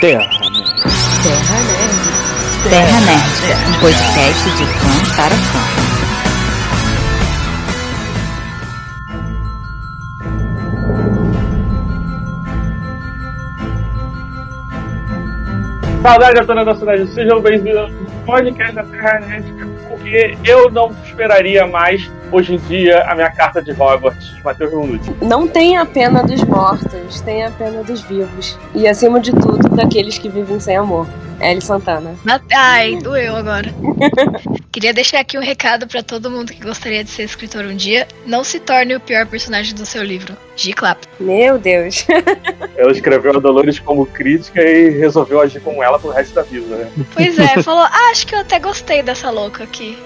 Terra 0.00 0.24
Nerd. 0.24 0.64
Terra 1.22 1.60
Nerd. 1.60 1.92
Terra 2.70 3.00
Nerd, 3.02 3.52
um 3.68 3.74
podcast 3.80 4.50
de 4.56 4.64
fã 4.64 4.96
para 5.14 5.36
fã. 5.36 5.60
Saudade 16.02 16.38
a 16.38 16.44
toda 16.46 16.64
da 16.64 16.74
cidade, 16.76 17.06
sejam 17.12 17.42
bem-vindos 17.42 17.76
ao 17.76 17.90
podcast 18.24 18.74
da 18.76 18.84
Terra 18.84 19.20
Nerd, 19.20 19.69
porque 20.10 20.36
eu 20.44 20.68
não 20.70 20.90
esperaria 21.04 21.66
mais, 21.68 22.10
hoje 22.32 22.54
em 22.54 22.58
dia, 22.58 23.04
a 23.04 23.14
minha 23.14 23.30
carta 23.30 23.62
de 23.62 23.70
Hogwarts, 23.70 24.34
Matheus 24.42 24.72
Minuti. 24.72 25.14
Não 25.22 25.46
tem 25.46 25.76
a 25.76 25.86
pena 25.86 26.22
dos 26.24 26.42
mortos, 26.42 27.20
tem 27.20 27.44
a 27.44 27.50
pena 27.52 27.84
dos 27.84 28.00
vivos. 28.00 28.58
E 28.74 28.88
acima 28.88 29.20
de 29.20 29.30
tudo, 29.30 29.68
daqueles 29.68 30.18
que 30.18 30.28
vivem 30.28 30.58
sem 30.58 30.76
amor. 30.76 31.06
Ellie 31.40 31.60
Santana. 31.60 32.14
Ai, 32.54 32.96
doeu 32.96 33.36
agora. 33.36 33.74
Queria 34.72 34.92
deixar 34.92 35.20
aqui 35.20 35.36
um 35.36 35.42
recado 35.42 35.86
pra 35.86 36.02
todo 36.02 36.30
mundo 36.30 36.52
que 36.52 36.62
gostaria 36.62 37.02
de 37.02 37.10
ser 37.10 37.24
escritor 37.24 37.64
um 37.64 37.74
dia. 37.74 38.06
Não 38.24 38.44
se 38.44 38.60
torne 38.60 38.94
o 38.94 39.00
pior 39.00 39.26
personagem 39.26 39.74
do 39.74 39.84
seu 39.84 40.02
livro. 40.02 40.36
G. 40.54 40.72
Clap. 40.72 41.02
Meu 41.18 41.58
Deus. 41.58 42.06
Ela 42.76 42.92
escreveu 42.92 43.36
a 43.36 43.40
Dolores 43.40 43.78
como 43.78 44.06
crítica 44.06 44.62
e 44.62 44.90
resolveu 44.90 45.40
agir 45.40 45.60
como 45.60 45.82
ela 45.82 45.98
pro 45.98 46.10
resto 46.10 46.34
da 46.34 46.42
vida, 46.42 46.76
né? 46.76 46.90
Pois 47.12 47.38
é, 47.38 47.60
falou, 47.62 47.82
ah, 47.82 48.10
acho 48.10 48.26
que 48.26 48.34
eu 48.34 48.38
até 48.38 48.58
gostei 48.58 49.02
dessa 49.02 49.30
louca 49.30 49.64
aqui. 49.64 49.98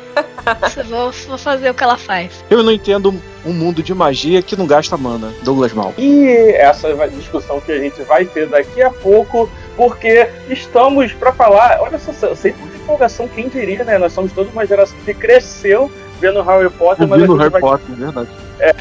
Vou, 0.88 1.10
vou 1.10 1.38
fazer 1.38 1.70
o 1.70 1.74
que 1.74 1.82
ela 1.82 1.96
faz. 1.96 2.44
Eu 2.50 2.62
não 2.62 2.72
entendo 2.72 3.14
um 3.44 3.52
mundo 3.52 3.82
de 3.82 3.94
magia 3.94 4.42
que 4.42 4.56
não 4.56 4.66
gasta 4.66 4.96
mana. 4.96 5.32
Douglas 5.42 5.72
Mal. 5.72 5.92
E 5.98 6.52
essa 6.56 6.88
é 6.88 7.08
discussão 7.08 7.60
que 7.60 7.72
a 7.72 7.78
gente 7.78 8.02
vai 8.02 8.24
ter 8.24 8.46
daqui 8.46 8.82
a 8.82 8.90
pouco, 8.90 9.48
porque 9.76 10.28
estamos 10.48 11.12
para 11.12 11.32
falar. 11.32 11.80
Olha 11.80 11.98
só, 11.98 12.12
sempre 12.34 12.62
de 12.68 12.76
empolgação, 12.76 13.28
quem 13.28 13.48
diria, 13.48 13.84
né? 13.84 13.98
Nós 13.98 14.12
somos 14.12 14.32
toda 14.32 14.50
uma 14.50 14.66
geração 14.66 14.96
que 15.04 15.14
cresceu 15.14 15.90
vendo 16.20 16.42
Harry 16.42 16.70
Potter, 16.70 17.06
mas 17.06 17.20
Vendo 17.20 17.36
Harry 17.36 17.50
vai 17.50 17.60
Potter, 17.60 17.86
é 17.92 17.96
verdade. 17.96 18.30
É, 18.60 18.72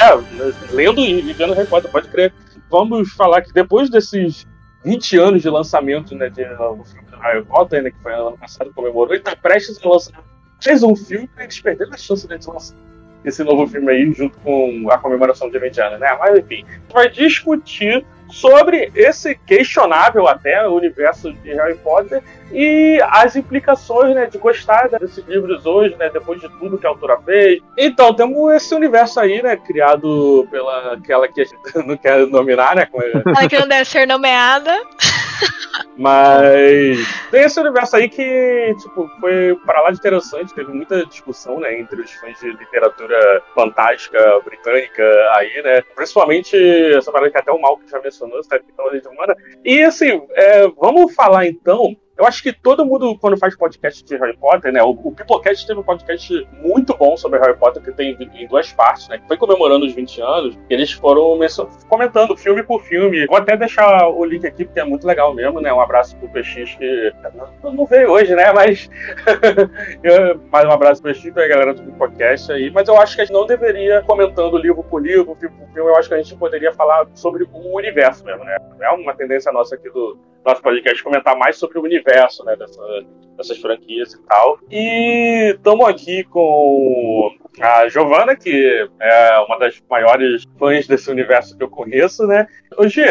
lendo 0.71 1.01
e 1.01 1.33
vendo 1.33 1.53
Harry 1.53 1.67
Potter, 1.67 1.91
pode 1.91 2.07
crer. 2.07 2.33
Vamos 2.69 3.11
falar 3.13 3.41
que 3.41 3.53
depois 3.53 3.89
desses 3.89 4.47
20 4.83 5.17
anos 5.17 5.41
de 5.41 5.49
lançamento 5.49 6.15
né, 6.15 6.29
de, 6.29 6.43
do 6.43 6.83
filme 6.83 7.07
do 7.09 7.17
Harry 7.17 7.43
Potter, 7.43 7.83
né, 7.83 7.91
que 7.91 7.99
foi 8.01 8.13
ano 8.13 8.37
passado, 8.37 8.71
comemorou, 8.73 9.13
ele 9.13 9.23
tá 9.23 9.35
prestes 9.35 9.79
a 9.83 9.89
lançar 9.89 10.23
mais 10.65 10.83
um 10.83 10.95
filme 10.95 11.29
e 11.37 11.43
eles 11.43 11.59
perderam 11.59 11.93
a 11.93 11.97
chance 11.97 12.27
de 12.27 12.33
lançar 12.33 12.75
esse 13.23 13.43
novo 13.43 13.65
filme 13.67 13.89
aí, 13.89 14.11
junto 14.11 14.37
com 14.39 14.89
a 14.91 14.97
comemoração 14.97 15.49
de 15.49 15.57
20 15.57 15.81
anos, 15.81 15.99
né? 15.99 16.17
Mas 16.19 16.39
enfim, 16.39 16.65
vai 16.91 17.09
discutir 17.09 18.05
sobre 18.33 18.91
esse 18.95 19.35
questionável 19.35 20.27
até 20.27 20.67
universo 20.67 21.31
de 21.31 21.53
Harry 21.53 21.75
Potter 21.75 22.23
e 22.51 22.99
as 23.09 23.35
implicações 23.35 24.15
né, 24.15 24.25
de 24.25 24.39
gostar 24.39 24.89
desses 24.89 25.23
livros 25.27 25.65
hoje, 25.65 25.95
né, 25.95 26.09
depois 26.09 26.41
de 26.41 26.49
tudo 26.57 26.77
que 26.77 26.85
a 26.85 26.89
autora 26.89 27.17
fez. 27.23 27.61
Então, 27.77 28.13
temos 28.13 28.53
esse 28.53 28.73
universo 28.73 29.19
aí, 29.19 29.41
né, 29.41 29.55
criado 29.55 30.47
pela 30.49 30.93
aquela 30.93 31.27
que 31.27 31.41
a 31.41 31.43
gente 31.43 31.57
não 31.85 31.95
quer 31.95 32.25
nominar, 32.27 32.75
né? 32.75 32.87
Ela 33.25 33.47
que 33.47 33.57
não 33.57 33.67
deve 33.67 33.85
ser 33.85 34.07
nomeada. 34.07 34.71
Mas 35.97 36.97
tem 37.29 37.43
esse 37.43 37.59
universo 37.59 37.95
aí 37.95 38.09
que, 38.09 38.75
tipo, 38.79 39.07
foi 39.19 39.55
para 39.65 39.81
lá 39.81 39.91
de 39.91 39.97
interessante, 39.97 40.53
teve 40.53 40.71
muita 40.71 41.05
discussão, 41.05 41.59
né, 41.59 41.79
entre 41.79 42.01
os 42.01 42.11
fãs 42.13 42.39
de 42.39 42.51
literatura 42.51 43.43
fantástica 43.53 44.39
britânica 44.43 45.03
aí, 45.35 45.61
né, 45.63 45.81
principalmente 45.95 46.55
essa 46.95 47.11
parada 47.11 47.31
que 47.31 47.37
até 47.37 47.51
o 47.51 47.59
Malcolm 47.59 47.87
já 47.87 47.99
mencionou, 48.01 48.22
sabe, 48.43 48.63
que 48.63 49.01
de 49.01 49.07
humana. 49.07 49.35
E 49.63 49.81
assim, 49.83 50.21
é, 50.31 50.67
vamos 50.69 51.13
falar 51.13 51.47
então 51.47 51.95
eu 52.17 52.25
acho 52.27 52.43
que 52.43 52.53
todo 52.53 52.85
mundo, 52.85 53.17
quando 53.17 53.37
faz 53.37 53.55
podcast 53.55 54.03
de 54.03 54.15
Harry 54.17 54.37
Potter, 54.37 54.71
né? 54.71 54.83
O, 54.83 54.91
o 54.91 55.11
Pipocast 55.11 55.65
teve 55.65 55.79
um 55.79 55.83
podcast 55.83 56.47
muito 56.61 56.95
bom 56.95 57.17
sobre 57.17 57.39
Harry 57.39 57.57
Potter, 57.57 57.81
que 57.81 57.91
tem 57.91 58.15
em 58.35 58.47
duas 58.47 58.71
partes, 58.71 59.07
né? 59.09 59.17
Que 59.17 59.27
foi 59.27 59.37
comemorando 59.37 59.85
os 59.85 59.93
20 59.93 60.21
anos. 60.21 60.57
Eles 60.69 60.91
foram 60.91 61.39
comentando 61.89 62.37
filme 62.37 62.61
por 62.61 62.83
filme. 62.83 63.25
Vou 63.25 63.37
até 63.37 63.57
deixar 63.57 64.07
o 64.07 64.23
link 64.23 64.45
aqui, 64.45 64.63
porque 64.63 64.79
é 64.79 64.83
muito 64.83 65.07
legal 65.07 65.33
mesmo, 65.33 65.59
né? 65.59 65.73
Um 65.73 65.81
abraço 65.81 66.15
pro 66.17 66.29
PX, 66.29 66.75
que 66.75 67.13
não, 67.63 67.73
não 67.73 67.85
veio 67.85 68.11
hoje, 68.11 68.35
né? 68.35 68.51
Mas. 68.51 68.89
mais 70.51 70.65
um 70.65 70.71
abraço 70.71 71.01
pro 71.01 71.11
PX, 71.11 71.31
pra 71.31 71.47
galera 71.47 71.73
do 71.73 71.81
Pipocast 71.81 72.51
aí. 72.51 72.69
Mas 72.69 72.87
eu 72.87 72.97
acho 72.99 73.15
que 73.15 73.21
a 73.21 73.25
gente 73.25 73.33
não 73.33 73.47
deveria, 73.47 74.03
comentando 74.03 74.57
livro 74.57 74.83
por 74.83 75.01
livro, 75.01 75.35
filme 75.35 75.55
por 75.57 75.67
filme, 75.73 75.89
eu 75.89 75.95
acho 75.95 76.09
que 76.09 76.15
a 76.15 76.17
gente 76.17 76.35
poderia 76.35 76.71
falar 76.73 77.07
sobre 77.15 77.43
o 77.43 77.75
universo 77.75 78.23
mesmo, 78.23 78.43
né? 78.43 78.55
É 78.81 78.91
uma 78.91 79.15
tendência 79.15 79.51
nossa 79.51 79.75
aqui 79.75 79.89
do 79.89 80.17
nosso 80.45 80.61
podcast 80.61 81.01
comentar 81.03 81.37
mais 81.37 81.57
sobre 81.57 81.79
o 81.79 81.83
universo, 81.83 82.43
né, 82.43 82.55
dessa, 82.55 82.81
dessas 83.37 83.57
franquias 83.57 84.13
e 84.13 84.21
tal. 84.23 84.59
E 84.69 85.53
estamos 85.55 85.87
aqui 85.87 86.23
com 86.25 87.31
a 87.59 87.87
Giovana, 87.87 88.35
que 88.35 88.89
é 88.99 89.39
uma 89.47 89.57
das 89.57 89.81
maiores 89.89 90.43
fãs 90.57 90.87
desse 90.87 91.09
universo 91.09 91.57
que 91.57 91.63
eu 91.63 91.69
conheço, 91.69 92.27
né? 92.27 92.47
Hoje, 92.77 93.01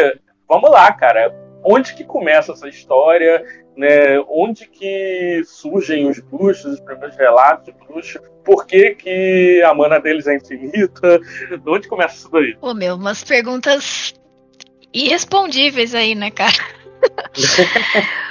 vamos 0.47 0.69
lá, 0.69 0.91
cara. 0.93 1.33
Onde 1.63 1.95
que 1.95 2.03
começa 2.03 2.51
essa 2.51 2.67
história? 2.67 3.43
Né? 3.75 4.19
Onde 4.29 4.67
que 4.67 5.41
surgem 5.45 6.07
os 6.07 6.19
bruxos, 6.19 6.73
os 6.73 6.79
primeiros 6.81 7.15
relatos 7.15 7.65
de 7.65 7.71
bruxos? 7.71 8.21
Por 8.43 8.67
que, 8.67 8.95
que 8.95 9.63
a 9.63 9.73
mana 9.73 9.99
deles 9.99 10.27
é 10.27 10.35
infinita? 10.35 11.19
De 11.49 11.69
onde 11.69 11.87
começa 11.87 12.15
isso 12.15 12.29
daí? 12.29 12.55
Pô, 12.57 12.73
meu, 12.73 12.95
umas 12.95 13.23
perguntas 13.23 14.13
irrespondíveis 14.93 15.95
aí, 15.95 16.13
né, 16.13 16.29
cara? 16.29 16.82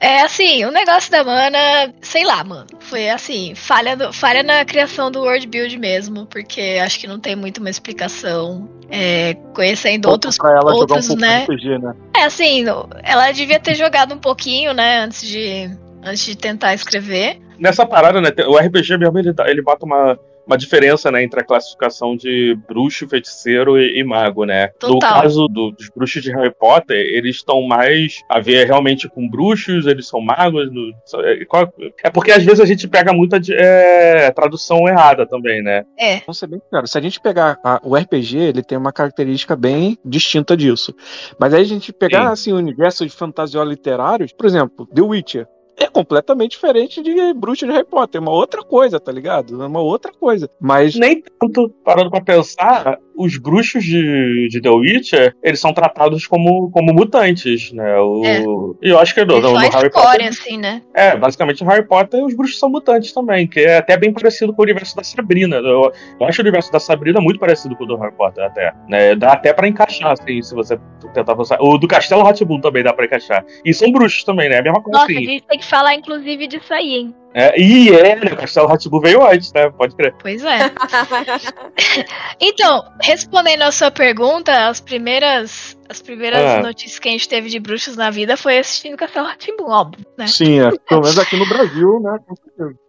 É 0.00 0.20
assim, 0.22 0.64
o 0.64 0.70
negócio 0.70 1.10
da 1.10 1.24
mana, 1.24 1.92
sei 2.00 2.24
lá, 2.24 2.44
mano. 2.44 2.66
Foi 2.78 3.08
assim, 3.10 3.56
falha, 3.56 3.96
do- 3.96 4.12
falha 4.12 4.44
na 4.44 4.64
criação 4.64 5.10
do 5.10 5.22
world 5.22 5.44
build 5.48 5.76
mesmo, 5.76 6.24
porque 6.26 6.78
acho 6.80 7.00
que 7.00 7.08
não 7.08 7.18
tem 7.18 7.34
muito 7.34 7.58
uma 7.58 7.68
explicação. 7.68 8.68
É, 8.88 9.34
conhecendo 9.52 10.08
outros, 10.08 10.38
pra 10.38 10.50
ela 10.52 10.72
outros, 10.72 11.04
jogar 11.04 11.14
um 11.14 11.18
pouco 11.18 11.20
né? 11.20 11.42
RPG, 11.42 11.78
né? 11.78 11.94
É 12.16 12.22
assim, 12.22 12.62
no- 12.62 12.88
ela 13.02 13.32
devia 13.32 13.58
ter 13.58 13.74
jogado 13.74 14.14
um 14.14 14.18
pouquinho, 14.18 14.72
né, 14.72 15.00
antes 15.00 15.26
de, 15.26 15.68
antes 16.00 16.24
de 16.24 16.36
tentar 16.36 16.74
escrever. 16.74 17.40
nessa 17.58 17.84
parada, 17.84 18.20
né? 18.20 18.28
O 18.46 18.56
RPG 18.56 18.96
mesmo 18.98 19.18
ele, 19.18 19.34
ele 19.46 19.62
bota 19.62 19.84
uma, 19.84 20.16
uma 20.48 20.56
diferença, 20.56 21.10
né, 21.12 21.22
entre 21.22 21.40
a 21.40 21.44
classificação 21.44 22.16
de 22.16 22.58
bruxo, 22.66 23.06
feiticeiro 23.06 23.78
e, 23.78 24.00
e 24.00 24.02
mago, 24.04 24.44
né? 24.44 24.70
No 24.82 24.94
Total. 24.94 25.22
caso 25.22 25.46
do- 25.46 25.70
dos 25.72 25.88
bruxos 25.94 26.22
de 26.22 26.32
Harry 26.32 26.52
Potter, 26.58 26.96
eles 26.96 27.36
estão 27.36 27.62
mais 27.62 28.22
a 28.28 28.40
ver 28.40 28.66
realmente 28.66 29.08
com 29.08 29.28
bruxos, 29.28 29.86
eles 29.86 30.08
são 30.08 30.20
magos. 30.20 30.72
no- 30.72 30.92
é, 31.24 31.44
qual- 31.44 31.72
é 32.02 32.10
porque 32.10 32.32
às 32.32 32.42
vezes 32.42 32.60
a 32.60 32.64
gente 32.64 32.88
pega 32.88 33.12
muita 33.12 33.38
é, 33.52 34.30
tradução 34.30 34.88
errada 34.88 35.26
também, 35.26 35.62
né? 35.62 35.84
É, 35.98 36.20
ser 36.32 36.46
bem 36.46 36.60
claro, 36.70 36.86
se 36.86 36.96
a 36.96 37.00
gente 37.00 37.20
pegar 37.20 37.58
a- 37.62 37.80
o 37.84 37.94
RPG, 37.96 38.38
ele 38.38 38.62
tem 38.62 38.78
uma 38.78 38.92
característica 38.92 39.54
bem 39.54 39.98
distinta 40.04 40.56
disso. 40.56 40.94
Mas 41.38 41.52
aí 41.52 41.60
a 41.60 41.66
gente 41.66 41.92
pegar 41.92 42.26
Sim. 42.28 42.32
assim 42.32 42.52
o 42.52 42.56
universo 42.56 43.04
de 43.04 43.12
fantasia 43.12 43.62
literários, 43.64 44.32
por 44.32 44.46
exemplo, 44.46 44.86
The 44.94 45.02
Witcher 45.02 45.46
é 45.78 45.86
completamente 45.88 46.52
diferente 46.52 47.02
de 47.02 47.32
Bruxa 47.34 47.66
de 47.66 47.72
Harry 47.72 47.86
Potter, 47.86 48.18
é 48.20 48.22
uma 48.22 48.32
outra 48.32 48.62
coisa, 48.62 48.98
tá 48.98 49.12
ligado? 49.12 49.62
É 49.62 49.66
uma 49.66 49.80
outra 49.80 50.12
coisa. 50.12 50.50
Mas 50.60 50.94
Nem 50.94 51.22
tanto, 51.22 51.70
parando 51.84 52.10
pra 52.10 52.20
pensar, 52.20 52.98
os 53.18 53.36
bruxos 53.36 53.84
de, 53.84 54.48
de 54.48 54.60
The 54.60 54.70
Witcher, 54.70 55.34
eles 55.42 55.60
são 55.60 55.72
tratados 55.72 56.26
como, 56.26 56.70
como 56.70 56.92
mutantes, 56.92 57.72
né? 57.72 57.98
O, 57.98 58.22
É. 58.24 58.42
E 58.80 58.90
eu 58.90 58.98
acho 58.98 59.12
que 59.12 59.24
no, 59.24 59.36
é 59.36 59.40
no 59.40 59.56
a 59.56 59.60
Harry 59.60 59.90
Potter 59.90 60.28
assim, 60.28 60.56
né? 60.56 60.80
É, 60.94 61.16
basicamente 61.16 61.64
Harry 61.64 61.86
Potter 61.86 62.24
os 62.24 62.34
bruxos 62.34 62.58
são 62.58 62.70
mutantes 62.70 63.12
também, 63.12 63.46
que 63.46 63.60
é 63.60 63.78
até 63.78 63.96
bem 63.96 64.12
parecido 64.12 64.54
com 64.54 64.62
o 64.62 64.64
universo 64.64 64.94
da 64.96 65.02
Sabrina. 65.02 65.56
Eu, 65.56 65.92
eu 66.20 66.26
acho 66.26 66.40
o 66.40 66.44
universo 66.44 66.70
da 66.70 66.78
Sabrina 66.78 67.20
muito 67.20 67.40
parecido 67.40 67.74
com 67.74 67.84
o 67.84 67.86
do 67.86 67.96
Harry 67.96 68.14
Potter, 68.14 68.44
até. 68.44 68.72
Né? 68.88 69.16
Dá 69.16 69.32
até 69.32 69.52
pra 69.52 69.66
encaixar, 69.66 70.12
assim, 70.12 70.40
se 70.40 70.54
você 70.54 70.78
tentar 71.12 71.34
pensar. 71.34 71.58
O 71.60 71.76
do 71.76 71.88
Castelo 71.88 72.22
Ratibum 72.22 72.60
também 72.60 72.84
dá 72.84 72.92
pra 72.92 73.04
encaixar. 73.04 73.44
E 73.64 73.74
são 73.74 73.90
bruxos 73.90 74.22
também, 74.22 74.48
né? 74.48 74.58
A 74.58 74.62
mesma 74.62 74.80
coisa 74.80 75.00
Nossa, 75.00 75.12
a 75.12 75.14
assim. 75.16 75.24
gente 75.24 75.44
tem 75.44 75.58
que 75.58 75.66
falar, 75.66 75.94
inclusive, 75.94 76.46
disso 76.46 76.72
aí, 76.72 76.94
hein? 76.94 77.14
É, 77.34 77.60
e 77.60 77.90
é, 77.90 78.16
né? 78.16 78.32
O 78.32 78.36
Castelo 78.36 78.66
Ratibum 78.66 79.00
veio 79.00 79.24
antes, 79.24 79.52
né? 79.52 79.70
Pode 79.70 79.94
crer. 79.94 80.14
Pois 80.20 80.42
é. 80.44 80.58
Então, 82.40 82.84
respondendo 83.00 83.62
a 83.62 83.72
sua 83.72 83.90
pergunta, 83.90 84.68
as 84.68 84.80
primeiras, 84.80 85.78
as 85.88 86.00
primeiras 86.00 86.40
Ah. 86.42 86.62
notícias 86.62 86.98
que 86.98 87.08
a 87.08 87.12
gente 87.12 87.28
teve 87.28 87.48
de 87.48 87.58
bruxos 87.58 87.96
na 87.96 88.10
vida 88.10 88.36
foi 88.36 88.58
assistindo 88.58 88.96
Castelo 88.96 89.26
Ratimbum, 89.26 89.68
óbvio, 89.70 90.04
né? 90.16 90.26
sim, 90.26 90.60
é, 90.60 90.70
pelo 90.88 91.02
menos 91.02 91.18
aqui 91.18 91.36
no 91.36 91.48
Brasil, 91.48 92.00
né? 92.00 92.18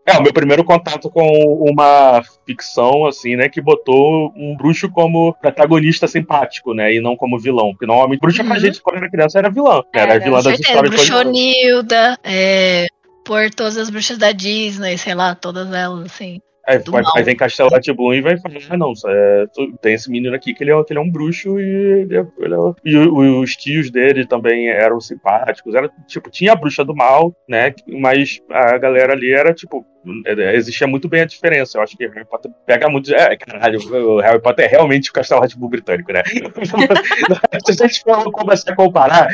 É, 0.06 0.18
o 0.18 0.24
meu 0.24 0.34
primeiro 0.34 0.64
contato 0.64 1.10
com 1.10 1.28
uma 1.70 2.22
ficção, 2.46 3.06
assim, 3.06 3.36
né, 3.36 3.48
que 3.50 3.62
botou 3.62 4.32
um 4.36 4.56
bruxo 4.58 4.90
como 4.90 5.34
protagonista 5.40 6.08
simpático, 6.08 6.74
né, 6.74 6.94
e 6.96 7.00
não 7.00 7.16
como 7.16 7.38
vilão. 7.40 7.72
Porque 7.72 7.86
normalmente 7.86 8.20
bruxa 8.20 8.44
pra 8.44 8.54
Uhum. 8.56 8.60
gente, 8.60 8.82
quando 8.82 8.98
era 8.98 9.10
criança, 9.10 9.38
era 9.38 9.50
vilã. 9.52 9.84
Era, 9.94 10.14
Era, 10.16 10.24
vilã 10.24 10.38
das 10.42 10.46
certeza, 10.58 10.70
histórias. 10.70 10.96
Bruxonilda, 10.96 12.18
é, 12.24 12.88
por 13.30 13.48
todas 13.52 13.78
as 13.78 13.92
bruxas 13.92 14.18
da 14.18 14.32
Disney, 14.32 14.98
sei 14.98 15.14
lá, 15.14 15.36
todas 15.36 15.72
elas, 15.72 16.06
assim. 16.06 16.42
Aí, 16.66 16.80
Do 16.80 16.92
vai, 16.92 17.04
aí 17.16 17.24
vem 17.24 17.36
Castelo 17.36 17.70
e 18.14 18.22
vai 18.22 18.40
falar, 18.40 18.56
ah, 18.72 18.78
não, 18.78 18.92
é, 19.08 19.46
tem 19.82 19.94
esse 19.94 20.10
menino 20.10 20.36
aqui 20.36 20.52
que 20.52 20.64
ele 20.64 20.72
é, 20.72 20.84
que 20.84 20.92
ele 20.94 21.00
é 21.00 21.02
um 21.02 21.12
bruxo 21.12 21.60
e, 21.60 21.64
ele 21.64 22.18
é- 22.18 22.28
ele 22.40 22.54
é- 22.56 22.74
e 22.86 22.98
os 22.98 23.56
tios 23.56 23.92
dele 23.92 24.26
também 24.26 24.68
eram 24.70 25.00
simpáticos. 25.00 25.76
Era, 25.76 25.90
tipo, 26.08 26.30
tinha 26.32 26.54
a 26.54 26.56
bruxa 26.56 26.84
do 26.84 26.96
mal, 26.96 27.32
né? 27.48 27.74
Mas 27.88 28.40
a 28.50 28.78
galera 28.80 29.14
ali 29.14 29.32
era, 29.32 29.54
tipo, 29.54 29.78
é, 29.78 29.99
existia 30.54 30.88
muito 30.88 31.08
bem 31.08 31.22
a 31.22 31.26
diferença. 31.26 31.78
Eu 31.78 31.82
acho 31.82 31.98
que 31.98 32.08
Harry 32.08 32.26
Potter 32.26 32.52
pega 32.66 32.90
muito. 32.90 33.14
É, 33.14 33.36
caralho, 33.36 33.80
o 33.80 34.20
Harry 34.20 34.42
Potter 34.42 34.66
é 34.66 34.68
realmente 34.68 35.10
o 35.10 35.14
Castelo 35.14 35.42
Bloom 35.58 35.70
britânico, 35.70 36.12
né? 36.12 36.24
Se 37.66 37.84
a 37.84 37.88
gente 37.88 38.02
for 38.02 38.32
começar 38.32 38.72
a 38.72 38.76
comparar, 38.76 39.30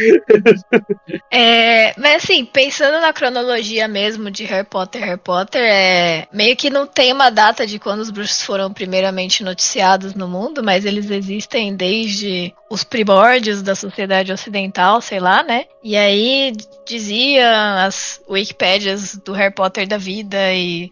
É, 1.31 1.94
mas 1.97 2.23
assim, 2.23 2.45
pensando 2.45 3.00
na 3.00 3.13
cronologia 3.13 3.88
mesmo 3.88 4.31
de 4.31 4.44
Harry 4.45 4.67
Potter, 4.67 5.03
Harry 5.03 5.19
Potter 5.19 5.62
é 5.62 6.27
meio 6.31 6.56
que 6.56 6.69
não 6.69 6.88
tem 6.88 7.13
uma 7.13 7.29
data 7.29 7.65
de 7.65 7.79
quando 7.79 8.00
os 8.00 8.09
bruxos 8.09 8.41
foram 8.41 8.73
primeiramente 8.73 9.44
noticiados 9.44 10.13
no 10.13 10.27
mundo, 10.27 10.63
mas 10.63 10.85
eles 10.85 11.09
existem 11.09 11.75
desde 11.75 12.53
os 12.75 12.83
primórdios 12.83 13.62
da 13.62 13.74
sociedade 13.74 14.33
ocidental, 14.33 15.00
sei 15.00 15.19
lá, 15.19 15.42
né? 15.42 15.66
E 15.81 15.95
aí 15.95 16.51
dizia 16.86 17.86
as 17.86 18.22
Wikipédias 18.30 19.16
do 19.16 19.31
Harry 19.31 19.54
Potter 19.54 19.88
da 19.88 19.98
vida 19.98 20.54
e 20.54 20.92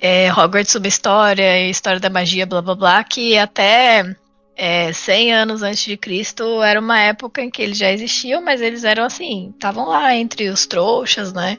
é, 0.00 0.32
Hogwarts 0.32 0.72
sobre 0.72 0.88
história 0.88 1.66
e 1.66 1.70
história 1.70 2.00
da 2.00 2.08
magia, 2.08 2.46
blá 2.46 2.62
blá 2.62 2.74
blá, 2.74 3.04
que 3.04 3.36
até 3.36 4.16
é, 4.56 4.90
100 4.90 5.34
anos 5.34 5.62
antes 5.62 5.84
de 5.84 5.98
Cristo 5.98 6.62
era 6.62 6.80
uma 6.80 6.98
época 6.98 7.42
em 7.42 7.50
que 7.50 7.60
eles 7.60 7.76
já 7.76 7.92
existiam, 7.92 8.40
mas 8.40 8.62
eles 8.62 8.82
eram 8.82 9.04
assim, 9.04 9.50
estavam 9.50 9.86
lá 9.86 10.16
entre 10.16 10.48
os 10.48 10.66
trouxas, 10.66 11.32
né? 11.34 11.58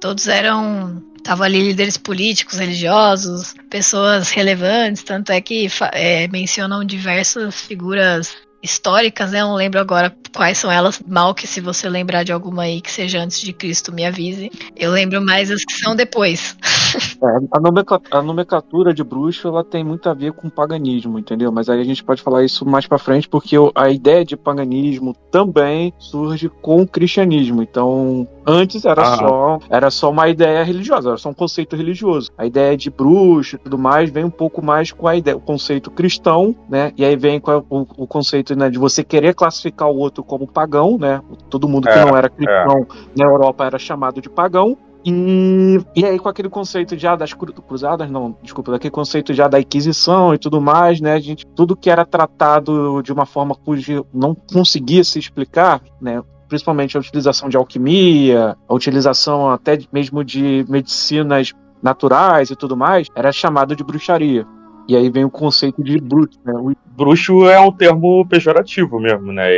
Todos 0.00 0.26
eram. 0.26 1.04
Estavam 1.16 1.44
ali 1.44 1.60
líderes 1.60 1.96
políticos, 1.96 2.58
religiosos, 2.58 3.54
pessoas 3.68 4.30
relevantes, 4.30 5.02
tanto 5.02 5.30
é 5.30 5.40
que 5.40 5.68
é, 5.92 6.26
mencionam 6.28 6.82
diversas 6.84 7.60
figuras 7.60 8.34
históricas, 8.62 9.30
né? 9.32 9.40
Eu 9.40 9.46
não 9.48 9.54
lembro 9.54 9.78
agora 9.80 10.14
quais 10.34 10.58
são 10.58 10.70
elas, 10.70 11.00
mal 11.06 11.34
que 11.34 11.46
se 11.46 11.60
você 11.60 11.88
lembrar 11.88 12.22
de 12.24 12.32
alguma 12.32 12.62
aí 12.62 12.80
que 12.80 12.90
seja 12.90 13.20
antes 13.20 13.40
de 13.40 13.52
Cristo, 13.52 13.92
me 13.92 14.04
avise. 14.04 14.50
Eu 14.76 14.90
lembro 14.92 15.20
mais 15.20 15.50
as 15.50 15.64
que 15.64 15.72
são 15.72 15.94
depois. 15.96 16.56
É, 17.22 17.26
a, 17.52 17.60
nomencla- 17.60 18.00
a 18.12 18.22
nomenclatura 18.22 18.94
de 18.94 19.04
bruxo 19.04 19.46
ela 19.48 19.62
tem 19.62 19.84
muito 19.84 20.08
a 20.08 20.14
ver 20.14 20.32
com 20.32 20.48
paganismo, 20.48 21.18
entendeu? 21.18 21.52
Mas 21.52 21.68
aí 21.68 21.78
a 21.80 21.84
gente 21.84 22.02
pode 22.02 22.22
falar 22.22 22.44
isso 22.44 22.64
mais 22.64 22.86
pra 22.86 22.96
frente, 22.96 23.28
porque 23.28 23.56
a 23.74 23.90
ideia 23.90 24.24
de 24.24 24.36
paganismo 24.38 25.14
também 25.30 25.92
surge 25.98 26.48
com 26.48 26.80
o 26.80 26.86
cristianismo. 26.88 27.62
Então, 27.62 28.26
antes 28.46 28.86
era 28.86 29.02
Ah. 29.02 29.16
só 29.18 29.58
era 29.68 29.90
só 29.90 30.10
uma 30.10 30.28
ideia 30.30 30.62
religiosa, 30.64 31.10
era 31.10 31.18
só 31.18 31.28
um 31.28 31.34
conceito 31.34 31.76
religioso. 31.76 32.30
A 32.38 32.46
ideia 32.46 32.74
de 32.74 32.88
bruxo 32.88 33.56
e 33.56 33.58
tudo 33.58 33.76
mais 33.76 34.08
vem 34.08 34.24
um 34.24 34.30
pouco 34.30 34.64
mais 34.64 34.90
com 34.90 35.06
a 35.06 35.14
ideia, 35.14 35.36
o 35.36 35.40
conceito 35.40 35.90
cristão, 35.90 36.56
né? 36.70 36.92
E 36.96 37.04
aí 37.04 37.16
vem 37.16 37.38
com 37.38 37.50
a- 37.50 37.58
o, 37.68 37.80
o 37.98 38.06
conceito 38.06 38.47
né, 38.56 38.70
de 38.70 38.78
você 38.78 39.02
querer 39.02 39.34
classificar 39.34 39.88
o 39.88 39.96
outro 39.96 40.22
como 40.24 40.46
pagão, 40.46 40.98
né? 40.98 41.20
Todo 41.50 41.68
mundo 41.68 41.88
que 41.88 41.98
É, 41.98 42.04
não 42.04 42.16
era 42.16 42.28
cristão 42.28 42.86
na 43.16 43.24
Europa 43.24 43.64
era 43.64 43.78
chamado 43.78 44.20
de 44.20 44.28
pagão. 44.28 44.76
E, 45.04 45.80
e 45.94 46.04
aí, 46.04 46.18
com 46.18 46.28
aquele 46.28 46.48
conceito 46.48 46.98
já 46.98 47.14
das 47.14 47.32
cru- 47.32 47.52
cruzadas, 47.52 48.10
não, 48.10 48.36
desculpa, 48.42 48.72
daquele 48.72 48.90
conceito 48.90 49.32
já 49.32 49.46
da 49.46 49.60
Inquisição 49.60 50.34
e 50.34 50.38
tudo 50.38 50.60
mais, 50.60 51.00
né? 51.00 51.14
A 51.14 51.20
gente, 51.20 51.46
tudo 51.54 51.76
que 51.76 51.88
era 51.88 52.04
tratado 52.04 53.00
de 53.02 53.12
uma 53.12 53.24
forma 53.24 53.54
cuja 53.54 54.04
não 54.12 54.34
conseguia 54.34 55.04
se 55.04 55.18
explicar, 55.18 55.80
né? 56.00 56.22
Principalmente 56.48 56.96
a 56.96 57.00
utilização 57.00 57.48
de 57.48 57.56
alquimia, 57.56 58.56
a 58.68 58.74
utilização 58.74 59.50
até 59.50 59.78
mesmo 59.92 60.24
de 60.24 60.64
medicinas 60.68 61.52
naturais 61.80 62.50
e 62.50 62.56
tudo 62.56 62.76
mais, 62.76 63.06
era 63.14 63.30
chamado 63.30 63.76
de 63.76 63.84
bruxaria. 63.84 64.44
E 64.88 64.96
aí 64.96 65.10
vem 65.10 65.22
o 65.22 65.30
conceito 65.30 65.84
de 65.84 66.00
bruxo, 66.00 66.40
né? 66.42 66.54
O- 66.54 66.72
bruxo 66.96 67.46
é 67.46 67.60
um 67.60 67.70
termo 67.70 68.26
pejorativo 68.26 68.98
mesmo, 68.98 69.30
né? 69.32 69.52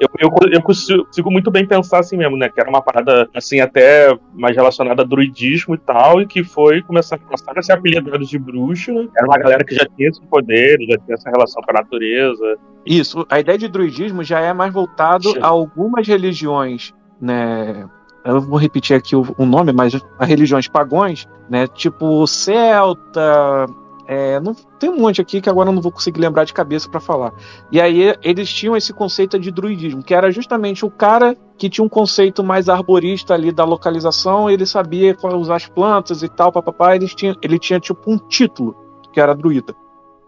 Eu, 0.00 0.08
eu, 0.18 0.30
eu 0.50 0.60
consigo, 0.60 1.30
muito 1.30 1.52
bem 1.52 1.64
pensar 1.64 2.00
assim 2.00 2.16
mesmo, 2.16 2.36
né? 2.36 2.48
Que 2.48 2.60
era 2.60 2.68
uma 2.68 2.82
parada, 2.82 3.30
assim, 3.32 3.60
até 3.60 4.12
mais 4.34 4.56
relacionada 4.56 5.02
a 5.02 5.04
druidismo 5.06 5.76
e 5.76 5.78
tal, 5.78 6.20
e 6.20 6.26
que 6.26 6.42
foi 6.42 6.82
começar 6.82 7.14
a 7.14 7.18
passar 7.18 7.56
a 7.56 7.62
ser 7.62 7.74
apelidado 7.74 8.26
de 8.26 8.38
bruxo, 8.38 8.92
né? 8.92 9.06
Era 9.16 9.26
uma 9.26 9.38
galera 9.38 9.64
que 9.64 9.74
já 9.74 9.86
tinha 9.96 10.08
esse 10.08 10.20
poder, 10.22 10.78
já 10.80 10.98
tinha 10.98 11.14
essa 11.14 11.30
relação 11.30 11.62
com 11.62 11.70
a 11.70 11.80
natureza. 11.80 12.58
Isso, 12.84 13.24
a 13.30 13.38
ideia 13.38 13.56
de 13.56 13.68
druidismo 13.68 14.24
já 14.24 14.40
é 14.40 14.52
mais 14.52 14.72
voltado 14.72 15.30
Sim. 15.30 15.38
a 15.40 15.46
algumas 15.46 16.08
religiões, 16.08 16.92
né? 17.20 17.88
Eu 18.24 18.40
vou 18.40 18.58
repetir 18.58 18.96
aqui 18.96 19.14
o, 19.14 19.24
o 19.38 19.46
nome, 19.46 19.72
mas 19.72 19.94
as 20.18 20.28
religiões 20.28 20.66
pagões, 20.68 21.26
né? 21.48 21.66
Tipo 21.68 22.26
celta, 22.26 23.66
é, 24.06 24.40
não, 24.40 24.54
tem 24.78 24.90
um 24.90 24.98
monte 24.98 25.20
aqui 25.20 25.40
que 25.40 25.48
agora 25.48 25.68
eu 25.68 25.72
não 25.72 25.82
vou 25.82 25.92
conseguir 25.92 26.20
lembrar 26.20 26.44
de 26.44 26.52
cabeça 26.52 26.88
para 26.88 27.00
falar. 27.00 27.32
E 27.70 27.80
aí 27.80 28.14
eles 28.22 28.52
tinham 28.52 28.76
esse 28.76 28.92
conceito 28.92 29.38
de 29.38 29.50
druidismo, 29.50 30.02
que 30.02 30.14
era 30.14 30.30
justamente 30.30 30.84
o 30.84 30.90
cara 30.90 31.36
que 31.56 31.68
tinha 31.68 31.84
um 31.84 31.88
conceito 31.88 32.42
mais 32.42 32.68
arborista 32.68 33.34
ali 33.34 33.52
da 33.52 33.64
localização, 33.64 34.50
ele 34.50 34.66
sabia 34.66 35.14
qual 35.14 35.34
usar 35.36 35.56
as 35.56 35.66
plantas 35.66 36.22
e 36.22 36.28
tal, 36.28 36.50
papapá, 36.50 36.96
ele 36.96 37.06
tinha, 37.06 37.36
ele 37.42 37.58
tinha 37.58 37.78
tipo 37.78 38.10
um 38.10 38.18
título, 38.18 38.76
que 39.12 39.20
era 39.20 39.34
druida. 39.34 39.74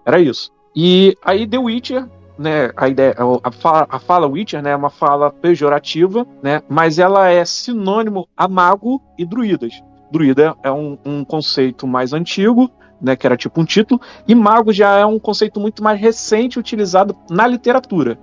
Era 0.06 0.20
isso. 0.20 0.50
E 0.76 1.16
aí 1.24 1.46
The 1.46 1.58
Witcher 1.58 2.08
né, 2.38 2.70
a 2.76 2.88
ideia, 2.88 3.14
a 3.42 3.50
fala, 3.52 3.86
a 3.88 3.98
fala 3.98 4.26
Witcher, 4.26 4.62
né, 4.62 4.70
é 4.70 4.76
uma 4.76 4.90
fala 4.90 5.30
pejorativa, 5.30 6.26
né, 6.42 6.62
mas 6.68 6.98
ela 6.98 7.28
é 7.28 7.44
sinônimo 7.44 8.28
a 8.36 8.48
mago 8.48 9.00
e 9.18 9.24
druidas. 9.24 9.72
Druida 10.10 10.54
é 10.62 10.70
um, 10.70 10.98
um 11.04 11.24
conceito 11.24 11.86
mais 11.86 12.12
antigo, 12.12 12.70
né, 13.04 13.14
que 13.14 13.26
era 13.26 13.36
tipo 13.36 13.60
um 13.60 13.64
título, 13.64 14.00
e 14.26 14.34
mago 14.34 14.72
já 14.72 14.96
é 14.96 15.06
um 15.06 15.18
conceito 15.18 15.60
muito 15.60 15.82
mais 15.82 16.00
recente 16.00 16.58
utilizado 16.58 17.14
na 17.30 17.46
literatura. 17.46 18.18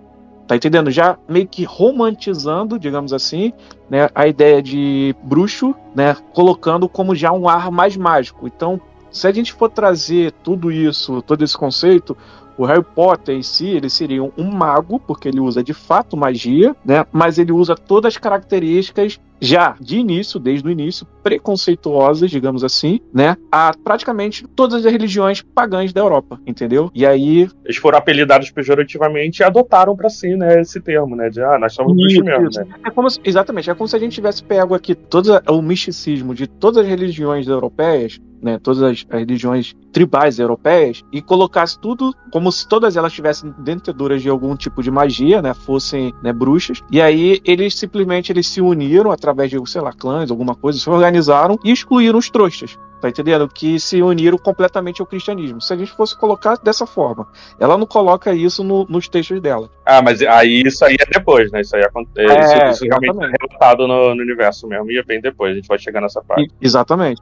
Tá 0.48 0.56
entendendo? 0.56 0.92
Já 0.92 1.18
meio 1.30 1.48
que 1.48 1.64
romantizando, 1.64 2.78
digamos 2.78 3.14
assim, 3.14 3.54
né, 3.90 4.10
a 4.14 4.28
ideia 4.28 4.62
de 4.62 5.16
bruxo, 5.24 5.74
né, 5.96 6.16
colocando 6.34 6.90
como 6.90 7.16
já 7.16 7.32
um 7.32 7.48
ar 7.48 7.72
mais 7.72 7.96
mágico. 7.96 8.48
Então, 8.48 8.82
se 9.12 9.28
a 9.28 9.32
gente 9.32 9.54
for 9.54 9.70
trazer 9.70 10.34
tudo 10.44 10.72
isso, 10.72 11.22
todo 11.22 11.44
esse 11.44 11.58
conceito, 11.58 12.18
o 12.58 12.66
Harry 12.66 12.84
Potter 12.84 13.36
em 13.36 13.42
si, 13.42 13.68
ele 13.68 13.90
seria 13.90 14.24
um 14.24 14.52
mago, 14.52 15.00
porque 15.00 15.28
ele 15.28 15.40
usa 15.40 15.64
de 15.64 15.74
fato 15.74 16.18
magia, 16.18 16.76
né? 16.84 17.06
Mas 17.12 17.38
ele 17.38 17.52
usa 17.52 17.76
todas 17.76 18.14
as 18.14 18.18
características 18.18 19.20
já 19.42 19.76
de 19.82 19.98
início, 19.98 20.40
desde 20.40 20.68
o 20.68 20.72
início, 20.72 21.06
preconceituosas, 21.24 22.30
digamos 22.30 22.64
assim, 22.64 23.00
né? 23.14 23.36
A 23.52 23.72
praticamente 23.84 24.48
todas 24.56 24.86
as 24.86 24.92
religiões 24.92 25.42
pagãs 25.42 25.92
da 25.92 26.02
Europa, 26.02 26.40
entendeu? 26.46 26.92
E 26.94 27.06
aí. 27.06 27.50
Eles 27.66 27.78
foram 27.78 27.98
apelidados 27.98 28.52
pejorativamente 28.52 29.42
e 29.42 29.44
adotaram 29.44 29.96
pra 29.96 30.10
si, 30.10 30.36
né, 30.36 30.62
esse 30.62 30.80
termo, 30.80 31.16
né? 31.16 31.30
De, 31.30 31.42
ah, 31.42 31.58
nós 31.60 31.74
somos 31.74 31.94
bruxos 31.94 32.14
Isso, 32.14 32.24
mesmo, 32.24 32.50
isso. 32.50 32.60
né? 32.60 32.68
É 32.86 32.90
como 32.92 33.10
se- 33.10 33.20
exatamente, 33.24 33.70
é 33.70 33.74
como 33.76 33.88
se 33.88 33.96
a 33.96 34.00
gente 34.00 34.14
tivesse 34.14 34.44
pego 34.44 34.74
aqui 34.76 34.94
todo 34.96 35.42
o 35.50 35.62
misticismo 35.62 36.34
de 36.36 36.48
todas 36.48 36.78
as 36.84 36.88
religiões 36.88 37.48
europeias, 37.48 38.20
né, 38.42 38.60
todas 38.62 38.82
as, 38.82 39.06
as 39.10 39.20
religiões 39.20 39.76
tribais 39.92 40.40
europeias, 40.40 41.04
e 41.12 41.22
colocasse 41.22 41.80
tudo 41.80 42.14
como 42.32 42.52
se 42.52 42.68
todas 42.68 42.96
elas 42.98 43.14
tivessem 43.14 43.54
detentoras 43.60 44.22
de 44.22 44.30
algum 44.30 44.56
tipo 44.56 44.82
de 44.82 44.90
magia, 44.90 45.42
né, 45.42 45.54
fossem 45.54 46.14
né, 46.24 46.34
bruxas, 46.34 46.82
e 46.92 47.00
aí 47.02 47.40
eles 47.46 47.76
simplesmente 47.76 48.32
eles 48.32 48.48
se 48.48 48.60
uniram 48.62 49.12
através 49.12 49.31
de, 49.34 49.58
sei 49.70 49.82
lá, 49.82 49.92
clãs, 49.94 50.30
alguma 50.32 50.56
coisa, 50.56 50.80
se 50.80 50.90
organizaram 50.90 51.58
e 51.64 51.72
excluíram 51.72 52.18
os 52.20 52.30
trouxas. 52.30 52.78
Tá 53.02 53.10
entendendo? 53.10 53.50
Que 53.52 53.80
se 53.80 54.00
uniram 54.04 54.38
completamente 54.38 55.02
ao 55.02 55.08
cristianismo. 55.08 55.60
Se 55.60 55.74
a 55.74 55.76
gente 55.76 55.92
fosse 55.92 56.16
colocar 56.16 56.56
dessa 56.58 56.86
forma, 56.86 57.28
ela 57.60 57.76
não 57.76 57.88
coloca 57.88 58.32
isso 58.32 58.64
no- 58.64 58.86
nos 58.88 59.10
textos 59.10 59.42
dela. 59.42 59.72
Ah, 59.84 60.04
mas 60.04 60.22
aí 60.22 60.62
isso 60.68 60.86
aí 60.86 60.96
é 61.00 61.06
depois, 61.12 61.52
né? 61.52 61.62
Isso 61.62 61.76
aí 61.76 61.84
acontece. 61.84 62.32
É, 62.32 62.70
isso, 62.70 62.84
isso 62.84 62.86
realmente 62.86 63.24
é 63.26 63.32
relatado 63.42 63.88
no, 63.88 64.14
no 64.14 64.22
universo 64.22 64.68
mesmo, 64.68 64.92
e 64.92 65.00
é 65.00 65.04
bem 65.04 65.20
depois, 65.20 65.52
a 65.52 65.56
gente 65.56 65.68
vai 65.68 65.80
chegar 65.80 66.00
nessa 66.00 66.22
parte. 66.22 66.44
E- 66.44 66.52
exatamente. 66.66 67.20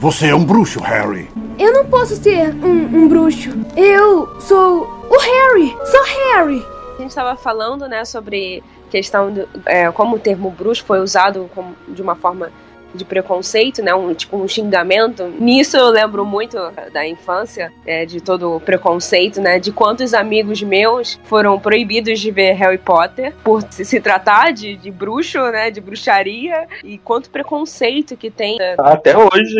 Você 0.00 0.26
é 0.30 0.34
um 0.34 0.44
bruxo, 0.44 0.80
Harry. 0.80 1.30
Eu 1.56 1.72
não 1.72 1.86
posso 1.86 2.16
ser 2.16 2.52
um, 2.52 3.04
um 3.04 3.08
bruxo. 3.08 3.50
Eu 3.76 4.28
sou 4.40 4.82
o 5.08 5.18
Harry. 5.18 5.74
Sou 5.84 6.04
Harry. 6.34 6.66
A 6.98 7.00
gente 7.02 7.10
estava 7.10 7.36
falando, 7.36 7.86
né, 7.88 8.04
sobre 8.04 8.60
questão 8.90 9.32
do, 9.32 9.48
é, 9.66 9.90
como 9.92 10.16
o 10.16 10.18
termo 10.18 10.50
bruxo 10.50 10.84
foi 10.84 11.00
usado 11.00 11.50
como, 11.54 11.74
de 11.88 12.00
uma 12.02 12.14
forma 12.14 12.50
de 12.94 13.04
preconceito, 13.04 13.82
né, 13.82 13.94
um 13.94 14.14
tipo 14.14 14.36
um 14.36 14.48
xingamento. 14.48 15.24
Nisso 15.38 15.76
eu 15.76 15.88
lembro 15.88 16.24
muito 16.24 16.56
da 16.92 17.06
infância, 17.06 17.72
é, 17.86 18.04
de 18.06 18.20
todo 18.20 18.56
o 18.56 18.60
preconceito, 18.60 19.40
né, 19.40 19.58
de 19.58 19.72
quantos 19.72 20.14
amigos 20.14 20.62
meus 20.62 21.18
foram 21.24 21.58
proibidos 21.58 22.20
de 22.20 22.30
ver 22.30 22.52
Harry 22.52 22.78
Potter 22.78 23.34
por 23.44 23.62
se, 23.70 24.00
tratar 24.00 24.52
de, 24.52 24.76
de 24.76 24.90
bruxo, 24.90 25.38
né, 25.50 25.70
de 25.70 25.80
bruxaria 25.80 26.66
e 26.84 26.98
quanto 26.98 27.30
preconceito 27.30 28.16
que 28.16 28.30
tem. 28.30 28.56
né. 28.58 28.76
Até 28.78 29.16
hoje, 29.16 29.56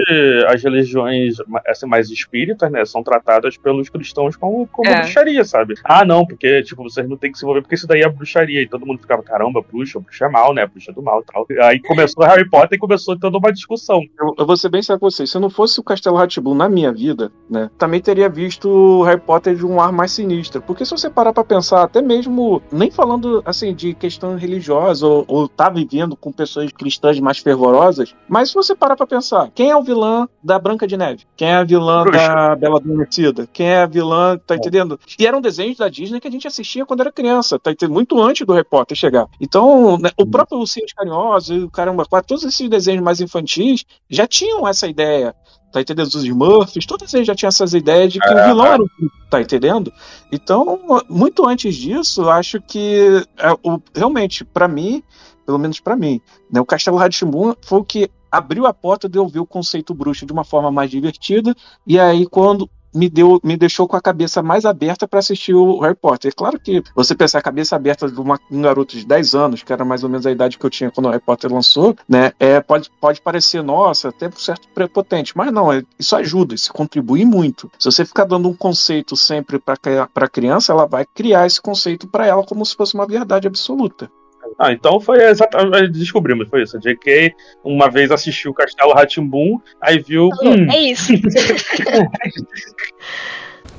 as 0.49 0.63
religiões 0.63 1.37
assim, 1.67 1.87
mais 1.87 2.11
espíritas, 2.11 2.71
né, 2.71 2.85
são 2.85 3.03
tratadas 3.03 3.57
pelos 3.57 3.89
cristãos 3.89 4.37
como, 4.37 4.67
como 4.69 4.89
É. 4.89 5.01
bruxaria, 5.01 5.45
sabe? 5.45 5.75
Ah, 5.85 6.05
não, 6.05 6.27
porque, 6.27 6.63
tipo, 6.63 6.83
vocês 6.83 7.09
não 7.09 7.17
têm 7.17 7.33
que 7.33 7.39
se 7.39 7.45
envolver, 7.45 7.63
porque 7.63 7.75
isso 7.75 7.87
daí 7.87 8.03
é 8.03 8.09
bruxaria. 8.09 8.63
E 8.63 8.69
todo 8.69 8.87
mundo 8.87 9.01
ficava, 9.01 9.23
caramba, 9.23 9.63
bruxa, 9.63 9.99
bruxa 10.01 10.27
é 10.27 10.29
mal, 10.29 10.55
né? 10.55 10.67
Bruxa 10.67 10.91
é 10.91 10.95
do 10.95 11.03
mal 11.03 11.21
e 11.21 11.33
tal. 11.33 11.47
Aí 11.65 11.81
começou 11.81 12.25
Harry 12.25 12.49
Potter 12.49 12.77
e 12.77 12.79
começou 12.79 13.16
toda 13.19 13.39
uma 13.39 13.53
discussão. 13.53 14.01
Eu, 14.19 14.35
eu 14.39 14.47
vou 14.47 14.57
ser 14.57 14.69
bem 14.69 14.83
sério 14.83 15.01
com 15.01 15.11
vocês. 15.11 15.31
Se 15.31 15.39
não 15.39 15.51
fosse 15.51 15.81
o 15.81 15.83
Castelo 15.83 16.17
Ratibum 16.17 16.55
na 16.55 16.69
minha 16.69 16.93
vida, 16.93 17.31
né, 17.49 17.71
também 17.79 18.01
teria 18.01 18.29
visto 18.29 18.69
o 18.69 19.03
Harry 19.03 19.21
Potter 19.21 19.55
de 19.55 19.67
um 19.67 19.81
ar 19.81 19.93
mais 19.93 20.13
sinistro. 20.13 20.63
Porque 20.63 20.85
se 20.85 20.91
você 20.91 21.11
parar 21.11 21.33
pra 21.33 21.45
pensar, 21.45 21.83
até 21.83 22.01
mesmo, 22.03 22.63
nem 22.71 22.91
falando 22.91 23.43
assim 23.45 23.75
de 23.75 23.95
questão 23.95 24.37
religiosa 24.37 25.07
ou, 25.07 25.25
ou 25.29 25.49
tá 25.49 25.69
vivendo 25.69 26.17
com 26.17 26.33
pessoas 26.33 26.71
cristãs 26.73 27.19
mais 27.21 27.39
fervorosas, 27.39 28.15
mas 28.29 28.49
se 28.49 28.55
você 28.55 28.75
parar 28.75 28.97
pra 28.97 29.07
pensar, 29.07 29.51
quem 29.55 29.71
é 29.71 29.77
o 29.77 29.83
vilã 29.83 30.29
da 30.43 30.59
Branca 30.59 30.87
de 30.87 30.97
Neve? 30.97 31.25
Quem 31.37 31.49
é 31.49 31.57
a 31.57 31.65
vilã 31.65 32.03
Bruxa. 32.03 32.29
da 32.29 32.57
Bela 32.57 32.77
Adormecida? 32.77 33.49
Quem 33.53 33.69
é 33.69 33.83
a 33.83 33.87
vilã, 33.87 34.39
tá 34.39 34.57
entendendo? 34.57 34.99
E 35.19 35.27
eram 35.27 35.41
desenhos 35.41 35.79
da 35.79 35.89
Disney 35.89 36.21
que 36.21 36.29
a 36.29 36.31
gente 36.31 36.47
assistia 36.47 36.87
quando 36.87 37.01
era 37.01 37.13
criança, 37.13 37.59
tá 37.59 37.71
entendendo? 37.71 37.95
Muito 37.95 38.21
antes 38.21 38.47
do 38.47 38.53
Harry 38.53 38.67
Potter 38.69 38.97
chegar. 38.97 39.27
Então, 39.41 39.99
né, 39.99 40.11
o 40.17 40.27
próprio 40.27 40.59
Carinhosos 40.97 41.57
e 41.57 41.61
o 41.61 41.71
Caramba 41.71 42.05
4, 42.05 42.27
todos 42.27 42.45
esses 42.45 42.69
desenhos 42.69 43.03
mais 43.07 43.21
infantis 43.21 43.85
já 44.11 44.27
tinham 44.27 44.67
essa 44.69 44.87
ideia. 44.87 45.35
Tá 45.73 45.81
entendendo? 45.81 46.07
Os 46.07 46.25
Smurfs, 46.25 46.87
todos 46.87 47.13
eles 47.13 47.27
já 47.27 47.35
tinham 47.35 47.49
essas 47.49 47.75
ideias 47.75 48.13
de 48.13 48.19
que 48.21 48.29
o 48.29 48.39
É, 48.39 48.47
vilão 48.49 48.67
era 48.67 48.83
o 48.83 48.89
tá 49.31 49.41
entendendo? 49.41 49.93
Então, 50.33 50.79
muito 51.09 51.47
antes 51.47 51.75
disso, 51.75 52.23
eu 52.23 52.31
acho 52.31 52.61
que 52.63 53.23
é, 53.37 53.53
o- 53.63 53.81
realmente, 53.95 54.45
pra 54.45 54.69
mim, 54.69 55.03
pelo 55.45 55.59
menos 55.59 55.79
pra 55.81 55.97
mim, 55.97 56.21
né, 56.51 56.61
o 56.61 56.65
Castelo 56.65 56.97
Ratimbun 56.97 57.55
foi 57.63 57.81
o 57.81 57.85
que 57.85 58.11
abriu 58.31 58.65
a 58.67 58.73
porta 58.73 59.09
de 59.09 59.19
eu 59.19 59.27
ver 59.29 59.41
o 59.41 59.47
conceito 59.47 59.93
bruxo 59.93 60.25
de 60.25 60.33
uma 60.33 60.45
forma 60.45 60.71
mais 60.71 60.91
divertida, 60.91 61.55
e 61.87 61.99
aí 61.99 62.27
quando 62.27 62.71
me 62.97 63.09
deu, 63.09 63.39
me 63.45 63.57
deixou 63.57 63.87
com 63.87 63.97
a 63.97 64.01
cabeça 64.01 64.43
mais 64.43 64.65
aberta 64.65 65.07
para 65.07 65.19
assistir 65.19 65.55
o 65.55 65.79
Harry 65.81 65.95
Potter. 65.95 66.33
Claro 66.35 66.59
que 66.59 66.83
você 66.95 67.15
pensar 67.15 67.39
a 67.39 67.43
cabeça 67.43 67.77
aberta 67.77 68.09
de 68.11 68.21
uma- 68.21 68.41
um 68.51 68.63
garoto 68.63 68.97
de 68.97 69.07
10 69.07 69.35
anos, 69.35 69.63
que 69.63 69.73
era 69.73 69.85
mais 69.85 70.03
ou 70.03 70.09
menos 70.09 70.27
a 70.27 70.31
idade 70.31 70.59
que 70.59 70.65
eu 70.65 70.71
tinha 70.71 70.91
quando 70.91 71.07
o 71.07 71.11
Harry 71.11 71.23
Potter 71.23 71.53
lançou, 71.53 71.95
né, 72.09 72.33
é, 72.41 72.61
pode, 72.61 72.91
pode 73.01 73.21
parecer, 73.21 73.63
nossa, 73.63 74.09
até 74.09 74.29
um 74.29 74.33
certo 74.33 74.69
prepotente, 74.75 75.37
mas 75.37 75.53
não, 75.53 75.73
é- 75.73 75.83
isso 75.99 76.17
ajuda, 76.17 76.55
isso 76.55 76.73
contribui 76.73 77.25
muito. 77.25 77.71
Se 77.79 77.91
você 77.91 78.05
ficar 78.05 78.25
dando 78.25 78.49
um 78.49 78.55
conceito 78.55 79.17
sempre 79.17 79.59
para 79.59 80.29
criança, 80.29 80.73
ela 80.73 80.87
vai 80.87 81.05
criar 81.05 81.47
esse 81.47 81.61
conceito 81.61 82.07
para 82.09 82.27
ela 82.27 82.43
como 82.45 82.65
se 82.65 82.75
fosse 82.75 82.95
uma 82.95 83.07
verdade 83.07 83.47
absoluta. 83.47 84.11
Ah, 84.59 84.73
então 84.73 85.01
foi 85.01 85.23
exatamente. 85.23 85.91
Descobrimos, 85.91 86.49
foi 86.49 86.63
isso. 86.63 86.77
A 86.77 86.81
JK 86.81 87.35
uma 87.65 87.91
vez 87.91 88.11
assistiu 88.11 88.51
o 88.51 88.55
Castelo 88.55 88.93
Ratimbum, 88.93 89.59
aí 89.81 89.99
viu. 89.99 90.29
Hum, 90.43 90.71
É 90.71 90.81
isso. 90.81 91.13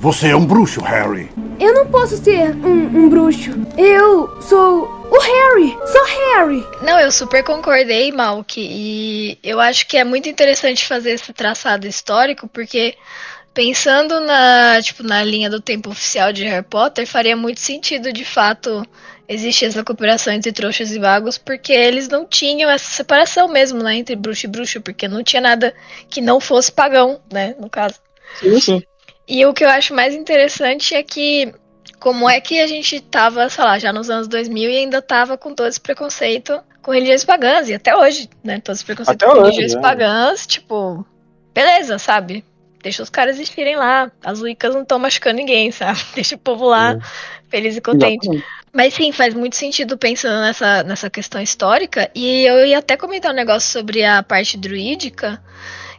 Você 0.00 0.28
é 0.28 0.36
um 0.36 0.46
bruxo, 0.46 0.80
Harry. 0.80 1.28
Eu 1.58 1.74
não 1.74 1.86
posso 1.86 2.16
ser 2.18 2.54
um, 2.54 2.86
um 2.86 3.08
bruxo. 3.08 3.50
Eu 3.76 4.40
sou 4.40 4.84
o 5.10 5.18
Harry. 5.18 5.76
Sou 5.86 6.04
Harry. 6.06 6.64
Não, 6.82 7.00
eu 7.00 7.10
super 7.10 7.42
concordei, 7.42 8.12
Malk, 8.12 8.60
e 8.60 9.36
eu 9.42 9.58
acho 9.58 9.88
que 9.88 9.96
é 9.96 10.04
muito 10.04 10.28
interessante 10.28 10.86
fazer 10.86 11.10
esse 11.12 11.32
traçado 11.32 11.84
histórico, 11.84 12.46
porque 12.46 12.94
pensando 13.52 14.20
na, 14.20 14.80
tipo, 14.80 15.02
na 15.02 15.24
linha 15.24 15.50
do 15.50 15.60
tempo 15.60 15.90
oficial 15.90 16.32
de 16.32 16.44
Harry 16.44 16.64
Potter, 16.64 17.04
faria 17.04 17.34
muito 17.36 17.58
sentido, 17.58 18.12
de 18.12 18.24
fato, 18.24 18.86
existir 19.28 19.66
essa 19.66 19.84
cooperação 19.84 20.32
entre 20.32 20.52
trouxas 20.52 20.90
e 20.90 20.98
magos, 20.98 21.36
porque 21.36 21.72
eles 21.72 22.08
não 22.08 22.24
tinham 22.24 22.70
essa 22.70 22.90
separação 22.90 23.46
mesmo, 23.46 23.82
né, 23.82 23.96
entre 23.96 24.16
bruxo 24.16 24.46
e 24.46 24.48
bruxo, 24.48 24.80
porque 24.80 25.06
não 25.06 25.22
tinha 25.22 25.42
nada 25.42 25.74
que 26.08 26.20
não 26.20 26.40
fosse 26.40 26.72
pagão, 26.72 27.20
né, 27.30 27.54
no 27.60 27.68
caso. 27.68 27.96
Sim, 28.40 28.60
sim. 28.60 28.82
E 29.26 29.44
o 29.44 29.52
que 29.52 29.64
eu 29.64 29.68
acho 29.68 29.94
mais 29.94 30.14
interessante 30.14 30.94
é 30.94 31.02
que 31.02 31.52
como 32.00 32.28
é 32.28 32.40
que 32.40 32.60
a 32.60 32.66
gente 32.66 33.00
tava, 33.00 33.48
sei 33.50 33.64
lá, 33.64 33.78
já 33.78 33.92
nos 33.92 34.08
anos 34.08 34.28
2000 34.28 34.70
e 34.70 34.76
ainda 34.78 35.02
tava 35.02 35.36
com 35.36 35.54
todo 35.54 35.68
esse 35.68 35.80
preconceito 35.80 36.58
com 36.80 36.92
religiões 36.92 37.24
pagãs, 37.24 37.68
e 37.68 37.74
até 37.74 37.94
hoje, 37.94 38.30
né? 38.42 38.60
Todos 38.60 38.80
os 38.80 38.84
preconceitos 38.84 39.22
Até 39.22 39.30
com 39.30 39.42
hoje, 39.42 39.56
religiões 39.56 39.74
né? 39.74 39.80
pagãs, 39.82 40.46
tipo, 40.46 41.06
beleza, 41.52 41.98
sabe? 41.98 42.42
Deixa 42.82 43.02
os 43.02 43.10
caras 43.10 43.36
existirem 43.36 43.76
lá. 43.76 44.10
As 44.24 44.40
Wiccas 44.40 44.72
não 44.72 44.82
estão 44.82 44.98
machucando 44.98 45.36
ninguém, 45.36 45.70
sabe? 45.70 46.00
Deixa 46.14 46.36
o 46.36 46.38
povo 46.38 46.66
lá 46.66 46.98
feliz 47.48 47.76
e 47.76 47.80
contente. 47.80 48.26
Exatamente. 48.26 48.57
Mas 48.72 48.94
sim, 48.94 49.12
faz 49.12 49.34
muito 49.34 49.56
sentido 49.56 49.96
pensando 49.96 50.40
nessa, 50.40 50.82
nessa 50.82 51.10
questão 51.10 51.40
histórica. 51.40 52.10
E 52.14 52.44
eu 52.44 52.66
ia 52.66 52.78
até 52.78 52.96
comentar 52.96 53.32
um 53.32 53.36
negócio 53.36 53.70
sobre 53.70 54.04
a 54.04 54.22
parte 54.22 54.56
druídica, 54.56 55.42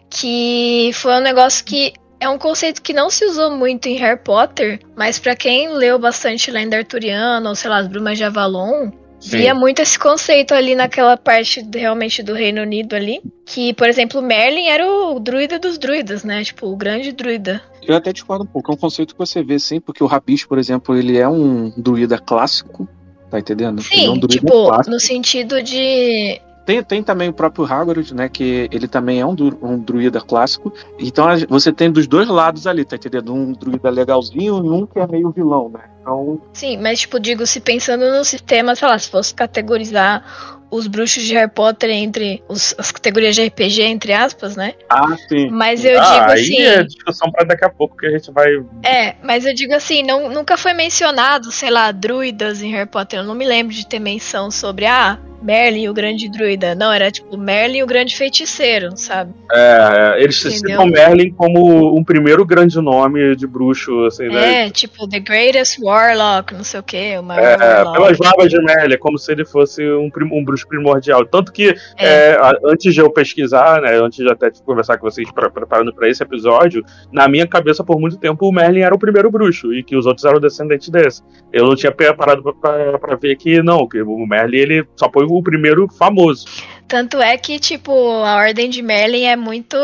que 0.09 0.91
foi 0.93 1.13
um 1.13 1.21
negócio 1.21 1.65
que 1.65 1.93
é 2.19 2.27
um 2.27 2.37
conceito 2.37 2.81
que 2.81 2.93
não 2.93 3.09
se 3.09 3.25
usou 3.25 3.51
muito 3.51 3.87
em 3.87 3.95
Harry 3.95 4.19
Potter, 4.21 4.79
mas 4.95 5.17
pra 5.17 5.35
quem 5.35 5.69
leu 5.69 5.97
bastante 5.97 6.51
Lenda 6.51 6.77
Arturiana, 6.77 7.47
ou 7.47 7.55
sei 7.55 7.69
lá, 7.69 7.77
as 7.77 7.87
Brumas 7.87 8.17
de 8.17 8.23
Avalon. 8.23 8.91
Via 9.21 9.53
muito 9.53 9.81
esse 9.81 9.97
conceito 9.97 10.53
ali 10.53 10.75
naquela 10.75 11.17
parte 11.17 11.65
realmente 11.73 12.23
do 12.23 12.33
Reino 12.33 12.61
Unido 12.61 12.95
ali. 12.95 13.21
Que, 13.45 13.73
por 13.73 13.87
exemplo, 13.87 14.21
Merlin 14.21 14.67
era 14.67 14.87
o 14.87 15.19
druida 15.19 15.59
dos 15.59 15.77
druidas, 15.77 16.23
né? 16.23 16.43
Tipo, 16.43 16.67
o 16.67 16.75
grande 16.75 17.11
druida. 17.11 17.61
Eu 17.81 17.95
até 17.95 18.13
discordo 18.13 18.43
um 18.43 18.47
pouco. 18.47 18.71
É 18.71 18.75
um 18.75 18.77
conceito 18.77 19.13
que 19.13 19.19
você 19.19 19.43
vê 19.43 19.57
sim, 19.59 19.79
porque 19.79 20.03
o 20.03 20.07
Rabicho, 20.07 20.47
por 20.47 20.57
exemplo, 20.57 20.95
ele 20.95 21.17
é 21.17 21.27
um 21.27 21.71
druida 21.75 22.17
clássico. 22.17 22.87
Tá 23.29 23.37
entendendo? 23.37 23.83
ele 23.91 24.05
é 24.05 24.09
um 24.09 24.13
Sim, 24.13 24.19
druida 24.19 24.27
tipo, 24.27 24.65
clássico. 24.67 24.89
no 24.89 24.99
sentido 24.99 25.61
de. 25.61 26.41
Tem, 26.69 26.83
tem 26.83 27.01
também 27.01 27.29
o 27.29 27.33
próprio 27.33 27.65
Hagrid, 27.65 28.13
né? 28.13 28.29
Que 28.29 28.69
ele 28.71 28.87
também 28.87 29.19
é 29.19 29.25
um, 29.25 29.35
um 29.59 29.79
druida 29.79 30.21
clássico. 30.21 30.71
Então 30.99 31.25
você 31.49 31.73
tem 31.73 31.91
dos 31.91 32.05
dois 32.05 32.27
lados 32.27 32.67
ali, 32.67 32.85
tá 32.85 32.95
entendendo? 32.95 33.33
Um 33.33 33.53
druida 33.53 33.89
legalzinho 33.89 34.63
e 34.63 34.69
um 34.69 34.85
que 34.85 34.99
é 34.99 35.07
meio 35.07 35.31
vilão, 35.31 35.67
né? 35.69 35.79
Então, 35.99 36.39
Sim, 36.53 36.77
mas 36.77 36.99
tipo, 36.99 37.19
digo, 37.19 37.43
se 37.47 37.59
pensando 37.59 38.07
no 38.15 38.23
sistema, 38.23 38.75
sei 38.75 38.87
lá, 38.87 38.99
se 38.99 39.09
fosse 39.09 39.33
categorizar 39.33 40.23
os 40.69 40.85
bruxos 40.85 41.23
de 41.23 41.33
Harry 41.33 41.49
Potter 41.49 41.89
entre 41.89 42.43
os- 42.47 42.75
as 42.77 42.91
categorias 42.91 43.33
de 43.35 43.41
RPG, 43.41 43.81
entre 43.81 44.13
aspas, 44.13 44.55
né? 44.55 44.75
ah, 44.91 45.17
sim. 45.27 45.49
Mas 45.49 45.83
eu 45.83 45.99
ah, 45.99 46.03
digo 46.03 46.31
aí 46.31 46.39
assim. 46.39 46.61
é 46.61 46.83
discussão 46.83 47.31
pra 47.31 47.45
daqui 47.45 47.65
a 47.65 47.69
pouco 47.69 47.97
que 47.97 48.05
a 48.05 48.11
gente 48.11 48.31
vai. 48.31 48.47
É, 48.85 49.15
mas 49.23 49.43
eu 49.43 49.55
digo 49.55 49.73
assim, 49.73 50.03
não, 50.03 50.29
nunca 50.29 50.55
foi 50.55 50.73
mencionado, 50.75 51.51
sei 51.51 51.71
lá, 51.71 51.91
druidas 51.91 52.61
em 52.61 52.71
Harry 52.73 52.87
Potter. 52.87 53.21
Eu 53.21 53.25
não 53.25 53.33
me 53.33 53.45
lembro 53.45 53.73
de 53.73 53.87
ter 53.87 53.97
menção 53.97 54.51
sobre, 54.51 54.85
ah, 54.85 55.17
Merlin, 55.41 55.87
o 55.87 55.93
grande 55.93 56.29
druida. 56.29 56.75
Não, 56.75 56.91
era 56.91 57.09
tipo 57.11 57.37
Merlin, 57.37 57.81
o 57.81 57.87
grande 57.87 58.15
feiticeiro, 58.15 58.89
sabe? 58.95 59.33
É, 59.51 60.15
eles 60.21 60.39
Entendeu? 60.45 60.57
citam 60.81 60.85
Merlin 60.87 61.31
como 61.33 61.97
um 61.97 62.03
primeiro 62.03 62.45
grande 62.45 62.79
nome 62.81 63.35
de 63.35 63.47
bruxo, 63.47 64.05
assim, 64.05 64.27
né? 64.27 64.65
É, 64.65 64.69
tipo, 64.69 65.07
The 65.07 65.19
Greatest 65.19 65.79
Warlock, 65.81 66.53
não 66.53 66.63
sei 66.63 66.79
o 66.79 66.83
que, 66.83 67.17
o 67.17 67.23
maior 67.23 67.43
É, 67.43 67.57
Warlock. 67.83 67.97
pelas 67.97 68.17
barbas 68.17 68.49
de 68.49 68.61
Merlin, 68.61 68.93
é 68.93 68.97
como 68.97 69.17
se 69.17 69.31
ele 69.31 69.45
fosse 69.45 69.83
um, 69.91 70.09
prim- 70.09 70.29
um 70.31 70.43
bruxo 70.43 70.67
primordial. 70.67 71.25
Tanto 71.25 71.51
que, 71.51 71.69
É. 71.97 72.05
é, 72.33 72.37
antes 72.65 72.93
de 72.93 72.99
eu 72.99 73.09
pesquisar, 73.09 73.81
né, 73.81 73.95
antes 73.99 74.19
de 74.19 74.29
até 74.31 74.51
conversar 74.65 74.97
com 74.97 75.09
vocês 75.09 75.31
pra- 75.31 75.49
preparando 75.49 75.93
pra 75.93 76.07
esse 76.09 76.21
episódio, 76.21 76.83
na 77.11 77.27
minha 77.27 77.47
cabeça, 77.47 77.83
por 77.83 77.99
muito 77.99 78.17
tempo, 78.17 78.47
o 78.47 78.51
Merlin 78.51 78.81
era 78.81 78.93
o 78.93 78.99
primeiro 78.99 79.31
bruxo 79.31 79.73
e 79.73 79.83
que 79.83 79.95
os 79.95 80.05
outros 80.05 80.25
eram 80.25 80.39
descendentes 80.39 80.89
desse. 80.89 81.21
Eu 81.51 81.65
não 81.65 81.75
tinha 81.75 81.91
parado 81.91 82.43
pra 82.53 83.15
ver 83.15 83.35
que 83.35 83.61
não, 83.63 83.87
que 83.87 84.01
o 84.01 84.25
Merlin 84.27 84.57
ele 84.57 84.85
só 84.95 85.07
o 85.37 85.43
primeiro 85.43 85.87
famoso. 85.87 86.45
Tanto 86.87 87.21
é 87.21 87.37
que, 87.37 87.59
tipo, 87.59 87.91
a 88.23 88.35
Ordem 88.35 88.69
de 88.69 88.81
Merlin 88.81 89.25
é 89.25 89.35
muito 89.35 89.77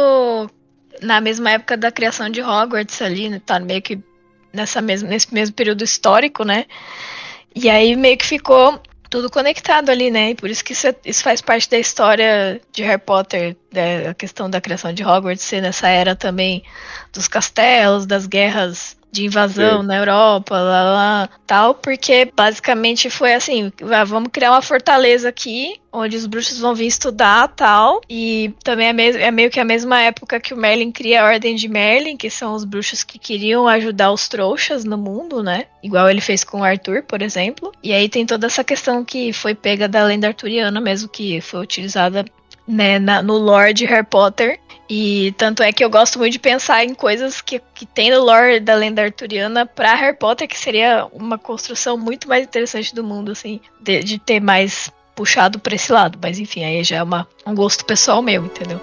na 1.01 1.21
mesma 1.21 1.51
época 1.51 1.77
da 1.77 1.91
criação 1.91 2.29
de 2.29 2.41
Hogwarts 2.41 3.01
ali, 3.01 3.29
né? 3.29 3.41
tá 3.45 3.59
meio 3.59 3.81
que 3.81 3.99
nessa 4.53 4.81
mesma, 4.81 5.09
nesse 5.09 5.33
mesmo 5.33 5.53
período 5.55 5.83
histórico, 5.83 6.43
né? 6.43 6.65
E 7.53 7.69
aí 7.69 7.95
meio 7.95 8.17
que 8.17 8.25
ficou 8.25 8.81
tudo 9.09 9.29
conectado 9.29 9.89
ali, 9.89 10.09
né? 10.09 10.31
E 10.31 10.35
por 10.35 10.49
isso 10.49 10.63
que 10.63 10.73
isso, 10.73 10.87
é- 10.87 10.95
isso 11.05 11.23
faz 11.23 11.41
parte 11.41 11.69
da 11.69 11.77
história 11.77 12.59
de 12.71 12.83
Harry 12.83 13.01
Potter, 13.01 13.55
né? 13.71 14.07
a 14.07 14.13
questão 14.13 14.49
da 14.49 14.59
criação 14.59 14.93
de 14.93 15.03
Hogwarts 15.03 15.43
ser 15.43 15.61
nessa 15.61 15.87
era 15.87 16.15
também 16.15 16.63
dos 17.13 17.27
castelos, 17.27 18.05
das 18.05 18.25
guerras 18.25 18.97
de 19.15 19.25
invasão 19.25 19.81
Sim. 19.81 19.87
na 19.87 19.95
Europa, 19.97 20.55
lá, 20.59 20.83
lá, 20.83 21.29
tal, 21.47 21.73
porque 21.73 22.29
basicamente 22.35 23.09
foi 23.09 23.33
assim, 23.33 23.71
"Ah, 23.91 24.03
vamos 24.03 24.29
criar 24.31 24.51
uma 24.51 24.61
fortaleza 24.61 25.29
aqui, 25.29 25.79
onde 25.91 26.17
os 26.17 26.25
bruxos 26.25 26.59
vão 26.59 26.75
vir 26.75 26.87
estudar, 26.87 27.47
tal, 27.55 28.01
e 28.09 28.53
também 28.63 28.87
é, 28.87 28.93
mes- 28.93 29.15
é 29.15 29.31
meio 29.31 29.49
que 29.49 29.59
a 29.59 29.63
mesma 29.65 30.01
época 30.01 30.39
que 30.41 30.53
o 30.53 30.57
Merlin 30.57 30.91
cria 30.91 31.21
a 31.21 31.25
Ordem 31.25 31.55
de 31.55 31.67
Merlin, 31.69 32.17
que 32.17 32.29
são 32.29 32.53
os 32.53 32.65
bruxos 32.65 33.03
que 33.03 33.17
queriam 33.17 33.67
ajudar 33.67 34.11
os 34.11 34.27
trouxas 34.27 34.83
no 34.83 34.97
mundo, 34.97 35.41
né, 35.41 35.65
igual 35.81 36.09
ele 36.09 36.19
fez 36.21 36.43
com 36.43 36.59
o 36.59 36.63
Arthur, 36.63 37.03
por 37.03 37.21
exemplo, 37.21 37.71
e 37.81 37.93
aí 37.93 38.09
tem 38.09 38.25
toda 38.25 38.47
essa 38.47 38.63
questão 38.63 39.05
que 39.05 39.31
foi 39.31 39.55
pega 39.55 39.87
da 39.87 40.03
lenda 40.03 40.27
arturiana 40.27 40.81
mesmo, 40.81 41.07
que 41.07 41.39
foi 41.39 41.61
utilizada 41.61 42.25
né, 42.67 42.97
na- 42.97 43.21
no 43.21 43.37
lore 43.37 43.73
de 43.73 43.85
Harry 43.85 44.03
Potter. 44.05 44.59
E 44.89 45.33
tanto 45.37 45.63
é 45.63 45.71
que 45.71 45.83
eu 45.83 45.89
gosto 45.89 46.19
muito 46.19 46.33
de 46.33 46.39
pensar 46.39 46.83
em 46.83 46.93
coisas 46.93 47.41
que, 47.41 47.59
que 47.73 47.85
tem 47.85 48.11
no 48.11 48.23
lore 48.23 48.59
da 48.59 48.75
lenda 48.75 49.01
arturiana 49.01 49.65
pra 49.65 49.95
Harry 49.95 50.17
Potter, 50.17 50.47
que 50.47 50.57
seria 50.57 51.07
uma 51.11 51.37
construção 51.37 51.97
muito 51.97 52.27
mais 52.27 52.43
interessante 52.43 52.93
do 52.93 53.03
mundo, 53.03 53.31
assim, 53.31 53.59
de, 53.81 54.03
de 54.03 54.19
ter 54.19 54.39
mais 54.39 54.91
puxado 55.15 55.59
pra 55.59 55.75
esse 55.75 55.91
lado. 55.91 56.19
Mas 56.21 56.37
enfim, 56.37 56.63
aí 56.63 56.83
já 56.83 56.97
é 56.97 57.03
uma, 57.03 57.27
um 57.47 57.55
gosto 57.55 57.83
pessoal 57.85 58.21
meu, 58.21 58.45
entendeu? 58.45 58.79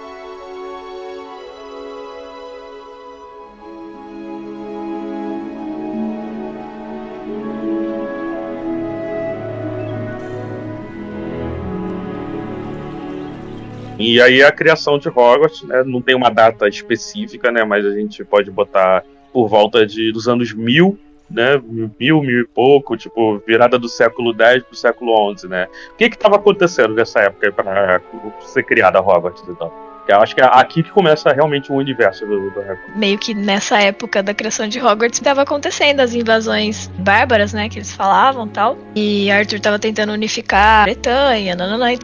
E 14.03 14.21
aí 14.21 14.43
a 14.43 14.51
criação 14.51 14.99
de 14.99 15.09
Hogwarts, 15.09 15.63
né, 15.63 15.85
não 15.85 16.03
tem 16.03 16.15
uma 16.15 16.29
data 16.29 16.69
específica, 16.69 17.53
né, 17.53 17.65
mas 17.65 17.87
a 17.87 17.91
gente 17.91 18.25
pode 18.25 18.51
botar 18.51 19.05
por 19.33 19.49
volta 19.49 19.87
de, 19.87 20.11
dos 20.13 20.27
anos 20.27 20.53
mil, 20.53 20.99
né, 21.31 21.63
mil, 21.65 22.21
mil 22.21 22.41
e 22.41 22.47
pouco, 22.47 22.97
tipo, 22.97 23.39
virada 23.47 23.79
do 23.79 23.89
século 23.89 24.35
X 24.39 24.65
pro 24.65 24.77
século 24.77 25.37
XI, 25.37 25.49
né. 25.49 25.69
O 25.93 25.97
que 25.97 26.11
que 26.11 26.17
estava 26.17 26.37
acontecendo 26.37 26.95
nessa 26.95 27.21
época 27.21 27.53
para 27.53 28.01
ser 28.41 28.65
criada 28.65 29.01
Hogwarts 29.01 29.43
e 29.49 29.55
tal? 29.55 29.92
Eu 30.09 30.21
acho 30.21 30.35
que 30.35 30.41
é 30.41 30.45
aqui 30.45 30.83
que 30.83 30.91
começa 30.91 31.33
realmente 31.33 31.71
o 31.71 31.77
universo 31.77 32.27
do, 32.27 32.51
do 32.51 32.61
Harry 32.61 32.77
Potter. 32.77 32.97
Meio 32.97 33.19
que 33.19 33.35
nessa 33.35 33.81
época 33.81 34.23
da 34.23 34.35
criação 34.35 34.67
de 34.67 34.81
Hogwarts 34.81 35.19
estava 35.19 35.43
acontecendo 35.43 36.01
as 36.01 36.13
invasões 36.13 36.91
bárbaras, 36.99 37.53
né? 37.53 37.69
Que 37.69 37.79
eles 37.79 37.93
falavam 37.93 38.49
tal. 38.49 38.77
E 38.95 39.31
Arthur 39.31 39.57
estava 39.57 39.79
tentando 39.79 40.13
unificar 40.13 40.81
a 40.81 40.85
Bretanha. 40.85 41.57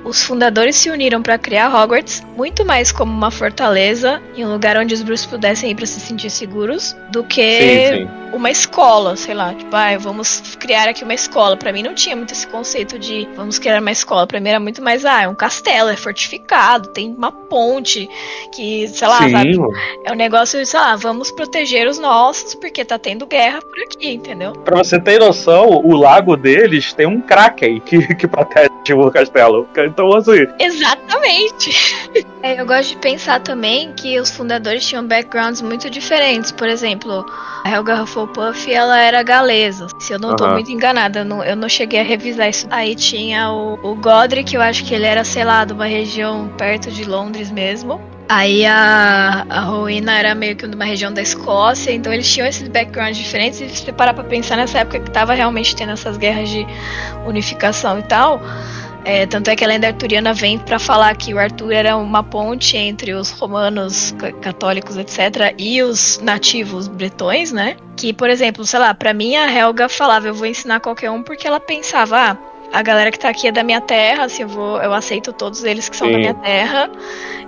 Os 0.04 0.22
fundadores 0.22 0.76
se 0.76 0.90
uniram 0.90 1.22
para 1.22 1.36
criar 1.38 1.74
Hogwarts 1.74 2.24
muito 2.36 2.64
mais 2.64 2.92
como 2.92 3.12
uma 3.12 3.30
fortaleza 3.30 4.22
e 4.36 4.44
um 4.44 4.52
lugar 4.52 4.76
onde 4.76 4.94
os 4.94 5.02
bruxos 5.02 5.26
pudessem 5.26 5.70
ir 5.70 5.74
para 5.74 5.86
se 5.86 5.98
sentir 5.98 6.30
seguros 6.30 6.96
do 7.10 7.24
que 7.24 7.58
Sim, 7.58 7.96
sim. 7.96 8.10
uma 8.32 8.50
escola, 8.50 9.16
sei 9.16 9.34
lá, 9.34 9.52
tipo, 9.54 9.74
ah, 9.74 9.96
vamos 9.98 10.56
criar 10.58 10.88
aqui 10.88 11.02
uma 11.02 11.14
escola. 11.14 11.56
Pra 11.56 11.72
mim 11.72 11.82
não 11.82 11.94
tinha 11.94 12.14
muito 12.14 12.32
esse 12.32 12.46
conceito 12.46 12.98
de 12.98 13.28
vamos 13.34 13.58
criar 13.58 13.80
uma 13.80 13.90
escola. 13.90 14.26
Pra 14.26 14.38
mim 14.38 14.48
era 14.48 14.60
muito 14.60 14.80
mais, 14.82 15.04
ah, 15.04 15.22
é 15.22 15.28
um 15.28 15.34
castelo, 15.34 15.88
é 15.88 15.96
fortificado, 15.96 16.90
tem 16.90 17.12
uma 17.12 17.32
ponte 17.32 17.87
que, 18.52 18.88
sei 18.88 19.08
lá, 19.08 19.22
Sim, 19.22 19.30
sabe? 19.30 19.56
É 20.04 20.12
um 20.12 20.16
negócio, 20.16 20.64
sei 20.64 20.80
lá, 20.80 20.96
vamos 20.96 21.30
proteger 21.30 21.86
os 21.88 21.98
nossos 21.98 22.54
porque 22.54 22.84
tá 22.84 22.98
tendo 22.98 23.26
guerra 23.26 23.60
por 23.60 23.78
aqui, 23.82 24.12
entendeu? 24.14 24.52
Pra 24.52 24.76
você 24.76 25.00
ter 25.00 25.18
noção, 25.20 25.68
o 25.68 25.96
lago 25.96 26.36
deles 26.36 26.92
tem 26.92 27.06
um 27.06 27.20
Kraken 27.20 27.80
que, 27.80 28.14
que 28.14 28.26
protege 28.26 28.68
o 28.92 29.10
castelo. 29.10 29.68
Então, 29.76 30.14
assim, 30.14 30.46
Exatamente. 30.58 31.70
É, 32.40 32.60
eu 32.60 32.64
gosto 32.64 32.90
de 32.90 32.96
pensar 32.98 33.40
também 33.40 33.92
que 33.94 34.18
os 34.20 34.30
fundadores 34.30 34.86
tinham 34.86 35.04
backgrounds 35.04 35.60
muito 35.60 35.90
diferentes. 35.90 36.52
Por 36.52 36.68
exemplo, 36.68 37.26
a 37.64 37.70
Helga 37.70 38.02
Hufflepuff, 38.02 38.72
ela 38.72 38.98
era 39.00 39.22
galesa. 39.24 39.88
Se 39.98 40.12
eu 40.12 40.20
não 40.20 40.36
tô 40.36 40.44
Aham. 40.44 40.54
muito 40.54 40.70
enganada, 40.70 41.20
eu 41.20 41.24
não, 41.24 41.42
eu 41.42 41.56
não 41.56 41.68
cheguei 41.68 41.98
a 41.98 42.04
revisar 42.04 42.48
isso. 42.48 42.66
Aí 42.70 42.94
tinha 42.94 43.50
o, 43.50 43.74
o 43.82 43.94
Godric, 43.96 44.54
eu 44.54 44.62
acho 44.62 44.84
que 44.84 44.94
ele 44.94 45.04
era, 45.04 45.24
sei 45.24 45.44
lá, 45.44 45.64
de 45.64 45.72
uma 45.72 45.86
região 45.86 46.48
perto 46.56 46.90
de 46.92 47.04
Londres 47.04 47.50
mesmo. 47.50 47.77
Aí 48.28 48.66
a, 48.66 49.46
a 49.48 49.60
Rowena 49.60 50.18
era 50.18 50.34
meio 50.34 50.54
que 50.54 50.66
uma 50.66 50.84
região 50.84 51.12
da 51.12 51.22
Escócia, 51.22 51.90
então 51.92 52.12
eles 52.12 52.30
tinham 52.30 52.46
esses 52.46 52.68
backgrounds 52.68 53.16
diferentes. 53.16 53.60
E 53.60 53.68
se 53.70 53.84
você 53.84 53.92
parar 53.92 54.12
pra 54.12 54.24
pensar 54.24 54.56
nessa 54.56 54.80
época 54.80 55.00
que 55.00 55.10
tava 55.10 55.32
realmente 55.32 55.74
tendo 55.74 55.92
essas 55.92 56.18
guerras 56.18 56.48
de 56.50 56.66
unificação 57.26 57.98
e 57.98 58.02
tal, 58.02 58.40
é, 59.04 59.24
tanto 59.24 59.48
é 59.48 59.56
que 59.56 59.64
a 59.64 59.68
lenda 59.68 59.86
arturiana 59.86 60.34
vem 60.34 60.58
pra 60.58 60.78
falar 60.78 61.16
que 61.16 61.32
o 61.32 61.38
Arthur 61.38 61.72
era 61.72 61.96
uma 61.96 62.22
ponte 62.22 62.76
entre 62.76 63.14
os 63.14 63.30
romanos 63.30 64.14
ca- 64.18 64.32
católicos, 64.32 64.98
etc., 64.98 65.54
e 65.56 65.82
os 65.82 66.18
nativos 66.22 66.86
bretões, 66.88 67.50
né? 67.50 67.76
Que, 67.96 68.12
por 68.12 68.28
exemplo, 68.28 68.66
sei 68.66 68.78
lá, 68.78 68.92
pra 68.92 69.14
mim 69.14 69.36
a 69.36 69.50
Helga 69.50 69.88
falava, 69.88 70.26
eu 70.26 70.34
vou 70.34 70.46
ensinar 70.46 70.80
qualquer 70.80 71.10
um, 71.10 71.22
porque 71.22 71.46
ela 71.46 71.58
pensava, 71.60 72.32
ah, 72.32 72.36
a 72.72 72.82
galera 72.82 73.10
que 73.10 73.18
tá 73.18 73.28
aqui 73.28 73.48
é 73.48 73.52
da 73.52 73.62
minha 73.62 73.80
terra, 73.80 74.24
assim, 74.24 74.42
eu 74.42 74.48
vou, 74.48 74.80
eu 74.82 74.92
aceito 74.92 75.32
todos 75.32 75.64
eles 75.64 75.88
que 75.88 75.96
são 75.96 76.08
da 76.08 76.14
Sim. 76.14 76.20
minha 76.20 76.34
terra. 76.34 76.90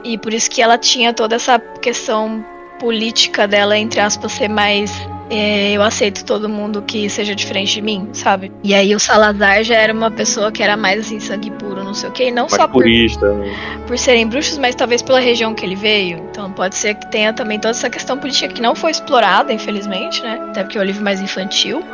E 0.02 0.16
por 0.16 0.32
isso 0.32 0.50
que 0.50 0.62
ela 0.62 0.78
tinha 0.78 1.12
toda 1.12 1.36
essa 1.36 1.58
questão 1.58 2.44
política 2.78 3.46
dela, 3.46 3.76
entre 3.76 4.00
aspas, 4.00 4.32
ser 4.32 4.48
mais. 4.48 4.90
é, 5.28 5.72
eu 5.72 5.82
aceito 5.82 6.24
todo 6.24 6.48
mundo 6.48 6.82
que 6.82 7.08
seja 7.10 7.34
diferente 7.34 7.74
de 7.74 7.82
mim, 7.82 8.08
sabe? 8.12 8.50
E 8.64 8.74
aí 8.74 8.94
o 8.94 8.98
Salazar 8.98 9.62
já 9.62 9.76
era 9.76 9.92
uma 9.92 10.10
pessoa 10.10 10.50
que 10.50 10.62
era 10.62 10.76
mais 10.76 11.00
assim, 11.00 11.20
sangue 11.20 11.50
puro, 11.50 11.84
não 11.84 11.94
sei 11.94 12.08
o 12.08 12.12
quê. 12.12 12.28
E 12.28 12.30
não 12.30 12.44
mais 12.44 12.54
só 12.54 12.66
por, 12.66 12.82
purista. 12.82 13.30
né? 13.34 13.54
por 13.86 13.98
serem 13.98 14.26
bruxos, 14.26 14.56
mas 14.56 14.74
talvez 14.74 15.02
pela 15.02 15.20
região 15.20 15.54
que 15.54 15.64
ele 15.64 15.76
veio. 15.76 16.18
Então 16.30 16.50
pode 16.50 16.74
ser 16.74 16.94
que 16.94 17.10
tenha 17.10 17.32
também 17.32 17.60
toda 17.60 17.72
essa 17.72 17.90
questão 17.90 18.16
política 18.16 18.52
que 18.52 18.62
não 18.62 18.74
foi 18.74 18.90
explorada, 18.90 19.52
infelizmente, 19.52 20.22
né? 20.22 20.40
Até 20.48 20.64
porque 20.64 20.78
é 20.78 20.80
o 20.80 20.84
livro 20.84 21.04
mais 21.04 21.20
infantil. 21.20 21.84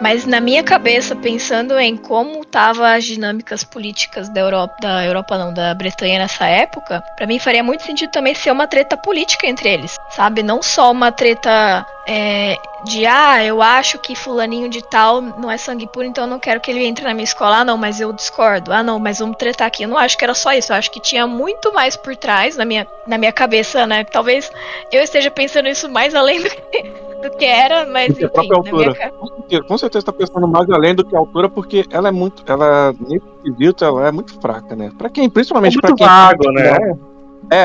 Mas 0.00 0.26
na 0.26 0.40
minha 0.40 0.62
cabeça, 0.62 1.16
pensando 1.16 1.78
em 1.78 1.96
como 1.96 2.40
estavam 2.42 2.84
as 2.84 3.04
dinâmicas 3.04 3.64
políticas 3.64 4.28
da 4.28 4.40
Europa, 4.40 4.76
da 4.80 5.04
Europa 5.04 5.38
não, 5.38 5.52
da 5.52 5.74
Bretanha 5.74 6.18
nessa 6.18 6.46
época, 6.46 7.02
pra 7.16 7.26
mim 7.26 7.38
faria 7.38 7.62
muito 7.62 7.82
sentido 7.82 8.10
também 8.10 8.34
ser 8.34 8.50
uma 8.50 8.66
treta 8.66 8.96
política 8.96 9.46
entre 9.46 9.68
eles, 9.70 9.96
sabe? 10.10 10.42
Não 10.42 10.62
só 10.62 10.92
uma 10.92 11.10
treta 11.10 11.86
é, 12.06 12.56
de 12.84 13.04
ah, 13.04 13.44
eu 13.44 13.60
acho 13.60 13.98
que 13.98 14.14
fulaninho 14.14 14.68
de 14.68 14.80
tal 14.82 15.20
não 15.20 15.50
é 15.50 15.56
sangue 15.56 15.86
puro, 15.88 16.06
então 16.06 16.24
eu 16.24 16.30
não 16.30 16.38
quero 16.38 16.60
que 16.60 16.70
ele 16.70 16.84
entre 16.84 17.04
na 17.04 17.12
minha 17.12 17.24
escola. 17.24 17.58
Ah, 17.58 17.64
não, 17.64 17.76
mas 17.76 18.00
eu 18.00 18.12
discordo. 18.12 18.72
Ah, 18.72 18.82
não, 18.82 18.98
mas 18.98 19.18
vamos 19.18 19.36
tretar 19.36 19.66
aqui. 19.66 19.82
Eu 19.82 19.88
não 19.88 19.98
acho 19.98 20.16
que 20.16 20.24
era 20.24 20.34
só 20.34 20.52
isso. 20.52 20.72
Eu 20.72 20.76
acho 20.76 20.90
que 20.90 21.00
tinha 21.00 21.26
muito 21.26 21.72
mais 21.72 21.96
por 21.96 22.14
trás 22.16 22.56
na 22.56 22.64
minha, 22.64 22.86
na 23.06 23.18
minha 23.18 23.32
cabeça, 23.32 23.86
né? 23.86 24.04
Talvez 24.04 24.50
eu 24.92 25.02
esteja 25.02 25.30
pensando 25.30 25.68
isso 25.68 25.88
mais 25.88 26.14
além 26.14 26.42
do 26.42 26.48
que, 26.50 26.82
do 27.28 27.36
que 27.36 27.44
era, 27.44 27.84
mas 27.86 28.08
Do 28.08 28.14
que 28.18 28.24
a 28.24 28.26
enfim, 28.28 28.48
própria 28.48 28.72
minha 28.72 28.88
altura. 28.88 28.94
ca- 28.94 29.10
Com 29.10 29.26
certeza- 29.26 29.62
Com 29.64 29.78
certeza 29.78 30.06
tá 30.06 30.12
pensando 30.12 30.46
mais 30.46 30.70
além 30.70 30.94
do 30.94 31.04
que 31.04 31.16
a 31.16 31.18
altura, 31.18 31.48
porque 31.48 31.84
ela 31.90 32.08
é 32.08 32.12
muito. 32.12 32.44
Ela, 32.46 32.92
nesse 33.00 33.26
quesito, 33.42 33.84
ela 33.84 34.06
é 34.08 34.12
muito 34.12 34.40
fraca, 34.40 34.76
né? 34.76 34.92
Pra 34.96 35.08
quem, 35.10 35.28
principalmente 35.28 35.76
É 35.76 35.80
pra 35.80 35.90
muito 35.90 35.98
quem. 35.98 36.06
vago, 36.06 36.52
né? 36.52 36.68
É, 36.70 37.15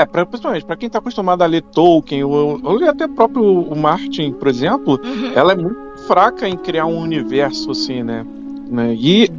pra, 0.06 0.26
principalmente 0.26 0.66
pra 0.66 0.76
quem 0.76 0.90
tá 0.90 1.00
acostumado 1.00 1.42
a 1.42 1.46
ler 1.46 1.64
Tolkien, 1.64 2.24
ou, 2.24 2.60
ou 2.64 2.90
até 2.90 3.08
próprio 3.08 3.44
o 3.44 3.76
Martin, 3.76 4.32
por 4.34 4.48
exemplo, 4.48 5.00
Uhum. 5.04 5.32
ela 5.34 5.54
é 5.54 5.56
muito 5.56 5.80
fraca 6.08 6.48
em 6.48 6.56
criar 6.58 6.86
um 6.86 7.00
universo 7.00 7.72
assim, 7.72 8.04
né? 8.04 8.26
Né? 8.70 8.96
E 8.98 9.30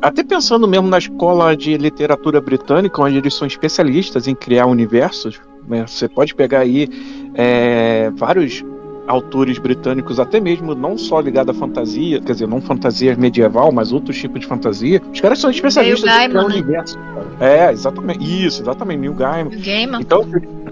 até 0.00 0.22
pensando 0.22 0.68
mesmo 0.68 0.86
na 0.88 0.98
escola 0.98 1.56
de 1.56 1.76
literatura 1.76 2.40
britânica, 2.40 3.02
onde 3.02 3.16
eles 3.18 3.34
são 3.34 3.46
especialistas 3.46 4.28
em 4.28 4.34
criar 4.34 4.66
universos, 4.66 5.40
né? 5.66 5.84
Você 5.86 6.08
pode 6.08 6.32
pegar 6.34 6.60
aí 6.60 6.88
é, 7.34 8.10
vários 8.14 8.64
autores 9.08 9.58
britânicos, 9.58 10.20
até 10.20 10.38
mesmo 10.38 10.74
não 10.74 10.96
só 10.96 11.20
ligado 11.20 11.50
à 11.50 11.54
fantasia, 11.54 12.20
quer 12.20 12.32
dizer, 12.32 12.46
não 12.46 12.60
fantasia 12.60 13.16
medieval, 13.16 13.72
mas 13.72 13.90
outros 13.92 14.16
tipos 14.18 14.40
de 14.40 14.46
fantasia. 14.46 15.00
Os 15.12 15.20
caras 15.20 15.38
são 15.38 15.50
especialistas 15.50 16.04
Neil 16.04 16.26
em 16.26 16.30
criar 16.30 16.42
Gaiman, 16.42 16.48
né? 16.48 16.54
universo. 16.54 16.98
cara. 16.98 17.26
É, 17.40 17.72
exatamente. 17.72 18.46
Isso, 18.46 18.62
exatamente, 18.62 19.00
Neil 19.00 19.14
Gaiman. 19.14 19.50
Gaiman. 19.58 20.00
Então, 20.00 20.24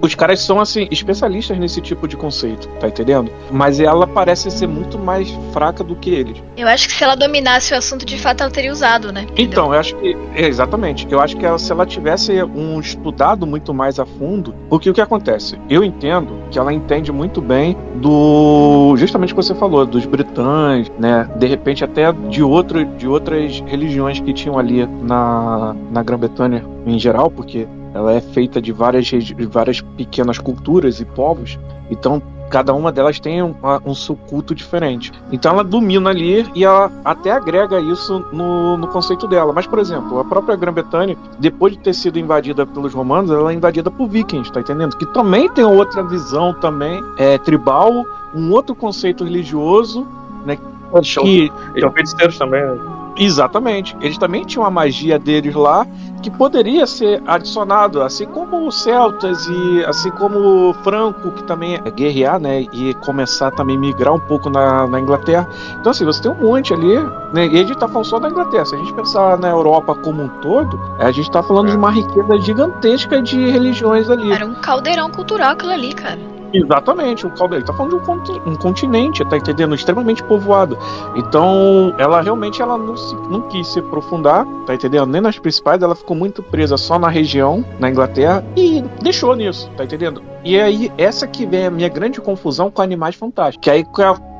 os 0.03 0.15
caras 0.15 0.41
são, 0.41 0.61
assim, 0.61 0.87
especialistas 0.91 1.59
nesse 1.59 1.81
tipo 1.81 2.07
de 2.09 2.17
conceito, 2.17 2.69
tá 2.81 2.89
entendendo? 2.89 3.31
Mas 3.51 3.81
ela 3.81 4.07
parece 4.07 4.51
ser 4.51 4.67
muito 4.67 4.99
mais 4.99 5.31
fraca 5.53 5.83
do 5.85 5.95
que 5.97 6.11
eles. 6.11 6.43
Eu 6.57 6.69
acho 6.69 6.89
que 6.89 6.95
se 6.95 7.05
ela 7.05 7.15
dominasse 7.15 7.73
o 7.75 7.77
assunto, 7.77 8.05
de 8.05 8.19
fato, 8.19 8.43
ela 8.43 8.51
teria 8.51 8.73
usado, 8.73 9.13
né? 9.13 9.23
Entendeu? 9.23 9.45
Então, 9.45 9.75
eu 9.75 9.81
acho 9.81 9.95
que. 9.97 10.17
é, 10.35 10.47
exatamente. 10.47 11.07
Eu 11.11 11.21
acho 11.21 11.37
que 11.37 11.45
ela- 11.45 11.59
se 11.59 11.71
ela 11.71 11.85
tivesse 11.87 12.43
um 12.43 12.81
estudado 12.81 13.47
muito 13.47 13.73
mais 13.75 13.99
a 13.99 14.07
fundo, 14.07 14.55
porque 14.69 14.89
o 14.91 14.95
que 14.95 15.01
acontece? 15.01 15.59
Eu 15.69 15.83
entendo 15.85 16.33
que 16.51 16.59
ela 16.59 16.73
entende 16.73 17.11
muito 17.13 17.41
bem 17.41 17.77
do. 17.97 18.95
Justamente 18.97 19.33
o 19.33 19.37
que 19.37 19.43
você 19.43 19.55
falou, 19.55 19.85
dos 19.87 20.05
britãs, 20.07 20.91
né? 20.99 21.29
De 21.39 21.47
repente 21.47 21.85
até 21.85 22.13
de, 22.13 22.43
outro, 22.43 22.85
de 22.85 23.07
outras 23.09 23.61
religiões 23.67 24.21
que 24.21 24.33
tinham 24.33 24.59
ali 24.59 24.87
na, 25.03 25.75
na 25.91 26.03
Grã-Bretanha 26.03 26.65
em 26.87 26.99
geral, 26.99 27.31
porque 27.31 27.67
ela 27.97 28.13
é 28.13 28.21
feita 28.21 28.61
de 28.61 28.73
várias, 28.73 29.07
de 29.07 29.47
várias 29.47 29.81
pequenas 29.81 30.39
culturas 30.39 31.01
e 31.01 31.05
povos. 31.05 31.59
Então, 31.91 32.23
cada 32.51 32.73
uma 32.75 32.93
delas 32.93 33.19
tem 33.19 33.43
um, 33.43 33.55
um 33.85 33.95
seu 33.95 34.15
culto 34.15 34.55
diferente. 34.55 35.13
Então 35.33 35.53
ela 35.53 35.65
domina 35.65 36.11
ali 36.11 36.47
e 36.55 36.65
ela 36.65 36.91
até 37.05 37.31
agrega 37.31 37.81
isso 37.81 38.25
no, 38.33 38.77
no 38.77 38.87
conceito 38.89 39.27
dela. 39.27 39.53
Mas, 39.53 39.67
por 39.67 39.79
exemplo, 39.79 40.19
a 40.19 40.25
própria 40.25 40.57
Grã-Bretanha, 40.57 41.17
depois 41.39 41.73
de 41.73 41.79
ter 41.79 41.95
sido 41.95 42.19
invadida 42.19 42.67
pelos 42.67 42.95
romanos, 42.95 43.31
ela 43.31 43.51
é 43.51 43.55
invadida 43.55 43.91
por 43.91 44.09
vikings, 44.09 44.53
tá 44.53 44.61
entendendo? 44.61 44.97
Que 44.97 45.07
também 45.07 45.49
tem 45.49 45.65
outra 45.65 46.03
visão 46.03 46.55
também 46.55 47.03
é, 47.19 47.39
tribal, 47.39 48.05
um 48.35 48.53
outro 48.53 48.75
conceito 48.75 49.25
religioso, 49.25 50.07
né? 50.45 50.59
Show. 51.03 51.25
Que, 51.25 51.53
Eles 51.71 51.81
são 51.81 51.93
feiticeiros 51.93 52.39
também, 52.39 52.63
né? 52.65 52.96
Exatamente. 53.19 53.97
Eles 54.01 54.19
também 54.19 54.45
tinham 54.45 54.65
a 54.65 54.71
magia 54.71 55.19
deles 55.19 55.55
lá 55.55 55.87
que 56.23 56.31
poderia 56.31 56.87
ser 56.87 57.23
adicionado, 57.27 58.03
assim 58.03 58.27
como 58.27 58.67
os 58.67 58.83
celtas 58.83 59.47
e 59.47 59.85
assim 59.85 60.11
como 60.11 60.71
o 60.71 60.75
Franco, 60.83 61.31
que 61.31 61.45
também 61.45 61.81
é 61.85 61.91
guerrear, 61.91 62.41
né? 62.41 62.63
E 62.73 62.95
começar 63.05 63.51
também 63.53 63.77
a 63.77 63.79
migrar 63.79 64.13
um 64.15 64.19
pouco 64.21 64.51
na, 64.51 64.87
na 64.87 64.99
Inglaterra. 64.99 65.49
Então, 65.81 65.91
assim, 65.91 66.05
você 66.05 66.23
tem 66.23 66.33
um 66.33 66.35
monte 66.35 66.75
ali, 66.75 66.97
né? 67.33 67.47
E 67.47 67.55
a 67.55 67.65
gente 67.65 67.77
tá 67.77 67.87
falando 67.87 68.07
só 68.07 68.19
da 68.19 68.29
Inglaterra. 68.29 68.65
Se 68.65 68.75
a 68.75 68.79
gente 68.79 68.93
pensar 68.95 69.39
na 69.39 69.49
Europa 69.49 69.95
como 69.95 70.23
um 70.25 70.29
todo, 70.41 70.79
a 70.99 71.11
gente 71.13 71.31
tá 71.31 71.43
falando 71.43 71.69
É. 71.69 71.71
de 71.73 71.77
uma 71.77 71.91
riqueza 71.91 72.39
gigantesca 72.39 73.23
de 73.23 73.49
religiões 73.51 74.11
ali. 74.11 74.33
Era 74.33 74.45
um 74.45 74.55
caldeirão 74.55 75.11
cultural 75.11 75.53
aquilo 75.53 75.73
ali, 75.73 75.93
cara. 75.93 76.19
Exatamente, 76.53 77.27
o 77.27 77.31
caldeirão. 77.31 77.57
Ele 77.59 77.65
tá 77.67 77.73
falando 77.73 77.91
de 77.93 77.97
um, 77.97 78.05
conti- 78.05 78.41
um 78.47 78.55
continente, 78.57 79.25
tá 79.25 79.37
entendendo? 79.37 79.75
Extremamente 79.75 80.23
povoado. 80.25 80.79
Então, 81.15 81.95
ela 81.99 82.21
realmente 82.21 82.61
ela 82.63 82.77
não, 82.79 82.97
se- 82.97 83.15
não 83.31 83.43
quis 83.43 83.67
se 83.69 83.79
aprofundar, 83.81 84.47
tá 84.67 84.75
entendendo? 84.75 85.07
Nem 85.07 85.21
nas 85.21 85.39
principais, 85.39 85.83
ela 85.83 85.95
ficou 85.95 86.17
muito 86.17 86.43
presa 86.43 86.77
só 86.77 86.99
na 86.99 87.09
região, 87.09 87.65
na 87.79 87.91
Inglaterra, 87.91 88.45
e 88.57 88.83
deixou 89.03 89.35
nisso, 89.35 89.71
tá 89.77 89.85
entendendo? 89.85 90.23
E 90.45 90.61
aí, 90.61 90.93
essa 90.97 91.27
que 91.27 91.45
vem 91.45 91.67
a 91.67 91.71
minha 91.71 91.89
grande 91.89 92.21
confusão 92.21 92.71
com 92.71 92.81
Animais 92.83 93.15
Fantásticos. 93.17 93.65
Que 93.65 93.71
aí, 93.71 93.85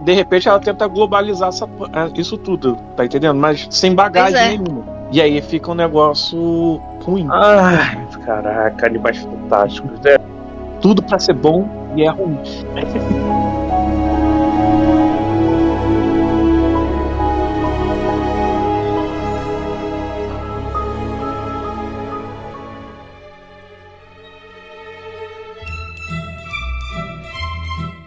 de 0.05 0.13
repente, 0.13 0.49
ela 0.49 0.59
tenta 0.61 0.87
globalizar 0.87 1.49
essa- 1.49 1.67
eh, 1.93 2.11
isso 2.17 2.37
tudo, 2.39 2.77
tá 2.97 3.05
entendendo? 3.05 3.37
Mas 3.39 3.67
sem 3.71 3.95
bagagem 3.95 4.39
é. 4.39 4.49
nenhuma. 4.51 4.85
E 5.13 5.21
aí 5.21 5.41
fica 5.41 5.71
um 5.71 5.75
negócio 5.75 6.81
ruim. 7.05 7.29
Ai, 7.31 8.07
Caraca, 8.25 8.87
animais 8.87 9.19
fantásticos. 9.19 10.05
É, 10.05 10.19
Tudo 10.81 11.03
pra 11.03 11.19
ser 11.19 11.35
bom 11.35 11.93
e 11.97 12.03
é 12.03 12.11
ruim. 12.11 12.39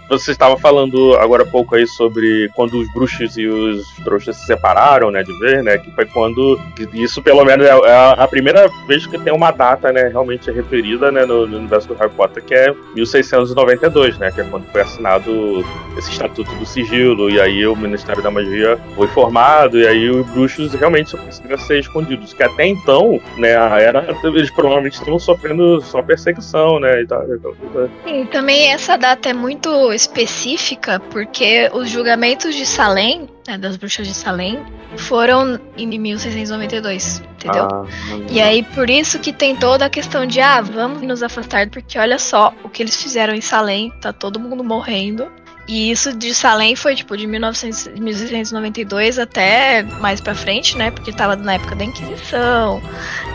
Você 0.10 0.32
estava 0.32 0.58
falando 0.58 1.16
agora 1.16 1.44
há 1.44 1.46
pouco 1.46 1.76
aí 1.76 1.88
sobre 1.88 2.50
quando 2.56 2.80
os 2.80 2.92
bruxos 2.94 3.38
e 3.38 3.48
os 3.48 3.88
trouxas 4.04 4.36
se 4.38 4.46
separaram, 4.46 5.12
né, 5.12 5.24
de 5.24 5.38
vez, 5.40 5.64
né, 5.64 5.78
que 5.78 5.92
foi 5.92 6.06
quando, 6.06 6.60
isso 6.94 7.22
pelo 7.22 7.44
menos 7.46 7.66
é 7.66 7.70
é 7.70 8.14
a 8.18 8.28
primeira 8.28 8.68
vez 8.88 9.06
que 9.06 9.18
tem 9.18 9.34
uma 9.34 9.52
data, 9.52 9.92
né, 9.92 10.10
realmente 10.10 10.52
referida, 10.52 11.12
né, 11.12 11.26
no, 11.26 11.48
no 11.48 11.58
universo 11.58 11.88
do 11.88 11.94
Harry 11.96 12.12
Potter, 12.12 12.44
que 12.44 12.54
é 12.54 12.74
1692, 12.96 14.18
né, 14.18 14.32
que 14.32 14.42
é 14.42 14.44
quando 14.44 14.66
foi 14.72 14.82
assinado 14.82 15.66
esse 15.98 16.12
Estatuto 16.12 16.54
do 16.56 16.66
Sigilo, 16.66 17.30
e 17.30 17.40
aí 17.40 17.66
o 17.66 17.76
Ministério 17.76 18.22
da 18.22 18.32
Magia 18.32 18.78
foi 18.96 19.08
formado, 19.08 19.80
e 19.80 19.88
aí 19.88 20.10
os 20.10 20.26
bruxos 20.28 20.74
realmente 20.74 21.12
só 21.12 21.18
conseguiram 21.18 21.58
ser 21.58 21.80
escondidos, 21.80 22.34
que 22.34 22.44
até 22.44 22.66
então, 22.66 23.22
né, 23.38 23.52
era, 23.52 24.06
eles 24.24 24.50
provavelmente 24.52 24.94
estavam 24.94 25.20
sofrendo 25.20 25.82
só 25.82 26.02
perseguição, 26.02 26.80
né, 26.80 27.02
e 27.02 27.08
tal, 27.08 27.24
e 27.24 27.40
tal, 27.40 27.54
e 27.54 27.68
tal. 27.74 27.90
Sim, 28.06 28.26
também 28.26 28.72
essa 28.72 28.98
data 28.98 29.30
é 29.30 29.34
muito 29.34 29.94
específica 30.00 31.00
porque 31.00 31.70
os 31.74 31.90
julgamentos 31.90 32.56
de 32.56 32.66
Salem, 32.66 33.30
né, 33.48 33.58
das 33.58 33.76
bruxas 33.78 34.08
de 34.08 34.14
Salem, 34.14 34.60
foram 34.98 35.60
em 35.78 35.88
1692, 36.00 37.22
entendeu? 37.36 37.68
Ah, 37.72 37.86
E 38.30 38.42
aí, 38.42 38.64
por 38.64 38.90
isso 38.90 39.20
que 39.20 39.32
tem 39.32 39.56
toda 39.56 39.86
a 39.86 39.90
questão 39.90 40.26
de, 40.26 40.40
ah, 40.42 40.62
vamos 40.62 41.02
nos 41.02 41.22
afastar, 41.22 41.70
porque 41.70 42.00
olha 42.00 42.18
só 42.18 42.54
o 42.64 42.70
que 42.70 42.82
eles 42.82 43.02
fizeram 43.02 43.34
em 43.34 43.42
Salem, 43.42 43.92
tá 44.02 44.12
todo 44.12 44.40
mundo 44.40 44.64
morrendo. 44.64 45.28
E 45.68 45.92
isso 45.92 46.18
de 46.18 46.34
Salem 46.34 46.76
foi, 46.76 46.96
tipo, 46.96 47.16
de 47.16 47.28
1900, 47.28 47.90
1692 48.00 49.20
até 49.20 49.84
mais 49.84 50.20
pra 50.20 50.34
frente, 50.34 50.76
né? 50.76 50.90
Porque 50.90 51.12
tava 51.12 51.36
na 51.36 51.54
época 51.54 51.76
da 51.76 51.84
Inquisição, 51.84 52.82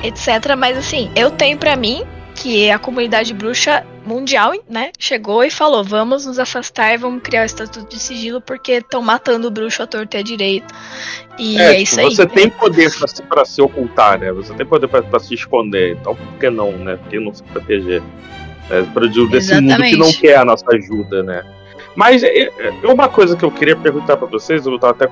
etc. 0.03 0.57
Mas, 0.59 0.77
assim, 0.77 1.13
eu 1.15 1.31
tenho 1.31 1.57
pra 1.57 1.77
mim 1.77 2.03
que 2.35 2.71
a 2.71 2.79
comunidade 2.79 3.33
bruxa 3.33 3.87
mundial, 4.05 4.53
né, 4.69 4.91
chegou 4.99 5.43
e 5.45 5.51
falou: 5.51 5.83
vamos 5.85 6.27
nos 6.27 6.39
afastar 6.39 6.93
e 6.95 6.97
vamos 6.99 7.23
criar 7.23 7.43
o 7.43 7.47
estatuto 7.47 7.89
de 7.89 7.99
sigilo 7.99 8.41
porque 8.41 8.73
estão 8.73 9.01
matando 9.01 9.49
o 9.49 9.51
bruxo 9.51 9.83
à 9.83 9.87
torta 9.87 10.17
e 10.17 10.21
à 10.21 10.23
direita. 10.23 10.75
E 11.39 11.59
é, 11.59 11.75
É, 11.75 11.81
isso 11.81 11.97
tipo, 11.97 12.09
aí. 12.09 12.15
Você 12.17 12.27
tem 12.27 12.51
poder 12.51 12.93
pra 12.99 13.09
se, 13.09 13.23
pra 13.23 13.45
se 13.45 13.63
ocultar, 13.63 14.19
né? 14.19 14.33
Você 14.33 14.53
tem 14.55 14.67
poder 14.67 14.89
pra, 14.89 15.03
pra 15.03 15.19
se 15.21 15.35
esconder. 15.35 15.97
Então 16.01 16.15
por 16.15 16.39
que 16.39 16.51
não, 16.51 16.73
né? 16.73 16.97
Por 16.97 17.09
que 17.09 17.19
não 17.19 17.35
se 17.35 17.43
proteger? 17.45 18.03
É, 18.71 18.81
de- 19.09 19.29
desse 19.29 19.61
mundo 19.61 19.83
que 19.83 19.97
não 19.97 20.13
quer 20.13 20.37
a 20.37 20.45
nossa 20.45 20.65
ajuda, 20.73 21.23
né? 21.23 21.45
Mas 21.95 22.23
é, 22.25 22.51
é 22.83 22.87
uma 22.87 23.09
coisa 23.09 23.37
que 23.37 23.45
eu 23.45 23.51
queria 23.51 23.77
perguntar 23.77 24.17
pra 24.17 24.27
vocês, 24.27 24.67
eu 24.67 24.79
tava 24.79 24.93
até 24.93 25.09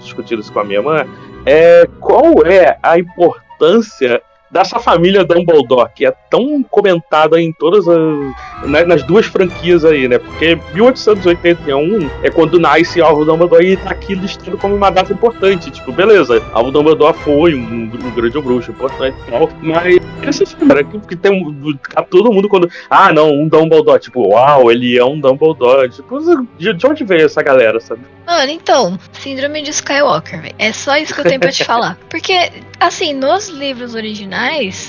discutindo 0.00 0.40
isso 0.40 0.52
com 0.52 0.60
a 0.60 0.64
minha 0.64 0.80
irmã, 0.80 1.06
é 1.46 1.86
qual 2.00 2.44
é 2.44 2.76
a 2.82 2.98
importância 2.98 4.20
dessa 4.54 4.78
família 4.78 5.24
Dumbledore, 5.24 5.90
que 5.92 6.06
é 6.06 6.14
tão 6.30 6.62
comentada 6.62 7.40
em 7.40 7.52
todas 7.52 7.88
as. 7.88 8.68
né, 8.70 8.84
nas 8.84 9.02
duas 9.02 9.26
franquias 9.26 9.84
aí, 9.84 10.06
né? 10.06 10.16
Porque 10.18 10.56
1881 10.72 12.08
é 12.22 12.30
quando 12.30 12.60
nasce 12.60 13.02
Alvo 13.02 13.24
Dumbledore 13.24 13.66
e 13.66 13.76
tá 13.76 13.90
aqui 13.90 14.14
listado 14.14 14.56
como 14.56 14.76
uma 14.76 14.90
data 14.90 15.12
importante. 15.12 15.72
Tipo, 15.72 15.90
beleza, 15.90 16.40
Alvo 16.52 16.70
Dumbledore 16.70 17.18
foi 17.18 17.56
um, 17.56 17.90
um 17.92 18.10
grande 18.14 18.40
bruxo 18.40 18.70
importante 18.70 19.16
e 19.26 19.30
tal, 19.30 19.50
mas 19.60 20.40
esse 20.40 20.54
cara 20.54 20.84
que, 20.84 21.00
que 21.00 21.16
tem 21.16 21.32
um. 21.32 21.76
tá 21.92 22.02
todo 22.02 22.32
mundo 22.32 22.48
quando. 22.48 22.70
Ah, 22.88 23.12
não, 23.12 23.30
um 23.30 23.48
Dumbledore. 23.48 24.00
Tipo, 24.00 24.28
uau, 24.28 24.70
ele 24.70 24.96
é 24.96 25.04
um 25.04 25.18
Dumbledore. 25.18 25.90
Tipo, 25.90 26.20
de, 26.56 26.72
de 26.72 26.86
onde 26.86 27.02
veio 27.02 27.26
essa 27.26 27.42
galera, 27.42 27.80
sabe? 27.80 28.02
Mano, 28.26 28.50
então, 28.50 28.98
síndrome 29.12 29.62
de 29.62 29.70
Skywalker, 29.70 30.40
velho. 30.40 30.54
É 30.58 30.72
só 30.72 30.96
isso 30.96 31.12
que 31.14 31.20
eu 31.20 31.24
tenho 31.24 31.40
pra 31.40 31.52
te 31.52 31.64
falar. 31.64 31.98
Porque, 32.08 32.50
assim, 32.80 33.12
nos 33.12 33.48
livros 33.48 33.94
originais, 33.94 34.43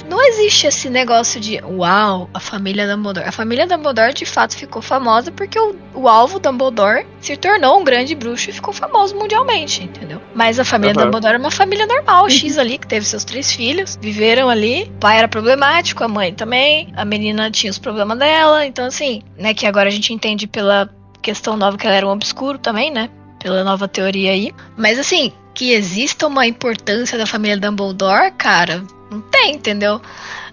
não 0.09 0.21
existe 0.27 0.67
esse 0.67 0.89
negócio 0.89 1.39
de 1.39 1.59
uau, 1.63 2.29
a 2.33 2.39
família 2.39 2.87
Dumbledore. 2.87 3.27
A 3.27 3.31
família 3.31 3.67
Dumbledore 3.67 4.13
de 4.13 4.25
fato 4.25 4.55
ficou 4.55 4.81
famosa 4.81 5.31
porque 5.31 5.59
o, 5.59 5.75
o 5.93 6.07
alvo 6.07 6.39
Dumbledore 6.39 7.05
se 7.19 7.35
tornou 7.37 7.79
um 7.79 7.83
grande 7.83 8.15
bruxo 8.15 8.49
e 8.49 8.53
ficou 8.53 8.73
famoso 8.73 9.15
mundialmente, 9.15 9.83
entendeu? 9.83 10.21
Mas 10.33 10.59
a 10.59 10.65
família 10.65 10.93
Aham. 10.95 11.05
Dumbledore 11.05 11.35
é 11.35 11.37
uma 11.37 11.51
família 11.51 11.85
normal, 11.85 12.29
X 12.29 12.57
ali, 12.57 12.77
que 12.77 12.87
teve 12.87 13.05
seus 13.05 13.23
três 13.23 13.51
filhos, 13.51 13.97
viveram 14.01 14.49
ali. 14.49 14.83
O 14.95 14.99
pai 14.99 15.17
era 15.17 15.27
problemático, 15.27 16.03
a 16.03 16.07
mãe 16.07 16.33
também. 16.33 16.91
A 16.95 17.05
menina 17.05 17.49
tinha 17.51 17.71
os 17.71 17.79
problemas 17.79 18.17
dela. 18.17 18.65
Então, 18.65 18.85
assim, 18.85 19.21
né, 19.37 19.53
que 19.53 19.65
agora 19.65 19.89
a 19.89 19.91
gente 19.91 20.13
entende 20.13 20.47
pela 20.47 20.89
questão 21.21 21.57
nova 21.57 21.77
que 21.77 21.87
ela 21.87 21.95
era 21.95 22.07
um 22.07 22.11
obscuro 22.11 22.57
também, 22.57 22.91
né? 22.91 23.09
Pela 23.45 23.63
nova 23.63 23.87
teoria 23.87 24.31
aí. 24.31 24.51
Mas 24.75 24.97
assim, 24.97 25.31
que 25.53 25.71
exista 25.71 26.25
uma 26.25 26.47
importância 26.47 27.15
da 27.15 27.27
família 27.27 27.55
Dumbledore, 27.55 28.31
cara, 28.31 28.83
não 29.11 29.21
tem, 29.21 29.53
entendeu? 29.53 30.01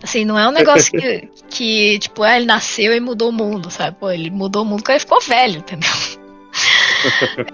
Assim, 0.02 0.26
não 0.26 0.38
é 0.38 0.46
um 0.46 0.52
negócio 0.52 0.92
que, 0.92 1.26
que 1.48 1.98
tipo, 2.00 2.22
ah, 2.22 2.36
ele 2.36 2.44
nasceu 2.44 2.94
e 2.94 3.00
mudou 3.00 3.30
o 3.30 3.32
mundo, 3.32 3.70
sabe? 3.70 3.96
Pô, 3.98 4.10
ele 4.10 4.30
mudou 4.30 4.62
o 4.62 4.66
mundo 4.66 4.82
quando 4.82 4.90
ele 4.90 5.00
ficou 5.00 5.22
velho, 5.22 5.60
entendeu? 5.60 5.90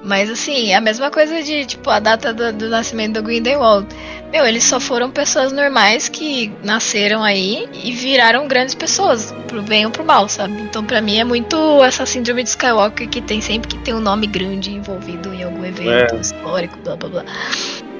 Mas 0.02 0.30
assim, 0.30 0.70
é 0.70 0.76
a 0.76 0.80
mesma 0.80 1.10
coisa 1.10 1.42
de, 1.42 1.64
tipo, 1.66 1.88
a 1.90 1.98
data 1.98 2.32
do, 2.32 2.52
do 2.52 2.68
nascimento 2.68 3.14
do 3.14 3.22
Grindelwald. 3.22 3.86
Meu, 4.32 4.44
eles 4.44 4.64
só 4.64 4.78
foram 4.78 5.10
pessoas 5.10 5.52
normais 5.52 6.08
que 6.08 6.52
nasceram 6.62 7.24
aí 7.24 7.66
e 7.72 7.92
viraram 7.92 8.46
grandes 8.46 8.74
pessoas, 8.74 9.34
pro 9.46 9.62
bem 9.62 9.86
ou 9.86 9.90
pro 9.90 10.04
mal, 10.04 10.28
sabe? 10.28 10.60
Então, 10.60 10.84
pra 10.84 11.00
mim, 11.00 11.18
é 11.18 11.24
muito 11.24 11.82
essa 11.82 12.04
síndrome 12.04 12.42
de 12.42 12.50
Skywalker 12.50 13.08
que 13.08 13.22
tem 13.22 13.40
sempre 13.40 13.68
que 13.68 13.78
tem 13.78 13.94
um 13.94 14.00
nome 14.00 14.26
grande 14.26 14.70
envolvido 14.70 15.32
em 15.32 15.42
algum 15.42 15.64
evento 15.64 16.14
É. 16.14 16.20
histórico, 16.20 16.78
blá 16.84 16.96
blá 16.96 17.08
blá. 17.08 17.24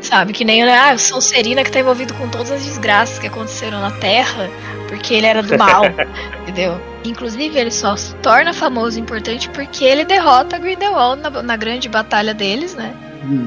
Sabe? 0.01 0.33
Que 0.33 0.45
nem 0.45 0.63
ah, 0.63 0.93
o 0.95 0.99
Sonserina 0.99 1.65
que 1.65 1.71
tá 1.71 1.81
envolvido 1.81 2.15
com 2.15 2.29
todas 2.29 2.51
as 2.51 2.65
desgraças 2.65 3.19
que 3.19 3.27
aconteceram 3.27 3.81
na 3.81 3.91
Terra, 3.91 4.49
porque 4.89 5.15
ele 5.15 5.27
era 5.27 5.43
do 5.43 5.57
mal, 5.59 5.85
entendeu? 6.43 6.81
Inclusive, 7.05 7.59
ele 7.59 7.71
só 7.71 7.97
se 7.97 8.15
torna 8.17 8.53
famoso 8.53 8.99
e 8.99 9.03
importante 9.03 9.49
porque 9.51 9.85
ele 9.85 10.05
derrota 10.05 10.59
Grindelwald 10.59 11.23
na, 11.23 11.31
na 11.43 11.57
grande 11.57 11.89
batalha 11.89 12.35
deles, 12.35 12.75
né? 12.75 12.95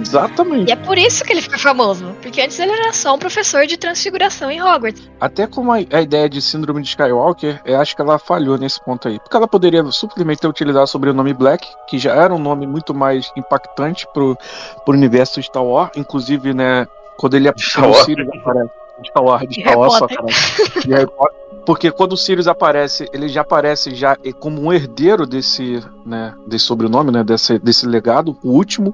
Exatamente. 0.02 0.70
E 0.70 0.72
é 0.72 0.76
por 0.76 0.98
isso 0.98 1.24
que 1.24 1.34
ele 1.34 1.42
foi 1.42 1.58
famoso. 1.58 2.06
Porque 2.22 2.42
antes 2.42 2.60
ele 2.60 2.72
era 2.72 2.94
só 2.94 3.16
um 3.16 3.20
professor 3.20 3.66
de 3.66 3.78
transfiguração 3.78 4.52
em 4.52 4.62
Hogwarts. 4.62 5.10
Até 5.20 5.48
como 5.48 5.72
a, 5.72 5.78
a 5.78 6.02
ideia 6.02 6.30
de 6.30 6.42
síndrome 6.42 6.82
de 6.82 6.90
Skywalker, 6.90 7.62
eu 7.66 7.80
acho 7.80 7.96
que 7.96 8.02
ela 8.02 8.20
falhou 8.20 8.58
nesse 8.58 8.84
ponto 8.84 9.08
aí. 9.08 9.20
Porque 9.20 9.36
ela 9.36 9.48
poderia 9.48 9.84
simplesmente 9.92 10.40
ter 10.40 10.48
utilizado 10.48 10.86
o 10.86 10.88
sobrenome 10.88 11.34
Black, 11.34 11.68
que 11.88 11.98
já 11.98 12.14
era 12.14 12.34
um 12.34 12.40
nome 12.40 12.68
muito 12.68 12.94
mais 12.94 13.32
impactante 13.38 14.08
pro, 14.14 14.38
pro 14.86 14.94
universo 14.94 15.40
de 15.40 15.48
Star 15.48 15.64
Wars. 15.64 15.92
Inclusive, 15.96 16.54
né, 16.54 16.88
quando 17.18 17.36
ele 17.36 17.50
o 17.50 17.54
Wars. 17.82 18.06
Sirius 18.06 18.30
aparece. 18.30 18.82
Star 19.04 19.24
Wars, 19.24 19.48
de 19.48 19.62
Star 19.62 19.78
Wars, 19.80 19.94
só. 19.96 20.08
De 20.08 20.94
Harry 20.94 21.08
Potter. 21.08 21.42
Porque 21.66 21.92
quando 21.92 22.14
o 22.14 22.18
Sirius 22.18 22.48
aparece, 22.48 23.08
ele 23.14 23.28
já 23.28 23.42
aparece 23.42 23.94
já 23.94 24.18
como 24.40 24.62
um 24.62 24.74
herdeiro 24.74 25.28
desse, 25.28 25.80
né, 26.06 26.34
desse 26.48 26.66
sobrenome, 26.66 27.12
né, 27.12 27.24
desse, 27.24 27.60
desse 27.60 27.86
legado, 27.86 28.38
o 28.44 28.50
último. 28.50 28.94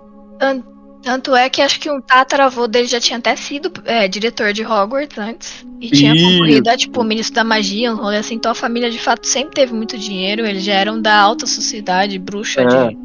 Tanto 1.02 1.36
é 1.36 1.50
que 1.50 1.62
acho 1.62 1.80
que 1.80 1.90
um 1.90 2.02
tataravô 2.02 2.68
dele 2.68 2.88
já 2.88 3.00
tinha 3.00 3.18
até 3.18 3.36
sido 3.36 3.72
é, 3.86 4.08
diretor 4.08 4.52
de 4.52 4.66
Hogwarts 4.66 5.18
antes. 5.18 5.66
E 5.80 5.90
tinha 5.90 6.14
Isso. 6.14 6.26
concorrido 6.26 6.70
a, 6.70 6.76
tipo, 6.76 7.04
ministro 7.04 7.36
da 7.36 7.44
magia, 7.44 7.94
um 7.94 7.96
rolê 7.96 8.18
assim. 8.18 8.36
Então 8.36 8.52
a 8.52 8.56
família 8.56 8.90
de 8.90 9.00
fato 9.00 9.26
sempre 9.26 9.56
teve 9.56 9.74
muito 9.74 9.98
dinheiro. 9.98 10.46
Eles 10.46 10.64
já 10.64 10.74
eram 10.74 11.02
da 11.02 11.18
alta 11.18 11.46
sociedade 11.46 12.18
bruxa 12.20 12.62
É. 12.62 12.66
de 12.90 12.98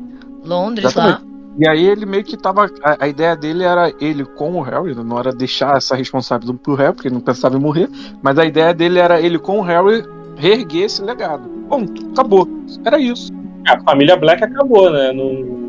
Londres 0.45 0.87
Exatamente. 0.91 1.23
lá. 1.23 1.33
E 1.59 1.69
aí 1.69 1.87
ele 1.87 2.07
meio 2.07 2.25
que 2.25 2.37
tava. 2.37 2.71
A, 2.83 3.05
a 3.05 3.09
ideia 3.09 3.37
dele 3.37 3.63
era 3.63 3.93
ele 4.01 4.25
com 4.25 4.55
o 4.55 4.63
Harry, 4.63 4.95
não 4.95 5.19
era 5.19 5.31
deixar 5.33 5.77
essa 5.77 5.95
responsabilidade 5.95 6.59
pro 6.61 6.75
Harry, 6.75 6.95
porque 6.95 7.09
ele 7.09 7.15
não 7.15 7.23
pensava 7.23 7.57
em 7.57 7.61
morrer. 7.61 7.89
Mas 8.23 8.39
a 8.39 8.45
ideia 8.45 8.73
dele 8.73 8.99
era 8.99 9.21
ele 9.21 9.39
com 9.39 9.59
o 9.59 9.63
Harry 9.63 10.03
reerguer 10.37 10.85
esse 10.87 11.03
legado. 11.03 11.47
Ponto. 11.69 12.11
Acabou. 12.11 12.49
Era 12.85 12.99
isso. 12.99 13.31
A 13.69 13.81
família 13.83 14.17
Black 14.17 14.43
acabou, 14.43 14.91
né? 14.91 15.13
Não, 15.13 15.62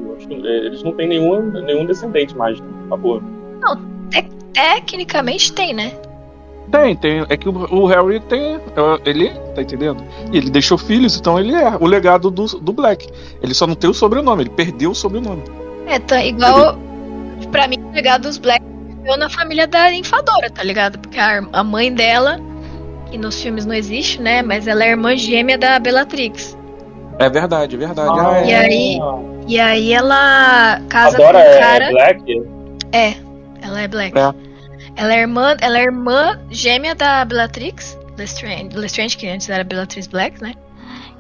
eles 0.46 0.84
não 0.84 0.92
têm 0.94 1.08
nenhum, 1.08 1.42
nenhum 1.52 1.86
descendente 1.86 2.36
mais. 2.36 2.60
né? 2.60 2.68
Acabou. 2.88 3.22
Tecnicamente 4.54 5.52
tem, 5.52 5.74
né? 5.74 5.94
Tem, 6.72 6.96
tem. 6.96 7.26
É 7.30 7.36
que 7.36 7.50
o, 7.50 7.52
o 7.52 7.86
Harry 7.86 8.20
tem. 8.22 8.56
é, 8.56 8.60
Ele, 9.06 9.30
tá 9.56 9.62
entendendo? 9.62 10.04
E 10.32 10.38
ele 10.38 10.50
deixou 10.50 10.78
filhos, 10.78 11.18
então 11.20 11.40
ele 11.40 11.54
é 11.54 11.76
o 11.80 11.86
legado 11.86 12.32
do, 12.32 12.46
do 12.46 12.72
Black. 12.72 13.10
Ele 13.42 13.54
só 13.54 13.68
não 13.68 13.76
tem 13.76 13.90
o 13.90 13.94
sobrenome, 13.94 14.44
ele 14.44 14.50
perdeu 14.50 14.92
o 14.92 14.96
sobrenome. 14.96 15.44
É, 15.88 16.00
tá 16.00 16.24
igual. 16.24 16.78
Pra 17.52 17.68
mim, 17.68 17.78
o 17.80 17.92
legado 17.92 18.24
dos 18.24 18.38
Black 18.38 18.64
eu 19.06 19.18
na 19.18 19.30
família 19.30 19.68
da 19.68 19.94
Infadora, 19.94 20.50
tá 20.50 20.64
ligado? 20.64 20.98
Porque 20.98 21.20
a, 21.20 21.44
a 21.52 21.64
mãe 21.64 21.94
dela, 21.94 22.40
que 23.12 23.18
nos 23.18 23.42
filmes 23.42 23.66
não 23.66 23.76
existe, 23.76 24.22
né? 24.22 24.42
Mas 24.42 24.66
ela 24.66 24.84
é 24.84 24.90
irmã 24.92 25.16
gêmea 25.18 25.58
da 25.58 25.78
Bellatrix. 25.78 26.58
É 27.20 27.30
verdade, 27.30 27.76
é 27.76 27.80
verdade. 27.80 28.20
Ah, 28.20 28.40
é. 28.40 28.48
E 28.48 28.54
aí, 28.54 29.00
e 29.48 29.60
aí 29.60 29.94
ela 29.94 30.82
casa 30.90 31.16
Adora 31.18 31.40
com 31.42 31.50
um 31.50 31.52
é, 31.54 31.60
cara. 31.60 31.90
Black? 31.92 32.42
Ela 33.62 33.82
é 33.82 33.88
Black. 33.88 34.18
É. 34.18 34.34
Ela 34.96 35.14
é 35.16 35.20
irmã, 35.22 35.56
ela 35.60 35.80
é 35.80 35.84
irmã 35.84 36.40
gêmea 36.52 36.94
da 36.94 37.26
Bellatrix, 37.26 37.98
Lestrange, 38.18 38.70
Lestrange, 38.76 39.18
que 39.18 39.28
antes 39.28 39.50
era 39.50 39.64
Bellatrix 39.64 40.06
Black, 40.08 40.42
né? 40.42 40.54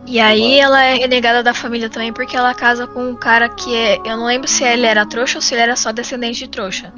E 0.06 0.20
aí 0.20 0.60
ela 0.60 0.84
é 0.84 0.96
renegada 0.96 1.42
da 1.42 1.54
família 1.54 1.90
também 1.90 2.12
porque 2.12 2.36
ela 2.36 2.54
casa 2.54 2.86
com 2.86 3.10
um 3.10 3.16
cara 3.16 3.48
que 3.50 3.74
é. 3.76 3.98
Eu 4.06 4.18
não 4.18 4.26
lembro 4.26 4.48
se 4.48 4.64
ele 4.64 4.86
era 4.86 5.06
trouxa 5.06 5.38
ou 5.38 5.42
se 5.42 5.54
ele 5.56 5.62
era 5.64 5.76
só 5.76 5.92
descendente 5.92 6.40
de 6.40 6.50
trouxa. 6.50 6.94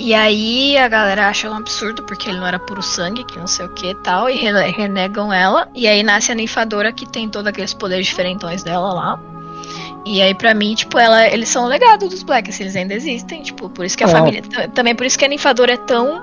E 0.00 0.12
aí 0.12 0.76
a 0.76 0.88
galera 0.88 1.28
acha 1.28 1.48
um 1.48 1.54
absurdo 1.54 2.02
porque 2.02 2.28
ele 2.28 2.38
não 2.40 2.46
era 2.46 2.58
puro 2.58 2.82
sangue, 2.82 3.24
que 3.24 3.38
não 3.38 3.46
sei 3.46 3.66
o 3.66 3.68
que 3.72 3.90
e 3.90 3.94
tal, 4.02 4.28
e 4.28 4.34
rene- 4.36 4.72
renegam 4.72 5.32
ela. 5.32 5.68
E 5.74 5.86
aí 5.86 6.02
nasce 6.02 6.32
a 6.32 6.34
ninfadora 6.34 6.92
que 6.92 7.06
tem 7.08 7.28
todos 7.28 7.46
aqueles 7.46 7.72
poderes 7.72 8.06
diferentões 8.06 8.64
dela 8.64 8.92
lá. 8.92 9.20
E 10.04 10.20
aí, 10.20 10.34
pra 10.34 10.52
mim, 10.52 10.74
tipo, 10.74 10.98
ela, 10.98 11.26
eles 11.28 11.48
são 11.48 11.64
o 11.64 11.68
legado 11.68 12.08
dos 12.08 12.22
Black, 12.22 12.50
assim, 12.50 12.64
eles 12.64 12.74
ainda 12.76 12.92
existem, 12.94 13.42
tipo, 13.42 13.68
por 13.68 13.84
isso 13.84 13.96
que 13.96 14.02
a 14.04 14.08
É. 14.08 14.10
família. 14.10 14.42
Também 14.74 14.94
por 14.96 15.06
isso 15.06 15.16
que 15.18 15.24
a 15.24 15.28
ninfadora 15.28 15.74
é 15.74 15.76
tão 15.76 16.22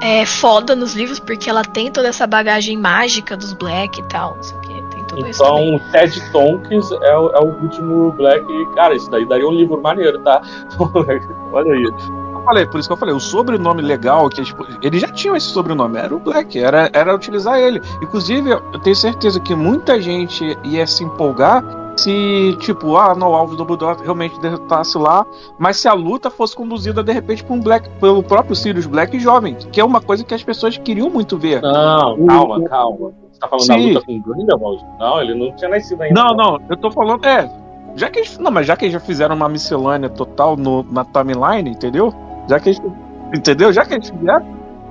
é, 0.00 0.24
foda 0.26 0.74
nos 0.74 0.94
livros, 0.94 1.20
porque 1.20 1.48
ela 1.48 1.62
tem 1.64 1.90
toda 1.90 2.08
essa 2.08 2.26
bagagem 2.26 2.76
mágica 2.76 3.36
dos 3.36 3.52
Black 3.52 4.00
e 4.00 4.02
tal, 4.04 4.34
não 4.36 4.42
sei 4.42 4.56
o 4.56 4.60
que, 4.62 4.82
tem 4.94 5.04
tudo 5.04 5.28
isso 5.28 5.44
também. 5.44 5.74
Então, 5.76 5.90
Ted 5.92 6.30
Tonks 6.32 6.90
é, 7.02 7.16
o- 7.18 7.30
é 7.30 7.38
o 7.38 7.62
último 7.62 8.12
Black. 8.12 8.44
Cara, 8.74 8.94
isso 8.96 9.08
daí 9.10 9.24
daria 9.28 9.46
um 9.46 9.52
livro 9.52 9.80
maneiro, 9.80 10.18
tá? 10.20 10.40
Olha 11.52 11.72
aí. 11.74 11.84
Eu 11.84 12.42
falei, 12.44 12.66
por 12.66 12.80
isso 12.80 12.88
que 12.88 12.92
eu 12.94 12.96
falei, 12.96 13.14
o 13.14 13.20
sobrenome 13.20 13.82
legal, 13.82 14.28
que 14.28 14.42
tipo, 14.42 14.66
eles 14.82 15.00
já 15.02 15.08
tinham 15.08 15.36
esse 15.36 15.46
sobrenome, 15.46 15.98
era 15.98 16.12
o 16.12 16.18
Black, 16.18 16.58
era, 16.58 16.90
era 16.92 17.14
utilizar 17.14 17.58
ele. 17.60 17.80
Inclusive, 18.02 18.50
eu 18.50 18.78
tenho 18.80 18.96
certeza 18.96 19.38
que 19.38 19.54
muita 19.54 20.00
gente 20.00 20.58
ia 20.64 20.84
se 20.86 21.04
empolgar 21.04 21.62
se, 21.96 22.56
tipo, 22.60 22.96
ah, 22.96 23.14
não, 23.14 23.30
o 23.30 23.34
Alvo 23.34 23.56
Dumbledore 23.56 24.02
realmente 24.02 24.40
derrotasse 24.40 24.96
lá, 24.96 25.26
mas 25.58 25.76
se 25.76 25.88
a 25.88 25.92
luta 25.92 26.30
fosse 26.30 26.56
conduzida, 26.56 27.02
de 27.02 27.12
repente, 27.12 27.44
por 27.44 27.54
um 27.54 27.60
Black, 27.60 27.88
pelo 28.00 28.22
próprio 28.22 28.56
Sirius 28.56 28.86
Black 28.86 29.18
jovem, 29.18 29.54
que 29.70 29.80
é 29.80 29.84
uma 29.84 30.00
coisa 30.00 30.24
que 30.24 30.34
as 30.34 30.42
pessoas 30.42 30.76
queriam 30.78 31.10
muito 31.10 31.36
ver. 31.36 31.60
Não, 31.60 32.26
calma, 32.26 32.64
calma. 32.64 33.12
Você 33.30 33.40
tá 33.40 33.48
falando 33.48 33.66
da 33.66 33.74
Sim. 33.74 33.92
luta 33.92 34.06
com 34.06 34.16
o 34.16 34.22
Grindelwald? 34.22 34.84
Não, 34.98 35.20
ele 35.20 35.34
não 35.34 35.56
tinha 35.56 35.70
nascido 35.70 36.02
ainda. 36.02 36.20
Não, 36.20 36.34
não, 36.34 36.60
eu 36.68 36.76
tô 36.76 36.90
falando, 36.90 37.24
é, 37.26 37.50
já 37.94 38.08
que 38.08 38.20
eles, 38.20 38.38
não, 38.38 38.50
mas 38.50 38.66
já 38.66 38.76
que 38.76 38.84
eles 38.86 38.94
já 38.94 39.00
fizeram 39.00 39.36
uma 39.36 39.48
miscelânea 39.48 40.08
total 40.08 40.56
no, 40.56 40.82
na 40.90 41.04
timeline, 41.04 41.70
entendeu? 41.70 42.12
Já 42.48 42.58
que 42.58 42.70
eles, 42.70 42.82
entendeu? 43.34 43.72
Já 43.72 43.84
que 43.84 43.94
eles 43.94 44.08
fizeram, 44.08 44.44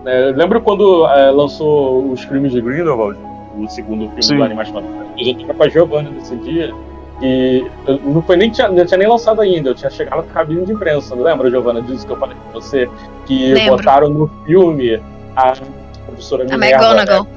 É, 0.05 0.29
eu 0.29 0.35
lembro 0.35 0.61
quando 0.61 1.05
é, 1.07 1.31
lançou 1.31 2.11
Os 2.11 2.23
Crimes 2.25 2.51
de 2.51 2.61
Grindelwald, 2.61 3.17
o 3.57 3.67
segundo 3.67 4.05
filme 4.07 4.23
Sim. 4.23 4.37
do 4.37 4.43
Animais 4.43 4.69
Fantásticos. 4.69 5.27
Eu 5.27 5.35
tava 5.39 5.53
com 5.53 5.63
a 5.63 5.69
Giovanna 5.69 6.09
nesse 6.09 6.35
dia 6.37 6.73
e 7.21 7.69
não 8.03 8.21
foi 8.21 8.35
nem 8.35 8.49
tinha, 8.49 8.67
não 8.67 8.85
tinha 8.85 8.97
nem 8.97 9.07
lançado 9.07 9.41
ainda, 9.41 9.69
eu 9.69 9.75
tinha 9.75 9.91
chegado 9.91 10.17
na 10.17 10.33
cabine 10.33 10.65
de 10.65 10.73
imprensa, 10.73 11.15
não 11.15 11.23
lembra, 11.23 11.49
Giovanna, 11.49 11.81
disso 11.81 12.05
que 12.05 12.11
eu 12.11 12.17
falei 12.17 12.35
com 12.35 12.59
você? 12.59 12.89
Que 13.25 13.53
Lembro. 13.53 13.77
botaram 13.77 14.09
no 14.09 14.27
filme 14.45 14.99
a 15.35 15.53
professora 16.07 16.43
A 16.43 16.45
Minerva, 16.57 16.83
McGonagall. 16.85 17.23
né? 17.23 17.29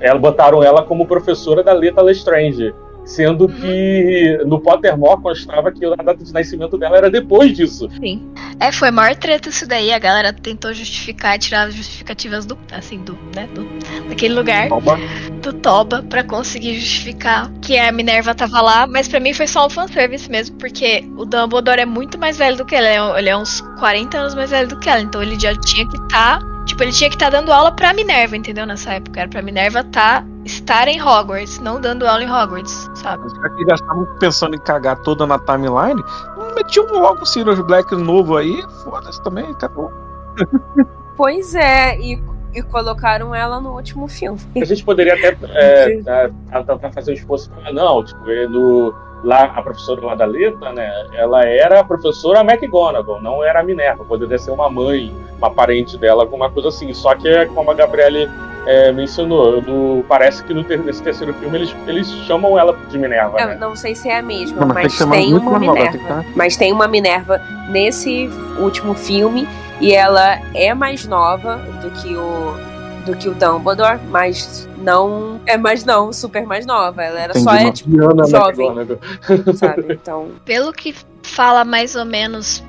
Ela 0.00 0.18
botaram 0.18 0.62
ela 0.62 0.82
como 0.82 1.06
professora 1.06 1.62
da 1.62 1.72
Leta 1.72 2.00
Lestrange. 2.00 2.72
Sendo 3.08 3.46
Uhum. 3.46 3.52
que 3.60 4.38
no 4.44 4.60
Pottermore 4.60 5.22
constava 5.22 5.72
que 5.72 5.82
a 5.82 5.96
data 5.96 6.22
de 6.22 6.30
nascimento 6.30 6.76
dela 6.76 6.98
era 6.98 7.10
depois 7.10 7.56
disso. 7.56 7.88
Sim. 7.98 8.22
É, 8.60 8.70
foi 8.70 8.88
a 8.88 8.92
maior 8.92 9.16
treta 9.16 9.48
isso 9.48 9.66
daí. 9.66 9.90
A 9.90 9.98
galera 9.98 10.30
tentou 10.30 10.74
justificar, 10.74 11.38
tirar 11.38 11.68
as 11.68 11.74
justificativas 11.74 12.44
do, 12.44 12.58
assim, 12.70 12.98
do, 12.98 13.18
né, 13.34 13.48
do, 13.54 13.66
daquele 14.10 14.34
lugar, 14.34 14.70
Oba. 14.70 14.98
do 15.40 15.54
Toba, 15.54 16.02
pra 16.02 16.22
conseguir 16.22 16.74
justificar 16.78 17.50
que 17.62 17.78
a 17.78 17.90
Minerva 17.90 18.34
tava 18.34 18.60
lá. 18.60 18.86
Mas 18.86 19.08
pra 19.08 19.18
mim 19.18 19.32
foi 19.32 19.46
só 19.46 19.66
um 19.66 19.70
fanservice 19.70 20.30
mesmo, 20.30 20.56
porque 20.58 21.02
o 21.16 21.24
Dumbledore 21.24 21.80
é 21.80 21.86
muito 21.86 22.18
mais 22.18 22.36
velho 22.36 22.58
do 22.58 22.66
que 22.66 22.76
ela. 22.76 22.88
Ele 22.88 22.96
é, 22.98 23.18
ele 23.20 23.28
é 23.30 23.36
uns 23.38 23.62
40 23.78 24.18
anos 24.18 24.34
mais 24.34 24.50
velho 24.50 24.68
do 24.68 24.78
que 24.78 24.90
ela. 24.90 25.00
Então 25.00 25.22
ele 25.22 25.40
já 25.40 25.54
tinha 25.54 25.88
que 25.88 25.96
estar. 25.96 26.40
tipo, 26.66 26.82
ele 26.82 26.92
tinha 26.92 27.08
que 27.08 27.16
estar 27.16 27.30
dando 27.30 27.50
aula 27.50 27.72
pra 27.72 27.94
Minerva, 27.94 28.36
entendeu? 28.36 28.66
Nessa 28.66 28.92
época. 28.92 29.20
Era 29.20 29.28
pra 29.30 29.40
Minerva 29.40 29.82
tá, 29.84 30.22
estar 30.48 30.88
em 30.88 31.00
Hogwarts, 31.00 31.60
não 31.60 31.80
dando 31.80 32.06
aula 32.06 32.24
em 32.24 32.30
Hogwarts, 32.30 32.90
sabe? 32.94 33.28
já 33.28 33.48
que 33.50 33.64
já 33.66 33.74
estavam 33.74 34.06
pensando 34.18 34.56
em 34.56 34.58
cagar 34.58 34.96
toda 35.02 35.26
na 35.26 35.38
timeline, 35.38 36.02
metiam 36.56 36.86
logo 36.86 37.22
o 37.22 37.26
Sirius 37.26 37.60
Black 37.60 37.94
novo 37.94 38.36
aí, 38.36 38.62
foda-se 38.82 39.22
também, 39.22 39.44
acabou. 39.50 39.92
Pois 41.18 41.52
é, 41.52 41.98
e, 41.98 42.22
e 42.54 42.62
colocaram 42.62 43.34
ela 43.34 43.60
no 43.60 43.72
último 43.72 44.06
filme. 44.06 44.38
A 44.56 44.64
gente 44.64 44.84
poderia 44.84 45.14
até 45.14 45.36
é, 45.48 46.00
tá- 46.06 46.30
tentar 46.62 46.92
fazer 46.92 47.10
um 47.10 47.14
esforço 47.14 47.50
para 47.50 47.72
não, 47.72 48.04
tipo, 48.04 48.24
no, 48.48 48.94
lá 49.24 49.44
a 49.54 49.62
professora 49.62 50.04
lá 50.06 50.14
da 50.14 50.24
Leta, 50.26 50.72
né? 50.72 50.90
Ela 51.12 51.44
era 51.44 51.80
a 51.80 51.84
professora 51.84 52.40
McGonagall, 52.40 53.20
não 53.20 53.42
era 53.42 53.60
a 53.60 53.62
Minerva. 53.62 54.04
Poderia 54.04 54.38
ser 54.38 54.50
uma 54.52 54.70
mãe, 54.70 55.14
uma 55.38 55.50
parente 55.50 55.96
dela, 55.98 56.22
alguma 56.22 56.50
coisa 56.50 56.68
assim. 56.68 56.92
Só 56.94 57.14
que, 57.14 57.46
como 57.46 57.70
a 57.70 57.74
Gabriele 57.74 58.28
é, 58.66 58.92
mencionou, 58.92 59.62
no- 59.62 60.04
parece 60.06 60.44
que 60.44 60.52
no 60.52 60.62
ter- 60.62 60.78
nesse 60.78 61.02
terceiro 61.02 61.32
filme 61.34 61.56
eles, 61.58 61.74
eles 61.86 62.08
chamam 62.26 62.58
ela 62.58 62.76
de 62.88 62.98
Minerva. 62.98 63.40
Eu 63.40 63.46
né? 63.48 63.56
não 63.58 63.74
sei 63.74 63.94
se 63.94 64.08
é 64.08 64.18
a 64.18 64.22
mesma, 64.22 64.60
Não, 64.60 64.68
mas 64.74 64.96
tem 64.98 65.06
mas 65.06 65.24
tem 65.24 65.34
uma 65.34 65.58
Minerva. 65.58 65.90
tem 65.98 66.06
tá- 66.06 66.24
Mas 66.36 66.56
tem 66.56 66.72
uma 66.72 66.86
Minerva 66.88 67.40
nesse 67.70 68.28
último 68.58 68.94
filme 68.94 69.48
e 69.80 69.94
ela 69.94 70.38
é 70.54 70.74
mais 70.74 71.06
nova 71.06 71.56
do 71.82 71.90
que 71.92 72.14
o 72.16 72.54
do 73.08 73.16
que 73.16 73.28
o 73.28 73.34
Dumbledore, 73.34 73.98
mas 74.10 74.68
não 74.78 75.40
é 75.46 75.56
mais 75.56 75.84
não, 75.84 76.12
super 76.12 76.46
mais 76.46 76.66
nova. 76.66 77.02
Ela 77.02 77.20
era 77.20 77.34
só 77.34 77.54
Entendi, 77.54 77.62
é 77.62 77.64
não. 77.64 77.72
tipo, 77.72 77.90
Diana 77.90 78.26
jovem. 78.28 78.66
McGonagall. 78.66 79.54
sabe? 79.56 79.78
Então, 79.98 80.32
Pelo 80.44 80.72
que 80.72 80.94
fala 81.22 81.64
mais 81.64 81.94
ou 81.96 82.04
menos. 82.04 82.62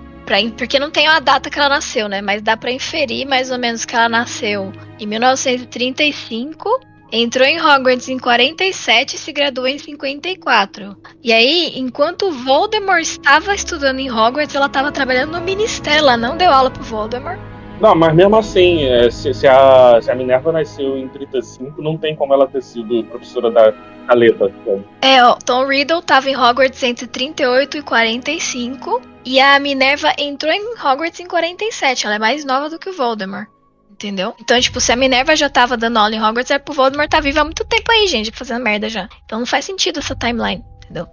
Porque 0.56 0.78
não 0.78 0.92
tem 0.92 1.08
a 1.08 1.20
data 1.20 1.50
que 1.50 1.58
ela 1.58 1.70
nasceu, 1.70 2.08
né? 2.08 2.22
Mas 2.22 2.44
dá 2.44 2.56
pra 2.56 2.72
inferir 2.72 3.28
mais 3.28 3.50
ou 3.50 3.58
menos 3.58 3.84
que 3.84 3.96
ela 3.96 4.08
nasceu 4.08 4.72
em 5.00 5.08
1935, 5.08 6.80
entrou 7.12 7.48
em 7.48 7.60
Hogwarts 7.60 8.08
em 8.10 8.20
47 8.20 9.16
e 9.16 9.18
se 9.18 9.32
graduou 9.32 9.68
em 9.68 9.80
54. 9.80 10.96
E 11.24 11.34
aí, 11.34 11.74
enquanto 11.76 12.28
o 12.28 12.32
Voldemort 12.32 13.02
estava 13.02 13.56
estudando 13.56 13.98
em 13.98 14.12
Hogwarts, 14.12 14.54
ela 14.54 14.68
estava 14.68 14.92
trabalhando 14.92 15.32
no 15.32 15.42
ministério. 15.42 15.98
Ela 15.98 16.16
não 16.16 16.38
deu 16.38 16.52
aula 16.52 16.70
pro 16.70 16.84
Voldemort. 16.84 17.40
Não, 17.80 17.96
mas 17.96 18.14
mesmo 18.14 18.36
assim, 18.36 18.84
é, 18.84 19.10
se, 19.10 19.34
se 19.34 19.48
a, 19.48 20.00
se 20.02 20.12
a 20.12 20.16
Minerva 20.16 20.52
nasceu 20.52 20.98
em 20.98 21.08
35, 21.08 21.82
não 21.82 21.98
tem 21.98 22.16
como 22.16 22.34
ela 22.34 22.46
ter 22.46 22.62
sido 22.62 23.04
professora 23.06 23.50
da, 23.50 23.72
da 23.72 24.14
Leta. 24.14 24.52
sabe? 24.66 24.86
É, 25.02 25.24
ó, 25.24 25.36
Tom 25.36 25.66
Riddle 25.66 26.00
estava 26.00 26.30
em 26.30 26.36
Hogwarts 26.36 26.84
entre 26.84 27.08
38 27.08 27.78
e 27.78 27.82
45. 27.82 29.02
E 29.24 29.40
a 29.40 29.58
Minerva 29.60 30.12
entrou 30.18 30.52
em 30.52 30.74
Hogwarts 30.74 31.20
em 31.22 31.28
47. 31.28 32.06
Ela 32.06 32.16
é 32.16 32.20
mais 32.20 32.44
nova 32.44 32.70
do 32.70 32.78
que 32.78 32.90
o 32.90 32.94
Voldemort. 32.94 33.48
Entendeu? 33.90 34.34
Então, 34.40 34.60
tipo, 34.60 34.80
se 34.80 34.92
a 34.92 34.96
Minerva 34.96 35.36
já 35.36 35.50
tava 35.50 35.76
dando 35.76 35.98
aula 35.98 36.16
em 36.16 36.22
Hogwarts, 36.22 36.52
é 36.52 36.60
pro 36.60 36.74
Voldemort 36.74 37.10
tá 37.10 37.20
vivo 37.20 37.40
há 37.40 37.44
muito 37.44 37.66
tempo 37.66 37.92
aí, 37.92 38.08
gente, 38.08 38.32
fazendo 38.32 38.64
merda 38.64 38.90
já. 38.90 39.08
Então 39.26 39.40
não 39.40 39.46
faz 39.46 39.66
sentido 39.66 40.00
essa 40.00 40.16
timeline, 40.16 40.64
entendeu? 40.84 41.08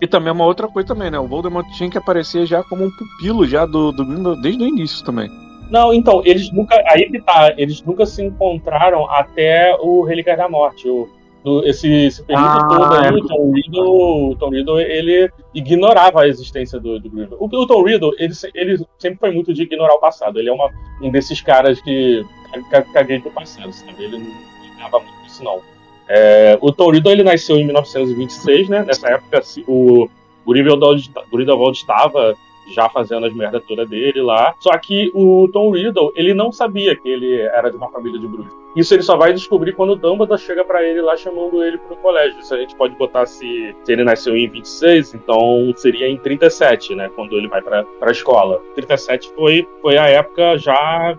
E 0.00 0.06
também 0.08 0.32
uma 0.32 0.44
outra 0.44 0.66
coisa 0.66 0.88
também, 0.88 1.10
né? 1.10 1.18
O 1.18 1.28
Voldemort 1.28 1.66
tinha 1.76 1.88
que 1.88 1.98
aparecer 1.98 2.44
já 2.46 2.62
como 2.64 2.84
um 2.84 2.90
pupilo 2.90 3.46
já 3.46 3.64
do, 3.64 3.92
do 3.92 4.34
desde 4.40 4.64
o 4.64 4.66
início 4.66 5.04
também. 5.04 5.30
Não, 5.72 5.92
então, 5.94 6.20
eles 6.24 6.52
nunca. 6.52 6.80
Aí 6.86 7.08
que 7.10 7.20
tá, 7.22 7.54
eles 7.56 7.82
nunca 7.82 8.04
se 8.04 8.22
encontraram 8.22 9.10
até 9.10 9.74
o 9.80 10.02
Relíquia 10.02 10.36
da 10.36 10.48
Morte. 10.48 10.86
O, 10.88 11.08
do- 11.42 11.66
esse, 11.66 11.88
esse 11.90 12.22
período 12.22 12.46
Ah, 12.46 12.68
todo 12.68 12.92
aí, 12.94 13.06
é. 13.06 13.10
o 13.10 13.26
Tom 13.26 13.52
Riddle, 13.52 14.30
o 14.30 14.36
Tom 14.36 14.50
Riddle, 14.50 14.80
ele 14.80 15.30
ignorava 15.54 16.20
a 16.22 16.28
existência 16.28 16.78
do, 16.78 17.00
do. 17.00 17.36
O, 17.40 17.46
o 17.46 17.66
Tom 17.66 17.82
Riddle, 17.82 18.12
ele, 18.18 18.32
ele 18.54 18.86
sempre 18.98 19.18
foi 19.18 19.32
muito 19.32 19.52
de 19.54 19.62
ignorar 19.62 19.94
o 19.94 19.98
passado. 19.98 20.38
Ele 20.38 20.50
é 20.50 20.52
uma, 20.52 20.70
um 21.00 21.10
desses 21.10 21.40
caras 21.40 21.80
que 21.80 22.22
ca- 22.70 22.82
caguei 22.82 23.18
pro 23.18 23.30
passado, 23.30 23.72
sabe? 23.72 24.04
Ele 24.04 24.18
não 24.18 24.26
ligava 24.70 24.98
muito 25.00 25.26
isso, 25.26 25.42
não. 25.42 25.60
É, 26.06 26.58
o 26.60 26.70
Tom 26.70 26.90
Riddle, 26.90 27.12
ele 27.12 27.22
nasceu 27.24 27.56
em 27.56 27.64
1926, 27.64 28.68
né? 28.68 28.84
Nessa 28.86 29.08
época, 29.08 29.40
o 29.66 30.06
Grindelwald, 30.46 31.10
Grindelwald 31.32 31.78
estava 31.78 32.34
já 32.72 32.88
fazendo 32.88 33.26
as 33.26 33.34
merdas 33.34 33.62
todas 33.66 33.88
dele 33.88 34.20
lá. 34.22 34.54
Só 34.58 34.76
que 34.78 35.10
o 35.14 35.48
Tom 35.52 35.70
Riddle, 35.70 36.12
ele 36.14 36.34
não 36.34 36.50
sabia 36.50 36.96
que 36.96 37.08
ele 37.08 37.40
era 37.40 37.70
de 37.70 37.76
uma 37.76 37.90
família 37.90 38.18
de 38.18 38.26
bruxos. 38.26 38.52
Isso 38.74 38.94
ele 38.94 39.02
só 39.02 39.16
vai 39.16 39.32
descobrir 39.32 39.74
quando 39.74 39.90
o 39.90 39.96
Dumbledore 39.96 40.40
chega 40.40 40.64
pra 40.64 40.82
ele 40.82 41.02
lá 41.02 41.16
chamando 41.16 41.62
ele 41.62 41.76
pro 41.76 41.96
colégio. 41.96 42.38
Isso 42.40 42.54
a 42.54 42.58
gente 42.58 42.74
pode 42.74 42.94
botar 42.96 43.26
se, 43.26 43.76
se 43.84 43.92
ele 43.92 44.02
nasceu 44.02 44.34
em 44.34 44.48
26, 44.48 45.14
então 45.14 45.72
seria 45.76 46.08
em 46.08 46.16
37, 46.16 46.94
né? 46.94 47.10
Quando 47.14 47.36
ele 47.36 47.48
vai 47.48 47.60
pra, 47.60 47.84
pra 47.84 48.10
escola. 48.10 48.62
37 48.74 49.30
foi, 49.34 49.68
foi 49.82 49.98
a 49.98 50.08
época 50.08 50.56
já 50.56 51.16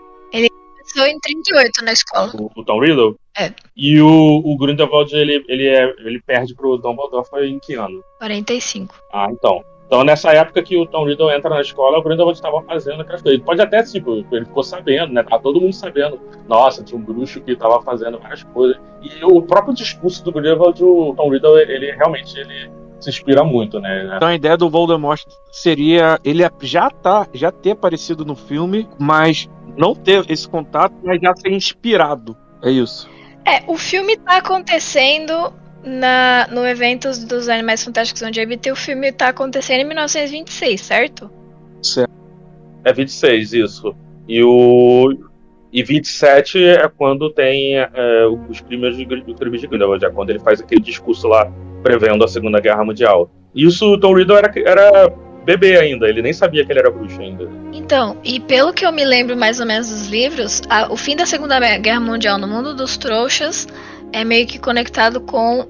Começou 0.84 1.06
em 1.08 1.20
38 1.20 1.86
na 1.86 1.94
escola. 1.94 2.32
o, 2.36 2.52
o 2.56 2.64
Tom 2.64 2.80
Riddle. 2.80 3.16
É. 3.38 3.52
E 3.76 4.00
o, 4.02 4.42
o 4.44 4.58
Grindelwald, 4.58 5.16
ele, 5.16 5.44
ele, 5.48 5.68
é, 5.68 5.84
ele 6.00 6.22
perde 6.22 6.54
pro 6.54 6.78
Dumbledore 6.78 7.28
foi 7.28 7.48
em 7.48 7.58
que 7.58 7.74
ano? 7.74 8.04
45. 8.20 8.94
Ah, 9.12 9.28
então. 9.32 9.64
Então, 9.86 10.04
nessa 10.04 10.32
época 10.32 10.64
que 10.64 10.78
o 10.78 10.86
Tom 10.86 11.06
Riddle 11.06 11.32
entra 11.32 11.50
na 11.50 11.62
escola, 11.62 12.00
o 12.00 12.02
Grindelwald 12.02 12.38
estava 12.38 12.62
fazendo 12.64 13.02
aquelas 13.02 13.22
coisas. 13.22 13.38
Ele 13.38 13.46
pode 13.46 13.62
até, 13.62 13.84
tipo, 13.84 14.26
ele 14.32 14.46
ficou 14.46 14.64
sabendo, 14.64 15.14
né? 15.14 15.24
Tá 15.24 15.38
todo 15.38 15.62
mundo 15.62 15.74
sabendo. 15.74 16.20
Nossa, 16.48 16.84
tinha 16.84 17.00
um 17.00 17.04
bruxo 17.04 17.42
que 17.42 17.52
estava 17.52 17.82
fazendo 17.82 18.18
várias 18.18 18.44
coisas. 18.44 18.78
E 19.02 19.24
o 19.24 19.42
próprio 19.42 19.74
discurso 19.74 20.24
do 20.24 20.32
Grindelwald, 20.32 20.84
o 20.84 21.14
Tom 21.16 21.30
Riddle, 21.30 21.60
ele 21.60 21.92
realmente 21.92 22.38
ele 22.40 22.72
se 23.00 23.10
inspira 23.10 23.44
muito, 23.44 23.80
né? 23.80 24.14
Então 24.16 24.30
a 24.30 24.36
ideia 24.36 24.58
do 24.58 24.70
Voldemort 24.70 25.26
seria 25.52 26.20
ele 26.24 26.44
já 26.62 26.90
tá, 26.90 27.28
já 27.34 27.52
ter 27.52 27.72
aparecido 27.72 28.24
no 28.26 28.36
filme, 28.36 28.88
mas 28.98 29.50
não 29.78 29.94
ter 29.94 30.24
esse 30.30 30.48
contato, 30.48 30.96
mas 31.04 31.20
já 31.22 31.36
ser 31.36 31.52
inspirado. 31.52 32.36
É 32.64 32.72
isso. 32.72 33.10
É, 33.46 33.62
o 33.68 33.78
filme 33.78 34.16
tá 34.18 34.38
acontecendo 34.38 35.54
na, 35.84 36.48
no 36.52 36.66
evento 36.66 37.10
dos 37.26 37.50
Animais 37.50 37.84
Fantásticos 37.84 38.22
onde 38.22 38.40
habitei. 38.40 38.72
O 38.72 38.76
filme 38.76 39.12
tá 39.12 39.30
acontecendo 39.30 39.82
em 39.82 39.86
1926, 39.86 40.82
certo? 40.82 41.30
É 42.84 42.94
26, 42.94 43.54
isso. 43.54 43.96
E 44.28 44.44
o. 44.44 45.18
E 45.72 45.82
27 45.82 46.64
é 46.64 46.88
quando 46.88 47.32
tem 47.32 47.78
é, 47.78 47.88
os 48.48 48.62
crimes 48.62 48.96
de, 48.96 49.06
do 49.06 49.34
crime 49.34 49.58
de 49.58 49.66
Grindelwald, 49.66 50.06
é 50.06 50.10
quando 50.10 50.30
ele 50.30 50.40
faz 50.40 50.62
aquele 50.62 50.82
discurso 50.82 51.28
lá 51.28 51.52
prevendo 51.82 52.24
a 52.24 52.28
Segunda 52.28 52.60
Guerra 52.60 52.86
Mundial. 52.86 53.32
Isso 53.56 53.86
o 53.88 54.00
Tom 54.00 54.14
Riddle 54.14 54.38
era, 54.38 54.54
era 54.56 55.14
bebê 55.44 55.78
ainda, 55.80 56.08
ele 56.08 56.22
nem 56.22 56.32
sabia 56.32 56.64
que 56.64 56.72
ele 56.72 56.80
era 56.80 56.92
bruxo 56.92 57.20
ainda. 57.20 57.50
Então, 57.72 58.18
e 58.24 58.40
pelo 58.40 58.72
que 58.72 58.86
eu 58.86 58.92
me 58.92 59.04
lembro 59.04 59.36
mais 59.36 59.60
ou 59.60 59.66
menos 59.66 59.90
dos 59.90 60.08
livros, 60.10 60.62
a, 60.70 60.94
o 60.94 60.96
fim 60.96 61.16
da 61.16 61.26
Segunda 61.26 61.60
Guerra 61.78 62.00
Mundial 62.00 62.38
no 62.38 62.48
mundo 62.48 62.76
dos 62.76 62.96
trouxas 62.96 63.68
é 64.12 64.24
meio 64.24 64.46
que 64.46 64.60
conectado 64.60 65.20
com 65.22 65.68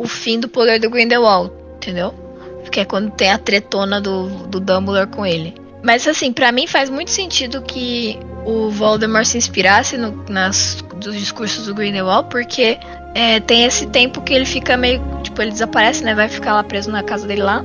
o 0.00 0.08
fim 0.08 0.40
do 0.40 0.48
poder 0.48 0.80
do 0.80 0.88
Grindelwald, 0.88 1.52
entendeu? 1.76 2.14
Que 2.72 2.80
é 2.80 2.84
quando 2.86 3.10
tem 3.10 3.30
a 3.30 3.38
tretona 3.38 4.00
do, 4.00 4.28
do 4.46 4.58
Dumbledore 4.58 5.08
com 5.08 5.26
ele. 5.26 5.54
Mas 5.82 6.08
assim, 6.08 6.32
para 6.32 6.50
mim 6.50 6.66
faz 6.66 6.88
muito 6.88 7.10
sentido 7.10 7.60
que 7.60 8.18
o 8.46 8.70
Voldemort 8.70 9.26
se 9.26 9.36
inspirasse 9.36 9.98
no, 9.98 10.24
nas 10.28 10.82
dos 10.96 11.14
discursos 11.16 11.66
do 11.66 11.74
Grindelwald, 11.74 12.28
porque 12.30 12.78
é, 13.14 13.40
tem 13.40 13.64
esse 13.64 13.86
tempo 13.86 14.22
que 14.22 14.32
ele 14.32 14.46
fica 14.46 14.76
meio. 14.76 15.02
Tipo, 15.22 15.42
ele 15.42 15.50
desaparece, 15.50 16.02
né? 16.02 16.14
Vai 16.14 16.28
ficar 16.28 16.54
lá 16.54 16.62
preso 16.62 16.90
na 16.90 17.02
casa 17.02 17.26
dele 17.26 17.42
lá. 17.42 17.62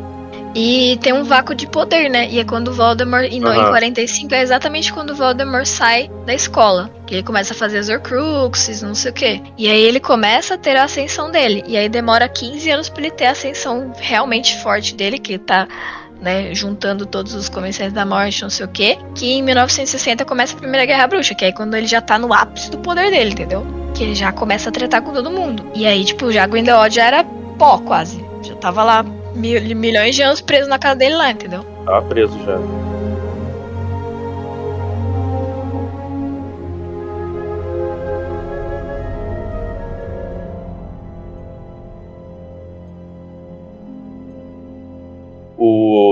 E 0.56 0.98
tem 1.02 1.12
um 1.12 1.26
vácuo 1.26 1.54
de 1.54 1.68
poder, 1.68 2.10
né? 2.10 2.30
E 2.30 2.40
é 2.40 2.46
quando 2.46 2.70
o 2.70 2.74
Voldemort, 2.74 3.26
em, 3.26 3.44
uhum. 3.44 3.54
em 3.54 3.68
45, 3.68 4.34
é 4.34 4.42
exatamente 4.42 4.94
quando 4.94 5.10
o 5.10 5.16
Voldemort 5.16 5.66
sai 5.66 6.10
da 6.26 6.34
escola. 6.34 6.90
Que 7.06 7.16
ele 7.16 7.24
começa 7.24 7.54
a 7.54 7.58
fazer 7.58 7.78
as 7.78 7.90
Horcruxes, 7.90 8.82
não 8.82 8.96
sei 8.96 9.12
o 9.12 9.14
quê. 9.14 9.42
E 9.58 9.68
aí 9.68 9.82
ele 9.82 10.00
começa 10.00 10.54
a 10.54 10.58
ter 10.58 10.78
a 10.78 10.86
ascensão 10.86 11.30
dele. 11.30 11.62
E 11.68 11.76
aí 11.76 11.90
demora 11.90 12.30
15 12.30 12.72
anos 12.72 12.90
pra 12.90 13.02
ele 13.02 13.12
ter 13.12 13.26
a 13.26 13.32
ascensão 13.32 13.92
realmente 13.98 14.58
forte 14.60 14.96
dele, 14.96 15.20
que 15.20 15.38
tá 15.38 15.68
né, 16.22 16.54
juntando 16.54 17.06
todos 17.06 17.34
os 17.34 17.50
comerciantes 17.50 17.94
da 17.94 18.06
morte, 18.06 18.42
não 18.42 18.50
sei 18.50 18.66
o 18.66 18.70
quê, 18.70 18.98
que 19.14 19.34
em 19.34 19.44
1960 19.44 20.24
começa 20.24 20.56
a 20.56 20.58
Primeira 20.58 20.86
Guerra 20.86 21.06
Bruxa, 21.08 21.36
que 21.36 21.44
é 21.44 21.52
quando 21.52 21.76
ele 21.76 21.86
já 21.86 22.00
tá 22.00 22.18
no 22.18 22.34
ápice 22.34 22.72
do 22.72 22.78
poder 22.78 23.12
dele, 23.12 23.32
entendeu? 23.32 23.68
Que 23.94 24.04
ele 24.04 24.16
já 24.16 24.32
começa 24.32 24.70
a 24.70 24.72
tretar 24.72 25.02
com 25.02 25.12
todo 25.12 25.30
mundo. 25.30 25.70
E 25.76 25.86
aí, 25.86 26.06
tipo, 26.06 26.32
já 26.32 26.48
Grindelwald 26.48 26.96
já 26.96 27.06
era 27.06 27.24
pó, 27.60 27.78
quase. 27.80 28.24
Já 28.42 28.56
tava 28.56 28.84
lá 28.84 29.06
mil, 29.36 29.76
milhões 29.76 30.16
de 30.16 30.22
anos 30.22 30.42
preso 30.42 30.70
na 30.70 30.80
casa 30.80 30.96
dele 30.96 31.16
lá, 31.16 31.32
entendeu? 31.32 31.64
Tava 31.86 32.02
preso 32.08 32.38
já. 32.46 32.60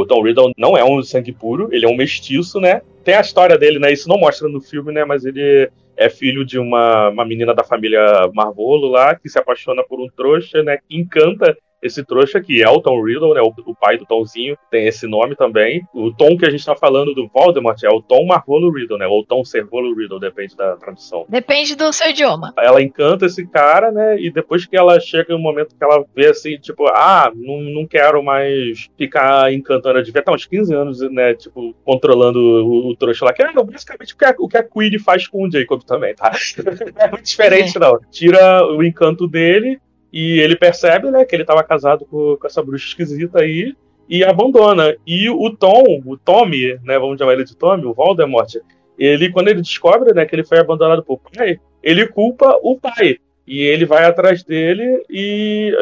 o 0.04 0.06
Tom 0.08 0.22
Riddle 0.22 0.52
não 0.58 0.78
é 0.78 0.84
um 0.84 1.02
sangue 1.02 1.32
puro, 1.32 1.70
ele 1.72 1.86
é 1.86 1.90
um 1.90 1.96
mestiço, 1.96 2.60
né? 2.60 2.82
Tem 3.04 3.16
a 3.16 3.22
história 3.22 3.58
dele, 3.58 3.80
né? 3.80 3.92
Isso 3.92 4.10
não 4.10 4.18
mostra 4.18 4.48
no 4.48 4.60
filme, 4.62 4.92
né? 4.92 5.06
Mas 5.06 5.26
ele 5.26 5.70
é 5.96 6.10
filho 6.10 6.46
de 6.46 6.58
uma, 6.58 7.10
uma 7.10 7.26
menina 7.26 7.54
da 7.54 7.64
família 7.64 8.30
Marvolo 8.34 8.88
lá, 8.88 9.16
que 9.16 9.30
se 9.30 9.38
apaixona 9.38 9.84
por 9.84 10.00
um 10.00 10.08
trouxa, 10.08 10.64
né? 10.64 10.78
Que 10.78 10.98
encanta 10.98 11.56
esse 11.84 12.04
trouxa 12.04 12.41
que 12.41 12.63
é 12.63 12.69
o 12.69 12.82
Tom 12.82 13.04
Riddle, 13.04 13.34
né, 13.34 13.41
o, 13.41 13.54
o, 13.65 13.76
pai 13.76 13.98
do 13.98 14.06
Tomzinho, 14.06 14.58
tem 14.72 14.88
esse 14.88 15.06
nome 15.06 15.36
também. 15.36 15.86
O 15.93 16.12
Tom 16.12 16.38
que 16.38 16.46
a 16.46 16.50
gente 16.50 16.65
tá 16.65 16.76
falando 16.76 17.13
do 17.13 17.28
Voldemort 17.28 17.82
é 17.84 17.89
o 17.89 18.02
Tom 18.02 18.26
Marvolo 18.26 18.72
Riddle, 18.72 18.98
né, 18.98 19.06
ou 19.06 19.26
Tom 19.26 19.43
Servolo 19.43 19.93
Riddle, 19.93 20.19
depende 20.19 20.56
da 20.56 20.76
tradução. 20.78 21.26
Depende 21.28 21.76
do 21.76 21.91
seu 21.91 22.10
idioma. 22.10 22.54
Ela 22.58 22.82
encanta 22.82 23.26
esse 23.26 23.46
cara, 23.46 23.91
né, 23.91 24.19
e 24.19 24.32
depois 24.32 24.65
que 24.65 24.78
ela 24.78 25.00
chega 25.00 25.36
um 25.36 25.39
momento 25.39 25.76
que 25.76 25.84
ela 25.84 26.04
vê 26.15 26.28
assim, 26.28 26.58
tipo, 26.58 26.88
ah, 26.88 27.32
não, 27.36 27.60
não 27.60 27.86
quero 27.86 28.24
mais 28.24 28.89
ficar 28.98 29.52
encantando, 29.54 29.98
ela 29.98 30.04
devia 30.04 30.19
estar 30.19 30.34
uns 30.34 30.46
15 30.46 30.74
anos, 30.74 31.02
né, 31.12 31.34
tipo, 31.36 31.76
controlando 31.84 32.39
o, 32.39 32.89
o 32.89 32.96
trouxa 32.96 33.26
lá, 33.26 33.34
que 33.34 33.43
é 33.43 33.52
basicamente 33.52 34.13
o 34.13 34.17
que 34.17 34.26
a, 34.26 34.36
o 34.39 34.48
que 34.48 34.58
a 34.58 34.63
Queen 34.63 34.98
faz 35.00 35.28
com 35.28 35.46
o 35.46 35.52
Jacob 35.52 35.84
também, 35.84 36.15
tá? 36.15 36.32
é 36.98 37.10
muito 37.10 37.26
diferente, 37.26 37.78
é. 37.78 37.80
não. 37.80 38.00
Tira 38.12 38.65
o 38.65 38.84
encanto 38.84 39.28
dele, 39.28 39.80
e 40.13 40.39
ele 40.39 40.56
percebe, 40.56 41.10
né, 41.10 41.26
que 41.26 41.36
ele 41.36 41.41
estava 41.41 41.63
casado 41.63 42.06
com, 42.06 42.38
com, 42.39 42.45
essa 42.45 42.62
bruxa 42.62 42.88
esquisita 42.88 43.41
aí 43.41 43.76
e 44.08 44.23
abandona. 44.23 44.95
E 45.08 45.28
o 45.28 45.49
Tom, 45.49 46.04
o 46.06 46.15
Tommy, 46.15 46.80
né, 46.84 46.99
vamos 46.99 47.17
chamar 47.17 47.34
ele 47.34 47.43
de 47.43 47.58
Tommy, 47.58 47.86
o 47.86 47.93
Voldemort, 47.95 48.54
ele 48.97 49.32
quando 49.32 49.47
ele 49.47 49.62
descobre, 49.62 50.13
né, 50.13 50.23
que 50.26 50.36
ele 50.36 50.43
foi 50.43 50.60
abandonado 50.60 51.04
por 51.04 51.19
pai, 51.19 51.60
ele 51.82 52.08
culpa 52.08 52.60
o 52.62 52.80
pai. 52.80 53.17
E 53.45 53.60
ele 53.60 53.86
vai 53.86 54.06
atrás 54.06 54.41
dele 54.41 55.04
e 55.10 55.73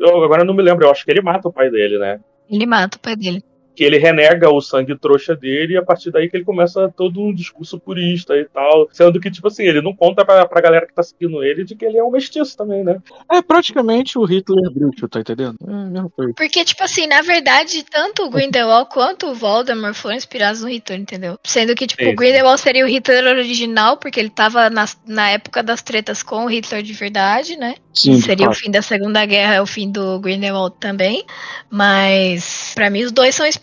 eu 0.00 0.24
agora 0.24 0.42
não 0.42 0.54
me 0.54 0.62
lembro, 0.62 0.86
eu 0.86 0.90
acho 0.90 1.04
que 1.04 1.10
ele 1.10 1.20
mata 1.20 1.48
o 1.48 1.52
pai 1.52 1.70
dele, 1.70 1.98
né? 1.98 2.18
Ele 2.48 2.64
mata 2.64 2.96
o 2.96 3.00
pai 3.00 3.14
dele 3.14 3.44
que 3.74 3.84
ele 3.84 3.98
renega 3.98 4.50
o 4.50 4.60
sangue 4.60 4.98
trouxa 4.98 5.34
dele 5.34 5.74
e 5.74 5.76
a 5.76 5.82
partir 5.82 6.10
daí 6.10 6.28
que 6.28 6.36
ele 6.36 6.44
começa 6.44 6.92
todo 6.94 7.20
um 7.20 7.34
discurso 7.34 7.78
purista 7.78 8.36
e 8.36 8.44
tal. 8.44 8.88
Sendo 8.92 9.20
que, 9.20 9.30
tipo 9.30 9.48
assim, 9.48 9.64
ele 9.64 9.80
não 9.80 9.94
conta 9.94 10.24
pra, 10.24 10.46
pra 10.46 10.60
galera 10.60 10.86
que 10.86 10.94
tá 10.94 11.02
seguindo 11.02 11.42
ele 11.42 11.64
de 11.64 11.74
que 11.74 11.84
ele 11.84 11.96
é 11.96 12.04
um 12.04 12.10
mestiço 12.10 12.56
também, 12.56 12.84
né? 12.84 13.00
É 13.30 13.40
praticamente 13.40 14.18
o 14.18 14.24
Hitler 14.24 14.70
bruxo, 14.70 15.08
tá 15.08 15.20
entendendo? 15.20 15.56
É 15.66 15.72
a 15.72 15.76
mesma 15.76 16.10
coisa. 16.10 16.32
Porque, 16.36 16.64
tipo 16.64 16.82
assim, 16.82 17.06
na 17.06 17.22
verdade, 17.22 17.84
tanto 17.84 18.24
o 18.24 18.30
Grindelwald 18.30 18.90
quanto 18.92 19.28
o 19.28 19.34
Voldemort 19.34 19.94
foram 19.94 20.16
inspirados 20.16 20.62
no 20.62 20.68
Hitler, 20.68 21.00
entendeu? 21.00 21.38
Sendo 21.42 21.74
que, 21.74 21.86
tipo, 21.86 22.02
Sim. 22.02 22.10
o 22.10 22.16
Grindelwald 22.16 22.60
seria 22.60 22.84
o 22.84 22.88
Hitler 22.88 23.24
original, 23.26 23.96
porque 23.96 24.20
ele 24.20 24.30
tava 24.30 24.68
na, 24.68 24.84
na 25.06 25.30
época 25.30 25.62
das 25.62 25.82
tretas 25.82 26.22
com 26.22 26.44
o 26.44 26.48
Hitler 26.48 26.82
de 26.82 26.92
verdade, 26.92 27.56
né? 27.56 27.76
Sim, 27.94 28.20
seria 28.20 28.48
o 28.48 28.54
fim 28.54 28.70
da 28.70 28.82
Segunda 28.82 29.24
Guerra, 29.24 29.54
é 29.54 29.62
o 29.62 29.66
fim 29.66 29.90
do 29.90 30.20
Grindelwald 30.20 30.76
também. 30.78 31.24
Mas, 31.70 32.72
para 32.74 32.90
mim, 32.90 33.04
os 33.04 33.12
dois 33.12 33.34
são 33.34 33.46
inspirados 33.46 33.59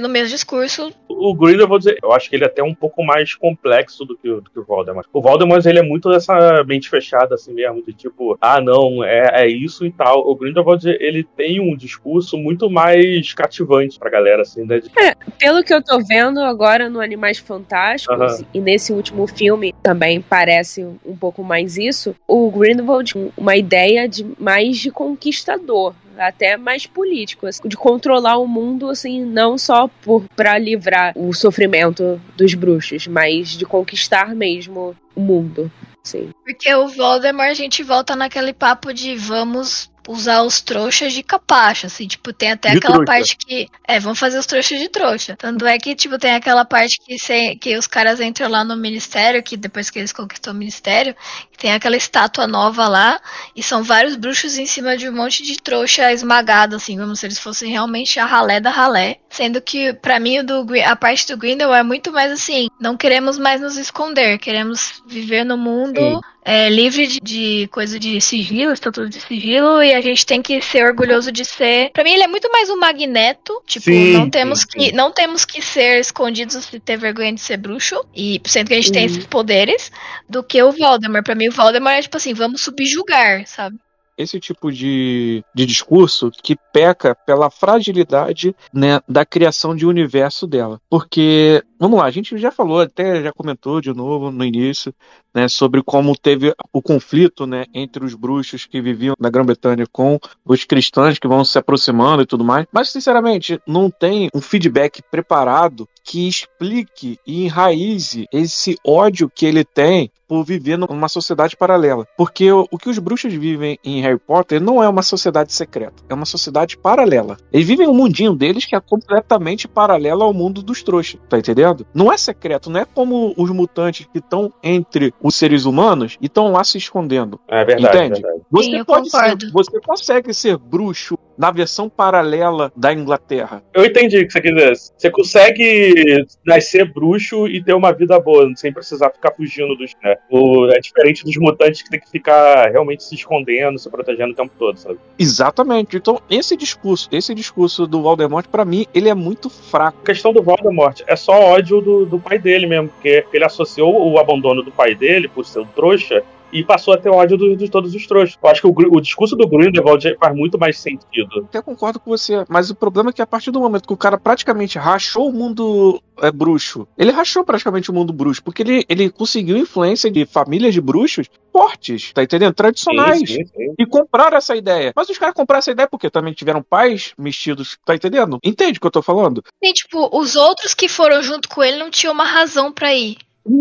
no 0.00 0.08
mesmo 0.08 0.28
discurso. 0.28 0.92
O 1.08 1.34
Grindelwald, 1.34 1.68
vou 1.68 1.78
dizer, 1.78 1.98
eu 2.02 2.12
acho 2.12 2.30
que 2.30 2.36
ele 2.36 2.44
é 2.44 2.46
até 2.46 2.62
um 2.62 2.74
pouco 2.74 3.04
mais 3.04 3.34
complexo 3.34 4.04
do 4.04 4.16
que, 4.16 4.28
do 4.28 4.50
que 4.50 4.58
o 4.58 4.64
Voldemort. 4.64 5.06
O 5.12 5.20
Voldemort, 5.20 5.64
ele 5.66 5.78
é 5.78 5.82
muito 5.82 6.10
dessa 6.10 6.64
mente 6.64 6.88
fechada, 6.88 7.34
assim 7.34 7.52
mesmo, 7.52 7.82
de 7.84 7.92
tipo, 7.92 8.38
ah, 8.40 8.60
não, 8.60 9.04
é, 9.04 9.42
é 9.44 9.48
isso 9.48 9.84
e 9.84 9.92
tal. 9.92 10.26
O 10.26 10.34
Grindelwald, 10.34 10.88
ele 10.88 11.22
tem 11.22 11.60
um 11.60 11.76
discurso 11.76 12.38
muito 12.38 12.70
mais 12.70 13.32
cativante 13.34 13.98
pra 13.98 14.10
galera, 14.10 14.42
assim, 14.42 14.64
né? 14.64 14.80
De... 14.80 14.90
É, 14.98 15.14
pelo 15.38 15.62
que 15.62 15.74
eu 15.74 15.82
tô 15.82 15.98
vendo 16.04 16.40
agora 16.40 16.88
no 16.88 17.00
Animais 17.00 17.38
Fantásticos, 17.38 18.44
e 18.54 18.60
nesse 18.60 18.92
último 18.92 19.26
filme 19.26 19.74
também 19.82 20.20
parece 20.20 20.84
um 21.04 21.16
pouco 21.16 21.42
mais 21.42 21.76
isso, 21.76 22.14
o 22.26 22.50
Grindelwald, 22.50 23.32
uma 23.36 23.56
ideia 23.56 24.08
de 24.08 24.26
mais 24.38 24.78
de 24.78 24.90
conquistador, 24.90 25.94
até 26.20 26.56
mais 26.56 26.86
político, 26.86 27.46
assim, 27.46 27.66
de 27.66 27.76
controlar 27.76 28.38
o 28.38 28.46
mundo, 28.46 28.88
assim, 28.88 29.24
não 29.24 29.56
só 29.56 29.88
por 30.02 30.24
para 30.36 30.58
livrar 30.58 31.12
o 31.16 31.32
sofrimento 31.32 32.20
dos 32.36 32.54
bruxos, 32.54 33.06
mas 33.06 33.50
de 33.50 33.64
conquistar 33.64 34.34
mesmo 34.34 34.94
o 35.14 35.20
mundo. 35.20 35.70
Sim. 36.02 36.30
Porque 36.44 36.74
o 36.74 36.88
Voldemort 36.88 37.50
a 37.50 37.54
gente 37.54 37.82
volta 37.82 38.16
naquele 38.16 38.52
papo 38.52 38.92
de 38.92 39.16
vamos 39.16 39.90
usar 40.08 40.42
os 40.42 40.60
trouxas 40.60 41.12
de 41.12 41.22
capacha, 41.22 41.86
assim, 41.86 42.06
tipo, 42.06 42.32
tem 42.32 42.52
até 42.52 42.70
de 42.70 42.78
aquela 42.78 43.04
trouxa. 43.04 43.12
parte 43.12 43.36
que. 43.36 43.68
É, 43.86 44.00
vamos 44.00 44.18
fazer 44.18 44.38
os 44.38 44.46
trouxas 44.46 44.78
de 44.78 44.88
trouxa. 44.88 45.36
Tanto 45.36 45.66
é 45.66 45.78
que, 45.78 45.94
tipo, 45.94 46.18
tem 46.18 46.32
aquela 46.32 46.64
parte 46.64 46.98
que, 47.00 47.18
se, 47.18 47.56
que 47.56 47.76
os 47.76 47.86
caras 47.86 48.20
entram 48.20 48.48
lá 48.48 48.64
no 48.64 48.76
ministério, 48.76 49.42
que 49.42 49.56
depois 49.56 49.90
que 49.90 49.98
eles 49.98 50.12
conquistou 50.12 50.52
o 50.52 50.56
ministério, 50.56 51.14
tem 51.56 51.72
aquela 51.72 51.96
estátua 51.96 52.46
nova 52.46 52.88
lá, 52.88 53.20
e 53.54 53.62
são 53.62 53.82
vários 53.82 54.16
bruxos 54.16 54.58
em 54.58 54.66
cima 54.66 54.96
de 54.96 55.08
um 55.08 55.12
monte 55.12 55.42
de 55.42 55.56
trouxa 55.56 56.12
esmagada, 56.12 56.76
assim, 56.76 56.98
como 56.98 57.14
se 57.14 57.26
eles 57.26 57.38
fossem 57.38 57.70
realmente 57.70 58.18
a 58.18 58.24
ralé 58.24 58.60
da 58.60 58.70
ralé. 58.70 59.18
Sendo 59.28 59.60
que, 59.60 59.92
para 59.92 60.18
mim, 60.18 60.44
do, 60.44 60.66
a 60.84 60.96
parte 60.96 61.26
do 61.26 61.36
Grindel 61.36 61.74
é 61.74 61.82
muito 61.82 62.10
mais 62.12 62.32
assim, 62.32 62.68
não 62.80 62.96
queremos 62.96 63.38
mais 63.38 63.60
nos 63.60 63.76
esconder, 63.76 64.38
queremos 64.38 65.02
viver 65.06 65.44
no 65.44 65.56
mundo 65.56 66.20
é, 66.44 66.68
livre 66.68 67.06
de, 67.06 67.20
de, 67.20 67.68
coisa 67.68 67.98
de 67.98 68.20
sigilo, 68.20 68.72
estatuto 68.72 69.08
de 69.08 69.20
sigilo, 69.20 69.82
e 69.82 69.92
a 69.92 70.00
gente 70.00 70.24
tem 70.24 70.40
que 70.40 70.60
ser 70.62 70.84
orgulhoso 70.84 71.30
de 71.30 71.44
ser. 71.44 71.90
Para 71.92 72.04
mim, 72.04 72.12
ele 72.12 72.22
é 72.22 72.28
muito 72.28 72.50
mais 72.50 72.70
um 72.70 72.78
magneto. 72.78 73.62
Tipo, 73.66 73.84
sim, 73.84 74.12
não 74.12 74.28
temos 74.30 74.60
sim, 74.60 74.66
que 74.66 74.84
sim. 74.86 74.92
não 74.92 75.12
temos 75.12 75.44
que 75.44 75.62
ser 75.62 76.00
escondidos 76.00 76.70
de 76.70 76.80
ter 76.80 76.96
vergonha 76.96 77.32
de 77.32 77.40
ser 77.40 77.56
bruxo, 77.56 78.04
e 78.14 78.40
sendo 78.46 78.68
que 78.68 78.74
a 78.74 78.76
gente 78.76 78.92
tem 78.92 79.04
esses 79.04 79.26
poderes, 79.26 79.90
do 80.28 80.42
que 80.42 80.62
o 80.62 80.72
Voldemort. 80.72 81.24
Para 81.24 81.34
mim, 81.34 81.48
o 81.48 81.52
Voldemort 81.52 81.98
é 81.98 82.02
tipo 82.02 82.16
assim, 82.16 82.34
vamos 82.34 82.62
subjugar, 82.62 83.46
sabe? 83.46 83.76
Esse 84.20 84.38
tipo 84.38 84.70
de, 84.70 85.44
de 85.54 85.66
discurso 85.66 86.30
que 86.42 86.56
peca 86.72 87.14
pela 87.14 87.50
fragilidade 87.50 88.54
né, 88.72 89.00
da 89.08 89.24
criação 89.24 89.74
de 89.74 89.86
universo 89.86 90.46
dela. 90.46 90.80
Porque, 90.88 91.62
vamos 91.78 91.98
lá, 91.98 92.06
a 92.06 92.10
gente 92.10 92.36
já 92.38 92.50
falou, 92.50 92.80
até 92.80 93.22
já 93.22 93.32
comentou 93.32 93.80
de 93.80 93.92
novo 93.92 94.30
no 94.30 94.44
início, 94.44 94.94
né, 95.34 95.48
sobre 95.48 95.82
como 95.82 96.16
teve 96.16 96.54
o 96.72 96.82
conflito 96.82 97.46
né, 97.46 97.64
entre 97.72 98.04
os 98.04 98.14
bruxos 98.14 98.66
que 98.66 98.80
viviam 98.80 99.14
na 99.18 99.30
Grã-Bretanha 99.30 99.86
com 99.90 100.18
os 100.44 100.64
cristãos 100.64 101.18
que 101.18 101.28
vão 101.28 101.44
se 101.44 101.58
aproximando 101.58 102.22
e 102.22 102.26
tudo 102.26 102.44
mais. 102.44 102.66
Mas, 102.72 102.90
sinceramente, 102.90 103.60
não 103.66 103.90
tem 103.90 104.28
um 104.34 104.40
feedback 104.40 105.02
preparado 105.10 105.88
que 106.04 106.26
explique 106.26 107.18
e 107.26 107.44
enraize 107.44 108.26
esse 108.32 108.76
ódio 108.84 109.30
que 109.30 109.46
ele 109.46 109.64
tem 109.64 110.10
por 110.30 110.44
viver 110.44 110.78
numa 110.78 111.08
sociedade 111.08 111.56
paralela. 111.56 112.06
Porque 112.16 112.50
o, 112.52 112.66
que 112.78 112.88
os 112.88 112.98
bruxos 112.98 113.34
vivem 113.34 113.78
em 113.84 114.00
Harry 114.10 114.18
Potter 114.18 114.60
não 114.60 114.82
é 114.82 114.88
uma 114.88 115.02
sociedade 115.02 115.52
secreta, 115.52 116.02
é 116.08 116.14
uma 116.14 116.26
sociedade 116.26 116.76
paralela. 116.76 117.36
Eles 117.52 117.66
vivem 117.66 117.86
um 117.86 117.94
mundinho 117.94 118.34
deles 118.34 118.66
que 118.66 118.74
é 118.74 118.80
completamente 118.80 119.68
paralelo 119.68 120.22
ao 120.22 120.32
mundo 120.32 120.62
dos 120.62 120.82
trouxas, 120.82 121.20
tá 121.28 121.38
entendendo? 121.38 121.86
Não 121.94 122.12
é 122.12 122.16
secreto, 122.16 122.70
não 122.70 122.80
é 122.80 122.84
como 122.84 123.32
os 123.36 123.50
mutantes 123.50 124.06
que 124.12 124.18
estão 124.18 124.52
entre 124.62 125.14
os 125.22 125.34
seres 125.34 125.64
humanos 125.64 126.18
e 126.20 126.26
estão 126.26 126.50
lá 126.50 126.64
se 126.64 126.78
escondendo. 126.78 127.40
É 127.48 127.64
verdade. 127.64 127.96
Entende? 127.96 128.20
Verdade. 128.20 128.42
Você 128.50 128.70
Sim, 128.70 128.84
pode 128.84 129.10
ser, 129.10 129.50
você 129.52 129.80
consegue 129.80 130.34
ser 130.34 130.58
bruxo 130.58 131.16
na 131.40 131.50
versão 131.50 131.88
paralela 131.88 132.70
da 132.76 132.92
Inglaterra. 132.92 133.62
Eu 133.72 133.86
entendi 133.86 134.18
o 134.18 134.26
que 134.26 134.32
você 134.32 134.42
quer 134.42 134.52
dizer. 134.52 134.76
Você 134.76 135.10
consegue 135.10 136.26
nascer 136.44 136.92
bruxo 136.92 137.48
e 137.48 137.64
ter 137.64 137.72
uma 137.72 137.92
vida 137.92 138.20
boa, 138.20 138.46
sem 138.56 138.70
precisar 138.70 139.08
ficar 139.08 139.32
fugindo 139.34 139.74
dos. 139.74 139.94
Né? 140.04 140.16
O, 140.30 140.66
é 140.66 140.78
diferente 140.78 141.24
dos 141.24 141.34
mutantes 141.38 141.80
que 141.80 141.88
tem 141.88 141.98
que 141.98 142.10
ficar 142.10 142.70
realmente 142.70 143.02
se 143.02 143.14
escondendo, 143.14 143.78
se 143.78 143.88
protegendo 144.02 144.32
o 144.32 144.36
tempo 144.36 144.52
todo, 144.58 144.76
sabe? 144.78 144.98
Exatamente. 145.18 145.96
Então, 145.96 146.20
esse 146.30 146.56
discurso, 146.56 147.08
esse 147.12 147.34
discurso 147.34 147.86
do 147.86 148.02
Voldemort, 148.02 148.46
pra 148.48 148.64
mim, 148.64 148.86
ele 148.94 149.08
é 149.08 149.14
muito 149.14 149.50
fraco. 149.50 149.98
A 150.02 150.06
questão 150.06 150.32
do 150.32 150.42
Voldemort 150.42 151.02
é 151.06 151.16
só 151.16 151.32
ódio 151.32 151.80
do, 151.80 152.06
do 152.06 152.18
pai 152.18 152.38
dele 152.38 152.66
mesmo, 152.66 152.88
porque 152.88 153.24
ele 153.32 153.44
associou 153.44 154.10
o 154.10 154.18
abandono 154.18 154.62
do 154.62 154.70
pai 154.70 154.94
dele 154.94 155.28
por 155.28 155.44
ser 155.44 155.60
um 155.60 155.66
trouxa 155.66 156.22
e 156.52 156.64
passou 156.64 156.94
a 156.94 156.96
ter 156.98 157.08
ódio 157.10 157.36
do- 157.36 157.56
de 157.56 157.68
todos 157.68 157.94
os 157.94 158.06
trouxas. 158.06 158.36
Eu 158.42 158.50
acho 158.50 158.60
que 158.60 158.66
o, 158.66 158.74
o 158.96 159.00
discurso 159.00 159.36
do 159.36 159.46
Grindelwald 159.48 160.16
faz 160.18 160.34
muito 160.36 160.58
mais 160.58 160.78
sentido. 160.78 161.44
Até 161.48 161.62
concordo 161.62 161.98
com 162.00 162.10
você, 162.10 162.44
mas 162.48 162.70
o 162.70 162.74
problema 162.74 163.10
é 163.10 163.12
que 163.12 163.22
a 163.22 163.26
partir 163.26 163.50
do 163.50 163.60
momento 163.60 163.86
que 163.86 163.92
o 163.92 163.96
cara 163.96 164.18
praticamente 164.18 164.78
rachou 164.78 165.28
o 165.28 165.32
mundo 165.32 166.02
é, 166.20 166.30
bruxo, 166.30 166.86
ele 166.98 167.10
rachou 167.10 167.44
praticamente 167.44 167.90
o 167.90 167.94
mundo 167.94 168.12
bruxo, 168.12 168.42
porque 168.42 168.62
ele, 168.62 168.84
ele 168.88 169.10
conseguiu 169.10 169.56
influência 169.56 170.10
de 170.10 170.24
famílias 170.26 170.74
de 170.74 170.80
bruxos 170.80 171.26
fortes, 171.52 172.12
tá 172.12 172.22
entendendo? 172.22 172.54
Tradicionais. 172.54 173.18
Sim, 173.20 173.26
sim, 173.26 173.44
sim. 173.46 173.74
E 173.78 173.86
compraram 173.86 174.36
essa 174.36 174.54
ideia. 174.56 174.92
Mas 174.94 175.08
os 175.08 175.18
caras 175.18 175.34
compraram 175.34 175.58
essa 175.58 175.70
ideia 175.72 175.88
porque 175.88 176.08
também 176.10 176.32
tiveram 176.32 176.62
pais 176.62 177.12
mexidos, 177.18 177.76
tá 177.84 177.94
entendendo? 177.94 178.38
Entende 178.44 178.78
o 178.78 178.80
que 178.80 178.86
eu 178.86 178.90
tô 178.90 179.02
falando? 179.02 179.42
E, 179.62 179.72
tipo, 179.72 180.08
os 180.16 180.36
outros 180.36 180.74
que 180.74 180.88
foram 180.88 181.22
junto 181.22 181.48
com 181.48 181.62
ele 181.62 181.76
não 181.78 181.90
tinham 181.90 182.12
uma 182.14 182.24
razão 182.24 182.72
pra 182.72 182.94
ir. 182.94 183.16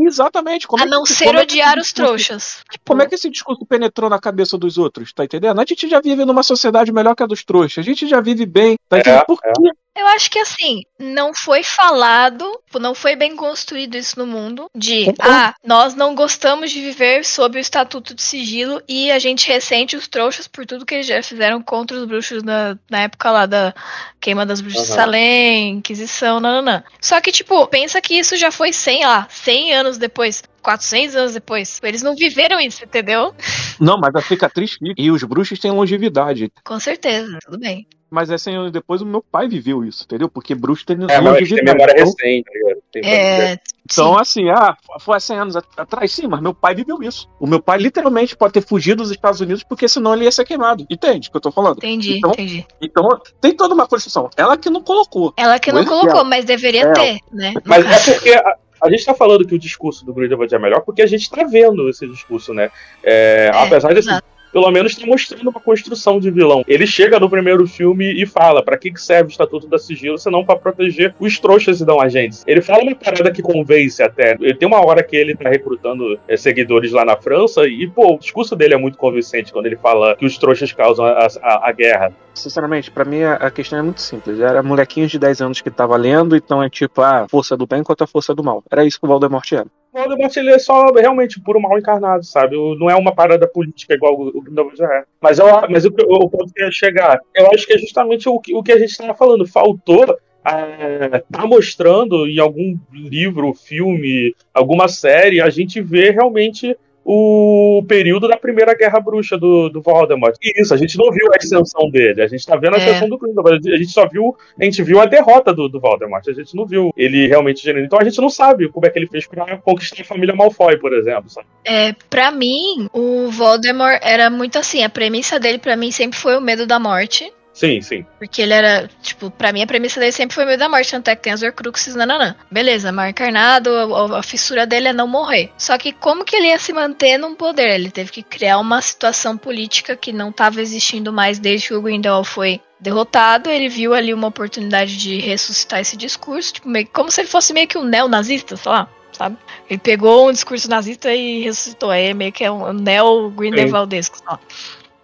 Exatamente. 0.06 0.68
Como 0.68 0.84
a 0.84 0.86
é 0.86 0.90
não 0.90 1.04
que- 1.04 1.14
ser 1.14 1.26
como 1.26 1.40
é 1.40 1.42
odiar 1.44 1.78
os 1.78 1.88
discurso- 1.88 1.94
trouxas. 1.96 2.58
Como 2.88 3.02
é 3.02 3.06
que 3.08 3.16
esse 3.16 3.30
discurso 3.30 3.66
penetrou 3.66 4.10
na 4.10 4.20
cabeça 4.20 4.58
dos 4.58 4.78
outros, 4.78 5.12
tá 5.14 5.24
entendendo? 5.26 5.60
A 5.60 5.66
gente 5.66 5.88
já 5.90 6.00
vive 6.00 6.26
numa 6.26 6.44
sociedade 6.44 6.92
melhor 6.92 7.16
que 7.16 7.24
a 7.24 7.26
dos 7.26 7.44
trouxas. 7.44 7.80
A 7.80 7.82
gente 7.86 8.08
já 8.08 8.20
vive 8.22 8.46
bem, 8.46 8.78
tá 8.88 8.98
É, 8.98 9.00
entendendo? 9.02 9.26
Por 9.26 9.40
é. 9.44 9.52
Eu 9.96 10.08
acho 10.08 10.30
que 10.32 10.40
assim, 10.40 10.84
não 10.98 11.34
foi 11.34 11.62
falado, 11.64 12.46
não 12.80 12.96
foi 12.96 13.16
bem 13.16 13.36
construído 13.36 13.96
isso 13.96 14.18
no 14.18 14.26
mundo, 14.26 14.68
de 14.74 15.06
Concordo. 15.06 15.32
ah, 15.32 15.54
nós 15.64 15.94
não 15.94 16.16
gostamos 16.16 16.72
de 16.72 16.80
viver 16.80 17.26
sob 17.26 17.58
o 17.58 17.62
estatuto 17.62 18.14
de 18.14 18.22
sigilo 18.22 18.82
e 18.88 19.12
a 19.12 19.20
gente 19.20 19.48
ressente 19.48 19.98
os 19.98 20.08
trouxas 20.08 20.48
por 20.48 20.66
tudo 20.66 20.86
que 20.86 20.96
eles 20.96 21.08
já 21.08 21.22
fizeram 21.22 21.62
contra 21.62 21.98
os 21.98 22.06
bruxos 22.06 22.44
na, 22.44 22.78
na 22.90 23.02
época 23.02 23.32
lá 23.32 23.46
da 23.46 23.74
queima 24.22 24.46
das 24.46 24.62
bruxas 24.62 24.84
de 24.84 24.92
Aham. 24.92 25.02
Salem, 25.02 25.70
Inquisição, 25.78 26.40
nananã. 26.40 26.84
Só 27.02 27.20
que, 27.20 27.32
tipo, 27.32 27.68
pensa 27.68 28.02
que 28.02 28.16
isso 28.16 28.38
já 28.38 28.52
foi 28.52 28.72
100, 28.72 29.06
lá, 29.06 29.28
100 29.30 29.74
anos 29.74 29.98
depois. 29.98 30.44
400 30.62 31.16
anos 31.16 31.34
depois. 31.34 31.80
Eles 31.84 32.02
não 32.02 32.16
viveram 32.16 32.60
isso, 32.60 32.84
entendeu? 32.84 33.34
Não, 33.80 33.98
mas 33.98 34.14
a 34.16 34.22
cicatriz 34.22 34.74
fica. 34.74 34.94
E 34.98 35.10
os 35.12 35.24
bruxos 35.24 35.60
têm 35.60 35.72
longevidade. 35.72 36.52
Com 36.64 36.80
certeza, 36.80 37.38
tudo 37.46 37.60
bem. 37.60 37.88
Mas 38.12 38.32
é 38.32 38.40
100 38.40 38.56
anos 38.56 38.72
depois, 38.72 39.02
o 39.04 39.06
meu 39.06 39.22
pai 39.22 39.48
viveu 39.48 39.84
isso, 39.86 40.04
entendeu? 40.04 40.28
Porque 40.28 40.56
bruxo 40.56 40.84
tem 40.84 40.96
É, 40.96 41.00
mas 41.02 41.12
tem 41.14 41.22
longevidade. 41.22 41.64
memória 41.64 41.92
Então, 41.94 42.06
recente. 42.06 42.44
tá? 42.44 42.76
Tem 42.92 43.06
É, 43.06 43.58
então, 43.86 44.14
sim. 44.16 44.20
assim, 44.20 44.50
ah, 44.50 44.76
foi 45.00 45.16
há 45.16 45.20
100 45.20 45.38
anos 45.38 45.56
at- 45.56 45.66
atrás, 45.78 46.12
sim, 46.12 46.26
mas 46.26 46.42
meu 46.42 46.52
pai 46.52 46.74
viveu 46.74 47.04
isso. 47.04 47.30
O 47.40 47.46
meu 47.46 47.62
pai 47.62 47.78
literalmente 47.78 48.36
pode 48.36 48.54
ter 48.54 48.62
fugido 48.66 49.04
dos 49.04 49.12
Estados 49.12 49.40
Unidos 49.42 49.62
porque 49.64 49.88
senão 49.88 50.16
ele 50.16 50.24
ia 50.24 50.32
ser 50.32 50.44
queimado. 50.44 50.88
Entende 50.90 51.28
o 51.28 51.32
que 51.32 51.38
eu 51.38 51.42
tô 51.42 51.52
falando? 51.52 51.78
Entendi, 51.78 52.18
Então- 52.18 52.32
entendi. 52.32 52.66
Então, 52.82 53.08
tem 53.40 53.56
toda 53.56 53.76
uma 53.76 53.88
construção. 53.88 54.28
Ela 54.36 54.58
que 54.58 54.72
não 54.72 54.82
colocou. 54.82 55.32
Ela 55.38 55.60
que 55.60 55.72
não 55.72 55.82
é. 55.82 55.86
colocou, 55.86 56.24
mas 56.26 56.46
deveria 56.46 56.86
É. 56.88 56.92
ter, 56.94 57.20
né? 57.32 57.54
Mas 57.64 57.86
é 57.86 58.12
porque 58.12 58.30
a, 58.34 58.56
a 58.82 58.90
gente 58.90 59.06
tá 59.06 59.14
falando 59.14 59.46
que 59.46 59.56
o 59.56 59.60
discurso 59.60 60.06
do 60.06 60.14
Grindelwald 60.14 60.54
é 60.54 60.60
melhor 60.60 60.82
porque 60.82 61.02
a 61.02 61.08
gente 61.08 61.30
tá 61.30 61.44
vendo 61.44 61.90
esse 61.90 62.08
discurso, 62.08 62.54
né? 62.54 62.70
É, 63.04 63.30
É, 63.40 63.52
apesar 63.54 63.94
de, 63.94 64.00
exato. 64.00 64.26
Pelo 64.52 64.70
menos 64.72 64.96
tá 64.96 65.06
mostrando 65.06 65.50
uma 65.50 65.60
construção 65.60 66.20
de 66.20 66.30
vilão. 66.32 66.64
Ele 66.68 66.86
chega 66.88 67.20
no 67.20 67.30
primeiro 67.30 67.66
filme 67.68 68.12
e 68.22 68.26
fala 68.26 68.64
pra 68.64 68.78
que 68.78 68.92
que 68.92 69.02
serve 69.02 69.30
o 69.30 69.32
Estatuto 69.32 69.68
da 69.68 69.78
Sigilo 69.78 70.18
senão 70.18 70.44
pra 70.46 70.56
proteger 70.56 71.14
os 71.20 71.40
trouxas 71.40 71.80
e 71.82 71.86
não 71.86 72.00
agentes. 72.02 72.44
Ele 72.48 72.62
fala 72.62 72.84
uma 72.84 72.96
parada 72.96 73.32
que 73.32 73.42
convence 73.42 74.02
até. 74.02 74.36
Ele 74.40 74.54
tem 74.56 74.68
uma 74.68 74.86
hora 74.86 75.04
que 75.04 75.16
ele 75.16 75.36
tá 75.36 75.50
recrutando 75.50 76.20
é, 76.28 76.36
seguidores 76.38 76.92
lá 76.92 77.06
na 77.06 77.16
França 77.18 77.68
e, 77.68 77.88
pô, 77.88 78.16
o 78.16 78.20
discurso 78.20 78.56
dele 78.56 78.74
é 78.74 78.78
muito 78.78 78.98
convincente 78.98 79.52
quando 79.54 79.66
ele 79.68 79.78
fala 79.78 80.16
que 80.16 80.26
os 80.26 80.38
trouxas 80.38 80.72
causam 80.74 81.06
a, 81.06 81.28
a- 81.42 81.70
a 81.70 81.72
guerra. 81.72 82.12
Sinceramente, 82.34 82.90
pra 82.90 83.04
mim 83.04 83.22
a 83.24 83.52
questão 83.52 83.78
é 83.80 83.82
muito 83.82 84.02
simples. 84.02 84.40
Era 84.40 84.64
molequinhos 84.64 85.12
de 85.12 85.20
10 85.20 85.42
anos 85.42 85.62
que 85.62 85.70
tava 85.70 85.98
lendo, 85.98 86.36
então 86.36 86.64
é 86.64 86.70
tipo 86.70 87.02
a 87.02 87.28
força 87.28 87.58
do 87.58 87.68
bem 87.68 87.84
contra 87.84 88.06
a 88.06 88.08
força 88.08 88.34
do 88.34 88.44
mal. 88.44 88.64
Era 88.72 88.86
isso 88.86 89.00
que 89.00 89.06
o 89.06 89.10
Voldemort 89.10 89.52
era. 89.52 89.66
O 89.92 90.00
Voldemort 90.00 90.36
ele 90.38 90.52
é 90.52 90.60
só 90.60 90.92
realmente 90.94 91.42
puro 91.42 91.60
mal 91.60 91.78
encarnado, 91.78 92.24
sabe? 92.24 92.56
Não 92.78 92.90
é 92.90 92.96
uma 92.96 93.14
parada 93.14 93.48
política 93.48 93.96
igual 93.96 94.14
o 94.14 94.42
Grindelwald 94.42 94.78
já 94.78 94.86
é. 94.86 95.04
Mas, 95.20 95.40
eu, 95.40 95.46
mas 95.70 95.86
o, 95.86 95.90
o 95.90 96.30
ponto 96.30 96.54
que 96.54 96.62
ia 96.62 96.72
chegar, 96.72 97.20
eu 97.36 97.48
acho 97.52 97.66
que 97.66 97.74
é 97.74 97.78
justamente 97.78 98.30
o 98.30 98.40
que, 98.40 98.56
o 98.56 98.62
que 98.62 98.72
a 98.72 98.78
gente 98.78 98.92
estava 98.92 99.16
falando. 99.16 99.48
Faltou 99.48 100.06
é, 100.46 101.24
tá 101.32 101.46
mostrando 101.46 102.28
em 102.28 102.40
algum 102.40 102.78
livro, 102.92 103.54
filme, 103.54 104.34
alguma 104.54 104.88
série, 104.88 105.42
a 105.42 105.50
gente 105.50 105.82
vê 105.82 106.12
realmente 106.12 106.78
o 107.12 107.84
período 107.88 108.28
da 108.28 108.38
primeira 108.38 108.76
guerra 108.76 109.00
bruxa 109.00 109.36
do, 109.36 109.68
do 109.68 109.82
Voldemort. 109.82 110.36
E 110.40 110.62
isso, 110.62 110.76
a 110.76 110.78
gente 110.78 110.96
não 110.96 111.12
viu 111.12 111.26
a 111.34 111.38
ascensão 111.38 111.90
dele, 111.90 112.22
a 112.22 112.28
gente 112.28 112.46
tá 112.46 112.56
vendo 112.56 112.76
a 112.76 112.78
É. 112.80 112.84
ascensão 112.84 113.10
do 113.10 113.18
Grindelwald, 113.18 113.74
a 113.74 113.78
gente 113.78 113.92
só 113.92 114.08
viu, 114.08 114.36
a 114.60 114.64
gente 114.64 114.84
viu 114.84 115.00
a 115.02 115.06
derrota 115.08 115.52
do, 115.52 115.68
do 115.68 115.80
Voldemort, 115.80 116.24
a 116.28 116.34
gente 116.34 116.56
não 116.56 116.68
viu 116.68 116.94
ele 116.96 117.26
realmente 117.26 117.64
genuíno. 117.64 117.88
Então 117.88 117.98
a 118.00 118.04
gente 118.04 118.22
não 118.22 118.30
sabe 118.30 118.70
como 118.70 118.86
é 118.86 118.92
que 118.92 119.00
ele 119.00 119.08
fez 119.08 119.26
pra 119.26 119.58
conquistar 119.58 120.04
a 120.04 120.06
família 120.06 120.36
Malfoy, 120.36 120.78
por 120.78 120.94
exemplo, 120.94 121.32
sabe? 121.32 121.48
É, 121.66 121.96
pra 122.12 122.30
mim, 122.32 122.88
o 122.94 123.32
Voldemort 123.32 124.00
era 124.04 124.30
muito 124.30 124.60
assim. 124.60 124.84
A 124.84 124.90
premissa 124.90 125.40
dele, 125.40 125.58
pra 125.58 125.76
mim, 125.76 125.90
sempre 125.92 126.20
foi 126.20 126.38
o 126.38 126.42
medo 126.42 126.68
da 126.68 126.78
morte. 126.80 127.34
Sim, 127.60 127.82
sim. 127.82 128.06
Porque 128.18 128.42
ele 128.42 128.54
era, 128.54 128.90
tipo, 129.02 129.30
pra 129.30 129.52
mim 129.52 129.62
a 129.62 129.68
premissa 129.68 130.00
dele 130.00 130.14
sempre 130.14 130.34
foi 130.34 130.46
o 130.46 130.48
medo 130.48 130.60
da 130.60 130.70
morte. 130.70 130.92
Tanto 130.92 131.10
é 131.10 131.16
que 131.16 131.24
tem 131.24 131.34
as 131.34 131.44
Horcruxes, 131.44 131.94
nananã. 131.94 132.34
Beleza, 132.50 132.90
mal 132.90 133.10
encarnado, 133.10 133.70
a, 133.70 134.20
a 134.20 134.24
fissura 134.24 134.66
dele 134.66 134.88
é 134.88 134.94
não 134.94 135.10
morrer. 135.10 135.52
Só 135.58 135.78
que 135.78 135.92
como 135.92 136.24
que 136.24 136.38
ele 136.38 136.48
ia 136.48 136.58
se 136.58 136.72
manter 136.72 137.18
num 137.18 137.36
poder? 137.36 137.68
Ele 137.76 137.92
teve 137.92 138.12
que 138.12 138.24
criar 138.24 138.60
uma 138.60 138.82
situação 138.82 139.38
política 139.38 139.98
que 139.98 140.14
não 140.14 140.32
tava 140.32 140.62
existindo 140.62 141.12
mais 141.12 141.38
desde 141.38 141.68
que 141.68 141.74
o 141.74 141.82
Grindelwald 141.82 142.30
foi 142.30 142.62
derrotado. 142.80 143.50
Ele 143.50 143.68
viu 143.68 143.94
ali 143.94 144.14
uma 144.14 144.28
oportunidade 144.30 144.96
de 144.96 145.20
ressuscitar 145.20 145.82
esse 145.82 145.98
discurso, 145.98 146.54
tipo, 146.54 146.70
meio, 146.70 146.88
como 146.94 147.12
se 147.12 147.20
ele 147.20 147.28
fosse 147.28 147.52
meio 147.52 147.68
que 147.68 147.78
um 147.78 147.84
neonazista, 147.84 148.56
sei 148.56 148.72
lá. 148.72 148.88
Sabe? 149.12 149.36
Ele 149.70 149.80
pegou 149.80 150.30
um 150.30 150.32
discurso 150.32 150.70
nazista 150.70 151.14
e 151.14 151.42
ressuscitou. 151.42 151.90
Aí 151.92 152.14
meio 152.14 152.32
que 152.32 152.46
é 152.46 152.50
um 152.50 152.72
neo-Grindelwaldesco. 152.72 154.18
sei 154.18 154.26
lá. 154.26 154.40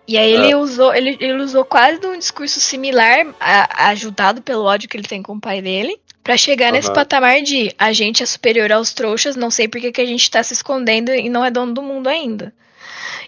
E 0.07 0.17
aí 0.17 0.31
ele 0.33 0.53
usou, 0.55 0.93
ele, 0.93 1.17
ele 1.19 1.41
usou 1.41 1.65
quase 1.65 2.05
um 2.05 2.17
discurso 2.17 2.59
similar, 2.59 3.25
a- 3.39 3.89
ajudado 3.89 4.41
pelo 4.41 4.63
ódio 4.63 4.87
que 4.87 4.95
ele 4.97 5.07
tem 5.07 5.23
com 5.23 5.33
o 5.33 5.39
pai 5.41 5.61
dele, 5.61 5.99
pra 6.23 6.37
chegar 6.37 6.71
nesse 6.71 6.87
Aham. 6.89 6.95
patamar 6.95 7.41
de 7.41 7.73
a 7.77 7.91
gente 7.91 8.21
é 8.21 8.25
superior 8.25 8.71
aos 8.71 8.93
trouxas, 8.93 9.35
não 9.35 9.49
sei 9.49 9.67
por 9.67 9.81
que 9.81 9.91
que 9.91 10.01
a 10.01 10.05
gente 10.05 10.29
tá 10.29 10.43
se 10.43 10.53
escondendo 10.53 11.11
e 11.11 11.27
não 11.29 11.43
é 11.43 11.49
dono 11.49 11.73
do 11.73 11.81
mundo 11.81 12.07
ainda. 12.07 12.53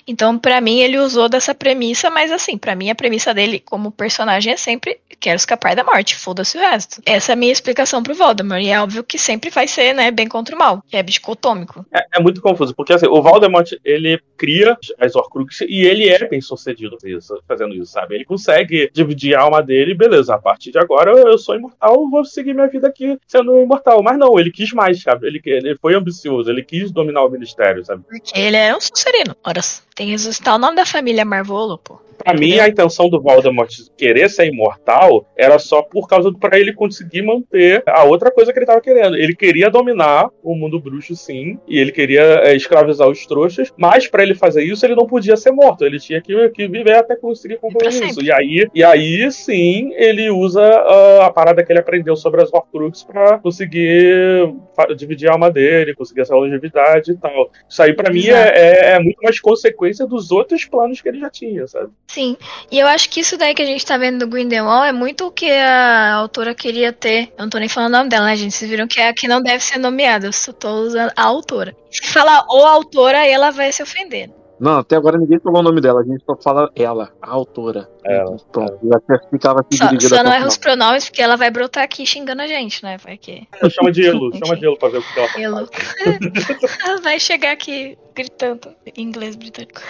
Então, 0.08 0.38
pra 0.38 0.62
mim, 0.62 0.80
ele 0.80 0.98
usou 0.98 1.30
dessa 1.30 1.54
premissa, 1.54 2.10
mas 2.10 2.32
assim, 2.32 2.58
pra 2.58 2.76
mim 2.76 2.90
a 2.90 2.96
premissa 2.96 3.34
dele 3.34 3.60
como 3.60 3.92
personagem 3.92 4.54
é 4.54 4.58
sempre 4.58 5.00
quero 5.20 5.36
escapar 5.36 5.76
da 5.76 5.84
morte, 5.84 6.16
foda-se 6.16 6.58
o 6.58 6.62
resto. 6.62 7.02
Essa 7.06 7.32
é 7.32 7.34
a 7.34 7.36
minha 7.36 7.52
explicação 7.52 8.04
pro 8.04 8.14
Voldemort, 8.14 8.62
e 8.62 8.70
é 8.70 8.80
óbvio 8.80 9.04
que 9.04 9.18
sempre 9.18 9.50
vai 9.50 9.68
ser, 9.68 9.94
né, 9.94 10.12
bem 10.12 10.28
contra 10.28 10.56
o 10.56 10.60
mal, 10.60 10.84
que 10.88 10.96
é 10.96 11.02
dicotômico. 11.02 11.86
É, 11.92 12.18
é 12.18 12.20
muito 12.22 12.42
confuso, 12.42 12.76
porque 12.76 12.94
assim, 12.94 13.08
o 13.08 13.22
Voldemort, 13.22 13.72
ele 13.84 14.20
cria 14.38 14.78
as 15.00 15.16
Horcruxes 15.16 15.68
e 15.70 15.82
ele 15.82 16.08
é 16.08 16.28
bem 16.28 16.42
sucedido 16.42 16.98
isso, 17.04 17.42
fazendo 17.48 17.74
isso, 17.74 17.92
sabe? 17.92 18.16
Ele 18.16 18.26
consegue 18.26 18.90
dividir 18.94 19.36
a 19.36 19.42
alma 19.42 19.62
dele, 19.62 19.94
beleza, 19.94 20.36
a 20.36 20.38
partir 20.38 20.72
de 20.72 20.80
agora 20.80 21.12
eu 21.12 21.38
sou 21.38 21.56
imortal, 21.56 22.10
vou 22.10 22.24
seguir 22.26 22.54
minha 22.54 22.68
vida 22.68 22.88
aqui 22.88 23.18
sendo 23.28 23.60
imortal. 23.60 24.02
Mas 24.04 24.18
não, 24.18 24.40
ele 24.40 24.52
quis 24.52 24.72
mais, 24.72 25.02
sabe? 25.02 25.28
Ele, 25.28 25.42
ele 25.46 25.78
foi 25.78 25.96
ambicioso, 25.96 26.50
ele 26.50 26.64
quis 26.64 26.92
dominar 26.92 27.24
o 27.24 27.30
ministério, 27.30 27.84
sabe? 27.84 28.04
Porque 28.04 28.38
ele 28.38 28.58
é 28.58 28.76
um 28.76 28.80
Sonserino. 28.80 29.36
Ora, 29.44 29.62
Adiós. 29.68 29.87
Tem 29.98 30.06
que 30.06 30.12
ressuscitar 30.12 30.56
o 30.56 30.60
nome 30.60 30.76
da 30.76 30.86
família 30.86 31.26
Marvolo, 31.26 31.80
pô. 31.80 32.00
Pra 32.18 32.34
mim, 32.34 32.60
a 32.60 32.68
intenção 32.68 33.10
do 33.10 33.22
Voldemort 33.22 33.70
querer 33.96 34.30
ser 34.30 34.48
imortal 34.48 35.26
era 35.38 35.60
só 35.60 35.82
por 35.84 36.08
causa 36.08 36.32
do 36.32 36.38
para 36.38 36.60
ele 36.60 36.74
conseguir 36.74 37.22
manter 37.22 37.84
a 37.86 38.04
outra 38.04 38.32
coisa 38.32 38.52
que 38.52 38.58
ele 38.58 38.66
tava 38.66 38.82
querendo. 38.82 39.16
Ele 39.16 39.36
queria 39.36 39.70
dominar 39.70 40.30
o 40.44 40.56
mundo 40.56 40.80
bruxo, 40.80 41.16
sim, 41.16 41.60
e 41.68 41.80
ele 41.80 41.92
queria 41.92 42.22
é, 42.44 42.56
escravizar 42.56 43.08
os 43.08 43.26
trouxas, 43.26 43.72
mas 43.78 44.08
para 44.08 44.24
ele 44.24 44.34
fazer 44.34 44.64
isso, 44.64 44.86
ele 44.86 44.96
não 44.96 45.06
podia 45.06 45.38
ser 45.38 45.52
morto. 45.52 45.86
Ele 45.86 46.00
tinha 46.00 46.20
que, 46.20 46.50
que 46.50 46.68
viver 46.68 46.96
até 46.96 47.16
conseguir 47.16 47.58
concluir 47.58 47.90
isso. 47.90 48.22
E 48.22 48.32
aí, 48.32 48.68
e 48.74 48.84
aí, 48.84 49.32
sim, 49.32 49.92
ele 49.94 50.30
usa 50.32 50.62
uh, 50.62 51.22
a 51.22 51.32
parada 51.32 51.64
que 51.64 51.72
ele 51.72 51.80
aprendeu 51.80 52.16
sobre 52.16 52.42
as 52.42 52.52
Horcruxes 52.52 53.04
pra 53.04 53.38
conseguir 53.38 54.52
dividir 54.96 55.30
a 55.30 55.34
alma 55.34 55.52
dele, 55.52 55.96
conseguir 55.96 56.22
essa 56.22 56.36
longevidade 56.36 57.12
e 57.12 57.18
tal. 57.18 57.52
Isso 57.70 57.82
aí, 57.82 57.94
para 57.94 58.12
mim, 58.12 58.28
é, 58.28 58.32
é, 58.32 58.90
é 58.94 59.00
muito 59.00 59.22
mais 59.22 59.40
consequência 59.40 59.87
dos 59.94 60.32
outros 60.32 60.66
planos 60.66 61.02
que 61.02 61.10
ele 61.10 61.20
já 61.20 61.30
tinha, 61.30 61.68
sabe? 61.68 61.90
Sim, 62.08 62.38
e 62.72 62.80
eu 62.80 62.88
acho 62.88 63.10
que 63.10 63.20
isso 63.20 63.38
daí 63.38 63.54
que 63.54 63.62
a 63.62 63.66
gente 63.66 63.86
tá 63.86 63.98
vendo 63.98 64.20
do 64.20 64.28
Grindelwald 64.28 64.88
é 64.88 64.92
muito 64.92 65.28
o 65.28 65.32
que 65.32 65.50
a 65.52 66.14
autora 66.16 66.54
queria 66.54 66.92
ter. 66.92 67.34
Eu 67.38 67.44
não 67.44 67.50
tô 67.50 67.58
nem 67.58 67.70
falando 67.70 67.94
o 67.94 67.98
nome 67.98 68.10
dela, 68.10 68.26
né, 68.26 68.36
gente? 68.36 68.54
Vocês 68.54 68.70
viram 68.70 68.88
que 68.88 69.00
é 69.00 69.10
a 69.10 69.14
que 69.14 69.28
não 69.28 69.42
deve 69.42 69.64
ser 69.64 69.78
nomeada, 69.78 70.28
eu 70.28 70.34
só 70.34 70.52
tô 70.52 70.70
usando 70.82 71.12
a 71.16 71.24
autora. 71.24 71.76
Se 71.92 72.06
falar 72.08 72.46
ou 72.50 72.66
autora, 72.66 73.26
ela 73.26 73.52
vai 73.52 73.72
se 73.72 73.82
ofender. 73.82 74.30
Não, 74.60 74.80
até 74.80 74.96
agora 74.96 75.18
ninguém 75.18 75.40
falou 75.40 75.60
o 75.60 75.64
nome 75.64 75.80
dela, 75.80 76.02
a 76.02 76.04
gente 76.04 76.24
só 76.26 76.36
fala 76.36 76.72
ela, 76.76 77.12
a 77.22 77.30
autora. 77.30 77.90
Ela. 78.04 78.38
Pronto, 78.52 78.80
já 78.84 78.98
até 78.98 79.30
ficava 79.30 79.60
aqui 79.60 79.78
Só, 79.78 80.16
só 80.16 80.24
não 80.24 80.32
erra 80.32 80.48
os 80.48 80.58
pronomes, 80.58 81.06
porque 81.06 81.22
ela 81.22 81.36
vai 81.36 81.52
brotar 81.52 81.84
aqui 81.84 82.06
xingando 82.06 82.42
a 82.42 82.48
gente, 82.48 82.84
né? 82.84 82.98
Vai 82.98 83.18
que. 83.18 83.48
Chama 83.70 83.92
de 83.92 84.06
Elo, 84.06 84.32
chama 84.36 84.56
de 84.56 84.66
Elo 84.66 84.78
pra 84.78 84.90
ver 84.90 84.98
o 85.00 85.04
que 85.04 85.20
ela 85.20 85.28
faz. 85.28 85.44
Elo. 85.44 85.70
Ela 86.88 87.02
vai 87.02 87.20
chegar 87.20 87.52
aqui 87.52 87.98
gritando 88.16 88.74
em 88.96 89.04
inglês 89.04 89.36
britânico. 89.36 89.82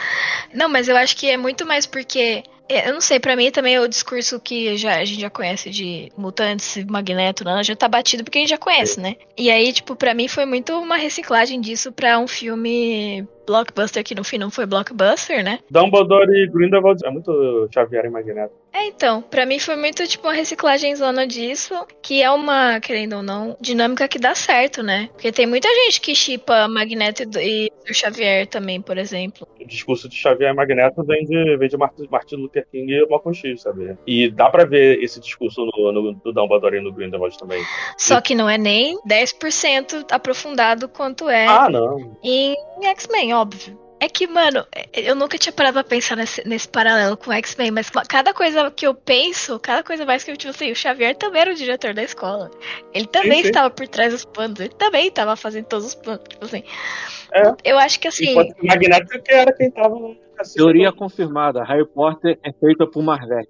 Não, 0.53 0.68
mas 0.68 0.89
eu 0.89 0.97
acho 0.97 1.15
que 1.15 1.30
é 1.30 1.38
muito 1.38 1.65
mais 1.65 1.86
porque. 1.86 2.43
É, 2.70 2.89
Eu 2.89 2.93
não 2.93 3.01
sei, 3.01 3.20
pra 3.20 3.36
mim 3.36 3.51
também 3.51 3.76
é 3.76 3.82
o 3.82 3.88
discurso 3.88 4.39
que 4.39 4.76
já, 4.78 4.97
a 4.97 5.05
gente 5.05 5.22
já 5.22 5.30
conhece 5.30 5.70
de 5.70 6.11
mutantes, 6.18 6.84
magneto, 6.86 7.43
né, 7.43 7.63
já 7.63 7.76
tá 7.76 7.88
batido 7.88 8.24
porque 8.24 8.39
a 8.39 8.41
gente 8.41 8.49
já 8.49 8.57
conhece, 8.57 8.99
né? 8.99 9.15
E 9.38 9.49
aí, 9.49 9.72
tipo, 9.72 9.95
pra 9.95 10.13
mim 10.13 10.28
foi 10.28 10.45
muito 10.45 10.74
uma 10.74 10.97
reciclagem 10.97 11.61
disso 11.61 11.91
pra 11.91 12.20
um 12.20 12.28
filme 12.28 13.28
blockbuster 13.45 14.03
que 14.03 14.13
no 14.13 14.24
fim 14.24 14.38
não 14.38 14.51
foi 14.51 14.65
blockbuster, 14.65 15.43
né? 15.43 15.59
Dumbledore 15.72 16.30
e 16.30 16.47
Grindelwald 16.49 16.99
é 17.05 17.09
muito 17.09 17.70
Xavier 17.74 18.05
e 18.05 18.09
Magneto. 18.09 18.53
É, 18.74 18.86
então, 18.86 19.22
pra 19.22 19.45
mim 19.45 19.59
foi 19.59 19.76
muito 19.76 20.05
tipo 20.07 20.28
uma 20.28 20.34
reciclagem 20.34 20.95
zona 20.95 21.26
disso, 21.26 21.74
que 22.01 22.22
é 22.22 22.30
uma, 22.30 22.80
querendo 22.80 23.18
ou 23.18 23.24
não, 23.24 23.57
dinâmica 23.59 24.07
que 24.07 24.20
dá 24.20 24.36
certo, 24.36 24.84
né? 24.84 25.09
Porque 25.13 25.32
tem 25.32 25.47
muita 25.47 25.68
gente 25.68 25.99
que 25.99 26.13
chipa 26.13 26.68
Magneto 26.68 27.24
e 27.39 27.72
o 27.89 27.93
Xavier 27.93 28.45
também, 28.45 28.82
por 28.82 28.97
exemplo. 28.97 29.47
O 29.59 29.65
discurso 29.65 30.07
de 30.07 30.15
Xavier 30.15 30.51
e 30.51 30.55
Magneto 30.55 31.03
vem 31.03 31.26
de, 31.26 31.57
vem 31.57 31.70
de 31.70 31.78
Martin, 31.78 32.36
Luther 32.36 32.68
King 32.72 32.93
e 32.93 33.07
Malcolm 33.07 33.36
X, 33.36 33.61
sabe? 33.61 33.97
E 34.05 34.30
dá 34.30 34.49
pra 34.49 34.65
ver 34.65 35.01
esse 35.01 35.20
discurso 35.20 35.65
no, 35.65 35.91
no, 35.91 36.13
do 36.13 36.32
Dumbledore 36.32 36.78
e 36.78 36.82
no 36.82 36.93
Grindelwald 36.93 37.38
também. 37.38 37.63
Só 37.97 38.22
que 38.22 38.36
não 38.36 38.49
é 38.49 38.57
nem 38.57 38.97
10% 39.07 40.05
aprofundado 40.11 40.88
quanto 40.88 41.30
é 41.30 41.47
Ah, 41.47 41.70
não. 41.70 42.18
em 42.24 42.55
X-Men, 42.84 43.34
óbvio. 43.34 43.86
É 43.99 44.07
que, 44.07 44.27
mano, 44.27 44.63
eu 44.93 45.15
nunca 45.15 45.37
tinha 45.39 45.51
parado 45.51 45.73
pra 45.73 45.83
pensar 45.83 46.15
nesse, 46.15 46.47
nesse 46.47 46.67
paralelo 46.67 47.17
com 47.17 47.33
X-Men, 47.33 47.71
mas 47.71 47.89
cada 47.89 48.31
coisa 48.31 48.69
que 48.69 48.85
eu 48.85 48.93
penso, 48.93 49.59
cada 49.59 49.83
coisa 49.83 50.05
mais 50.05 50.23
que 50.23 50.29
eu, 50.29 50.37
tipo 50.37 50.51
assim, 50.51 50.71
o 50.71 50.75
Xavier 50.75 51.15
também 51.15 51.41
era 51.41 51.51
o 51.51 51.55
diretor 51.55 51.95
da 51.95 52.03
escola. 52.03 52.51
Ele 52.93 53.07
também 53.07 53.41
sim. 53.41 53.47
estava 53.47 53.71
por 53.71 53.87
trás 53.87 54.13
dos 54.13 54.23
planos, 54.23 54.59
ele 54.59 54.69
também 54.69 55.07
estava 55.07 55.35
fazendo 55.35 55.65
todos 55.65 55.87
os 55.87 55.95
planos, 55.95 56.23
tipo 56.29 56.45
assim. 56.45 56.63
É. 57.33 57.53
Eu 57.63 57.79
acho 57.79 57.99
que 57.99 58.07
assim. 58.07 58.39
O 58.39 58.67
Magneto 58.67 59.19
que 59.21 59.31
era 59.31 59.51
quem 59.51 59.71
tava. 59.71 60.15
Teoria 60.55 60.91
confirmada, 60.91 61.63
Harry 61.63 61.87
Potter 61.87 62.37
é 62.43 62.53
feita 62.53 62.85
por 62.85 63.01
Marvel. 63.01 63.47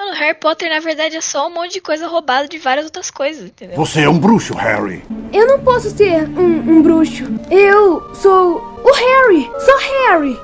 Mano, 0.00 0.14
Harry 0.14 0.34
Potter, 0.34 0.70
na 0.70 0.80
verdade, 0.80 1.14
é 1.14 1.20
só 1.20 1.46
um 1.46 1.52
monte 1.52 1.74
de 1.74 1.80
coisa 1.82 2.08
roubada 2.08 2.48
de 2.48 2.56
várias 2.56 2.86
outras 2.86 3.10
coisas, 3.10 3.50
entendeu? 3.50 3.76
Você 3.76 4.00
é 4.00 4.08
um 4.08 4.18
bruxo, 4.18 4.54
Harry. 4.54 5.04
Eu 5.30 5.46
não 5.46 5.60
posso 5.62 5.90
ser 5.90 6.26
um, 6.26 6.78
um 6.78 6.82
bruxo. 6.82 7.24
Eu 7.50 8.14
sou 8.14 8.62
o 8.82 8.92
Harry. 8.94 9.44
Sou 9.60 9.78
Harry. 9.78 10.38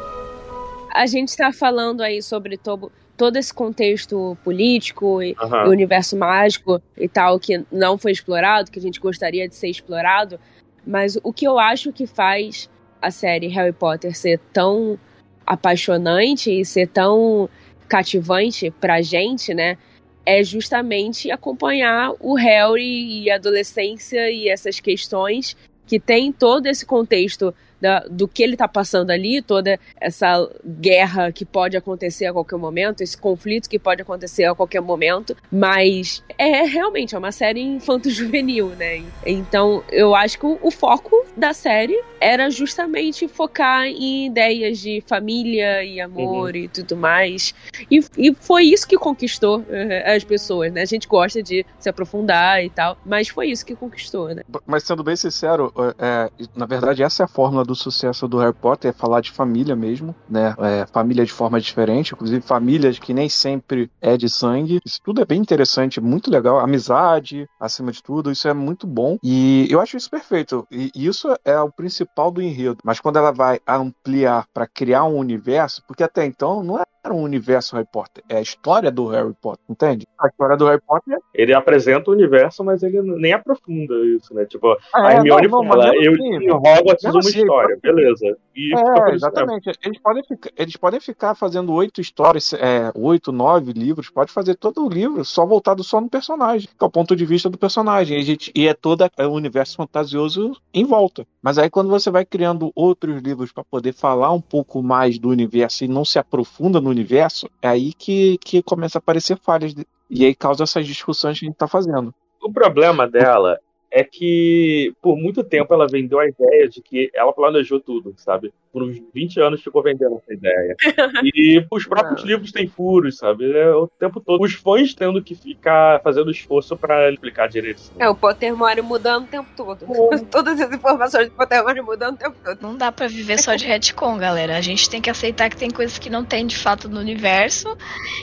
A 0.92 1.06
gente 1.06 1.28
está 1.28 1.54
falando 1.54 2.02
aí 2.02 2.22
sobre 2.22 2.58
todo, 2.58 2.92
todo 3.16 3.38
esse 3.38 3.52
contexto 3.54 4.36
político 4.44 5.22
e, 5.22 5.30
e 5.30 5.68
universo 5.70 6.18
mágico 6.18 6.82
e 6.94 7.08
tal 7.08 7.40
que 7.40 7.64
não 7.72 7.96
foi 7.96 8.12
explorado, 8.12 8.70
que 8.70 8.78
a 8.78 8.82
gente 8.82 9.00
gostaria 9.00 9.48
de 9.48 9.54
ser 9.54 9.68
explorado. 9.68 10.38
Mas 10.86 11.18
o 11.22 11.32
que 11.32 11.48
eu 11.48 11.58
acho 11.58 11.94
que 11.94 12.06
faz 12.06 12.68
a 13.00 13.10
série 13.10 13.48
Harry 13.48 13.72
Potter 13.72 14.14
ser 14.14 14.38
tão 14.52 14.98
apaixonante 15.46 16.50
e 16.50 16.62
ser 16.62 16.88
tão 16.88 17.48
cativante 17.88 18.70
pra 18.70 19.02
gente, 19.02 19.54
né? 19.54 19.78
É 20.24 20.42
justamente 20.42 21.30
acompanhar 21.30 22.12
o 22.20 22.34
Harry 22.34 23.22
e 23.22 23.30
a 23.30 23.36
adolescência 23.36 24.30
e 24.30 24.48
essas 24.48 24.80
questões 24.80 25.56
que 25.86 26.00
tem 26.00 26.32
todo 26.32 26.66
esse 26.66 26.84
contexto 26.84 27.54
da- 27.80 28.04
do 28.10 28.26
que 28.28 28.42
ele 28.42 28.56
tá 28.56 28.66
passando 28.68 29.10
ali, 29.10 29.40
toda 29.42 29.78
essa 30.00 30.48
guerra 30.64 31.30
que 31.32 31.44
pode 31.44 31.76
acontecer 31.76 32.26
a 32.26 32.32
qualquer 32.32 32.56
momento, 32.58 33.00
esse 33.02 33.16
conflito 33.16 33.68
que 33.68 33.78
pode 33.78 34.02
acontecer 34.02 34.44
a 34.44 34.54
qualquer 34.54 34.80
momento, 34.80 35.36
mas 35.50 36.22
é 36.38 36.62
realmente 36.64 37.14
é 37.14 37.18
uma 37.18 37.32
série 37.32 37.60
infanto-juvenil, 37.60 38.68
né? 38.70 39.02
Então 39.24 39.82
eu 39.90 40.14
acho 40.14 40.38
que 40.38 40.46
o, 40.46 40.58
o 40.62 40.70
foco 40.70 41.24
da 41.36 41.52
série 41.52 41.98
era 42.20 42.48
justamente 42.50 43.28
focar 43.28 43.86
em 43.86 44.26
ideias 44.26 44.78
de 44.78 45.02
família 45.06 45.84
e 45.84 46.00
amor 46.00 46.56
e 46.56 46.68
tudo 46.68 46.96
mais. 46.96 47.54
E, 47.90 48.00
e 48.16 48.34
foi 48.34 48.64
isso 48.64 48.86
que 48.88 48.96
conquistou 48.96 49.64
eh, 49.68 50.14
as 50.16 50.24
pessoas, 50.24 50.72
né? 50.72 50.82
A 50.82 50.86
gente 50.86 51.06
gosta 51.06 51.42
de 51.42 51.64
se 51.78 51.88
aprofundar 51.88 52.64
e 52.64 52.70
tal, 52.70 52.96
mas 53.04 53.28
foi 53.28 53.48
isso 53.48 53.64
que 53.66 53.74
conquistou, 53.76 54.34
né? 54.34 54.42
Mas 54.66 54.84
sendo 54.84 55.04
bem 55.04 55.16
sincero, 55.16 55.72
é, 55.98 56.30
na 56.54 56.66
verdade 56.66 57.02
essa 57.02 57.22
é 57.22 57.24
a 57.24 57.28
fórmula 57.28 57.64
do 57.66 57.74
sucesso 57.74 58.28
do 58.28 58.38
Harry 58.38 58.54
Potter, 58.54 58.90
é 58.90 58.92
falar 58.92 59.20
de 59.20 59.30
família 59.30 59.76
mesmo, 59.76 60.14
né? 60.28 60.54
É, 60.58 60.86
família 60.86 61.24
de 61.24 61.32
forma 61.32 61.60
diferente, 61.60 62.14
inclusive 62.14 62.40
famílias 62.40 62.98
que 62.98 63.12
nem 63.12 63.28
sempre 63.28 63.90
é 64.00 64.16
de 64.16 64.28
sangue. 64.28 64.80
Isso 64.84 65.00
tudo 65.02 65.20
é 65.20 65.24
bem 65.24 65.40
interessante, 65.40 66.00
muito 66.00 66.30
legal. 66.30 66.58
Amizade, 66.58 67.48
acima 67.60 67.92
de 67.92 68.02
tudo, 68.02 68.30
isso 68.30 68.48
é 68.48 68.54
muito 68.54 68.86
bom. 68.86 69.18
E 69.22 69.66
eu 69.70 69.80
acho 69.80 69.96
isso 69.96 70.10
perfeito. 70.10 70.66
E 70.70 70.90
isso 70.94 71.28
é 71.44 71.58
o 71.60 71.70
principal 71.70 72.30
do 72.30 72.40
enredo. 72.40 72.78
Mas 72.84 73.00
quando 73.00 73.16
ela 73.16 73.32
vai 73.32 73.60
ampliar 73.66 74.46
para 74.52 74.66
criar 74.66 75.04
um 75.04 75.16
universo, 75.16 75.82
porque 75.86 76.02
até 76.02 76.24
então 76.24 76.62
não 76.62 76.78
era 77.06 77.14
um 77.14 77.22
universo 77.22 77.74
Harry 77.76 77.88
Potter, 77.90 78.22
é 78.28 78.36
a 78.36 78.40
história 78.40 78.90
do 78.90 79.08
Harry 79.08 79.34
Potter, 79.40 79.64
entende? 79.68 80.06
A 80.20 80.28
história 80.28 80.56
do 80.56 80.66
Harry 80.66 80.80
Potter 80.86 81.18
Ele 81.34 81.54
apresenta 81.54 82.10
o 82.10 82.14
universo, 82.14 82.62
mas 82.64 82.82
ele 82.82 83.00
nem 83.02 83.32
aprofunda 83.32 83.94
isso, 84.06 84.34
né? 84.34 84.44
Tipo, 84.44 84.72
é, 84.72 84.76
a 84.94 85.12
Hermione 85.14 85.48
não, 85.48 85.62
não, 85.62 85.68
fala, 85.68 85.94
eu 85.96 86.12
assim, 86.12 86.36
em 86.36 86.50
Hogwarts 86.50 87.04
uma 87.04 87.18
assim, 87.18 87.38
história, 87.40 87.78
beleza. 87.82 88.36
E 88.54 88.72
É, 88.74 89.14
exatamente. 89.14 89.70
Eles 89.84 89.98
podem, 90.00 90.22
ficar, 90.24 90.50
eles 90.56 90.76
podem 90.76 91.00
ficar 91.00 91.34
fazendo 91.34 91.72
oito 91.72 92.00
histórias, 92.00 92.52
é, 92.54 92.90
oito, 92.94 93.32
nove 93.32 93.72
livros, 93.72 94.10
pode 94.10 94.32
fazer 94.32 94.54
todo 94.56 94.84
o 94.84 94.88
livro 94.88 95.24
só 95.24 95.46
voltado 95.46 95.84
só 95.84 96.00
no 96.00 96.08
personagem, 96.08 96.68
que 96.68 96.84
é 96.84 96.86
o 96.86 96.90
ponto 96.90 97.14
de 97.14 97.24
vista 97.24 97.48
do 97.48 97.58
personagem. 97.58 98.18
E, 98.18 98.22
gente- 98.22 98.52
e 98.54 98.66
é 98.66 98.74
todo 98.74 99.06
o 99.18 99.28
universo 99.28 99.76
fantasioso 99.76 100.56
em 100.72 100.84
volta. 100.84 101.26
Mas 101.42 101.58
aí 101.58 101.70
quando 101.70 101.88
você 101.88 102.10
vai 102.10 102.24
criando 102.24 102.72
outros 102.74 103.20
livros 103.22 103.52
para 103.52 103.64
poder 103.64 103.92
falar 103.92 104.32
um 104.32 104.40
pouco 104.40 104.82
mais 104.82 105.18
do 105.18 105.28
universo 105.28 105.84
e 105.84 105.88
não 105.88 106.04
se 106.04 106.18
aprofunda 106.18 106.80
no 106.80 106.90
universo, 106.96 107.48
é 107.62 107.68
aí 107.68 107.92
que, 107.92 108.38
que 108.38 108.62
começa 108.62 108.98
a 108.98 109.00
aparecer 109.00 109.38
falhas. 109.38 109.74
E 110.08 110.24
aí 110.24 110.34
causa 110.34 110.64
essas 110.64 110.86
discussões 110.86 111.38
que 111.38 111.44
a 111.44 111.48
gente 111.48 111.56
tá 111.56 111.68
fazendo. 111.68 112.14
O 112.42 112.52
problema 112.52 113.08
dela 113.08 113.58
é 113.90 114.04
que 114.04 114.92
por 115.00 115.16
muito 115.16 115.42
tempo 115.42 115.72
ela 115.72 115.86
vendeu 115.86 116.18
a 116.18 116.28
ideia 116.28 116.68
de 116.68 116.80
que 116.82 117.10
ela 117.14 117.32
planejou 117.32 117.80
tudo, 117.80 118.14
sabe? 118.16 118.52
Por 118.72 118.82
uns 118.82 119.00
20 119.14 119.40
anos 119.40 119.62
ficou 119.62 119.82
vendendo 119.82 120.16
essa 120.16 120.32
ideia. 120.32 120.76
E 121.34 121.64
os 121.70 121.86
próprios 121.86 122.22
livros 122.22 122.52
têm 122.52 122.68
furos, 122.68 123.18
sabe? 123.18 123.50
É 123.50 123.74
o 123.74 123.86
tempo 123.86 124.20
todo. 124.20 124.42
Os 124.42 124.54
fãs 124.54 124.94
tendo 124.94 125.22
que 125.22 125.34
ficar 125.34 126.00
fazendo 126.02 126.30
esforço 126.30 126.76
pra 126.76 127.10
explicar 127.10 127.48
direito. 127.48 127.82
É 127.98 128.08
o 128.08 128.14
Pottermore 128.14 128.80
mudando 128.82 129.24
o 129.24 129.26
tempo 129.26 129.48
todo. 129.56 129.84
Todas 130.30 130.60
as 130.60 130.72
informações 130.72 131.28
do 131.28 131.34
Pottermore 131.34 131.80
mudando 131.80 132.14
o 132.14 132.18
tempo 132.18 132.36
todo. 132.44 132.60
Não 132.60 132.76
dá 132.76 132.92
pra 132.92 133.08
viver 133.08 133.38
só 133.38 133.54
de 133.54 133.66
retcon, 133.66 134.18
galera. 134.18 134.56
A 134.56 134.60
gente 134.60 134.88
tem 134.88 135.00
que 135.00 135.10
aceitar 135.10 135.48
que 135.50 135.56
tem 135.56 135.70
coisas 135.70 135.98
que 135.98 136.10
não 136.10 136.24
tem 136.24 136.46
de 136.46 136.56
fato 136.56 136.88
no 136.88 137.00
universo 137.00 137.76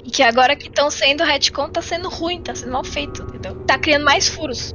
e 0.04 0.10
que 0.10 0.24
agora 0.24 0.56
que 0.56 0.68
estão 0.68 0.90
sendo 0.90 1.24
retcon 1.24 1.70
tá 1.70 1.82
sendo 1.82 2.10
ruim, 2.10 2.42
tá 2.42 2.56
sendo 2.56 2.72
mal 2.72 2.84
feito, 2.84 3.24
entendeu? 3.24 3.56
Tá 3.66 3.78
criando 3.78 4.06
mais 4.06 4.28
furos. 4.28 4.74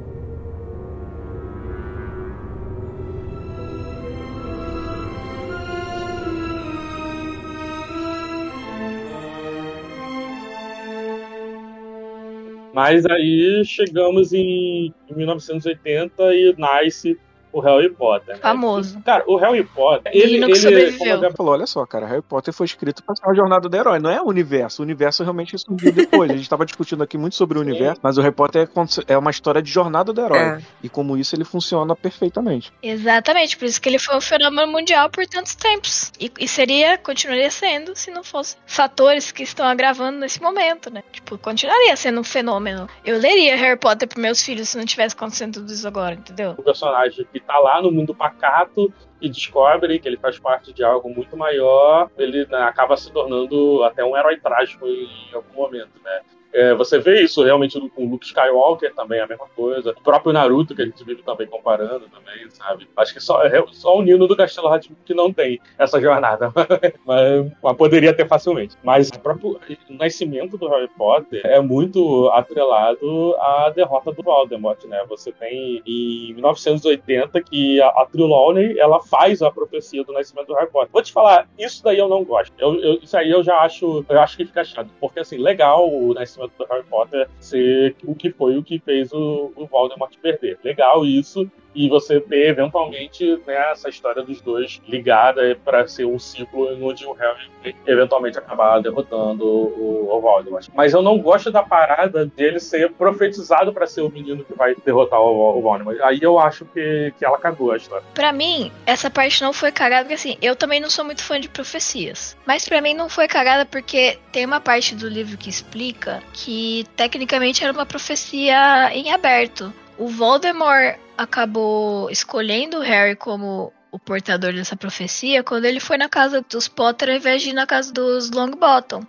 Mas 12.73 13.05
aí 13.05 13.63
chegamos 13.65 14.33
em 14.33 14.93
1980 15.09 16.35
e 16.35 16.55
nasce 16.57 17.17
o 17.51 17.59
Harry 17.59 17.89
Potter. 17.89 18.35
né? 18.35 18.41
Famoso. 18.41 18.99
Cara, 19.01 19.23
o 19.27 19.37
Harry 19.37 19.63
Potter, 19.63 20.11
ele, 20.13 20.39
que 20.39 20.43
ele 20.43 20.55
sobreviveu. 20.55 21.15
como 21.15 21.27
a 21.27 21.31
Falou, 21.31 21.53
olha 21.53 21.67
só, 21.67 21.85
cara, 21.85 22.05
Harry 22.05 22.21
Potter 22.21 22.53
foi 22.53 22.65
escrito 22.65 23.03
pra 23.03 23.15
ser 23.15 23.25
uma 23.25 23.35
jornada 23.35 23.69
do 23.69 23.75
herói, 23.75 23.99
não 23.99 24.09
é 24.09 24.21
o 24.21 24.25
universo. 24.25 24.81
O 24.81 24.85
universo 24.85 25.23
realmente 25.23 25.57
surgiu 25.57 25.91
depois. 25.91 26.29
A 26.31 26.35
gente 26.35 26.49
tava 26.49 26.65
discutindo 26.65 27.01
aqui 27.03 27.17
muito 27.17 27.35
sobre 27.35 27.57
o 27.57 27.61
Sim. 27.63 27.69
universo, 27.69 27.99
mas 28.03 28.17
o 28.17 28.21
Harry 28.21 28.33
Potter 28.35 28.67
é 29.07 29.13
é 29.13 29.17
uma 29.17 29.31
história 29.31 29.61
de 29.61 29.69
jornada 29.71 30.11
do 30.13 30.21
herói. 30.21 30.39
É. 30.39 30.61
E 30.83 30.89
como 30.89 31.17
isso 31.17 31.35
ele 31.35 31.43
funciona 31.43 31.95
perfeitamente. 31.95 32.71
Exatamente, 32.81 33.57
por 33.57 33.65
isso 33.65 33.79
que 33.81 33.89
ele 33.89 33.99
foi 33.99 34.15
um 34.15 34.21
fenômeno 34.21 34.71
mundial 34.71 35.09
por 35.09 35.25
tantos 35.25 35.55
tempos. 35.55 36.11
E, 36.19 36.31
e 36.39 36.47
seria, 36.47 36.97
continuaria 36.97 37.49
sendo, 37.51 37.95
se 37.95 38.11
não 38.11 38.23
fosse 38.23 38.55
fatores 38.65 39.31
que 39.31 39.43
estão 39.43 39.65
agravando 39.65 40.19
nesse 40.19 40.41
momento, 40.41 40.91
né? 40.91 41.03
Tipo, 41.11 41.37
continuaria 41.37 41.95
sendo 41.95 42.21
um 42.21 42.23
fenômeno. 42.23 42.87
Eu 43.05 43.19
leria 43.19 43.55
Harry 43.55 43.77
Potter 43.77 44.07
pros 44.07 44.21
meus 44.21 44.41
filhos 44.41 44.69
se 44.69 44.77
não 44.77 44.85
tivesse 44.85 45.15
acontecendo 45.15 45.55
tudo 45.55 45.71
isso 45.71 45.87
agora, 45.87 46.15
entendeu? 46.15 46.55
o 46.57 46.63
personagem 46.63 47.25
que 47.31 47.38
tá 47.41 47.57
lá 47.59 47.81
no 47.81 47.91
mundo 47.91 48.15
pacato 48.15 48.91
e 49.21 49.29
descobre 49.29 49.99
que 49.99 50.07
ele 50.07 50.17
faz 50.17 50.39
parte 50.39 50.73
de 50.73 50.83
algo 50.83 51.09
muito 51.09 51.35
maior, 51.35 52.09
ele 52.17 52.45
né, 52.45 52.59
acaba 52.63 52.95
se 52.95 53.11
tornando 53.11 53.83
até 53.83 54.03
um 54.03 54.15
herói 54.15 54.37
trágico 54.39 54.85
em 54.87 55.33
algum 55.33 55.53
momento, 55.53 56.01
né? 56.03 56.21
É, 56.51 56.73
você 56.73 56.97
vê 56.99 57.21
isso 57.21 57.43
realmente 57.43 57.79
com 57.91 58.09
Luke 58.09 58.25
Skywalker 58.25 58.93
também, 58.95 59.19
a 59.19 59.27
mesma 59.27 59.45
coisa. 59.55 59.91
O 59.91 60.01
próprio 60.01 60.33
Naruto, 60.33 60.75
que 60.75 60.81
a 60.81 60.85
gente 60.85 61.03
vive 61.03 61.21
também 61.21 61.45
comparando 61.47 62.05
também, 62.09 62.49
sabe? 62.49 62.87
Acho 62.97 63.13
que 63.13 63.19
só, 63.19 63.43
é- 63.43 63.63
só 63.71 63.97
o 63.97 64.01
Nino 64.01 64.27
do 64.27 64.35
Castelo 64.35 64.67
Rá-Tim 64.67 64.95
que 65.05 65.13
não 65.13 65.31
tem 65.31 65.59
essa 65.77 66.01
jornada. 66.01 66.51
mas, 67.05 67.51
mas 67.61 67.77
poderia 67.77 68.13
ter 68.13 68.27
facilmente. 68.27 68.75
Mas 68.83 69.09
o 69.09 69.19
próprio 69.19 69.59
nascimento 69.89 70.57
do 70.57 70.67
Harry 70.69 70.87
Potter 70.97 71.41
é 71.45 71.59
muito 71.61 72.29
atrelado 72.29 73.35
à 73.37 73.69
derrota 73.69 74.11
do 74.11 74.23
Voldemort, 74.23 74.83
né? 74.85 75.03
Você 75.07 75.31
tem 75.31 75.81
em 75.85 76.33
1980 76.33 77.41
que 77.41 77.81
a, 77.81 77.87
a 77.89 78.05
Trelawney, 78.11 78.77
ela 78.79 78.99
faz 79.01 79.41
a 79.41 79.51
profecia 79.51 80.03
do 80.03 80.13
nascimento 80.13 80.47
do 80.47 80.53
Harry 80.55 80.69
Potter. 80.71 80.89
Vou 80.91 81.01
te 81.01 81.11
falar, 81.13 81.47
isso 81.57 81.83
daí 81.83 81.97
eu 81.99 82.07
não 82.07 82.23
gosto. 82.23 82.53
Eu, 82.57 82.75
eu- 82.81 82.99
isso 83.03 83.15
aí 83.15 83.29
eu 83.29 83.43
já 83.43 83.59
acho, 83.59 84.03
eu 84.09 84.19
acho 84.19 84.35
que 84.37 84.45
fica 84.45 84.63
chato. 84.63 84.89
Porque, 84.99 85.19
assim, 85.19 85.37
legal 85.37 85.87
o 85.89 86.13
nascimento 86.13 86.38
do 86.47 86.65
Harry 86.69 86.83
Potter 86.83 87.27
ser 87.39 87.95
o 88.03 88.15
que 88.15 88.31
foi 88.31 88.57
o 88.57 88.63
que 88.63 88.79
fez 88.79 89.11
o, 89.11 89.51
o 89.55 89.65
Voldemort 89.65 90.15
perder. 90.21 90.57
Legal 90.63 91.05
isso. 91.05 91.49
E 91.73 91.87
você 91.87 92.19
ter, 92.19 92.49
eventualmente, 92.49 93.39
né, 93.45 93.71
essa 93.71 93.89
história 93.89 94.23
dos 94.23 94.41
dois 94.41 94.81
ligada 94.87 95.57
para 95.63 95.87
ser 95.87 96.05
um 96.05 96.17
ciclo 96.17 96.67
onde 96.85 97.05
o 97.05 97.13
Harry 97.13 97.49
eventualmente 97.85 98.37
acabar 98.37 98.81
derrotando 98.81 99.45
o, 99.45 100.09
o 100.11 100.21
Voldemort. 100.21 100.67
Mas 100.73 100.93
eu 100.93 101.01
não 101.01 101.19
gosto 101.19 101.51
da 101.51 101.63
parada 101.63 102.25
dele 102.25 102.59
ser 102.59 102.91
profetizado 102.91 103.73
para 103.73 103.85
ser 103.87 104.01
o 104.01 104.09
menino 104.09 104.43
que 104.43 104.53
vai 104.53 104.75
derrotar 104.85 105.19
o, 105.19 105.57
o 105.57 105.61
Voldemort. 105.61 105.99
Aí 106.01 106.19
eu 106.21 106.39
acho 106.39 106.65
que, 106.65 107.13
que 107.17 107.25
ela 107.25 107.37
cagou 107.37 107.71
a 107.71 107.77
história. 107.77 108.05
Pra 108.13 108.31
mim, 108.31 108.71
essa 108.85 109.09
parte 109.09 109.41
não 109.41 109.53
foi 109.53 109.71
cagada, 109.71 110.03
porque 110.03 110.15
assim, 110.15 110.37
eu 110.41 110.55
também 110.55 110.79
não 110.79 110.89
sou 110.89 111.05
muito 111.05 111.23
fã 111.23 111.39
de 111.39 111.49
profecias. 111.49 112.37
Mas 112.45 112.67
pra 112.67 112.81
mim 112.81 112.93
não 112.93 113.09
foi 113.09 113.27
cagada 113.27 113.65
porque 113.65 114.17
tem 114.31 114.45
uma 114.45 114.59
parte 114.59 114.95
do 114.95 115.07
livro 115.07 115.37
que 115.37 115.49
explica 115.49 116.21
que 116.33 116.85
tecnicamente 116.95 117.63
era 117.63 117.73
uma 117.73 117.85
profecia 117.85 118.91
em 118.93 119.11
aberto. 119.11 119.73
O 119.97 120.07
Voldemort 120.07 120.97
acabou 121.19 122.09
escolhendo 122.09 122.77
o 122.77 122.81
Harry 122.81 123.13
como 123.13 123.73
o 123.91 123.99
portador 123.99 124.53
dessa 124.53 124.77
profecia 124.77 125.43
quando 125.43 125.65
ele 125.65 125.81
foi 125.81 125.97
na 125.97 126.07
casa 126.07 126.45
dos 126.49 126.69
Potter 126.69 127.09
ao 127.09 127.15
invés 127.15 127.41
de 127.41 127.49
ir 127.49 127.53
na 127.53 127.67
casa 127.67 127.91
dos 127.91 128.31
Longbottom. 128.31 129.03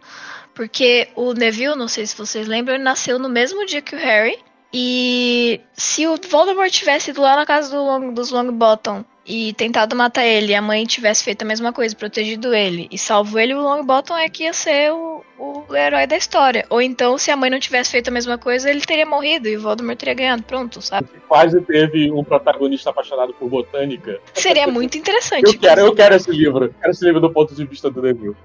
Porque 0.53 1.09
o 1.15 1.33
Neville, 1.33 1.77
não 1.77 1.87
sei 1.87 2.05
se 2.05 2.17
vocês 2.17 2.49
lembram, 2.49 2.75
ele 2.75 2.83
nasceu 2.83 3.17
no 3.17 3.29
mesmo 3.29 3.65
dia 3.65 3.81
que 3.81 3.95
o 3.95 3.99
Harry. 3.99 4.37
E 4.73 5.61
se 5.73 6.07
o 6.09 6.19
Voldemort 6.29 6.71
tivesse 6.71 7.11
ido 7.11 7.23
lá 7.23 7.37
na 7.37 7.47
casa 7.47 7.71
do 7.71 7.83
Long- 7.83 8.13
dos 8.13 8.31
Longbottom 8.31 9.05
e 9.27 9.53
tentado 9.53 9.95
matar 9.95 10.25
ele, 10.25 10.53
e 10.53 10.55
a 10.55 10.63
mãe 10.63 10.85
tivesse 10.85 11.23
feito 11.23 11.43
a 11.43 11.45
mesma 11.45 11.73
coisa, 11.73 11.95
protegido 11.95 12.55
ele 12.55 12.89
e 12.91 12.99
salvo 12.99 13.39
ele, 13.39 13.55
o 13.55 13.61
Longbottom 13.61 14.17
é 14.17 14.29
que 14.29 14.45
ia 14.45 14.53
ser 14.53 14.93
o, 14.93 15.23
o 15.39 15.75
herói 15.75 16.07
da 16.07 16.17
história. 16.17 16.67
Ou 16.69 16.81
então, 16.81 17.17
se 17.19 17.31
a 17.31 17.37
mãe 17.37 17.51
não 17.51 17.61
tivesse 17.61 17.91
feito 17.91 18.09
a 18.09 18.11
mesma 18.11 18.39
coisa, 18.39 18.71
ele 18.71 18.81
teria 18.81 19.07
morrido 19.07 19.49
e 19.49 19.57
o 19.57 19.61
Voldemort 19.61 19.99
teria 19.99 20.15
ganhado. 20.15 20.43
Pronto, 20.43 20.81
sabe? 20.83 21.09
Quase 21.29 21.61
teve 21.61 22.11
um 22.11 22.25
protagonista 22.25 22.91
apaixonado 22.91 23.33
por 23.35 23.49
botânica. 23.49 24.19
Seria 24.35 24.67
muito 24.67 24.99
interessante. 24.99 25.45
Eu 25.45 25.59
quero, 25.59 25.81
eu 25.83 25.95
quero 25.95 26.15
esse 26.15 26.31
livro. 26.31 26.65
Eu 26.65 26.75
quero 26.81 26.91
esse 26.91 27.05
livro 27.05 27.21
do 27.21 27.31
ponto 27.31 27.55
de 27.55 27.65
vista 27.65 27.91
do 27.91 28.03
Neville. 28.03 28.37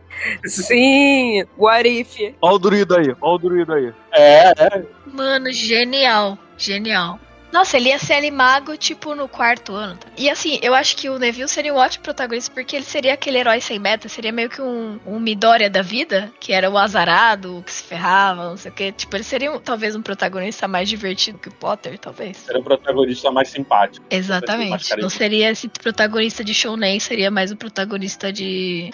Sim, 0.46 1.44
what 1.58 1.88
if? 1.88 2.34
Ó 2.42 2.54
o 2.54 2.60
druido 2.60 2.96
aí, 2.96 3.16
ó 3.22 3.36
o 3.36 3.38
druido 3.38 3.74
aí. 3.74 3.94
É, 4.14 4.50
é. 4.50 4.84
Mano, 5.12 5.52
genial. 5.52 6.38
Genial. 6.58 7.20
Nossa, 7.56 7.78
ele 7.78 7.88
ia 7.88 7.98
ser 7.98 8.16
animago, 8.16 8.76
tipo, 8.76 9.16
no 9.16 9.30
quarto 9.30 9.74
ano. 9.74 9.96
tá? 9.96 10.08
E 10.18 10.30
assim, 10.30 10.60
eu 10.62 10.76
acho 10.76 10.98
que 10.98 11.10
o 11.10 11.18
Neville 11.18 11.48
seria 11.48 11.74
um 11.74 11.78
ótimo 11.78 12.04
protagonista, 12.04 12.54
porque 12.54 12.76
ele 12.76 12.84
seria 12.84 13.14
aquele 13.14 13.38
herói 13.38 13.62
sem 13.62 13.80
meta, 13.80 14.10
seria 14.10 14.30
meio 14.34 14.50
que 14.50 14.62
um, 14.62 15.00
um 15.06 15.22
Midoriya 15.22 15.70
da 15.70 15.82
vida, 15.82 16.34
que 16.38 16.52
era 16.52 16.70
o 16.70 16.78
azarado, 16.78 17.58
o 17.60 17.64
que 17.64 17.72
se 17.72 17.82
ferrava, 17.82 18.50
não 18.50 18.58
sei 18.58 18.72
o 18.72 18.74
quê. 18.76 18.92
Tipo, 18.92 19.16
ele 19.16 19.24
seria 19.24 19.54
um- 19.54 19.60
talvez 19.60 19.96
um 19.96 20.02
protagonista 20.02 20.68
mais 20.68 20.90
divertido 20.90 21.38
que 21.40 21.48
o 21.48 21.52
Potter, 21.54 21.98
talvez. 21.98 22.44
Era 22.50 22.60
o 22.60 22.64
protagonista 22.64 23.32
mais 23.32 23.48
simpático. 23.48 24.06
Exatamente. 24.10 24.98
Não 24.98 25.10
seria 25.10 25.50
esse 25.52 25.70
protagonista 25.70 26.44
de 26.44 26.54
shounen, 26.54 27.00
seria 27.00 27.32
mais 27.32 27.54
o 27.54 27.56
protagonista 27.56 28.34
de. 28.34 28.92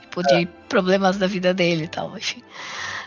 Tipo, 0.00 0.22
de 0.22 0.46
problemas 0.70 1.18
da 1.18 1.26
vida 1.26 1.52
dele 1.52 1.84
e 1.84 1.88
tal, 1.88 2.16
enfim. 2.16 2.42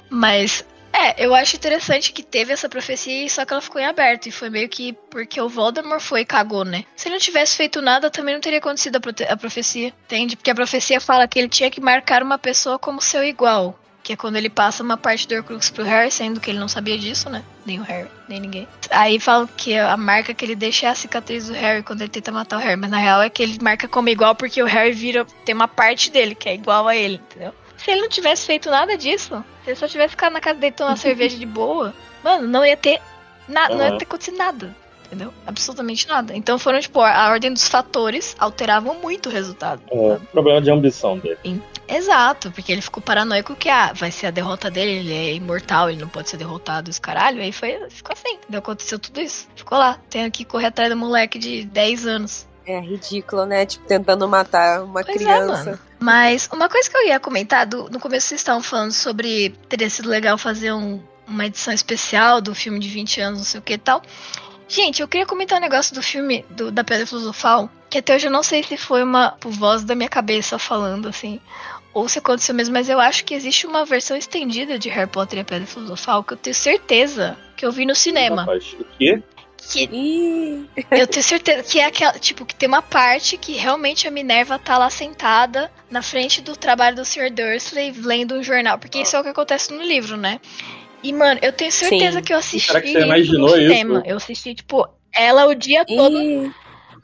Mas. 0.08 0.64
É, 0.94 1.24
eu 1.24 1.34
acho 1.36 1.56
interessante 1.56 2.12
que 2.12 2.24
teve 2.24 2.52
essa 2.52 2.68
profecia, 2.68 3.28
só 3.30 3.46
que 3.46 3.54
ela 3.54 3.62
ficou 3.62 3.82
em 3.82 3.86
aberto. 3.86 4.28
E 4.28 4.32
foi 4.32 4.50
meio 4.50 4.68
que 4.68 4.94
porque 5.10 5.40
o 5.40 5.50
Voldemort 5.50 6.02
foi 6.02 6.22
e 6.22 6.26
cagou, 6.26 6.66
né? 6.66 6.86
Se 6.96 7.08
ele 7.08 7.16
não 7.16 7.22
tivesse 7.22 7.56
feito 7.56 7.82
nada, 7.82 8.10
também 8.10 8.34
não 8.34 8.42
teria 8.42 8.60
acontecido 8.60 8.98
a, 8.98 9.34
a 9.34 9.38
profecia. 9.38 9.94
Entende? 10.06 10.36
Porque 10.36 10.52
a 10.52 10.56
profecia 10.56 11.00
fala 11.00 11.28
que 11.28 11.38
ele 11.38 11.50
tinha 11.50 11.70
que 11.70 11.82
marcar 11.82 12.24
uma 12.24 12.38
pessoa 12.38 12.80
como 12.80 13.02
seu 13.02 13.24
igual. 13.24 13.78
Que 14.02 14.14
é 14.14 14.16
quando 14.16 14.38
ele 14.38 14.50
passa 14.50 14.82
uma 14.82 14.96
parte 14.96 15.28
do 15.28 15.36
Horcrux 15.36 15.70
pro 15.70 15.84
Harry, 15.84 16.10
sendo 16.10 16.40
que 16.40 16.50
ele 16.50 16.60
não 16.60 16.70
sabia 16.70 16.98
disso, 16.98 17.30
né? 17.30 17.44
Nem 17.66 17.82
o 17.82 17.84
Harry, 17.84 18.10
nem 18.30 18.40
ninguém. 18.40 18.68
Aí 18.90 19.20
falam 19.20 19.46
que 19.46 19.78
a 19.78 19.98
marca 19.98 20.34
que 20.34 20.46
ele 20.46 20.56
deixa 20.56 20.88
é 20.88 20.90
a 20.90 20.96
cicatriz 20.96 21.48
do 21.48 21.54
Harry 21.54 21.84
quando 21.84 22.02
ele 22.02 22.10
tenta 22.10 22.32
matar 22.32 22.58
o 22.58 22.62
Harry. 22.62 22.80
Mas 22.80 22.90
na 22.90 23.00
real 23.00 23.22
é 23.22 23.30
que 23.30 23.44
ele 23.44 23.58
marca 23.62 23.88
como 23.88 24.08
igual 24.08 24.34
porque 24.34 24.64
o 24.64 24.66
Harry 24.66 24.94
vira. 24.94 25.26
Tem 25.44 25.54
uma 25.54 25.68
parte 25.68 26.10
dele 26.10 26.34
que 26.34 26.48
é 26.48 26.54
igual 26.54 26.88
a 26.88 26.96
ele, 26.96 27.16
entendeu? 27.16 27.54
Se 27.78 27.92
ele 27.92 28.02
não 28.02 28.10
tivesse 28.10 28.46
feito 28.46 28.70
nada 28.70 28.98
disso, 28.98 29.44
se 29.64 29.70
ele 29.70 29.76
só 29.76 29.88
tivesse 29.88 30.12
ficado 30.12 30.34
na 30.34 30.42
casa 30.42 30.60
dele 30.60 30.74
tomando 30.74 30.92
uma 30.92 30.98
cerveja 30.98 31.38
de 31.38 31.46
boa, 31.46 31.94
mano, 32.24 32.48
não 32.48 32.66
ia 32.66 32.78
ter. 32.78 33.00
Na, 33.48 33.70
Não 33.70 33.82
ia 33.82 33.98
ter 33.98 34.04
acontecido 34.04 34.38
nada. 34.38 34.76
Entendeu? 35.06 35.34
Absolutamente 35.46 36.06
nada. 36.06 36.36
Então 36.36 36.60
foram, 36.60 36.82
tipo, 36.82 37.00
a 37.00 37.30
ordem 37.30 37.54
dos 37.54 37.66
fatores 37.70 38.36
alteravam 38.38 38.96
muito 38.96 39.30
o 39.30 39.32
resultado. 39.32 39.82
É, 39.90 40.18
problema 40.34 40.62
de 40.62 40.70
ambição 40.70 41.18
dele. 41.18 41.62
Exato, 41.88 42.52
porque 42.52 42.74
ele 42.74 42.82
ficou 42.82 43.02
paranoico 43.02 43.56
que 43.56 43.70
ah, 43.70 43.94
vai 43.94 44.12
ser 44.12 44.28
a 44.28 44.32
derrota 44.32 44.70
dele, 44.70 45.00
ele 45.00 45.14
é 45.14 45.34
imortal, 45.34 45.90
ele 45.90 46.02
não 46.02 46.10
pode 46.10 46.30
ser 46.30 46.36
derrotado, 46.36 46.90
os 46.90 47.00
caralho. 47.00 47.42
Aí 47.42 47.54
foi, 47.54 47.90
ficou 47.90 48.12
assim, 48.12 48.36
entendeu? 48.36 48.60
Aconteceu 48.60 49.00
tudo 49.00 49.22
isso. 49.22 49.48
Ficou 49.56 49.78
lá, 49.78 49.98
tendo 50.10 50.30
que 50.30 50.44
correr 50.44 50.68
atrás 50.68 50.90
do 50.90 50.98
moleque 50.98 51.40
de 51.40 51.64
10 51.64 52.06
anos. 52.06 52.47
É 52.68 52.80
ridículo, 52.82 53.46
né? 53.46 53.66
Tipo, 53.66 53.88
tentando 53.88 54.28
matar 54.28 54.84
uma 54.84 55.02
Pois 55.04 55.16
é, 55.16 55.20
criança. 55.24 55.64
mano. 55.66 55.80
Mas 56.00 56.50
uma 56.52 56.68
coisa 56.68 56.90
que 56.90 56.98
eu 56.98 57.08
ia 57.08 57.20
comentar, 57.20 57.66
do- 57.66 57.90
no 57.90 58.00
começo 58.00 58.28
vocês 58.28 58.42
estavam 58.42 58.62
falando 58.62 58.92
sobre 58.92 59.50
teria 59.70 59.90
sido 59.90 60.10
legal 60.10 60.38
fazer 60.38 60.74
um- 60.74 61.02
uma 61.26 61.46
edição 61.46 61.74
especial 61.74 62.42
do 62.42 62.54
filme 62.54 62.78
de 62.80 62.90
20 62.90 63.22
anos, 63.22 63.40
não 63.40 63.46
sei 63.46 63.60
o 63.60 63.64
que 63.64 63.74
e 63.74 63.78
tal. 63.78 64.02
Gente, 64.68 65.02
eu 65.02 65.08
queria 65.08 65.26
comentar 65.26 65.58
um 65.58 65.62
negócio 65.62 65.96
do 65.96 66.04
filme 66.04 66.46
do- 66.50 66.70
da 66.72 66.84
Pedra 66.84 67.08
Filosofal, 67.08 67.70
que 67.90 68.00
até 68.00 68.14
hoje 68.16 68.28
eu 68.28 68.32
não 68.32 68.44
sei 68.44 68.62
se 68.64 68.76
foi 68.76 69.02
uma 69.02 69.32
por 69.40 69.50
voz 69.52 69.84
da 69.86 69.96
minha 69.96 70.10
cabeça 70.10 70.60
falando 70.60 71.08
assim, 71.08 71.40
ou 71.94 72.08
se 72.10 72.20
aconteceu 72.20 72.54
mesmo, 72.54 72.74
mas 72.74 72.90
eu 72.90 73.00
acho 73.00 73.24
que 73.24 73.34
existe 73.34 73.66
uma 73.66 73.86
versão 73.86 74.18
estendida 74.18 74.78
de 74.78 74.90
Harry 74.90 75.10
Potter 75.10 75.40
e 75.40 75.42
a 75.42 75.46
Pedra 75.46 75.66
Filosofal 75.66 76.22
que 76.22 76.34
eu 76.34 76.38
tenho 76.38 76.54
certeza 76.54 77.38
que 77.56 77.66
eu 77.66 77.72
vi 77.72 77.86
no 77.86 77.96
cinema. 77.96 78.42
Rapaz, 78.42 78.76
o 78.78 78.86
quê? 79.00 79.24
Que 79.70 79.90
Ih, 79.92 80.70
eu 80.92 81.06
tenho 81.08 81.24
certeza 81.24 81.62
que 81.64 81.80
é 81.80 81.86
aquela, 81.86 82.14
tipo, 82.14 82.46
que 82.46 82.56
tem 82.56 82.70
uma 82.70 82.82
parte 82.82 83.38
que 83.38 83.54
realmente 83.54 84.08
a 84.08 84.12
Minerva 84.12 84.58
tá 84.58 84.78
lá 84.78 84.90
sentada 84.90 85.70
na 85.90 86.02
frente 86.02 86.42
do 86.42 86.56
trabalho 86.56 86.96
do 86.96 87.04
Sr. 87.06 87.30
Dursley 87.32 87.92
lendo 87.92 88.36
um 88.36 88.44
jornal, 88.44 88.80
porque 88.80 89.00
isso 89.00 89.16
é 89.16 89.20
o 89.20 89.24
que 89.24 89.30
acontece 89.30 89.74
no 89.74 89.84
livro, 89.84 90.16
né? 90.16 90.40
E, 91.04 91.12
mano, 91.14 91.40
eu 91.44 91.52
tenho 91.52 91.72
certeza 91.72 92.20
Sim. 92.20 92.24
que 92.24 92.34
eu 92.34 92.38
assisti 92.38 92.68
Será 92.68 92.82
que 92.82 92.88
você 92.88 92.98
isso 92.98 93.06
imaginou 93.06 93.50
no 93.50 93.58
isso? 93.58 93.68
cinema. 93.68 94.04
Eu 94.06 94.18
assisti, 94.18 94.56
tipo, 94.56 94.88
ela 95.14 95.46
o 95.46 95.54
dia 95.54 95.86
todo. 95.86 96.18
ih. 96.22 96.52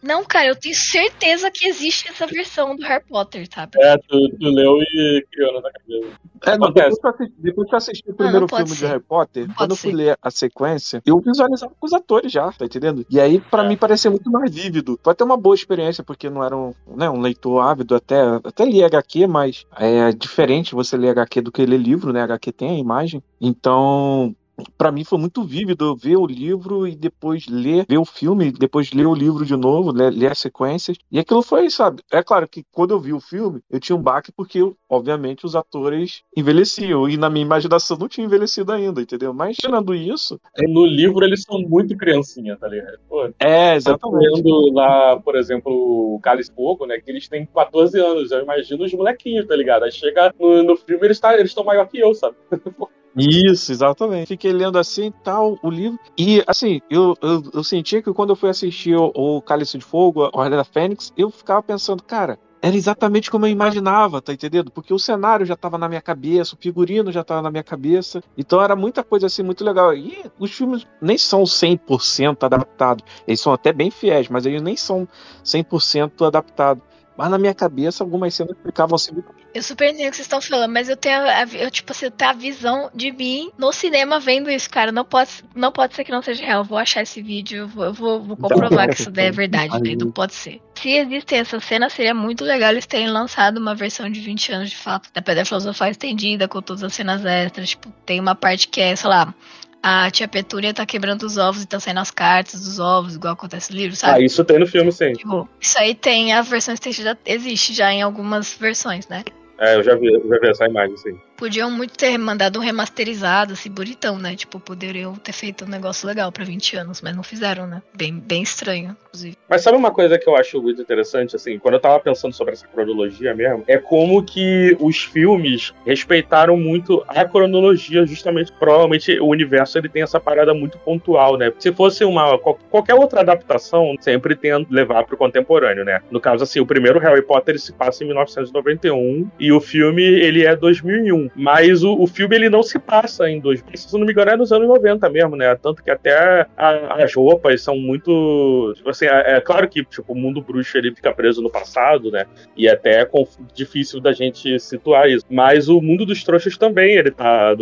Não, 0.04 0.24
cara, 0.26 0.48
eu 0.48 0.56
tenho 0.56 0.76
certeza 0.76 1.50
que 1.50 1.66
existe 1.68 2.10
essa 2.10 2.28
versão 2.28 2.76
do 2.76 2.84
Harry 2.84 3.04
Potter, 3.08 3.48
sabe? 3.54 3.82
É, 3.82 3.98
tu, 3.98 4.30
tu 4.38 4.50
leu 4.50 4.78
e 4.82 5.26
criou 5.32 5.54
na 5.54 5.62
tua 5.62 5.72
cabeça. 5.72 6.18
É, 6.46 6.58
não, 6.58 6.72
depois, 6.72 7.00
que 7.00 7.06
eu 7.08 7.10
assisti, 7.10 7.34
depois 7.38 7.70
que 7.70 7.74
eu 7.74 7.78
assisti 7.78 8.10
o 8.10 8.14
primeiro 8.14 8.48
filme 8.50 8.68
ser. 8.68 8.76
de 8.76 8.86
Harry 8.86 9.00
Potter, 9.04 9.48
Não 9.48 9.56
quando 9.56 9.72
eu 9.72 9.76
fui 9.78 9.92
ser. 9.92 9.96
ler 9.96 10.18
a 10.22 10.30
sequência, 10.30 11.02
eu 11.06 11.20
visualizava 11.22 11.74
com 11.80 11.86
os 11.86 11.94
atores 11.94 12.32
já, 12.34 12.52
tá 12.52 12.66
entendendo? 12.66 13.06
E 13.10 13.18
aí, 13.20 13.40
pra 13.40 13.64
É. 13.64 13.68
mim, 13.70 13.78
parecia 13.78 14.12
muito 14.12 14.30
mais 14.30 14.54
vívido. 14.54 15.00
Foi 15.02 15.14
até 15.14 15.24
uma 15.24 15.38
boa 15.38 15.56
experiência, 15.56 16.04
porque 16.04 16.30
não 16.30 16.44
era 16.44 16.56
um, 16.58 16.74
né, 16.86 17.10
um 17.10 17.22
leitor 17.22 17.62
ávido, 17.62 17.96
até, 17.96 18.20
até 18.44 18.66
li 18.66 18.84
HQ, 18.84 19.26
mas 19.26 19.66
é 19.78 20.12
diferente 20.12 20.76
você 20.76 20.98
ler 20.98 21.10
HQ 21.12 21.40
do 21.42 21.52
que 21.52 21.66
ler 21.66 21.78
livro, 21.78 22.12
né? 22.12 22.22
HQ 22.24 22.52
tem 22.52 22.72
a 22.72 22.78
imagem. 22.78 23.24
Então, 23.40 24.36
para 24.78 24.92
mim 24.92 25.04
foi 25.04 25.18
muito 25.18 25.44
vívido 25.44 25.96
ver 25.96 26.18
o 26.18 26.26
livro 26.26 26.88
e 26.88 26.96
depois 26.96 27.48
ler, 27.48 27.86
ver 27.88 27.98
o 27.98 28.06
filme, 28.06 28.52
depois 28.52 28.92
ler 28.92 29.08
o 29.08 29.14
livro 29.14 29.46
de 29.46 29.56
novo, 29.56 29.92
ler, 29.92 30.12
ler, 30.12 30.32
as 30.32 30.40
sequências. 30.40 30.98
E 31.12 31.20
aquilo 31.20 31.42
foi, 31.42 31.70
sabe? 31.70 32.02
É 32.12 32.22
claro 32.22 32.48
que 32.48 32.64
quando 32.72 32.92
eu 32.92 33.00
vi 33.00 33.14
o 33.14 33.20
filme, 33.20 33.62
eu 33.70 33.80
tinha 33.80 33.96
um 33.96 34.02
baque 34.02 34.32
porque, 34.32 34.60
obviamente, 34.90 35.46
os 35.46 35.56
atores 35.56 36.24
envelheciam 36.36 37.10
e 37.10 37.18
na 37.18 37.30
minha 37.30 37.46
imaginação 37.46 37.98
não 37.98 38.08
tinha 38.08 38.26
envelhecido 38.26 38.72
ainda, 38.72 39.02
entendeu? 39.02 39.34
Mas 39.34 39.58
tirando 39.58 39.96
isso. 39.96 40.40
No 40.58 40.86
livro 40.86 41.26
eles 41.26 41.44
são 41.44 41.60
muito 41.60 41.96
criancinha, 41.98 42.56
tá 42.58 42.68
ligado? 42.68 43.00
Pô, 43.10 43.30
é, 43.40 43.76
exatamente. 43.76 44.42
Vendo 44.42 44.74
lá, 44.74 45.20
por 45.20 45.36
exemplo, 45.36 45.72
o 45.72 46.20
Cálice 46.22 46.52
Fogo, 46.54 46.86
né? 46.86 47.00
Que 47.00 47.12
eles 47.12 47.28
têm 47.28 47.46
14 47.46 48.00
anos. 48.00 48.32
Eu 48.32 48.42
imagino 48.42 48.84
os 48.84 48.94
molequinhos, 48.94 49.48
tá 49.48 49.56
ligado? 49.56 49.84
Aí 49.84 49.92
chega 49.92 50.34
no, 50.40 50.64
no 50.64 50.76
filme 50.76 51.06
eles 51.06 51.20
tá, 51.20 51.36
estão 51.38 51.64
maior 51.64 51.88
que 51.88 52.00
eu, 52.00 52.14
sabe? 52.14 52.36
Isso, 53.16 53.72
exatamente. 53.72 54.28
Fiquei 54.28 54.52
lendo 54.52 54.78
assim 54.80 55.12
tal 55.24 55.58
o 55.62 55.70
livro. 55.70 56.00
E 56.18 56.44
assim, 56.48 56.82
eu, 56.90 57.16
eu, 57.22 57.44
eu 57.54 57.64
sentia 57.64 58.02
que 58.02 58.12
quando 58.14 58.32
eu 58.32 58.36
fui 58.36 58.50
assistir 58.50 58.96
o, 58.96 59.12
o 59.14 59.42
Cálice 59.42 59.78
de 59.78 59.86
Fogo, 59.86 60.24
a 60.24 60.32
Ordem 60.34 60.58
da 60.58 60.64
Fênix, 60.64 61.14
eu 61.16 61.30
ficava 61.30 61.62
pensando, 61.62 62.02
cara, 62.02 62.40
era 62.60 62.76
exatamente 62.76 63.30
como 63.30 63.46
eu 63.46 63.52
imaginava, 63.52 64.22
tá 64.22 64.34
entendendo? 64.34 64.72
Porque 64.72 64.94
o 64.94 64.98
cenário 64.98 65.46
já 65.46 65.54
estava 65.54 65.78
na 65.78 65.90
minha 65.90 66.02
cabeça, 66.02 66.56
o 66.56 66.58
figurino 66.58 67.12
já 67.12 67.22
estava 67.22 67.42
na 67.42 67.52
minha 67.52 67.64
cabeça. 67.64 68.24
Então 68.38 68.62
era 68.62 68.76
muita 68.76 69.04
coisa 69.04 69.28
assim 69.28 69.44
muito 69.44 69.64
legal. 69.64 69.94
E 69.94 70.24
os 70.40 70.52
filmes 70.52 70.88
nem 71.02 71.18
são 71.18 71.46
100% 71.46 72.44
adaptados. 72.44 73.04
Eles 73.28 73.42
são 73.42 73.54
até 73.54 73.74
bem 73.74 73.92
fiéis, 73.92 74.30
mas 74.30 74.46
eles 74.46 74.62
nem 74.62 74.78
são 74.78 75.08
100% 75.44 76.26
adaptados. 76.26 76.82
Mas 77.18 77.30
na 77.30 77.38
minha 77.38 77.54
cabeça, 77.54 78.04
algumas 78.04 78.34
cenas 78.34 78.56
ficavam 78.64 78.96
assim 78.96 79.24
eu 79.54 79.62
super 79.62 79.88
entendo 79.88 80.08
o 80.08 80.10
que 80.10 80.16
vocês 80.16 80.26
estão 80.26 80.42
falando, 80.42 80.72
mas 80.72 80.90
eu 80.90 80.98
tenho 80.98 81.20
a, 81.20 81.44
eu, 81.54 81.70
tipo, 81.70 81.92
assim, 81.92 82.06
eu 82.06 82.12
tenho 82.12 82.32
a 82.32 82.34
visão 82.34 82.90
de 82.94 83.12
mim 83.12 83.52
no 83.56 83.72
cinema 83.72 84.20
vendo 84.20 84.50
isso, 84.50 84.68
cara. 84.68 84.92
Não 84.92 85.06
pode, 85.06 85.30
não 85.54 85.72
pode 85.72 85.94
ser 85.94 86.04
que 86.04 86.12
não 86.12 86.24
seja 86.24 86.44
real. 86.44 86.62
Eu 86.62 86.66
vou 86.66 86.78
achar 86.78 87.04
esse 87.04 87.22
vídeo, 87.22 87.60
eu 87.60 87.68
vou, 87.68 87.86
eu 87.86 87.94
vou, 87.94 88.22
vou 88.22 88.36
comprovar 88.36 88.90
que 88.90 89.00
isso 89.00 89.12
daí 89.12 89.28
é 89.28 89.32
verdade, 89.32 89.80
né? 89.80 89.96
Não 89.96 90.12
pode 90.12 90.34
ser. 90.34 90.60
Se 90.74 90.90
existem 90.90 91.38
essas 91.38 91.64
cenas, 91.64 91.94
seria 91.94 92.16
muito 92.16 92.44
legal 92.44 92.72
eles 92.72 92.88
terem 92.88 93.08
lançado 93.08 93.58
uma 93.58 93.76
versão 93.76 94.10
de 94.10 94.20
20 94.20 94.52
anos 94.52 94.70
de 94.72 94.78
fato 94.78 95.10
da 95.14 95.22
Pedra 95.22 95.46
Filosofal 95.46 95.90
estendida, 95.90 96.48
com 96.48 96.60
todas 96.60 96.84
as 96.84 96.94
cenas 96.96 97.24
extras. 97.24 97.70
Tipo, 97.70 97.94
tem 98.08 98.20
uma 98.20 98.34
parte 98.34 98.68
que 98.68 98.82
é, 98.82 98.96
sei 98.96 99.10
lá, 99.10 99.36
a 99.84 100.10
tia 100.10 100.30
Petúnia 100.30 100.74
tá 100.74 100.86
quebrando 100.86 101.24
os 101.24 101.38
ovos 101.38 101.62
e 101.62 101.68
tá 101.68 101.78
saindo 101.78 102.00
as 102.00 102.10
cartas 102.10 102.62
dos 102.62 102.80
ovos, 102.80 103.16
igual 103.16 103.34
acontece 103.34 103.74
no 103.74 103.78
livro, 103.78 103.96
sabe? 103.98 104.22
Ah, 104.22 104.26
isso 104.26 104.44
tem 104.46 104.58
no 104.58 104.66
filme, 104.66 104.90
sim. 104.94 105.12
Tipo, 105.12 105.48
isso 105.60 105.78
aí 105.78 105.94
tem, 105.94 106.32
a 106.32 106.42
versão 106.42 106.74
estendida 106.74 107.20
existe 107.26 107.74
já 107.74 107.92
em 107.92 108.02
algumas 108.02 108.54
versões, 108.54 109.06
né? 109.10 109.26
É, 109.60 109.76
eu 109.76 109.84
já 109.84 109.94
vi, 109.96 110.08
eu 110.08 110.26
já 110.28 110.40
vi 110.40 110.50
essa 110.50 110.66
imagem, 110.66 110.96
sim. 110.96 111.20
Podiam 111.44 111.70
muito 111.70 111.98
ter 111.98 112.18
mandado 112.18 112.58
um 112.58 112.62
remasterizado, 112.62 113.52
assim, 113.52 113.70
bonitão, 113.70 114.18
né? 114.18 114.34
Tipo, 114.34 114.62
poderiam 114.62 115.14
ter 115.16 115.34
feito 115.34 115.66
um 115.66 115.68
negócio 115.68 116.08
legal 116.08 116.32
pra 116.32 116.46
20 116.46 116.78
anos, 116.78 117.02
mas 117.02 117.14
não 117.14 117.22
fizeram, 117.22 117.68
né? 117.68 117.82
Bem, 117.94 118.18
bem 118.18 118.42
estranho, 118.42 118.96
inclusive. 119.08 119.36
Mas 119.50 119.62
sabe 119.62 119.78
uma 119.78 119.92
coisa 119.92 120.18
que 120.18 120.26
eu 120.26 120.38
acho 120.38 120.62
muito 120.62 120.82
interessante, 120.82 121.36
assim, 121.36 121.60
quando 121.60 121.74
eu 121.74 121.82
tava 121.82 122.00
pensando 122.00 122.34
sobre 122.34 122.54
essa 122.54 122.66
cronologia 122.66 123.36
mesmo, 123.36 123.62
é 123.68 123.78
como 123.78 124.24
que 124.24 124.78
os 124.80 125.04
filmes 125.04 125.74
respeitaram 125.86 126.56
muito 126.56 127.04
a 127.10 127.26
cronologia, 127.26 128.06
justamente, 128.06 128.54
provavelmente 128.58 129.20
o 129.20 129.28
universo 129.28 129.78
ele 129.78 129.90
tem 129.90 130.02
essa 130.02 130.22
parada 130.22 130.54
muito 130.54 130.78
pontual, 130.78 131.36
né? 131.36 131.52
Se 131.60 131.74
fosse 131.74 132.06
uma 132.06 132.40
qualquer 132.40 132.94
outra 132.94 133.20
adaptação, 133.20 133.98
sempre 134.00 134.34
tendo 134.34 134.68
levar 134.70 135.04
pro 135.04 135.18
contemporâneo, 135.18 135.84
né? 135.84 136.00
No 136.10 136.22
caso, 136.22 136.46
assim, 136.46 136.62
o 136.62 136.66
primeiro 136.66 137.00
Harry 137.00 137.22
Potter 137.22 137.56
ele 137.56 137.60
se 137.60 137.74
passa 137.74 138.02
em 138.02 138.08
1991 138.08 139.30
e 139.38 139.52
o 139.52 139.60
filme 139.60 140.02
ele 140.02 140.46
é 140.46 140.56
2001. 140.56 141.33
Mas 141.36 141.84
o, 141.84 141.94
o 141.94 142.08
filme 142.08 142.36
ele 142.36 142.50
não 142.50 142.64
se 142.64 142.78
passa 142.80 143.30
em 143.30 143.40
2000. 143.40 143.78
Se 143.78 143.94
não 143.94 144.06
me 144.06 144.12
engano, 144.12 144.32
é 144.32 144.38
nos 144.38 144.52
anos 144.52 144.68
90 144.68 145.10
mesmo, 145.10 145.36
né? 145.36 145.56
Tanto 145.56 145.84
que 145.84 145.92
até 145.92 146.48
a, 146.56 147.04
as 147.04 147.14
roupas 147.14 147.62
são 147.62 147.78
muito. 147.78 148.74
Tipo 148.76 148.90
assim, 148.90 149.06
é, 149.06 149.38
é, 149.38 149.42
claro 149.42 149.68
que 149.68 149.84
tipo, 149.84 150.14
o 150.14 150.16
mundo 150.16 150.42
bruxo 150.42 150.78
ele 150.78 150.94
fica 150.94 151.14
preso 151.14 151.42
no 151.42 151.50
passado, 151.50 152.12
né? 152.12 152.26
E 152.56 152.70
até 152.70 153.02
é 153.02 153.10
difícil 153.54 154.00
da 154.00 154.12
gente 154.12 154.60
situar 154.60 155.10
isso. 155.10 155.26
Mas 155.30 155.70
o 155.70 155.82
mundo 155.82 156.06
dos 156.06 156.24
trouxas 156.24 156.58
também 156.58 156.96
ele 156.96 157.12
tá 157.12 157.56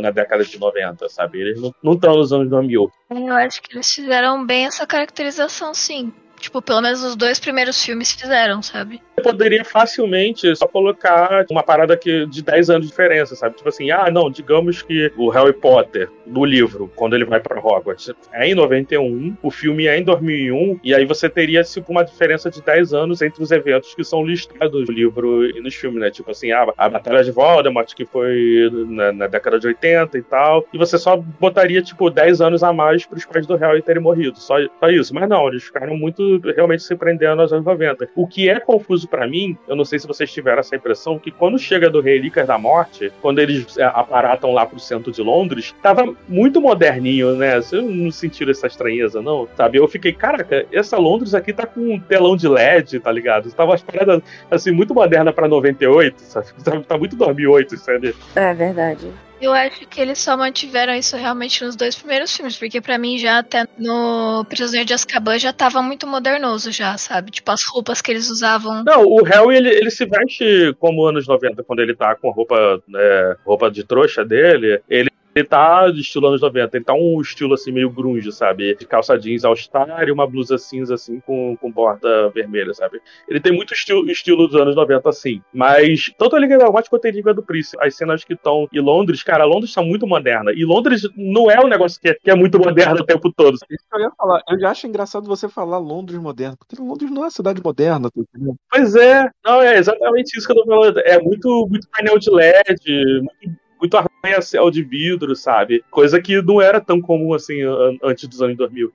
na 0.00 0.10
década 0.10 0.44
de 0.44 0.58
90, 0.58 1.08
sabe? 1.08 1.40
Eles 1.40 1.60
não 1.82 1.92
estão 1.92 2.14
nos 2.14 2.32
anos 2.32 2.48
2000. 2.48 2.90
Eu 3.10 3.34
acho 3.34 3.62
que 3.62 3.74
eles 3.74 3.92
fizeram 3.92 4.46
bem 4.46 4.66
essa 4.66 4.86
caracterização, 4.86 5.74
sim. 5.74 6.12
Tipo, 6.40 6.62
pelo 6.62 6.80
menos 6.80 7.02
os 7.02 7.14
dois 7.14 7.38
primeiros 7.38 7.84
filmes 7.84 8.12
fizeram, 8.12 8.62
sabe? 8.62 9.00
poderia 9.20 9.64
facilmente 9.64 10.54
só 10.56 10.66
colocar 10.66 11.44
uma 11.50 11.62
parada 11.62 11.96
que, 11.96 12.26
de 12.26 12.42
10 12.42 12.70
anos 12.70 12.82
de 12.82 12.90
diferença, 12.90 13.36
sabe? 13.36 13.56
Tipo 13.56 13.68
assim, 13.68 13.90
ah, 13.90 14.10
não, 14.10 14.30
digamos 14.30 14.82
que 14.82 15.12
o 15.16 15.28
Harry 15.28 15.52
Potter, 15.52 16.10
do 16.26 16.44
livro, 16.44 16.90
quando 16.96 17.14
ele 17.14 17.24
vai 17.24 17.40
para 17.40 17.60
Hogwarts, 17.60 18.12
é 18.32 18.48
em 18.48 18.54
91, 18.54 19.36
o 19.42 19.50
filme 19.50 19.86
é 19.86 19.98
em 19.98 20.02
2001, 20.02 20.80
e 20.82 20.94
aí 20.94 21.04
você 21.04 21.28
teria, 21.28 21.62
tipo, 21.62 21.92
uma 21.92 22.04
diferença 22.04 22.50
de 22.50 22.62
10 22.62 22.94
anos 22.94 23.22
entre 23.22 23.42
os 23.42 23.50
eventos 23.50 23.94
que 23.94 24.04
são 24.04 24.24
listados 24.24 24.88
no 24.88 24.94
livro 24.94 25.44
e 25.44 25.60
nos 25.60 25.74
filmes, 25.74 26.00
né? 26.00 26.10
Tipo 26.10 26.30
assim, 26.30 26.50
ah, 26.52 26.66
a 26.76 26.88
Batalha 26.88 27.22
de 27.22 27.30
Voldemort, 27.30 27.92
que 27.94 28.06
foi 28.06 28.70
na, 28.88 29.12
na, 29.12 29.26
década 29.26 29.58
de 29.58 29.66
80 29.66 30.18
e 30.18 30.22
tal, 30.22 30.64
e 30.72 30.78
você 30.78 30.98
só 30.98 31.16
botaria, 31.16 31.82
tipo, 31.82 32.10
10 32.10 32.40
anos 32.40 32.62
a 32.62 32.72
mais 32.72 33.04
pros 33.04 33.24
pais 33.24 33.46
do 33.46 33.56
Harry 33.56 33.82
terem 33.82 34.02
morrido, 34.02 34.38
só, 34.38 34.56
só 34.78 34.88
isso. 34.88 35.14
Mas 35.14 35.28
não, 35.28 35.48
eles 35.48 35.64
ficaram 35.64 35.96
muito 35.96 36.29
realmente 36.38 36.82
se 36.82 36.94
prendendo 36.94 37.40
aos 37.40 37.52
anos 37.52 37.64
90. 37.64 38.08
O 38.14 38.26
que 38.26 38.48
é 38.48 38.60
confuso 38.60 39.08
para 39.08 39.26
mim, 39.26 39.56
eu 39.66 39.74
não 39.74 39.84
sei 39.84 39.98
se 39.98 40.06
vocês 40.06 40.32
tiveram 40.32 40.60
essa 40.60 40.76
impressão, 40.76 41.18
que 41.18 41.30
quando 41.30 41.58
chega 41.58 41.90
do 41.90 42.00
Relíquias 42.00 42.46
da 42.46 42.58
Morte, 42.58 43.12
quando 43.20 43.38
eles 43.38 43.76
é, 43.78 43.84
aparatam 43.84 44.52
lá 44.52 44.66
pro 44.66 44.78
centro 44.78 45.10
de 45.10 45.22
Londres, 45.22 45.74
tava 45.82 46.14
muito 46.28 46.60
moderninho, 46.60 47.36
né? 47.36 47.56
Vocês 47.56 47.82
não 47.82 48.10
sentiram 48.10 48.50
essa 48.50 48.66
estranheza, 48.66 49.22
não? 49.22 49.48
Sabe? 49.56 49.78
Eu 49.78 49.88
fiquei, 49.88 50.12
caraca, 50.12 50.66
essa 50.72 50.96
Londres 50.98 51.34
aqui 51.34 51.52
tá 51.52 51.66
com 51.66 51.94
um 51.94 52.00
telão 52.00 52.36
de 52.36 52.48
LED, 52.48 53.00
tá 53.00 53.10
ligado? 53.10 53.50
Tava 53.52 53.72
uma 53.72 53.78
parada, 53.78 54.22
assim, 54.50 54.70
muito 54.70 54.94
moderna 54.94 55.32
pra 55.32 55.48
98, 55.48 56.20
sabe? 56.20 56.46
Tá 56.86 56.98
muito 56.98 57.16
2008, 57.16 57.76
sabe? 57.78 58.14
É 58.34 58.54
verdade. 58.54 59.10
Eu 59.40 59.52
acho 59.52 59.86
que 59.86 60.00
eles 60.00 60.18
só 60.18 60.36
mantiveram 60.36 60.94
isso 60.94 61.16
realmente 61.16 61.64
nos 61.64 61.74
dois 61.74 61.94
primeiros 61.96 62.34
filmes, 62.36 62.58
porque 62.58 62.80
para 62.80 62.98
mim 62.98 63.16
já 63.16 63.38
até 63.38 63.66
no 63.78 64.44
Prisioneiro 64.44 64.86
de 64.86 64.94
Azkaban 64.94 65.38
já 65.38 65.52
tava 65.52 65.80
muito 65.82 66.06
modernoso 66.06 66.70
já, 66.70 66.96
sabe? 66.98 67.30
Tipo, 67.30 67.50
as 67.50 67.64
roupas 67.64 68.02
que 68.02 68.10
eles 68.10 68.28
usavam. 68.28 68.84
Não, 68.84 69.04
o 69.04 69.22
Harry, 69.24 69.56
ele, 69.56 69.70
ele 69.70 69.90
se 69.90 70.04
veste 70.04 70.74
como 70.78 71.06
anos 71.06 71.26
90, 71.26 71.62
quando 71.64 71.80
ele 71.80 71.94
tá 71.94 72.14
com 72.14 72.30
a 72.30 72.34
roupa, 72.34 72.82
né, 72.86 73.36
roupa 73.44 73.70
de 73.70 73.82
trouxa 73.82 74.24
dele, 74.24 74.80
ele 74.88 75.10
ele 75.34 75.46
tá 75.46 75.90
de 75.90 76.00
estilo 76.00 76.28
anos 76.28 76.40
90, 76.40 76.76
ele 76.76 76.84
tá 76.84 76.94
um 76.94 77.20
estilo 77.20 77.54
assim 77.54 77.72
meio 77.72 77.90
grunge, 77.90 78.30
sabe? 78.32 78.74
De 78.74 78.86
calça 78.86 79.18
jeans 79.18 79.44
all-star 79.44 80.08
e 80.08 80.12
uma 80.12 80.26
blusa 80.26 80.58
cinza 80.58 80.94
assim 80.94 81.20
com, 81.20 81.56
com 81.56 81.70
borda 81.70 82.28
vermelha, 82.30 82.74
sabe? 82.74 83.00
Ele 83.28 83.40
tem 83.40 83.52
muito 83.52 83.72
estilo, 83.72 84.10
estilo 84.10 84.46
dos 84.46 84.60
anos 84.60 84.74
90 84.74 85.08
assim. 85.08 85.40
Mas 85.52 86.12
tanto 86.18 86.36
a 86.36 86.38
Liga 86.38 86.58
da 86.58 86.68
Watch 86.68 86.90
quanto 86.90 87.06
a 87.06 87.10
Liga 87.10 87.32
do 87.32 87.42
Príncipe, 87.42 87.82
as 87.82 87.94
cenas 87.96 88.24
que 88.24 88.34
estão 88.34 88.68
em 88.72 88.80
Londres, 88.80 89.22
cara, 89.22 89.44
Londres 89.44 89.72
tá 89.72 89.82
muito 89.82 90.06
moderna. 90.06 90.52
E 90.52 90.64
Londres 90.64 91.02
não 91.16 91.50
é 91.50 91.60
um 91.60 91.68
negócio 91.68 92.00
que 92.00 92.08
é, 92.08 92.14
que 92.14 92.30
é 92.30 92.34
muito 92.34 92.58
moderno 92.58 93.00
o 93.00 93.06
tempo 93.06 93.32
todo. 93.32 93.54
Isso 93.54 93.64
que 93.66 93.96
eu 93.96 94.00
ia 94.00 94.10
falar. 94.16 94.42
Eu 94.48 94.58
já 94.58 94.70
acho 94.70 94.86
engraçado 94.86 95.26
você 95.26 95.48
falar 95.48 95.78
Londres 95.78 96.18
moderno, 96.18 96.56
porque 96.56 96.80
Londres 96.80 97.10
não 97.10 97.24
é 97.24 97.30
cidade 97.30 97.62
moderna, 97.62 98.10
tá 98.10 98.20
entendendo? 98.20 98.56
Pois 98.70 98.94
é, 98.94 99.28
não, 99.44 99.62
é 99.62 99.78
exatamente 99.78 100.36
isso 100.36 100.46
que 100.46 100.52
eu 100.52 100.56
tô 100.56 100.66
falando. 100.66 100.98
É 101.00 101.20
muito, 101.20 101.66
muito 101.68 101.88
painel 101.88 102.18
de 102.18 102.30
LED, 102.30 103.20
muito 103.22 103.60
muito 103.80 103.96
arranha-céu 103.96 104.70
de 104.70 104.82
vidro, 104.82 105.34
sabe? 105.34 105.82
Coisa 105.90 106.20
que 106.20 106.40
não 106.42 106.60
era 106.60 106.80
tão 106.80 107.00
comum 107.00 107.34
assim 107.34 107.60
antes 108.02 108.28
dos 108.28 108.42
anos 108.42 108.56
2000. 108.56 108.92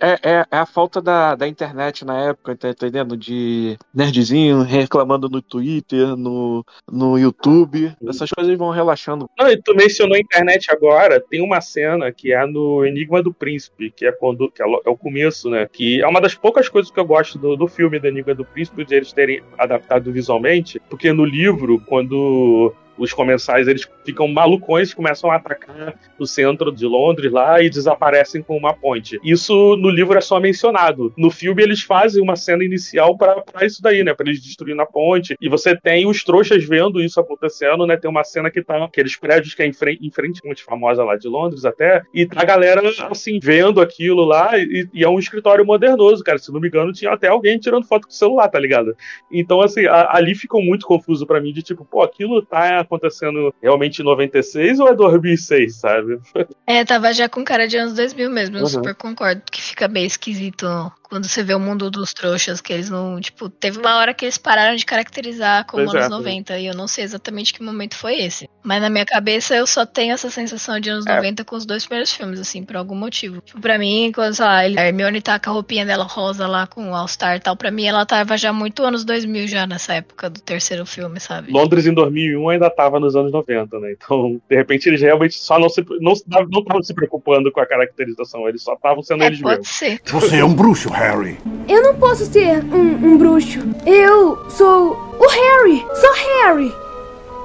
É, 0.00 0.30
é, 0.30 0.40
é, 0.40 0.46
a 0.50 0.64
falta 0.64 1.02
da, 1.02 1.34
da 1.34 1.48
internet 1.48 2.04
na 2.04 2.28
época, 2.28 2.56
tá 2.56 2.70
entendendo? 2.70 3.16
De 3.16 3.76
nerdzinho 3.92 4.62
reclamando 4.62 5.28
no 5.28 5.42
Twitter, 5.42 6.16
no, 6.16 6.64
no 6.90 7.18
YouTube. 7.18 7.92
Essas 8.08 8.30
coisas 8.30 8.56
vão 8.56 8.70
relaxando. 8.70 9.28
Não, 9.38 9.48
e 9.48 9.60
tu 9.60 9.74
mencionou 9.74 10.16
a 10.16 10.20
internet 10.20 10.70
agora. 10.70 11.20
Tem 11.20 11.42
uma 11.42 11.60
cena 11.60 12.12
que 12.12 12.32
é 12.32 12.46
no 12.46 12.84
Enigma 12.84 13.22
do 13.22 13.32
Príncipe, 13.32 13.90
que 13.90 14.06
é 14.06 14.12
quando 14.12 14.50
que 14.50 14.62
é, 14.62 14.66
é 14.66 14.90
o 14.90 14.96
começo, 14.96 15.50
né? 15.50 15.68
Que 15.70 16.00
é 16.00 16.06
uma 16.06 16.20
das 16.20 16.34
poucas 16.34 16.68
coisas 16.68 16.90
que 16.90 17.00
eu 17.00 17.04
gosto 17.04 17.38
do, 17.38 17.56
do 17.56 17.66
filme 17.66 17.98
do 17.98 18.06
Enigma 18.06 18.34
do 18.34 18.44
Príncipe, 18.44 18.84
de 18.84 18.94
eles 18.94 19.12
terem 19.12 19.42
adaptado 19.58 20.12
visualmente. 20.12 20.80
Porque 20.88 21.12
no 21.12 21.24
livro, 21.24 21.80
quando 21.86 22.72
os 22.98 23.12
comensais 23.12 23.68
eles 23.68 23.88
ficam 24.04 24.28
malucões, 24.28 24.94
começam 24.94 25.30
a 25.30 25.36
atacar 25.36 25.94
o 26.18 26.26
centro 26.26 26.72
de 26.72 26.86
Londres 26.86 27.30
lá 27.32 27.60
e 27.62 27.70
desaparecem 27.70 28.42
com 28.42 28.56
uma 28.56 28.72
ponte. 28.72 29.18
Isso 29.22 29.76
no 29.76 29.90
livro 29.90 30.16
é 30.16 30.20
só 30.20 30.40
mencionado. 30.40 31.12
No 31.16 31.30
filme 31.30 31.62
eles 31.62 31.82
fazem 31.82 32.22
uma 32.22 32.36
cena 32.36 32.64
inicial 32.64 33.16
para 33.16 33.44
isso 33.62 33.82
daí, 33.82 34.02
né? 34.02 34.14
Para 34.14 34.28
eles 34.28 34.42
destruírem 34.42 34.80
a 34.80 34.86
ponte. 34.86 35.36
E 35.40 35.48
você 35.48 35.76
tem 35.76 36.06
os 36.06 36.24
trouxas 36.24 36.64
vendo 36.64 37.00
isso 37.00 37.20
acontecendo, 37.20 37.86
né? 37.86 37.96
Tem 37.96 38.10
uma 38.10 38.24
cena 38.24 38.50
que 38.50 38.62
tá 38.62 38.84
aqueles 38.84 39.16
prédios 39.16 39.54
que 39.54 39.62
é 39.62 39.66
em 39.66 39.72
frente, 39.72 40.06
em 40.06 40.10
frente 40.10 40.44
muito 40.44 40.64
famosa 40.64 41.04
lá 41.04 41.16
de 41.16 41.28
Londres 41.28 41.64
até, 41.64 42.02
e 42.12 42.26
tá 42.26 42.40
a 42.40 42.44
galera 42.44 42.82
assim 43.10 43.38
vendo 43.42 43.80
aquilo 43.80 44.24
lá 44.24 44.58
e, 44.58 44.88
e, 44.92 45.04
é 45.04 45.08
um 45.08 45.18
escritório 45.18 45.64
modernoso, 45.64 46.22
cara. 46.22 46.38
Se 46.38 46.52
não 46.52 46.60
me 46.60 46.68
engano, 46.68 46.92
tinha 46.92 47.12
até 47.12 47.28
alguém 47.28 47.58
tirando 47.58 47.86
foto 47.86 48.06
com 48.06 48.12
o 48.12 48.14
celular, 48.14 48.48
tá 48.48 48.58
ligado? 48.58 48.96
Então 49.30 49.60
assim, 49.60 49.86
a, 49.86 50.16
ali 50.16 50.34
ficou 50.34 50.62
muito 50.62 50.86
confuso 50.86 51.26
para 51.26 51.40
mim 51.40 51.52
de 51.52 51.62
tipo, 51.62 51.84
pô, 51.84 52.02
aquilo 52.02 52.42
tá 52.42 52.85
acontecendo 52.86 53.54
realmente 53.62 54.00
em 54.00 54.04
96 54.04 54.80
ou 54.80 54.88
é 54.88 54.94
2006, 54.94 55.76
sabe? 55.76 56.18
É, 56.66 56.84
tava 56.84 57.12
já 57.12 57.28
com 57.28 57.44
cara 57.44 57.68
de 57.68 57.76
anos 57.76 57.94
2000 57.94 58.30
mesmo, 58.30 58.56
eu 58.56 58.62
Uhum. 58.62 58.66
super 58.68 58.94
concordo 58.94 59.42
que 59.50 59.60
fica 59.60 59.86
bem 59.86 60.04
esquisito 60.06 60.66
quando 61.08 61.28
você 61.28 61.42
vê 61.42 61.54
o 61.54 61.60
mundo 61.60 61.90
dos 61.90 62.12
trouxas, 62.12 62.60
que 62.60 62.72
eles 62.72 62.90
não, 62.90 63.20
tipo, 63.20 63.48
teve 63.48 63.78
uma 63.78 63.96
hora 63.96 64.12
que 64.12 64.24
eles 64.24 64.36
pararam 64.38 64.74
de 64.76 64.84
caracterizar 64.84 65.64
como 65.66 65.84
Pois 65.84 65.94
é. 65.94 65.98
anos 66.06 66.10
90, 66.18 66.58
e 66.58 66.66
eu 66.66 66.74
não 66.74 66.88
sei 66.88 67.04
exatamente 67.04 67.52
que 67.54 67.62
momento 67.62 67.96
foi 67.96 68.16
esse. 68.20 68.48
Mas 68.64 68.80
na 68.82 68.90
minha 68.90 69.04
cabeça 69.06 69.54
eu 69.54 69.66
só 69.66 69.86
tenho 69.86 70.12
essa 70.12 70.28
sensação 70.30 70.80
de 70.80 70.90
anos 70.90 71.06
É. 71.06 71.14
90 71.16 71.44
com 71.44 71.54
os 71.56 71.64
dois 71.64 71.84
primeiros 71.86 72.12
filmes, 72.12 72.40
assim, 72.40 72.64
por 72.64 72.76
algum 72.76 72.94
motivo. 72.96 73.40
Tipo, 73.40 73.60
pra 73.60 73.78
mim, 73.78 74.10
quando, 74.14 74.34
sei 74.34 74.44
lá, 74.44 74.66
ele- 74.66 74.78
a 74.78 74.86
Hermione 74.86 75.20
tá 75.22 75.38
com 75.38 75.50
a 75.50 75.52
roupinha 75.52 75.86
dela 75.86 76.04
rosa 76.04 76.46
lá 76.46 76.66
com 76.66 76.90
o 76.90 76.94
All-Star 76.94 77.36
e 77.36 77.40
tal, 77.40 77.56
pra 77.56 77.70
mim 77.70 77.84
ela 77.86 78.04
tava 78.04 78.36
já 78.36 78.52
muito 78.52 78.82
anos 78.82 79.04
2000 79.04 79.46
já 79.46 79.66
nessa 79.66 79.94
época 79.94 80.28
do 80.28 80.40
terceiro 80.40 80.84
filme, 80.84 81.20
sabe? 81.20 81.52
Londres 81.52 81.86
em 81.86 81.94
2001 81.94 82.48
ainda 82.48 82.68
tava 82.68 82.98
nos 82.98 83.14
anos 83.14 83.30
90, 83.32 83.78
né? 83.78 83.92
Então, 83.92 84.40
de 84.48 84.56
repente, 84.56 84.88
eles 84.88 85.00
realmente 85.00 85.34
só 85.36 85.58
não 85.58 85.68
se 85.68 85.84
não 86.00 86.12
estavam 86.12 86.48
não 86.50 86.60
estavam 86.60 86.82
se 86.82 86.92
preocupando 86.94 87.50
com 87.52 87.60
a 87.60 87.66
caracterização, 87.66 88.48
eles 88.48 88.62
só 88.62 88.74
estavam 88.74 89.02
sendo 89.02 89.22
É, 89.22 89.26
eles 89.28 89.40
pode 89.40 89.58
mesmos. 89.58 89.68
ser. 89.76 90.00
Você 90.06 90.36
é 90.38 90.44
um 90.44 90.54
bruxo, 90.54 90.88
Harry. 90.96 91.38
Eu 91.68 91.82
não 91.82 91.94
posso 91.96 92.24
ser 92.24 92.64
um, 92.64 93.12
um 93.12 93.18
bruxo. 93.18 93.60
Eu 93.84 94.48
sou 94.48 94.92
o 95.18 95.28
Harry. 95.28 95.84
Sou 95.94 96.14
Harry. 96.14 96.72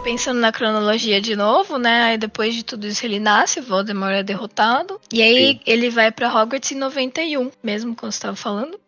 Pensando 0.06 0.40
na 0.40 0.54
cronologia 0.54 1.20
de 1.20 1.36
novo, 1.36 1.78
né? 1.78 2.04
Aí 2.04 2.18
depois 2.18 2.56
de 2.56 2.64
tudo 2.64 2.88
isso 2.88 3.06
ele 3.06 3.20
nasce, 3.20 3.60
o 3.60 3.64
Voldemort 3.64 4.14
é 4.14 4.24
derrotado. 4.24 5.02
E 5.12 5.22
aí 5.22 5.60
ele 5.68 5.90
vai 5.90 6.14
pra 6.14 6.30
Hogwarts 6.34 6.72
em 6.72 6.76
91, 6.76 7.52
mesmo 7.62 7.94
como 7.94 8.10
você 8.10 8.22
tava 8.22 8.38
falando. 8.38 8.80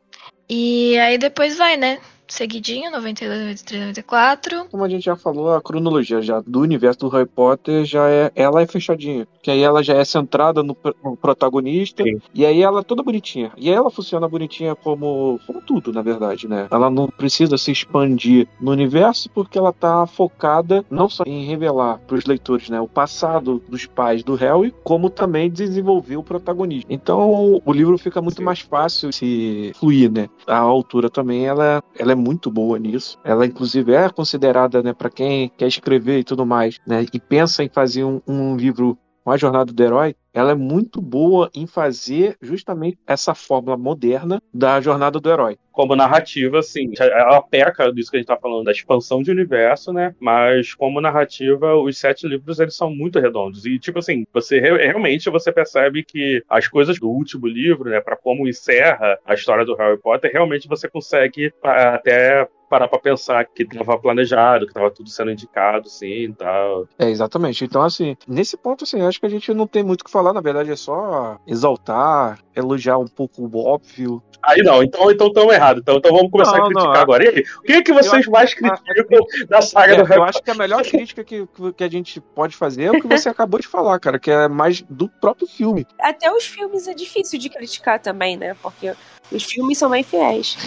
E 0.50 0.98
aí 0.98 1.18
depois 1.18 1.58
vai, 1.58 1.76
né? 1.76 2.00
Seguidinho, 2.28 2.92
92, 2.92 3.40
93, 3.40 3.82
94. 3.82 4.66
Como 4.70 4.84
a 4.84 4.90
gente 4.90 5.06
já 5.06 5.16
falou, 5.16 5.54
a 5.54 5.62
cronologia 5.62 6.22
já 6.22 6.42
do 6.42 6.62
universo 6.62 7.02
do 7.02 7.10
Harry 7.10 7.28
Potter 7.28 7.86
já 7.86 8.10
é 8.10 8.32
ela 8.36 8.62
é 8.62 8.66
fechadinha, 8.66 9.28
que 9.42 9.52
aí 9.52 9.62
ela 9.62 9.84
já 9.84 9.96
é 9.96 10.06
centrada 10.06 10.64
no, 10.64 10.76
no 11.04 11.16
protagonista 11.16 12.04
Sim. 12.04 12.20
e 12.34 12.46
aí 12.46 12.62
ela 12.62 12.82
é 12.82 12.84
toda 12.84 13.04
bonitinha. 13.04 13.52
E 13.58 13.70
aí 13.70 13.76
ela 13.76 13.92
funciona 13.92 14.28
bonitinha 14.28 14.76
como, 14.76 15.40
como 15.46 15.62
tudo, 15.62 15.92
na 15.92 16.02
verdade, 16.02 16.48
né? 16.48 16.68
Ela 16.72 16.90
não 16.90 17.08
precisa 17.08 17.58
se 17.58 17.72
expandir 17.72 18.48
no 18.60 18.72
universo 18.72 19.30
porque 19.30 19.58
ela 19.58 19.74
tá 19.74 20.06
focada 20.08 20.86
não 20.90 21.10
só 21.10 21.24
em 21.26 21.46
revelar 21.46 22.00
para 22.00 22.16
os 22.16 22.26
leitores, 22.26 22.70
né, 22.70 22.80
o 22.80 22.88
passado 22.88 23.62
dos 23.68 23.86
pais 23.86 24.24
do 24.24 24.36
Harry, 24.36 24.74
como 24.84 25.10
também 25.10 25.50
desenvolver 25.50 26.18
o 26.18 26.24
protagonista. 26.24 26.92
Então, 26.92 27.62
o 27.64 27.74
livro 27.74 27.98
fica 27.98 28.22
muito 28.22 28.38
Sim. 28.38 28.44
mais 28.44 28.60
fácil 28.60 29.12
se 29.12 29.72
fluir, 29.76 30.12
né? 30.12 30.30
A 30.48 30.58
autora 30.58 31.10
também 31.10 31.46
ela, 31.46 31.84
ela 31.98 32.12
é 32.12 32.16
muito 32.24 32.50
boa 32.50 32.80
nisso. 32.80 33.20
Ela 33.24 33.46
inclusive 33.46 33.94
é 33.94 34.10
considerada, 34.10 34.82
né, 34.82 34.94
para 34.94 35.10
quem 35.10 35.50
quer 35.58 35.68
escrever 35.68 36.20
e 36.20 36.24
tudo 36.24 36.46
mais, 36.46 36.80
né, 36.88 37.06
e 37.14 37.20
pensa 37.20 37.64
em 37.64 37.70
fazer 37.70 38.04
um, 38.04 38.22
um 38.28 38.56
livro 38.56 38.98
com 39.24 39.32
a 39.32 39.38
jornada 39.38 39.72
do 39.72 39.84
herói, 39.84 40.16
ela 40.34 40.52
é 40.52 40.56
muito 40.56 41.02
boa 41.02 41.50
em 41.54 41.68
fazer 41.68 42.36
justamente 42.42 42.98
essa 43.08 43.36
fórmula 43.36 43.78
moderna 43.78 44.42
da 44.54 44.82
jornada 44.82 45.20
do 45.20 45.30
herói. 45.30 45.58
Como 45.72 45.96
narrativa, 45.96 46.60
assim, 46.60 46.92
ela 47.00 47.42
peca 47.42 47.92
disso 47.92 48.12
que 48.12 48.18
a 48.18 48.20
gente 48.20 48.28
tá 48.28 48.38
falando, 48.38 48.66
da 48.66 48.72
expansão 48.72 49.24
de 49.24 49.32
universo, 49.32 49.92
né? 49.92 50.14
Mas 50.20 50.74
como 50.76 51.02
narrativa, 51.02 51.76
os 51.76 51.98
sete 51.98 52.28
livros, 52.28 52.60
eles 52.60 52.76
são 52.76 52.92
muito 52.94 53.20
redondos. 53.20 53.66
E, 53.66 53.80
tipo 53.80 53.98
assim, 54.00 54.24
você 54.32 54.60
re- 54.60 54.86
realmente 54.88 55.30
você 55.32 55.52
percebe 55.52 56.04
que 56.04 56.44
as 56.48 56.68
coisas 56.68 57.00
do 57.00 57.10
último 57.10 57.48
livro, 57.48 57.90
né, 57.90 58.00
para 58.02 58.16
como 58.16 58.48
encerra 58.48 59.18
a 59.26 59.34
história 59.34 59.66
do 59.66 59.76
Harry 59.76 60.00
Potter, 60.00 60.32
realmente 60.32 60.68
você 60.68 60.88
consegue 60.88 61.52
ah, 61.64 61.96
até 61.96 62.48
parar 62.74 62.88
pra 62.88 62.98
pensar 62.98 63.46
que 63.46 63.62
estava 63.62 64.00
planejado, 64.00 64.66
que 64.66 64.72
estava 64.72 64.90
tudo 64.90 65.08
sendo 65.08 65.30
indicado, 65.30 65.88
sim, 65.88 66.24
e 66.24 66.34
tal. 66.34 66.88
É, 66.98 67.08
exatamente. 67.08 67.64
Então, 67.64 67.84
assim, 67.84 68.18
nesse 68.28 68.58
ponto, 68.58 68.84
assim, 68.84 69.00
acho 69.02 69.20
que 69.20 69.28
a 69.28 69.30
gente 69.30 69.54
não 69.54 69.68
tem 69.68 69.84
muito 69.84 70.02
o 70.02 70.06
que 70.06 70.10
falar, 70.10 70.34
na 70.34 70.42
verdade, 70.42 70.72
é 70.72 70.76
só 70.76 71.38
exaltar, 71.46 72.40
elogiar 72.56 72.98
um 72.98 73.06
pouco 73.06 73.44
o 73.44 73.64
óbvio. 73.64 74.24
Aí 74.42 74.64
não, 74.64 74.82
então 74.82 75.12
então 75.12 75.28
estamos 75.28 75.54
errados. 75.54 75.82
Então, 75.82 75.98
então 75.98 76.12
vamos 76.12 76.32
começar 76.32 76.58
Não, 76.58 76.66
a 76.66 76.68
criticar 76.68 76.94
não, 76.94 77.02
agora. 77.02 77.24
E 77.24 77.28
aí, 77.28 77.44
o 77.60 77.62
que, 77.62 77.82
que 77.84 77.94
vocês 77.94 78.14
acho 78.22 78.32
mais 78.32 78.54
que- 78.56 78.62
criticam 78.62 79.26
da 79.48 79.62
saga 79.62 79.94
É, 79.94 79.98
do 79.98 80.04
Harry 80.04 80.20
eu 80.20 80.24
acho 80.24 80.42
que 80.42 80.50
a 80.52 80.56
melhor 80.56 80.82
crítica 80.84 81.24
que, 81.24 81.48
que 81.78 81.84
a 81.84 81.88
gente 81.90 82.20
pode 82.20 82.56
fazer 82.56 82.86
é 82.86 82.92
o 82.92 83.00
que 83.00 83.08
você 83.08 83.30
acabou 83.30 83.60
de 83.60 83.68
falar, 83.68 84.00
cara, 84.00 84.18
que 84.18 84.32
é 84.32 84.48
mais 84.48 84.82
do 84.90 85.08
próprio 85.08 85.48
filme. 85.48 85.86
Até 86.00 86.32
os 86.34 86.44
filmes 86.46 86.88
é 86.88 86.94
difícil 86.96 87.38
de 87.38 87.50
criticar 87.50 88.00
também, 88.00 88.36
né? 88.36 88.56
Porque 88.62 88.94
os 89.32 89.44
filmes 89.44 89.78
são 89.78 89.92
bem 89.92 90.02
fiéis. 90.04 90.58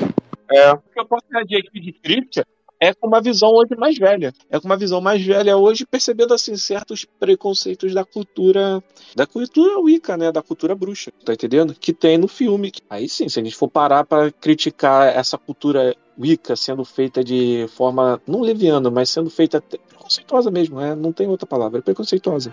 É. 0.50 0.72
O 0.72 0.78
que 0.78 1.00
eu 1.00 1.06
posso 1.06 1.24
aqui 1.34 1.80
de 1.80 1.92
crítica 1.92 2.46
é 2.80 2.92
com 2.92 3.06
uma 3.06 3.20
visão 3.20 3.50
hoje 3.50 3.74
mais 3.76 3.96
velha. 3.96 4.32
É 4.50 4.60
com 4.60 4.66
uma 4.66 4.76
visão 4.76 5.00
mais 5.00 5.24
velha 5.24 5.56
hoje, 5.56 5.86
percebendo 5.86 6.34
assim 6.34 6.56
certos 6.56 7.06
preconceitos 7.18 7.94
da 7.94 8.04
cultura, 8.04 8.82
da 9.14 9.26
cultura 9.26 9.78
Wicca, 9.80 10.16
né, 10.16 10.30
da 10.30 10.42
cultura 10.42 10.74
bruxa, 10.74 11.10
tá 11.24 11.32
entendendo? 11.32 11.74
Que 11.74 11.92
tem 11.92 12.18
no 12.18 12.28
filme. 12.28 12.72
Aí 12.90 13.08
sim, 13.08 13.28
se 13.28 13.40
a 13.40 13.42
gente 13.42 13.56
for 13.56 13.68
parar 13.68 14.04
para 14.04 14.30
criticar 14.30 15.16
essa 15.16 15.38
cultura 15.38 15.94
Wicca 16.18 16.56
sendo 16.56 16.84
feita 16.84 17.24
de 17.24 17.66
forma 17.68 18.20
não 18.26 18.40
leviana, 18.40 18.90
mas 18.90 19.10
sendo 19.10 19.30
feita 19.30 19.60
preconceituosa 19.60 20.50
mesmo, 20.50 20.80
é, 20.80 20.94
não 20.94 21.12
tem 21.12 21.26
outra 21.28 21.46
palavra, 21.46 21.78
é 21.78 21.82
preconceituosa. 21.82 22.52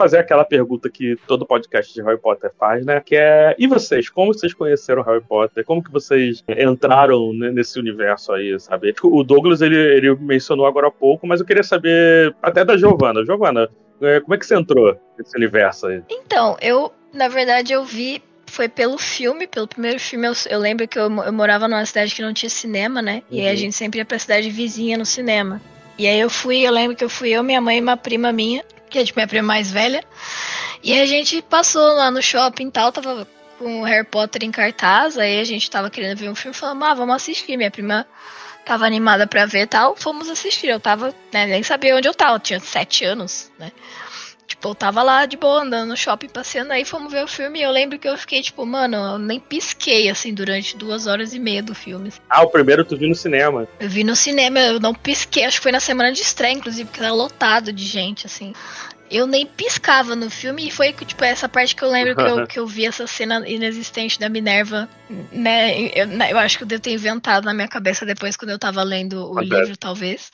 Fazer 0.00 0.18
aquela 0.18 0.44
pergunta 0.44 0.88
que 0.88 1.16
todo 1.26 1.44
podcast 1.46 1.92
de 1.92 2.02
Harry 2.02 2.18
Potter 2.18 2.50
faz, 2.58 2.84
né? 2.86 3.00
Que 3.04 3.16
é, 3.16 3.54
e 3.58 3.66
vocês? 3.66 4.08
Como 4.08 4.32
vocês 4.32 4.54
conheceram 4.54 5.02
Harry 5.02 5.20
Potter? 5.20 5.64
Como 5.64 5.82
que 5.84 5.90
vocês 5.92 6.42
entraram 6.48 7.32
né, 7.34 7.50
nesse 7.50 7.78
universo 7.78 8.32
aí, 8.32 8.58
sabe? 8.58 8.92
Tipo, 8.92 9.14
O 9.14 9.22
Douglas, 9.22 9.60
ele, 9.60 9.76
ele 9.76 10.14
mencionou 10.16 10.66
agora 10.66 10.88
há 10.88 10.90
pouco, 10.90 11.26
mas 11.26 11.40
eu 11.40 11.46
queria 11.46 11.62
saber 11.62 12.34
até 12.42 12.64
da 12.64 12.76
Giovana. 12.76 13.24
Giovana, 13.24 13.68
é, 14.00 14.20
como 14.20 14.34
é 14.34 14.38
que 14.38 14.46
você 14.46 14.54
entrou 14.56 14.96
nesse 15.18 15.36
universo 15.36 15.86
aí? 15.88 16.02
Então, 16.08 16.56
eu, 16.62 16.90
na 17.12 17.28
verdade, 17.28 17.72
eu 17.72 17.84
vi. 17.84 18.22
Foi 18.46 18.68
pelo 18.68 18.98
filme, 18.98 19.46
pelo 19.46 19.68
primeiro 19.68 20.00
filme. 20.00 20.26
Eu, 20.26 20.32
eu 20.50 20.58
lembro 20.58 20.88
que 20.88 20.98
eu, 20.98 21.04
eu 21.04 21.32
morava 21.32 21.68
numa 21.68 21.84
cidade 21.86 22.12
que 22.12 22.20
não 22.22 22.34
tinha 22.34 22.50
cinema, 22.50 23.00
né? 23.00 23.22
E 23.30 23.40
aí 23.42 23.46
a 23.46 23.50
Uhum. 23.50 23.56
gente 23.56 23.76
sempre 23.76 24.00
ia 24.00 24.04
pra 24.04 24.18
cidade 24.18 24.50
vizinha 24.50 24.98
no 24.98 25.06
cinema. 25.06 25.60
E 25.96 26.04
aí 26.08 26.18
eu 26.18 26.28
fui, 26.28 26.66
eu 26.66 26.72
lembro 26.72 26.96
que 26.96 27.04
eu 27.04 27.08
fui 27.08 27.28
eu, 27.30 27.44
minha 27.44 27.60
mãe 27.60 27.78
e 27.78 27.80
uma 27.80 27.96
prima 27.96 28.32
minha, 28.32 28.64
que 28.90 28.98
é 28.98 29.04
tipo 29.04 29.18
minha 29.18 29.28
prima 29.28 29.46
mais 29.46 29.70
velha. 29.70 30.04
E 30.82 30.98
a 30.98 31.06
gente 31.06 31.40
passou 31.42 31.94
lá 31.94 32.10
no 32.10 32.22
shopping 32.22 32.68
e 32.68 32.70
tal, 32.70 32.92
tava 32.92 33.26
com 33.58 33.82
o 33.82 33.84
Harry 33.84 34.06
Potter 34.06 34.42
em 34.42 34.50
cartaz, 34.50 35.18
aí 35.18 35.38
a 35.38 35.44
gente 35.44 35.70
tava 35.70 35.90
querendo 35.90 36.18
ver 36.18 36.30
um 36.30 36.34
filme, 36.34 36.56
falamos, 36.56 36.88
ah, 36.88 36.94
vamos 36.94 37.14
assistir. 37.14 37.56
Minha 37.56 37.70
prima 37.70 38.06
tava 38.64 38.86
animada 38.86 39.26
pra 39.26 39.46
ver 39.46 39.62
e 39.62 39.66
tal, 39.66 39.96
fomos 39.96 40.28
assistir. 40.28 40.68
Eu 40.68 40.80
tava, 40.80 41.14
né, 41.32 41.46
nem 41.46 41.62
sabia 41.62 41.96
onde 41.96 42.08
eu 42.08 42.14
tava, 42.14 42.36
eu 42.36 42.40
tinha 42.40 42.60
sete 42.60 43.04
anos, 43.04 43.50
né? 43.58 43.70
Tipo, 44.50 44.70
eu 44.70 44.74
tava 44.74 45.00
lá 45.00 45.26
de 45.26 45.36
boa, 45.36 45.62
andando 45.62 45.90
no 45.90 45.96
shopping, 45.96 46.26
passeando, 46.26 46.72
aí 46.72 46.84
fomos 46.84 47.12
ver 47.12 47.22
o 47.22 47.28
filme 47.28 47.60
e 47.60 47.62
eu 47.62 47.70
lembro 47.70 48.00
que 48.00 48.08
eu 48.08 48.18
fiquei, 48.18 48.42
tipo, 48.42 48.66
mano, 48.66 48.96
eu 48.96 49.16
nem 49.16 49.38
pisquei, 49.38 50.10
assim, 50.10 50.34
durante 50.34 50.76
duas 50.76 51.06
horas 51.06 51.32
e 51.32 51.38
meia 51.38 51.62
do 51.62 51.72
filme. 51.72 52.12
Ah, 52.28 52.42
o 52.42 52.50
primeiro 52.50 52.84
tu 52.84 52.96
viu 52.96 53.08
no 53.08 53.14
cinema. 53.14 53.68
Eu 53.78 53.88
vi 53.88 54.02
no 54.02 54.16
cinema, 54.16 54.58
eu 54.58 54.80
não 54.80 54.92
pisquei, 54.92 55.44
acho 55.44 55.58
que 55.58 55.62
foi 55.62 55.70
na 55.70 55.78
semana 55.78 56.12
de 56.12 56.20
estreia, 56.20 56.52
inclusive, 56.52 56.90
porque 56.90 56.98
era 56.98 57.12
lotado 57.12 57.72
de 57.72 57.84
gente, 57.84 58.26
assim. 58.26 58.52
Eu 59.10 59.26
nem 59.26 59.44
piscava 59.44 60.14
no 60.14 60.30
filme 60.30 60.68
e 60.68 60.70
foi, 60.70 60.92
tipo, 60.92 61.24
essa 61.24 61.48
parte 61.48 61.74
que 61.74 61.82
eu 61.82 61.90
lembro 61.90 62.14
que 62.14 62.22
eu, 62.22 62.46
que 62.48 62.58
eu 62.58 62.66
vi 62.66 62.86
essa 62.86 63.06
cena 63.06 63.46
inexistente 63.48 64.18
da 64.18 64.28
Minerva, 64.28 64.88
né? 65.32 65.88
Eu, 65.94 66.08
eu 66.08 66.38
acho 66.38 66.58
que 66.58 66.64
eu 66.64 66.68
devo 66.68 66.82
ter 66.82 66.92
inventado 66.92 67.44
na 67.44 67.54
minha 67.54 67.68
cabeça 67.68 68.06
depois 68.06 68.36
quando 68.36 68.50
eu 68.50 68.58
tava 68.58 68.82
lendo 68.82 69.30
o 69.30 69.40
livro, 69.40 69.76
talvez. 69.76 70.30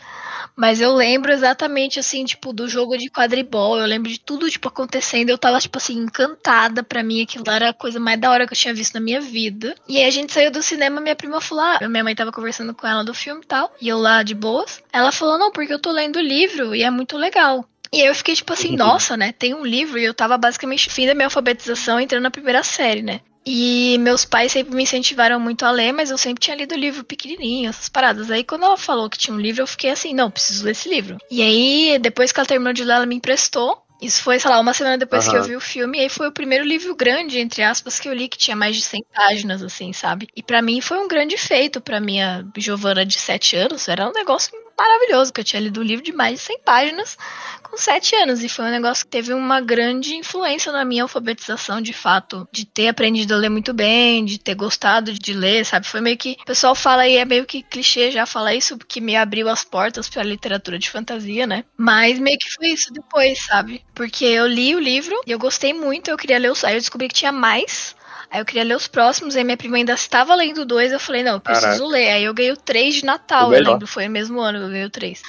Mas 0.54 0.80
eu 0.80 0.94
lembro 0.94 1.32
exatamente, 1.32 1.98
assim, 1.98 2.24
tipo, 2.24 2.52
do 2.52 2.68
jogo 2.68 2.96
de 2.96 3.10
quadribol, 3.10 3.78
eu 3.78 3.86
lembro 3.86 4.10
de 4.10 4.20
tudo, 4.20 4.50
tipo, 4.50 4.68
acontecendo. 4.68 5.30
Eu 5.30 5.38
tava, 5.38 5.58
tipo, 5.58 5.78
assim, 5.78 5.94
encantada 5.98 6.82
pra 6.82 7.02
mim. 7.02 7.22
Aquilo 7.22 7.44
era 7.48 7.70
a 7.70 7.74
coisa 7.74 7.98
mais 7.98 8.20
da 8.20 8.30
hora 8.30 8.46
que 8.46 8.52
eu 8.52 8.58
tinha 8.58 8.74
visto 8.74 8.94
na 8.94 9.00
minha 9.00 9.20
vida. 9.20 9.74
E 9.88 9.98
aí 9.98 10.04
a 10.04 10.10
gente 10.10 10.32
saiu 10.32 10.50
do 10.50 10.62
cinema, 10.62 11.00
minha 11.00 11.16
prima 11.16 11.40
falou, 11.40 11.64
ah, 11.64 11.88
minha 11.88 12.04
mãe 12.04 12.14
tava 12.14 12.32
conversando 12.32 12.74
com 12.74 12.86
ela 12.86 13.04
do 13.04 13.14
filme 13.14 13.40
e 13.42 13.46
tal, 13.46 13.72
e 13.80 13.88
eu 13.88 13.98
lá 13.98 14.22
de 14.22 14.34
boas. 14.34 14.82
Ela 14.92 15.12
falou, 15.12 15.38
não, 15.38 15.50
porque 15.50 15.72
eu 15.72 15.78
tô 15.78 15.90
lendo 15.90 16.16
o 16.16 16.22
livro 16.22 16.74
e 16.74 16.82
é 16.82 16.90
muito 16.90 17.16
legal. 17.16 17.66
E 17.92 18.00
aí 18.02 18.08
eu 18.08 18.14
fiquei 18.14 18.34
tipo 18.34 18.52
assim, 18.52 18.76
nossa, 18.76 19.16
né? 19.16 19.32
Tem 19.32 19.54
um 19.54 19.64
livro 19.64 19.98
e 19.98 20.04
eu 20.04 20.14
tava 20.14 20.36
basicamente 20.36 20.90
fim 20.90 21.06
da 21.06 21.14
minha 21.14 21.26
alfabetização 21.26 22.00
entrando 22.00 22.22
na 22.22 22.30
primeira 22.30 22.62
série, 22.62 23.02
né? 23.02 23.20
E 23.48 23.96
meus 24.00 24.24
pais 24.24 24.50
sempre 24.50 24.74
me 24.74 24.82
incentivaram 24.82 25.38
muito 25.38 25.64
a 25.64 25.70
ler, 25.70 25.92
mas 25.92 26.10
eu 26.10 26.18
sempre 26.18 26.40
tinha 26.40 26.56
lido 26.56 26.74
livro 26.74 27.04
pequenininho, 27.04 27.68
essas 27.68 27.88
paradas. 27.88 28.28
Aí 28.28 28.42
quando 28.42 28.64
ela 28.64 28.76
falou 28.76 29.08
que 29.08 29.16
tinha 29.16 29.34
um 29.34 29.40
livro, 29.40 29.62
eu 29.62 29.66
fiquei 29.68 29.90
assim, 29.90 30.12
não, 30.12 30.28
preciso 30.28 30.64
ler 30.64 30.72
esse 30.72 30.88
livro. 30.88 31.16
E 31.30 31.40
aí, 31.40 31.96
depois 32.00 32.32
que 32.32 32.40
ela 32.40 32.46
terminou 32.46 32.72
de 32.72 32.82
ler, 32.82 32.94
ela 32.94 33.06
me 33.06 33.14
emprestou. 33.14 33.80
Isso 34.02 34.22
foi, 34.22 34.38
sei 34.38 34.50
lá, 34.50 34.60
uma 34.60 34.74
semana 34.74 34.98
depois 34.98 35.26
que 35.26 35.34
eu 35.34 35.42
vi 35.44 35.56
o 35.56 35.60
filme, 35.60 35.96
e 35.96 36.00
aí 36.02 36.08
foi 36.08 36.28
o 36.28 36.32
primeiro 36.32 36.64
livro 36.64 36.94
grande, 36.94 37.38
entre 37.38 37.62
aspas, 37.62 37.98
que 37.98 38.08
eu 38.08 38.12
li, 38.12 38.28
que 38.28 38.36
tinha 38.36 38.56
mais 38.56 38.76
de 38.76 38.82
100 38.82 39.06
páginas, 39.14 39.62
assim, 39.62 39.92
sabe? 39.92 40.28
E 40.36 40.42
pra 40.42 40.60
mim 40.60 40.82
foi 40.82 40.98
um 40.98 41.08
grande 41.08 41.38
feito, 41.38 41.80
pra 41.80 41.98
minha 41.98 42.44
Giovana 42.58 43.06
de 43.06 43.18
7 43.18 43.56
anos, 43.56 43.88
era 43.88 44.06
um 44.06 44.12
negócio 44.12 44.50
maravilhoso, 44.78 45.32
que 45.32 45.40
eu 45.40 45.44
tinha 45.44 45.60
lido 45.60 45.80
um 45.80 45.84
livro 45.84 46.04
de 46.04 46.12
mais 46.12 46.34
de 46.34 46.38
100 46.40 46.60
páginas 46.60 47.16
com 47.62 47.76
7 47.76 48.14
anos. 48.16 48.42
E 48.42 48.48
foi 48.48 48.66
um 48.66 48.70
negócio 48.70 49.04
que 49.04 49.10
teve 49.10 49.32
uma 49.32 49.60
grande 49.60 50.14
influência 50.14 50.70
na 50.70 50.84
minha 50.84 51.02
alfabetização, 51.02 51.80
de 51.80 51.92
fato. 51.92 52.46
De 52.52 52.64
ter 52.64 52.88
aprendido 52.88 53.34
a 53.34 53.36
ler 53.36 53.48
muito 53.48 53.72
bem, 53.72 54.24
de 54.24 54.38
ter 54.38 54.54
gostado 54.54 55.12
de 55.12 55.32
ler, 55.32 55.64
sabe? 55.64 55.86
Foi 55.86 56.00
meio 56.00 56.16
que. 56.16 56.36
O 56.40 56.44
pessoal 56.44 56.74
fala 56.74 57.02
aí, 57.02 57.16
é 57.16 57.24
meio 57.24 57.46
que 57.46 57.62
clichê 57.62 58.10
já 58.10 58.26
falar 58.26 58.54
isso, 58.54 58.76
porque 58.76 59.00
me 59.00 59.16
abriu 59.16 59.48
as 59.48 59.64
portas 59.64 60.08
pra 60.08 60.22
literatura 60.22 60.78
de 60.78 60.90
fantasia, 60.90 61.46
né? 61.46 61.64
Mas 61.76 62.18
meio 62.18 62.38
que 62.38 62.50
foi 62.50 62.68
isso 62.68 62.92
depois, 62.92 63.44
sabe? 63.44 63.84
Porque 63.94 64.24
eu 64.24 64.46
li 64.46 64.74
o 64.74 64.80
livro 64.80 65.18
e 65.26 65.30
eu 65.32 65.38
gostei 65.38 65.72
muito, 65.72 66.08
eu 66.10 66.16
queria 66.16 66.38
ler 66.38 66.52
os. 66.52 66.62
Aí 66.64 66.74
eu 66.74 66.80
descobri 66.80 67.08
que 67.08 67.14
tinha 67.14 67.32
mais. 67.32 67.95
Aí 68.30 68.40
eu 68.40 68.44
queria 68.44 68.64
ler 68.64 68.76
os 68.76 68.88
próximos, 68.88 69.36
aí 69.36 69.44
minha 69.44 69.56
prima 69.56 69.76
ainda 69.76 69.92
estava 69.94 70.34
lendo 70.34 70.64
dois, 70.64 70.92
eu 70.92 71.00
falei, 71.00 71.22
não, 71.22 71.34
eu 71.34 71.40
preciso 71.40 71.66
Caraca. 71.66 71.86
ler. 71.86 72.12
Aí 72.12 72.24
eu 72.24 72.34
ganhei 72.34 72.52
o 72.52 72.56
três 72.56 72.96
de 72.96 73.04
Natal, 73.04 73.52
eu 73.52 73.62
lembro, 73.62 73.86
foi 73.86 74.06
o 74.06 74.10
mesmo 74.10 74.40
ano 74.40 74.58
que 74.58 74.64
eu 74.64 74.68
ganhei 74.68 74.86
o 74.86 74.90
três. 74.90 75.22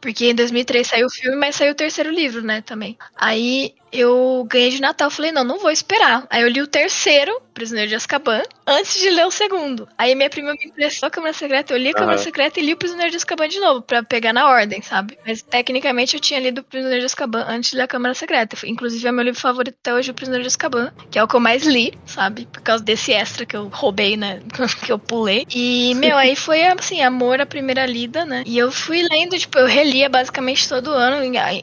Porque 0.00 0.26
em 0.26 0.34
2003 0.34 0.86
saiu 0.86 1.06
o 1.06 1.10
filme, 1.10 1.36
mas 1.36 1.56
saiu 1.56 1.72
o 1.72 1.74
terceiro 1.74 2.10
livro, 2.10 2.42
né, 2.42 2.60
também. 2.60 2.98
Aí 3.16 3.74
eu 3.94 4.44
ganhei 4.48 4.70
de 4.70 4.80
Natal, 4.80 5.10
falei, 5.10 5.30
não, 5.30 5.44
não 5.44 5.58
vou 5.58 5.70
esperar. 5.70 6.26
Aí 6.28 6.42
eu 6.42 6.48
li 6.48 6.60
o 6.60 6.66
terceiro, 6.66 7.40
Prisioneiro 7.54 7.88
de 7.88 7.94
Azkaban, 7.94 8.42
antes 8.66 9.00
de 9.00 9.10
ler 9.10 9.26
o 9.26 9.30
segundo. 9.30 9.88
Aí 9.96 10.14
minha 10.14 10.28
prima 10.28 10.52
me 10.52 10.66
emprestou 10.66 11.06
a 11.06 11.10
Câmara 11.10 11.32
Secreta, 11.32 11.72
eu 11.72 11.78
li 11.78 11.90
a 11.90 11.94
Câmara 11.94 12.16
Aham. 12.16 12.24
Secreta 12.24 12.58
e 12.58 12.64
li 12.64 12.72
o 12.72 12.76
Prisioneiro 12.76 13.12
de 13.12 13.16
Azkaban 13.16 13.48
de 13.48 13.60
novo, 13.60 13.82
pra 13.82 14.02
pegar 14.02 14.32
na 14.32 14.48
ordem, 14.48 14.82
sabe? 14.82 15.16
Mas 15.24 15.40
tecnicamente 15.40 16.14
eu 16.14 16.20
tinha 16.20 16.40
lido 16.40 16.60
o 16.60 16.64
Prisioneiro 16.64 17.00
de 17.00 17.06
Azkaban 17.06 17.44
antes 17.48 17.70
de 17.70 17.76
ler 17.76 17.84
a 17.84 17.88
Câmara 17.88 18.14
Secreta. 18.14 18.56
Inclusive 18.66 19.06
é 19.06 19.12
meu 19.12 19.24
livro 19.24 19.40
favorito 19.40 19.76
até 19.80 19.94
hoje, 19.94 20.10
o 20.10 20.14
Prisioneiro 20.14 20.42
de 20.42 20.48
Azkaban, 20.48 20.90
que 21.10 21.18
é 21.18 21.22
o 21.22 21.28
que 21.28 21.36
eu 21.36 21.40
mais 21.40 21.64
li, 21.64 21.92
sabe? 22.04 22.46
Por 22.46 22.62
causa 22.62 22.82
desse 22.82 23.12
extra 23.12 23.46
que 23.46 23.56
eu 23.56 23.68
roubei, 23.68 24.16
né? 24.16 24.40
que 24.84 24.90
eu 24.90 24.98
pulei. 24.98 25.46
E, 25.54 25.94
meu, 25.94 26.16
aí 26.16 26.34
foi, 26.34 26.64
assim, 26.64 27.02
amor 27.02 27.40
à 27.40 27.46
primeira 27.46 27.86
lida, 27.86 28.24
né? 28.24 28.42
E 28.44 28.58
eu 28.58 28.72
fui 28.72 29.02
lendo, 29.02 29.38
tipo, 29.38 29.58
eu 29.58 29.66
relia 29.66 30.08
basicamente 30.08 30.68
todo 30.68 30.90
ano, 30.90 31.18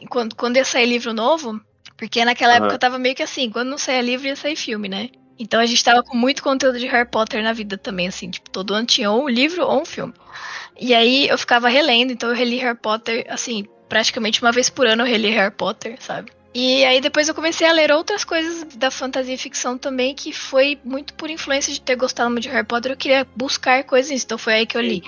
quando, 0.09 0.35
quando 0.35 0.55
ia 0.55 0.65
sair 0.65 0.85
livro 0.85 1.13
novo, 1.13 1.59
porque 2.01 2.25
naquela 2.25 2.53
Aham. 2.53 2.61
época 2.61 2.73
eu 2.73 2.79
tava 2.79 2.97
meio 2.97 3.13
que 3.13 3.21
assim, 3.21 3.51
quando 3.51 3.69
não 3.69 3.77
saía 3.77 4.01
livro 4.01 4.25
ia 4.25 4.35
sair 4.35 4.55
filme, 4.55 4.89
né? 4.89 5.09
Então 5.37 5.59
a 5.59 5.67
gente 5.67 5.83
tava 5.83 6.01
com 6.01 6.17
muito 6.17 6.41
conteúdo 6.41 6.79
de 6.79 6.87
Harry 6.87 7.07
Potter 7.07 7.43
na 7.43 7.53
vida 7.53 7.77
também, 7.77 8.07
assim, 8.07 8.31
tipo, 8.31 8.49
todo 8.49 8.73
ano 8.73 8.87
tinha 8.87 9.11
ou 9.11 9.25
um 9.25 9.29
livro 9.29 9.63
ou 9.63 9.83
um 9.83 9.85
filme. 9.85 10.11
E 10.79 10.95
aí 10.95 11.27
eu 11.27 11.37
ficava 11.37 11.69
relendo, 11.69 12.11
então 12.11 12.29
eu 12.29 12.35
reli 12.35 12.57
Harry 12.57 12.75
Potter, 12.75 13.23
assim, 13.29 13.67
praticamente 13.87 14.41
uma 14.41 14.51
vez 14.51 14.67
por 14.67 14.87
ano 14.87 15.03
eu 15.03 15.05
reli 15.05 15.29
Harry 15.29 15.53
Potter, 15.53 15.95
sabe? 15.99 16.31
E 16.55 16.83
aí 16.83 16.99
depois 17.01 17.27
eu 17.27 17.35
comecei 17.35 17.67
a 17.67 17.71
ler 17.71 17.91
outras 17.91 18.23
coisas 18.23 18.63
da 18.75 18.89
fantasia 18.89 19.35
e 19.35 19.37
ficção 19.37 19.77
também, 19.77 20.15
que 20.15 20.33
foi 20.33 20.79
muito 20.83 21.13
por 21.13 21.29
influência 21.29 21.71
de 21.71 21.79
ter 21.81 21.95
gostado 21.95 22.31
muito 22.31 22.43
de 22.43 22.49
Harry 22.49 22.65
Potter, 22.65 22.93
eu 22.93 22.97
queria 22.97 23.27
buscar 23.35 23.83
coisas, 23.83 24.23
então 24.23 24.39
foi 24.39 24.55
aí 24.55 24.65
que 24.65 24.75
eu 24.75 24.81
li. 24.81 25.03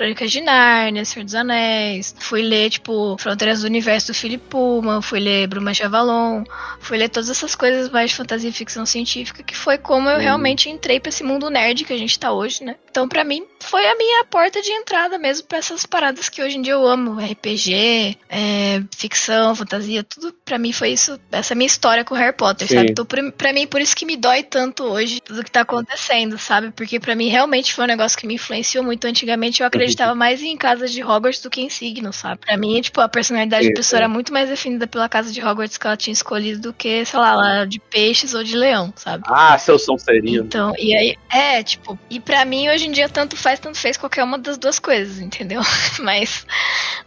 Crônicas 0.00 0.30
de 0.32 0.40
Nárnia, 0.40 1.04
Senhor 1.04 1.26
dos 1.26 1.34
Anéis, 1.34 2.14
fui 2.18 2.40
ler, 2.40 2.70
tipo, 2.70 3.18
Fronteiras 3.20 3.60
do 3.60 3.66
Universo 3.66 4.06
do 4.06 4.14
Philip 4.14 4.42
Pullman, 4.48 5.02
fui 5.02 5.20
ler 5.20 5.46
Bruma 5.46 5.72
de 5.74 5.82
Avalon, 5.82 6.42
fui 6.80 6.96
ler 6.96 7.10
todas 7.10 7.28
essas 7.28 7.54
coisas 7.54 7.90
mais 7.90 8.08
de 8.10 8.16
fantasia 8.16 8.48
e 8.48 8.52
ficção 8.52 8.86
científica, 8.86 9.42
que 9.42 9.54
foi 9.54 9.76
como 9.76 10.08
eu 10.08 10.14
Uhum. 10.16 10.22
realmente 10.22 10.70
entrei 10.70 10.98
pra 10.98 11.10
esse 11.10 11.22
mundo 11.22 11.50
nerd 11.50 11.84
que 11.84 11.92
a 11.92 11.98
gente 11.98 12.18
tá 12.18 12.32
hoje, 12.32 12.64
né? 12.64 12.76
Então, 12.90 13.06
pra 13.06 13.22
mim, 13.24 13.44
foi 13.60 13.86
a 13.86 13.94
minha 13.94 14.24
porta 14.24 14.62
de 14.62 14.70
entrada 14.70 15.18
mesmo 15.18 15.46
pra 15.46 15.58
essas 15.58 15.84
paradas 15.84 16.30
que 16.30 16.42
hoje 16.42 16.56
em 16.56 16.62
dia 16.62 16.72
eu 16.72 16.86
amo, 16.86 17.20
RPG, 17.20 18.16
é, 18.30 18.82
ficção, 18.96 19.54
fantasia, 19.54 20.02
tudo 20.02 20.32
pra 20.46 20.58
mim 20.58 20.72
foi 20.72 20.92
isso, 20.92 21.20
essa 21.30 21.54
minha 21.54 21.66
história 21.66 22.04
com 22.06 22.14
Harry 22.14 22.34
Potter, 22.34 22.66
Sim. 22.66 22.74
sabe? 22.76 22.90
Então, 22.92 23.04
pra, 23.04 23.30
pra 23.32 23.52
mim, 23.52 23.66
por 23.66 23.82
isso 23.82 23.94
que 23.94 24.06
me 24.06 24.16
dói 24.16 24.42
tanto 24.42 24.82
hoje 24.84 25.20
tudo 25.20 25.44
que 25.44 25.50
tá 25.50 25.60
acontecendo, 25.60 26.38
sabe? 26.38 26.70
Porque 26.70 26.98
pra 26.98 27.14
mim 27.14 27.28
realmente 27.28 27.74
foi 27.74 27.84
um 27.84 27.88
negócio 27.88 28.18
que 28.18 28.26
me 28.26 28.34
influenciou 28.34 28.82
muito. 28.82 29.04
Antigamente 29.06 29.60
eu 29.60 29.66
acreditava 29.90 30.14
mais 30.14 30.42
em 30.42 30.56
casas 30.56 30.92
de 30.92 31.02
Hogwarts 31.02 31.40
do 31.42 31.50
que 31.50 31.60
em 31.60 31.68
signos, 31.70 32.16
sabe? 32.16 32.40
Pra 32.40 32.56
mim, 32.56 32.80
tipo, 32.80 33.00
a 33.00 33.08
personalidade 33.08 33.68
da 33.68 33.74
pessoa 33.74 33.98
era 34.00 34.08
muito 34.08 34.32
mais 34.32 34.48
definida 34.48 34.86
pela 34.86 35.08
casa 35.08 35.32
de 35.32 35.40
Hogwarts 35.44 35.76
que 35.78 35.86
ela 35.86 35.96
tinha 35.96 36.12
escolhido 36.12 36.60
do 36.60 36.72
que, 36.72 37.04
sei 37.04 37.18
lá, 37.20 37.34
lá 37.34 37.64
de 37.64 37.78
peixes 37.78 38.34
ou 38.34 38.42
de 38.42 38.56
leão, 38.56 38.92
sabe? 38.96 39.24
Ah, 39.26 39.56
seu 39.58 39.78
Sonserino. 39.78 40.44
Então, 40.44 40.72
e 40.78 40.94
aí, 40.94 41.16
é, 41.32 41.62
tipo, 41.62 41.98
e 42.08 42.18
pra 42.20 42.44
mim 42.44 42.68
hoje 42.68 42.86
em 42.86 42.92
dia 42.92 43.08
tanto 43.08 43.36
faz, 43.36 43.58
tanto 43.60 43.78
fez 43.78 43.96
qualquer 43.96 44.22
uma 44.24 44.38
das 44.38 44.56
duas 44.58 44.78
coisas, 44.78 45.18
entendeu? 45.20 45.60
Mas 46.00 46.46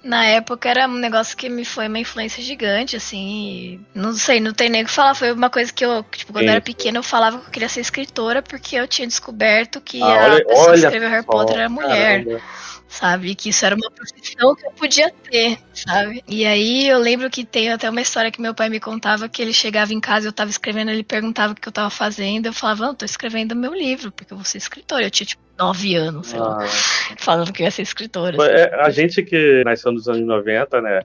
na 0.03 0.25
época 0.25 0.69
era 0.69 0.87
um 0.87 0.95
negócio 0.97 1.35
que 1.37 1.49
me 1.49 1.63
foi 1.65 1.87
uma 1.87 1.99
influência 1.99 2.43
gigante, 2.43 2.95
assim, 2.95 3.79
não 3.93 4.13
sei, 4.13 4.39
não 4.39 4.53
tem 4.53 4.69
nem 4.69 4.83
o 4.83 4.85
que 4.85 4.91
falar, 4.91 5.15
foi 5.15 5.31
uma 5.31 5.49
coisa 5.49 5.71
que 5.71 5.85
eu, 5.85 6.03
tipo, 6.11 6.33
quando 6.33 6.45
eu 6.45 6.51
era 6.51 6.61
pequena 6.61 6.97
eu 6.97 7.03
falava 7.03 7.39
que 7.39 7.47
eu 7.47 7.51
queria 7.51 7.69
ser 7.69 7.81
escritora 7.81 8.41
porque 8.41 8.75
eu 8.75 8.87
tinha 8.87 9.07
descoberto 9.07 9.79
que 9.81 10.01
Ah, 10.01 10.05
a 10.05 10.23
olha- 10.25 10.45
pessoa 10.45 10.73
que 10.73 10.79
escreveu 10.79 11.09
Harry 11.09 11.23
só, 11.25 11.31
Potter 11.31 11.55
era 11.57 11.69
mulher 11.69 12.23
caramba. 12.25 12.41
Sabe? 12.87 13.35
Que 13.35 13.49
isso 13.49 13.65
era 13.65 13.75
uma 13.75 13.91
profissão 13.91 14.55
que 14.55 14.65
eu 14.65 14.71
podia 14.71 15.11
ter, 15.11 15.59
sabe? 15.73 16.23
E 16.27 16.45
aí 16.45 16.87
eu 16.87 16.99
lembro 16.99 17.29
que 17.29 17.45
tem 17.45 17.71
até 17.71 17.89
uma 17.89 18.01
história 18.01 18.31
que 18.31 18.41
meu 18.41 18.53
pai 18.53 18.69
me 18.69 18.79
contava 18.79 19.29
que 19.29 19.41
ele 19.41 19.53
chegava 19.53 19.93
em 19.93 19.99
casa 19.99 20.27
eu 20.27 20.33
tava 20.33 20.49
escrevendo, 20.49 20.91
ele 20.91 21.03
perguntava 21.03 21.53
o 21.53 21.55
que 21.55 21.67
eu 21.67 21.71
tava 21.73 21.89
fazendo, 21.89 22.47
eu 22.47 22.53
falava, 22.53 22.85
não, 22.87 22.95
tô 22.95 23.05
escrevendo 23.05 23.55
meu 23.55 23.73
livro, 23.73 24.11
porque 24.11 24.33
eu 24.33 24.37
vou 24.37 24.45
ser 24.45 24.57
escritora. 24.57 25.03
Eu 25.05 25.11
tinha 25.11 25.27
tipo 25.27 25.43
nove 25.57 25.95
anos, 25.95 26.27
sei 26.27 26.39
lá, 26.39 26.57
Ah. 26.61 26.67
falando 27.17 27.53
que 27.53 27.61
eu 27.61 27.65
ia 27.65 27.71
ser 27.71 27.83
escritora. 27.83 28.35
assim. 28.35 28.51
É, 28.51 28.75
a 28.81 28.89
gente 28.89 29.21
que 29.23 29.63
nasceu 29.63 29.91
nos 29.91 30.07
anos 30.09 30.25
90, 30.25 30.81
né? 30.81 31.01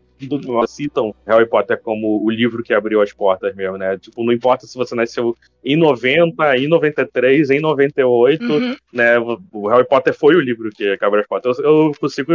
citam 0.67 1.15
Harry 1.27 1.47
Potter 1.49 1.81
como 1.81 2.25
o 2.25 2.29
livro 2.31 2.63
que 2.63 2.75
abriu 2.75 3.01
as 3.01 3.13
portas 3.13 3.55
mesmo, 3.55 3.77
né? 3.79 3.97
Tipo, 3.99 4.25
não 4.25 4.33
importa 4.33 4.67
se 4.67 4.77
você 4.77 4.95
nasceu 4.95 5.37
em 5.65 5.77
90, 5.77 6.57
em 6.57 6.67
93, 6.69 7.51
em 7.51 7.61
98, 7.61 8.43
Uhum. 8.45 8.77
né? 8.93 9.19
o- 9.19 9.39
O 9.53 9.69
Harry 9.69 9.87
Potter 9.87 10.13
foi 10.15 10.35
o 10.35 10.41
livro 10.41 10.71
que, 10.71 10.97
que 10.97 11.05
abriu 11.05 11.21
as 11.21 11.27
portas. 11.29 11.59
Eu, 11.59 11.65
eu 11.87 11.93
consigo 12.01 12.33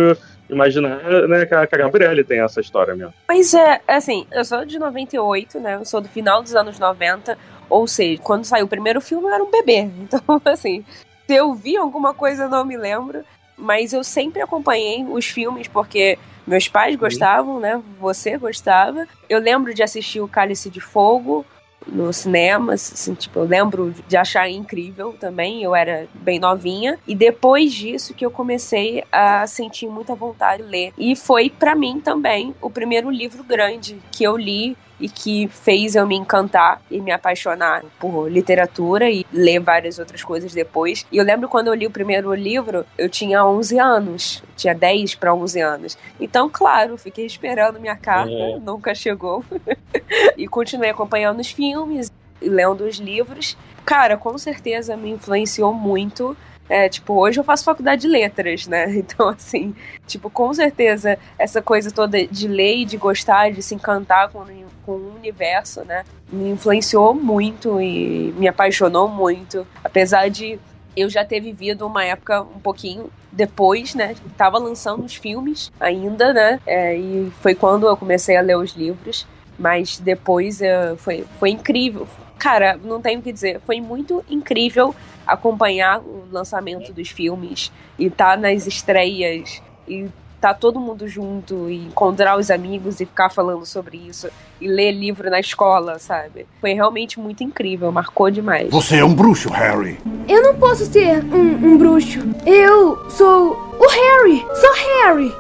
imaginar 0.49 1.01
né, 1.28 1.45
que, 1.45 1.53
a, 1.53 1.68
que 1.68 1.76
a 1.76 1.78
Gabriele 1.80 2.24
tem 2.24 2.39
essa 2.41 2.61
história 2.61 2.95
mesmo. 2.95 3.14
Mas 3.28 3.53
é, 3.53 3.82
assim, 3.88 4.26
eu 4.32 4.45
sou 4.45 4.64
de 4.66 4.80
98, 4.80 5.59
né? 5.59 5.76
Eu 5.76 5.86
sou 5.86 5.99
do 5.99 6.07
final 6.07 6.41
dos 6.41 6.55
anos 6.55 6.80
90. 6.80 7.38
Ou 7.70 7.88
seja, 7.88 8.22
quando 8.22 8.45
saiu 8.45 8.66
o 8.66 8.70
primeiro 8.70 9.01
filme 9.01 9.26
eu 9.28 9.34
era 9.34 9.43
um 9.43 9.51
bebê. 9.51 9.89
Então, 10.03 10.41
assim, 10.45 10.86
se 11.28 11.36
eu 11.36 11.53
vi 11.53 11.78
alguma 11.78 12.13
coisa 12.13 12.47
não 12.47 12.65
me 12.65 12.78
lembro. 12.78 13.24
Mas 13.57 13.93
eu 13.93 14.03
sempre 14.03 14.41
acompanhei 14.41 15.05
os 15.05 15.26
filmes 15.26 15.67
porque 15.67 16.17
meus 16.45 16.67
pais 16.67 16.95
gostavam, 16.95 17.59
né? 17.59 17.82
Você 17.99 18.38
gostava. 18.38 19.07
Eu 19.30 19.39
lembro 19.39 19.74
de 19.74 19.84
assistir 19.84 20.21
o 20.21 20.28
Cálice 20.28 20.69
de 20.69 20.82
Fogo 20.82 21.45
no 21.88 22.13
cinema, 22.13 22.74
assim, 22.74 23.13
tipo, 23.13 23.39
eu 23.39 23.43
lembro 23.43 23.93
de 24.07 24.15
achar 24.15 24.49
incrível 24.49 25.13
também, 25.19 25.63
eu 25.63 25.76
era 25.76 26.07
bem 26.13 26.39
novinha, 26.39 26.97
e 27.05 27.13
depois 27.13 27.74
disso 27.74 28.13
que 28.13 28.26
eu 28.26 28.32
comecei 28.32 29.03
a 29.11 29.45
sentir 29.47 29.88
muita 29.88 30.15
vontade 30.15 30.63
de 30.63 30.69
ler. 30.69 30.93
E 30.97 31.15
foi 31.15 31.49
pra 31.49 31.76
mim 31.76 31.99
também 31.99 32.55
o 32.61 32.69
primeiro 32.69 33.09
livro 33.09 33.43
grande 33.43 33.99
que 34.11 34.24
eu 34.24 34.38
li 34.38 34.78
e 35.00 35.10
que 35.10 35.48
fez 35.48 35.96
eu 35.96 36.06
me 36.08 36.16
encantar 36.16 36.82
e 36.89 37.02
me 37.02 37.12
apaixonar 37.12 37.84
por 38.00 38.30
literatura 38.32 39.10
e 39.10 39.26
ler 39.34 39.60
várias 39.60 40.00
outras 40.00 40.24
coisas 40.24 40.54
depois. 40.54 41.06
E 41.12 41.18
eu 41.18 41.24
lembro 41.26 41.50
quando 41.50 41.68
eu 41.68 41.74
li 41.74 41.86
o 41.88 41.91
primeiro 41.91 42.34
livro, 42.34 42.86
eu 42.98 43.10
tinha 43.10 43.46
11 43.46 43.80
anos, 43.80 44.44
tinha 44.56 44.74
10 44.74 45.16
para 45.16 45.34
11 45.34 45.60
anos. 45.60 45.98
Então, 46.20 46.50
claro, 46.50 46.98
fiquei 46.98 47.26
esperando 47.26 47.80
minha 47.80 47.96
carta, 47.96 48.32
Uhum. 48.32 48.60
nunca 48.60 48.94
chegou. 48.96 49.44
e 50.38 50.48
continuei 50.48 50.89
acompanhando 50.91 51.39
os 51.39 51.52
filmes 51.52 52.12
e 52.41 52.48
lendo 52.50 52.82
os 52.86 52.98
livros. 52.98 53.58
Cara, 53.86 54.16
com 54.18 54.38
certeza 54.38 54.96
me 54.96 55.10
influenciou 55.10 55.74
muito. 55.74 56.36
É, 56.70 56.88
tipo, 56.88 57.14
hoje 57.16 57.39
eu 57.39 57.44
faço 57.44 57.66
faculdade 57.66 58.04
de 58.04 58.08
letras, 58.08 58.68
né? 58.68 58.86
Então, 58.96 59.28
assim, 59.30 59.76
tipo, 60.08 60.30
com 60.30 60.54
certeza 60.54 61.18
essa 61.38 61.62
coisa 61.62 61.91
toda 61.91 62.26
de 62.26 62.48
ler 62.48 62.78
e 62.78 62.86
de 62.86 62.96
gostar, 62.98 63.52
de 63.52 63.62
se 63.62 63.76
encantar 63.76 64.30
com, 64.30 64.46
com 64.86 64.94
o 64.94 65.16
universo, 65.16 65.84
né? 65.84 66.04
Me 66.32 66.50
influenciou 66.50 67.14
muito 67.14 67.80
e 67.82 68.34
me 68.38 68.48
apaixonou 68.48 69.08
muito. 69.08 69.66
Apesar 69.84 70.30
de 70.30 70.60
eu 70.96 71.10
já 71.10 71.26
ter 71.26 71.40
vivido 71.40 71.86
uma 71.86 72.06
época 72.06 72.42
um 72.42 72.60
pouquinho 72.60 73.10
depois, 73.32 73.96
né? 73.96 74.16
Tava 74.38 74.58
lançando 74.58 75.04
os 75.04 75.16
filmes 75.16 75.72
ainda, 75.80 76.34
né? 76.34 76.60
É, 76.66 76.96
e 76.96 77.32
foi 77.42 77.56
quando 77.56 77.88
eu 77.88 77.98
comecei 77.98 78.38
a 78.38 78.42
ler 78.42 78.58
os 78.58 78.74
livros. 78.74 79.26
Mas 79.58 80.00
depois 80.00 80.62
é, 80.62 80.96
foi, 80.98 81.26
foi 81.40 81.52
incrível. 81.52 82.08
Cara, 82.40 82.78
não 82.84 83.02
tenho 83.02 83.20
o 83.20 83.24
que 83.24 83.32
dizer. 83.32 83.62
Foi 83.66 83.80
muito 83.80 84.24
incrível 84.30 84.96
acompanhar 85.26 86.00
o 86.00 86.28
lançamento 86.32 86.92
dos 86.92 87.10
filmes 87.10 87.72
e 87.98 88.08
estar 88.08 88.38
nas 88.38 88.68
estreias 88.68 89.62
e 89.88 90.08
tá 90.44 90.54
todo 90.54 90.78
mundo 90.78 91.08
junto 91.08 91.70
e 91.70 91.86
encontrar 91.86 92.38
os 92.38 92.52
amigos 92.52 93.00
e 93.00 93.06
ficar 93.06 93.30
falando 93.30 93.66
sobre 93.66 93.96
isso 93.96 94.28
e 94.60 94.68
ler 94.68 94.91
livro 94.91 95.30
na 95.30 95.39
escola, 95.39 95.98
sabe? 96.00 96.46
Foi 96.60 96.74
realmente 96.74 97.18
muito 97.18 97.41
incrível, 97.46 97.89
marcou 97.94 98.30
demais. 98.30 98.70
Você 98.70 98.98
é 98.98 99.06
um 99.06 99.14
bruxo, 99.14 99.50
Harry. 99.50 99.98
Eu 100.28 100.44
não 100.44 100.56
posso 100.56 100.86
ser 100.86 101.24
um, 101.24 101.66
um 101.66 101.78
bruxo. 101.78 102.20
Eu 102.46 103.10
sou 103.10 103.54
o 103.80 103.88
Harry. 103.88 104.46
Sou 104.60 104.74
Harry. 104.74 105.34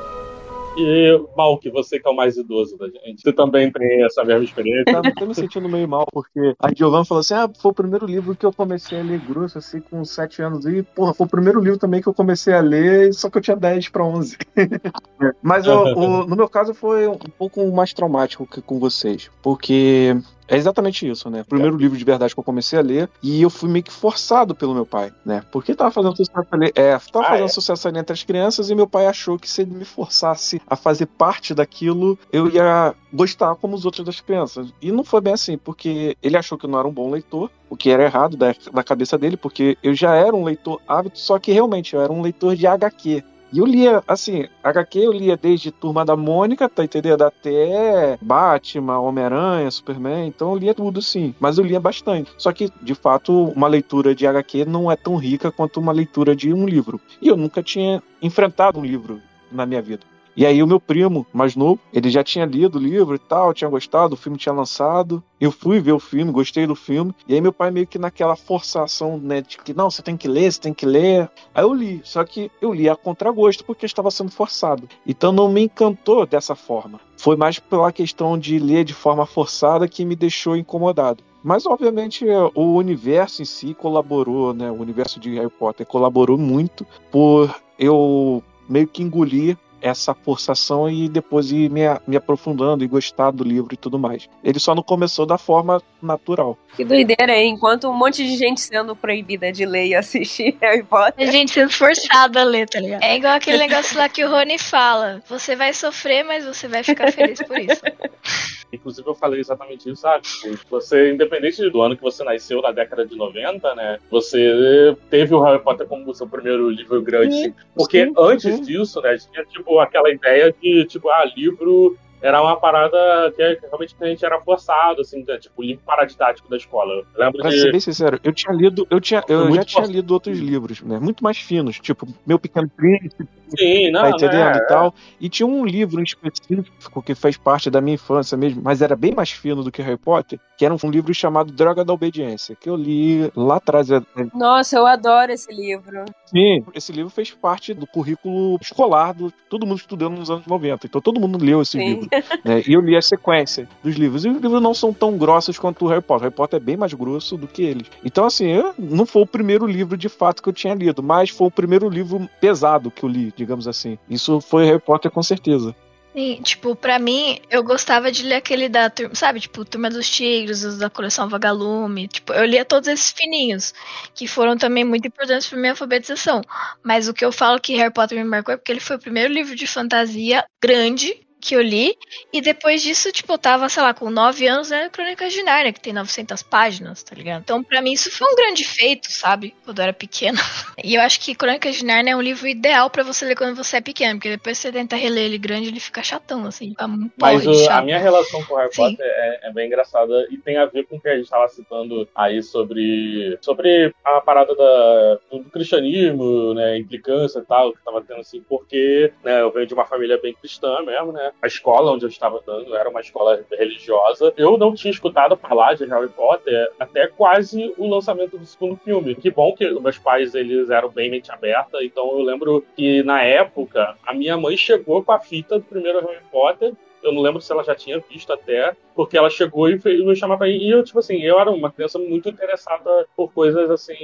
E, 0.75 1.21
Malk, 1.35 1.69
você 1.69 1.99
que 1.99 2.07
é 2.07 2.11
o 2.11 2.15
mais 2.15 2.35
idoso 2.35 2.77
da 2.77 2.87
gente, 2.87 3.21
você 3.21 3.31
também 3.31 3.71
tem 3.71 4.03
essa 4.03 4.23
mesma 4.23 4.43
experiência? 4.43 5.01
Eu 5.03 5.15
tô 5.15 5.25
me 5.25 5.35
sentindo 5.35 5.69
meio 5.69 5.87
mal, 5.87 6.05
porque 6.11 6.55
a 6.59 6.73
Giovanna 6.73 7.05
falou 7.05 7.21
assim: 7.21 7.35
ah, 7.35 7.49
foi 7.61 7.71
o 7.71 7.75
primeiro 7.75 8.05
livro 8.05 8.35
que 8.35 8.45
eu 8.45 8.51
comecei 8.51 8.99
a 8.99 9.03
ler 9.03 9.19
grosso, 9.19 9.57
assim, 9.59 9.79
com 9.81 10.03
7 10.03 10.41
anos. 10.41 10.65
E, 10.65 10.81
porra, 10.81 11.13
foi 11.13 11.27
o 11.27 11.29
primeiro 11.29 11.59
livro 11.59 11.77
também 11.77 12.01
que 12.01 12.07
eu 12.07 12.13
comecei 12.13 12.53
a 12.53 12.61
ler, 12.61 13.13
só 13.13 13.29
que 13.29 13.37
eu 13.37 13.41
tinha 13.41 13.55
10 13.55 13.89
pra 13.89 14.03
11. 14.03 14.37
Mas 15.41 15.65
eu, 15.67 15.77
o, 15.95 16.25
no 16.25 16.35
meu 16.35 16.49
caso 16.49 16.73
foi 16.73 17.07
um 17.07 17.17
pouco 17.17 17.65
mais 17.71 17.93
traumático 17.93 18.47
que 18.47 18.61
com 18.61 18.79
vocês, 18.79 19.29
porque 19.41 20.15
é 20.53 20.57
exatamente 20.57 21.07
isso, 21.09 21.29
né? 21.29 21.43
Primeiro 21.47 21.75
livro 21.77 21.97
de 21.97 22.03
verdade 22.03 22.33
que 22.33 22.39
eu 22.39 22.43
comecei 22.43 22.77
a 22.77 22.81
ler 22.81 23.09
e 23.21 23.41
eu 23.41 23.49
fui 23.49 23.69
meio 23.69 23.83
que 23.83 23.91
forçado 23.91 24.53
pelo 24.55 24.73
meu 24.73 24.85
pai, 24.85 25.11
né? 25.25 25.43
Porque 25.51 25.73
tava 25.75 25.91
fazendo 25.91 26.15
sucesso 26.15 26.47
ali, 26.51 26.71
é, 26.75 26.97
tava 27.11 27.25
Ah, 27.25 27.29
fazendo 27.29 27.45
é? 27.45 27.49
sucesso 27.49 27.87
ali 27.87 27.99
entre 27.99 28.13
as 28.13 28.23
crianças 28.23 28.69
e 28.69 28.75
meu 28.75 28.87
pai 28.87 29.07
achou 29.07 29.37
que 29.37 29.49
se 29.49 29.61
ele 29.61 29.71
me 29.73 29.85
forçasse 29.85 30.61
a 30.67 30.75
fazer 30.75 31.05
parte 31.05 31.53
daquilo, 31.53 32.17
eu 32.31 32.49
ia 32.49 32.93
gostar 33.11 33.55
como 33.55 33.75
os 33.75 33.85
outros 33.85 34.05
das 34.05 34.19
crianças. 34.21 34.73
E 34.81 34.91
não 34.91 35.03
foi 35.03 35.21
bem 35.21 35.33
assim, 35.33 35.57
porque 35.57 36.17
ele 36.21 36.37
achou 36.37 36.57
que 36.57 36.65
eu 36.65 36.69
não 36.69 36.79
era 36.79 36.87
um 36.87 36.91
bom 36.93 37.09
leitor, 37.11 37.49
o 37.69 37.75
que 37.75 37.89
era 37.89 38.03
errado 38.03 38.37
da, 38.37 38.53
da 38.71 38.83
cabeça 38.83 39.17
dele, 39.17 39.35
porque 39.37 39.77
eu 39.81 39.93
já 39.95 40.15
era 40.15 40.35
um 40.35 40.43
leitor 40.43 40.79
ávido, 40.87 41.17
só 41.17 41.39
que 41.39 41.51
realmente 41.51 41.95
eu 41.95 42.01
era 42.01 42.11
um 42.11 42.21
leitor 42.21 42.55
de 42.55 42.67
HQ. 42.67 43.23
E 43.53 43.59
eu 43.59 43.67
lia, 43.67 44.03
assim, 44.07 44.47
HQ 44.63 44.97
eu 44.97 45.11
lia 45.11 45.37
desde 45.37 45.69
Turma 45.69 46.03
da 46.03 46.15
Mônica, 46.15 46.67
tá 46.67 46.83
entendendo? 46.83 47.21
Até 47.21 48.17
Batman, 48.19 48.99
Homem-Aranha, 48.99 49.69
Superman, 49.69 50.27
então 50.27 50.53
eu 50.53 50.57
lia 50.57 50.73
tudo 50.73 51.03
sim. 51.03 51.35
Mas 51.39 51.59
eu 51.59 51.63
lia 51.63 51.79
bastante. 51.79 52.31
Só 52.35 52.51
que, 52.51 52.71
de 52.81 52.95
fato, 52.95 53.49
uma 53.49 53.67
leitura 53.67 54.15
de 54.15 54.25
HQ 54.25 54.65
não 54.65 54.91
é 54.91 54.95
tão 54.95 55.17
rica 55.17 55.51
quanto 55.51 55.79
uma 55.79 55.91
leitura 55.91 56.35
de 56.35 56.51
um 56.51 56.65
livro. 56.65 56.99
E 57.21 57.27
eu 57.27 57.37
nunca 57.37 57.61
tinha 57.61 58.01
enfrentado 58.23 58.79
um 58.79 58.83
livro 58.83 59.21
na 59.51 59.67
minha 59.67 59.83
vida. 59.83 60.01
E 60.35 60.45
aí 60.45 60.63
o 60.63 60.67
meu 60.67 60.79
primo, 60.79 61.25
mais 61.31 61.55
novo, 61.55 61.79
ele 61.93 62.09
já 62.09 62.23
tinha 62.23 62.45
lido 62.45 62.77
o 62.77 62.81
livro 62.81 63.15
e 63.15 63.19
tal, 63.19 63.53
tinha 63.53 63.69
gostado, 63.69 64.13
o 64.13 64.17
filme 64.17 64.37
tinha 64.37 64.53
lançado. 64.53 65.23
Eu 65.39 65.51
fui 65.51 65.79
ver 65.79 65.91
o 65.91 65.99
filme, 65.99 66.31
gostei 66.31 66.65
do 66.65 66.75
filme. 66.75 67.13
E 67.27 67.33
aí 67.33 67.41
meu 67.41 67.53
pai 67.53 67.69
meio 67.69 67.85
que 67.85 67.99
naquela 67.99 68.35
forçação, 68.35 69.17
né, 69.17 69.41
de 69.41 69.57
que 69.57 69.73
não, 69.73 69.91
você 69.91 70.01
tem 70.01 70.17
que 70.17 70.27
ler, 70.27 70.51
você 70.51 70.59
tem 70.59 70.73
que 70.73 70.85
ler. 70.85 71.29
Aí 71.53 71.63
eu 71.63 71.73
li, 71.73 72.01
só 72.03 72.23
que 72.23 72.49
eu 72.61 72.73
li 72.73 72.89
a 72.89 72.95
contragosto 72.95 73.63
porque 73.63 73.85
estava 73.85 74.09
sendo 74.09 74.31
forçado. 74.31 74.87
Então 75.05 75.31
não 75.31 75.51
me 75.51 75.63
encantou 75.63 76.25
dessa 76.25 76.55
forma. 76.55 76.99
Foi 77.17 77.35
mais 77.35 77.59
pela 77.59 77.91
questão 77.91 78.37
de 78.37 78.57
ler 78.57 78.83
de 78.83 78.93
forma 78.93 79.25
forçada 79.25 79.87
que 79.87 80.03
me 80.03 80.15
deixou 80.15 80.57
incomodado. 80.57 81.23
Mas, 81.43 81.65
obviamente, 81.65 82.25
o 82.55 82.75
universo 82.75 83.41
em 83.41 83.45
si 83.45 83.73
colaborou, 83.73 84.53
né? 84.53 84.71
O 84.71 84.75
universo 84.75 85.19
de 85.19 85.35
Harry 85.35 85.49
Potter 85.49 85.85
colaborou 85.85 86.37
muito 86.37 86.87
por 87.11 87.53
eu 87.77 88.41
meio 88.67 88.87
que 88.87 89.03
engolir 89.03 89.57
essa 89.83 90.13
forçação 90.13 90.89
e 90.89 91.09
depois 91.09 91.51
ir 91.51 91.69
me, 91.69 91.81
me 92.07 92.15
aprofundando 92.15 92.83
e 92.83 92.87
gostar 92.87 93.31
do 93.31 93.43
livro 93.43 93.73
e 93.73 93.77
tudo 93.77 93.99
mais. 93.99 94.29
Ele 94.41 94.57
só 94.57 94.73
não 94.73 94.81
começou 94.81 95.25
da 95.25 95.37
forma 95.37 95.81
natural. 96.01 96.57
Que 96.75 96.85
doideira, 96.85 97.35
hein? 97.35 97.53
Enquanto 97.53 97.89
um 97.89 97.93
monte 97.93 98.23
de 98.25 98.37
gente 98.37 98.61
sendo 98.61 98.95
proibida 98.95 99.51
de 99.51 99.65
ler 99.65 99.87
e 99.87 99.95
assistir 99.95 100.57
Harry 100.61 100.83
Potter. 100.83 101.27
A 101.27 101.31
gente 101.31 101.51
sendo 101.51 101.69
forçada 101.71 102.41
a 102.41 102.43
ler, 102.43 102.67
tá 102.67 102.79
ligado? 102.79 103.03
É 103.03 103.17
igual 103.17 103.33
aquele 103.33 103.57
negócio 103.57 103.97
lá 103.97 104.07
que 104.07 104.23
o 104.23 104.29
Rony 104.29 104.57
fala. 104.57 105.21
Você 105.27 105.55
vai 105.55 105.73
sofrer, 105.73 106.23
mas 106.23 106.45
você 106.45 106.67
vai 106.67 106.81
ficar 106.81 107.11
feliz 107.11 107.41
por 107.43 107.59
isso. 107.59 107.81
Inclusive, 108.73 109.07
eu 109.07 109.15
falei 109.15 109.39
exatamente 109.39 109.89
isso, 109.89 110.01
sabe? 110.01 110.23
Tipo, 110.23 110.57
Você, 110.69 111.11
independente 111.13 111.69
do 111.69 111.81
ano 111.81 111.95
que 111.95 112.01
você 112.01 112.23
nasceu, 112.23 112.61
na 112.61 112.71
década 112.71 113.05
de 113.05 113.15
90, 113.15 113.75
né? 113.75 113.99
Você 114.09 114.95
teve 115.09 115.33
o 115.33 115.41
Harry 115.41 115.61
Potter 115.61 115.87
como 115.87 116.13
seu 116.13 116.27
primeiro 116.27 116.69
livro 116.69 117.01
grande. 117.01 117.35
Sim, 117.35 117.53
Porque 117.75 118.05
sim, 118.05 118.13
antes 118.17 118.55
sim. 118.55 118.61
disso, 118.61 119.01
né, 119.01 119.17
tinha, 119.17 119.45
tipo, 119.45 119.79
aquela 119.79 120.09
ideia 120.09 120.53
de, 120.61 120.85
tipo, 120.85 121.09
ah, 121.09 121.25
livro 121.35 121.97
era 122.23 122.41
uma 122.41 122.55
parada 122.55 122.97
que 123.35 123.41
realmente 123.67 123.95
a 123.99 124.05
gente 124.05 124.25
era 124.25 124.39
forçado, 124.39 125.01
assim, 125.01 125.23
né, 125.27 125.37
tipo, 125.37 125.61
livro 125.61 125.83
paradidático 125.85 126.49
da 126.49 126.55
escola. 126.55 126.93
Eu 126.93 127.05
lembro 127.17 127.41
Pra 127.41 127.49
de... 127.49 127.59
ser 127.59 127.71
bem 127.71 127.79
sincero, 127.81 128.19
eu 128.23 128.31
tinha 128.33 128.53
lido, 128.55 128.87
eu 128.89 129.01
tinha, 129.01 129.21
eu 129.27 129.53
já 129.53 129.63
tinha 129.65 129.83
forte. 129.83 129.93
lido 129.93 130.11
outros 130.13 130.39
livros, 130.39 130.81
né? 130.81 130.99
Muito 130.99 131.21
mais 131.23 131.37
finos, 131.37 131.77
tipo 131.79 132.07
Meu 132.25 132.39
Pequeno 132.39 132.69
Príncipe, 132.69 133.27
Sim, 133.57 133.91
não, 133.91 134.01
tá 134.01 134.09
entendendo 134.11 134.55
né, 134.55 134.57
e 134.57 134.67
tal. 134.67 134.93
E 135.19 135.29
tinha 135.29 135.45
um 135.45 135.65
livro 135.65 135.99
em 135.99 136.03
específico 136.03 137.03
que 137.03 137.13
fez 137.13 137.37
parte 137.37 137.69
da 137.69 137.81
minha 137.81 137.95
infância 137.95 138.37
mesmo, 138.37 138.61
mas 138.63 138.81
era 138.81 138.95
bem 138.95 139.13
mais 139.13 139.29
fino 139.31 139.63
do 139.63 139.71
que 139.71 139.81
Harry 139.81 139.97
Potter, 139.97 140.39
que 140.57 140.65
era 140.65 140.73
um 140.73 140.89
livro 140.89 141.13
chamado 141.13 141.51
Droga 141.51 141.83
da 141.83 141.93
Obediência, 141.93 142.55
que 142.59 142.69
eu 142.69 142.75
li 142.75 143.29
lá 143.35 143.57
atrás. 143.57 143.91
É- 143.91 143.97
é- 143.97 144.27
Nossa, 144.33 144.77
eu 144.77 144.87
adoro 144.87 145.31
esse 145.31 145.53
livro. 145.53 146.05
Sim, 146.25 146.63
esse 146.73 146.91
livro 146.91 147.09
fez 147.11 147.31
parte 147.31 147.73
do 147.73 147.85
currículo 147.85 148.57
escolar 148.61 149.13
do 149.13 149.31
todo 149.49 149.67
mundo 149.67 149.77
estudando 149.77 150.17
nos 150.17 150.31
anos 150.31 150.47
90. 150.47 150.87
Então 150.87 151.01
todo 151.01 151.19
mundo 151.19 151.43
leu 151.43 151.61
esse 151.61 151.77
Sim. 151.77 151.85
livro. 151.85 152.09
né? 152.43 152.63
E 152.67 152.73
eu 152.73 152.81
li 152.81 152.95
a 152.95 153.01
sequência 153.01 153.67
dos 153.83 153.95
livros. 153.95 154.25
E 154.25 154.29
os 154.29 154.41
livros 154.41 154.61
não 154.61 154.73
são 154.73 154.93
tão 154.93 155.17
grossos 155.17 155.57
quanto 155.57 155.85
o 155.85 155.87
Harry 155.87 156.01
Potter. 156.01 156.23
Harry 156.23 156.35
Potter 156.35 156.57
é 156.57 156.63
bem 156.63 156.77
mais 156.77 156.93
grosso 156.93 157.37
do 157.37 157.47
que 157.47 157.63
eles. 157.63 157.87
Então, 158.03 158.25
assim, 158.25 158.47
não 158.77 159.05
foi 159.05 159.23
o 159.23 159.27
primeiro 159.27 159.65
livro 159.65 159.97
de 159.97 160.09
fato 160.09 160.41
que 160.41 160.49
eu 160.49 160.53
tinha 160.53 160.73
lido, 160.73 161.01
mas 161.01 161.29
foi 161.29 161.47
o 161.47 161.51
primeiro 161.51 161.89
livro 161.89 162.29
pesado 162.39 162.91
que 162.91 163.03
eu 163.03 163.09
li, 163.09 163.33
digamos 163.35 163.67
assim. 163.67 163.97
Isso 164.09 164.39
foi 164.41 164.65
Harry 164.65 164.79
Potter 164.79 165.11
com 165.11 165.23
certeza. 165.23 165.75
Sim, 166.15 166.39
tipo, 166.43 166.75
pra 166.75 166.99
mim, 166.99 167.39
eu 167.49 167.63
gostava 167.63 168.11
de 168.11 168.21
ler 168.23 168.35
aquele 168.35 168.69
da 168.69 168.87
turma, 168.87 169.15
sabe? 169.15 169.39
Tipo, 169.39 169.65
Turma 169.65 169.89
dos 169.89 170.07
Tigres, 170.07 170.63
os 170.63 170.77
da 170.77 170.87
coleção 170.87 171.27
Vagalume. 171.27 172.07
Tipo, 172.07 172.33
eu 172.33 172.45
lia 172.45 172.63
todos 172.63 172.87
esses 172.87 173.11
fininhos, 173.11 173.73
que 174.13 174.27
foram 174.27 174.55
também 174.55 174.83
muito 174.83 175.07
importantes 175.07 175.47
pra 175.47 175.57
minha 175.57 175.71
alfabetização. 175.71 176.41
Mas 176.83 177.07
o 177.07 177.15
que 177.15 177.25
eu 177.25 177.31
falo 177.31 177.59
que 177.59 177.75
Harry 177.77 177.91
Potter 177.91 178.15
me 178.19 178.23
marcou 178.23 178.53
é 178.53 178.57
porque 178.57 178.71
ele 178.71 178.79
foi 178.79 178.97
o 178.97 178.99
primeiro 178.99 179.33
livro 179.33 179.55
de 179.55 179.65
fantasia 179.65 180.45
grande 180.61 181.19
que 181.43 181.55
eu 181.55 181.61
li. 181.61 181.95
E 182.31 182.41
depois 182.41 182.81
disso, 182.81 183.11
tipo, 183.11 183.33
eu 183.33 183.37
tava, 183.37 183.67
sei 183.69 183.83
lá, 183.83 183.93
com 183.93 184.09
9 184.09 184.47
anos, 184.47 184.69
né? 184.69 184.89
Crônicas 184.89 185.33
de 185.33 185.43
Nárnia, 185.43 185.73
que 185.73 185.81
tem 185.81 185.91
900 185.93 186.41
páginas, 186.41 187.03
tá 187.03 187.15
ligado? 187.15 187.41
Então, 187.41 187.63
pra 187.63 187.81
mim, 187.81 187.91
isso 187.91 188.09
foi 188.11 188.31
um 188.31 188.35
grande 188.35 188.63
feito, 188.63 189.11
sabe? 189.11 189.53
Quando 189.65 189.79
eu 189.79 189.83
era 189.83 189.93
pequena. 189.93 190.39
E 190.83 190.95
eu 190.95 191.01
acho 191.01 191.19
que 191.21 191.35
Crônicas 191.35 191.75
de 191.75 191.85
Nárnia 191.85 192.11
é 192.11 192.15
um 192.15 192.21
livro 192.21 192.47
ideal 192.47 192.89
pra 192.89 193.03
você 193.03 193.25
ler 193.25 193.35
quando 193.35 193.55
você 193.55 193.77
é 193.77 193.81
pequeno, 193.81 194.15
porque 194.15 194.29
depois 194.29 194.57
você 194.57 194.71
tenta 194.71 194.95
reler 194.95 195.25
ele 195.25 195.37
grande, 195.37 195.67
ele 195.69 195.79
fica 195.79 196.03
chatão, 196.03 196.45
assim, 196.45 196.69
fica 196.69 196.87
muito 196.87 197.13
Mas 197.17 197.45
o- 197.45 197.69
a 197.69 197.81
minha 197.81 197.99
relação 197.99 198.43
com 198.43 198.55
o 198.55 198.57
Harry. 198.57 198.73
Potter 198.75 199.05
é, 199.05 199.49
é 199.49 199.53
bem 199.53 199.67
engraçada 199.67 200.27
e 200.31 200.37
tem 200.37 200.57
a 200.57 200.65
ver 200.65 200.85
com 200.87 200.95
o 200.97 200.99
que 201.01 201.07
a 201.07 201.15
gente 201.15 201.25
estava 201.25 201.47
citando 201.47 202.07
aí 202.15 202.41
sobre, 202.43 203.37
sobre 203.41 203.93
a 204.03 204.19
parada 204.21 204.55
da, 204.55 205.19
do 205.31 205.43
cristianismo, 205.51 206.53
né, 206.53 206.77
implicância 206.77 207.39
e 207.39 207.43
tal, 207.45 207.71
que 207.71 207.77
estava 207.79 208.01
tendo 208.01 208.19
assim, 208.21 208.41
porque 208.49 209.11
né, 209.23 209.41
eu 209.41 209.51
venho 209.51 209.67
de 209.67 209.73
uma 209.73 209.85
família 209.85 210.19
bem 210.21 210.33
cristã 210.33 210.81
mesmo, 210.81 211.11
né? 211.11 211.31
A 211.41 211.47
escola 211.47 211.91
onde 211.91 212.05
eu 212.05 212.09
estava 212.09 212.41
dando 212.45 212.75
era 212.75 212.89
uma 212.89 213.01
escola 213.01 213.43
religiosa. 213.51 214.33
Eu 214.37 214.57
não 214.57 214.73
tinha 214.73 214.91
escutado 214.91 215.35
falar 215.35 215.73
de 215.73 215.85
Harry 215.85 216.07
Potter 216.09 216.71
até 216.79 217.07
quase 217.07 217.73
o 217.77 217.87
lançamento 217.87 218.37
do 218.37 218.45
segundo 218.45 218.77
filme. 218.77 219.15
Que 219.15 219.29
bom 219.29 219.53
que 219.53 219.69
meus 219.79 219.97
pais 219.97 220.33
eles 220.35 220.69
eram 220.69 220.89
bem 220.89 221.09
mente 221.09 221.31
aberta, 221.31 221.83
então 221.83 222.17
eu 222.17 222.23
lembro 222.23 222.65
que 222.75 223.03
na 223.03 223.21
época 223.23 223.97
a 224.05 224.13
minha 224.13 224.37
mãe 224.37 224.55
chegou 224.55 225.03
com 225.03 225.11
a 225.11 225.19
fita 225.19 225.59
do 225.59 225.65
primeiro 225.65 225.99
Harry 225.99 226.23
Potter 226.31 226.73
eu 227.03 227.11
não 227.11 227.21
lembro 227.21 227.41
se 227.41 227.51
ela 227.51 227.63
já 227.63 227.75
tinha 227.75 227.99
visto 228.09 228.31
até, 228.31 228.75
porque 228.95 229.17
ela 229.17 229.29
chegou 229.29 229.69
e 229.69 229.79
me 229.83 230.15
chamar 230.15 230.37
pra 230.37 230.47
ir. 230.47 230.61
E 230.61 230.71
eu, 230.71 230.83
tipo 230.83 230.99
assim, 230.99 231.21
eu 231.21 231.39
era 231.39 231.51
uma 231.51 231.71
criança 231.71 231.99
muito 231.99 232.29
interessada 232.29 233.07
por 233.15 233.31
coisas 233.33 233.69
assim, 233.69 233.97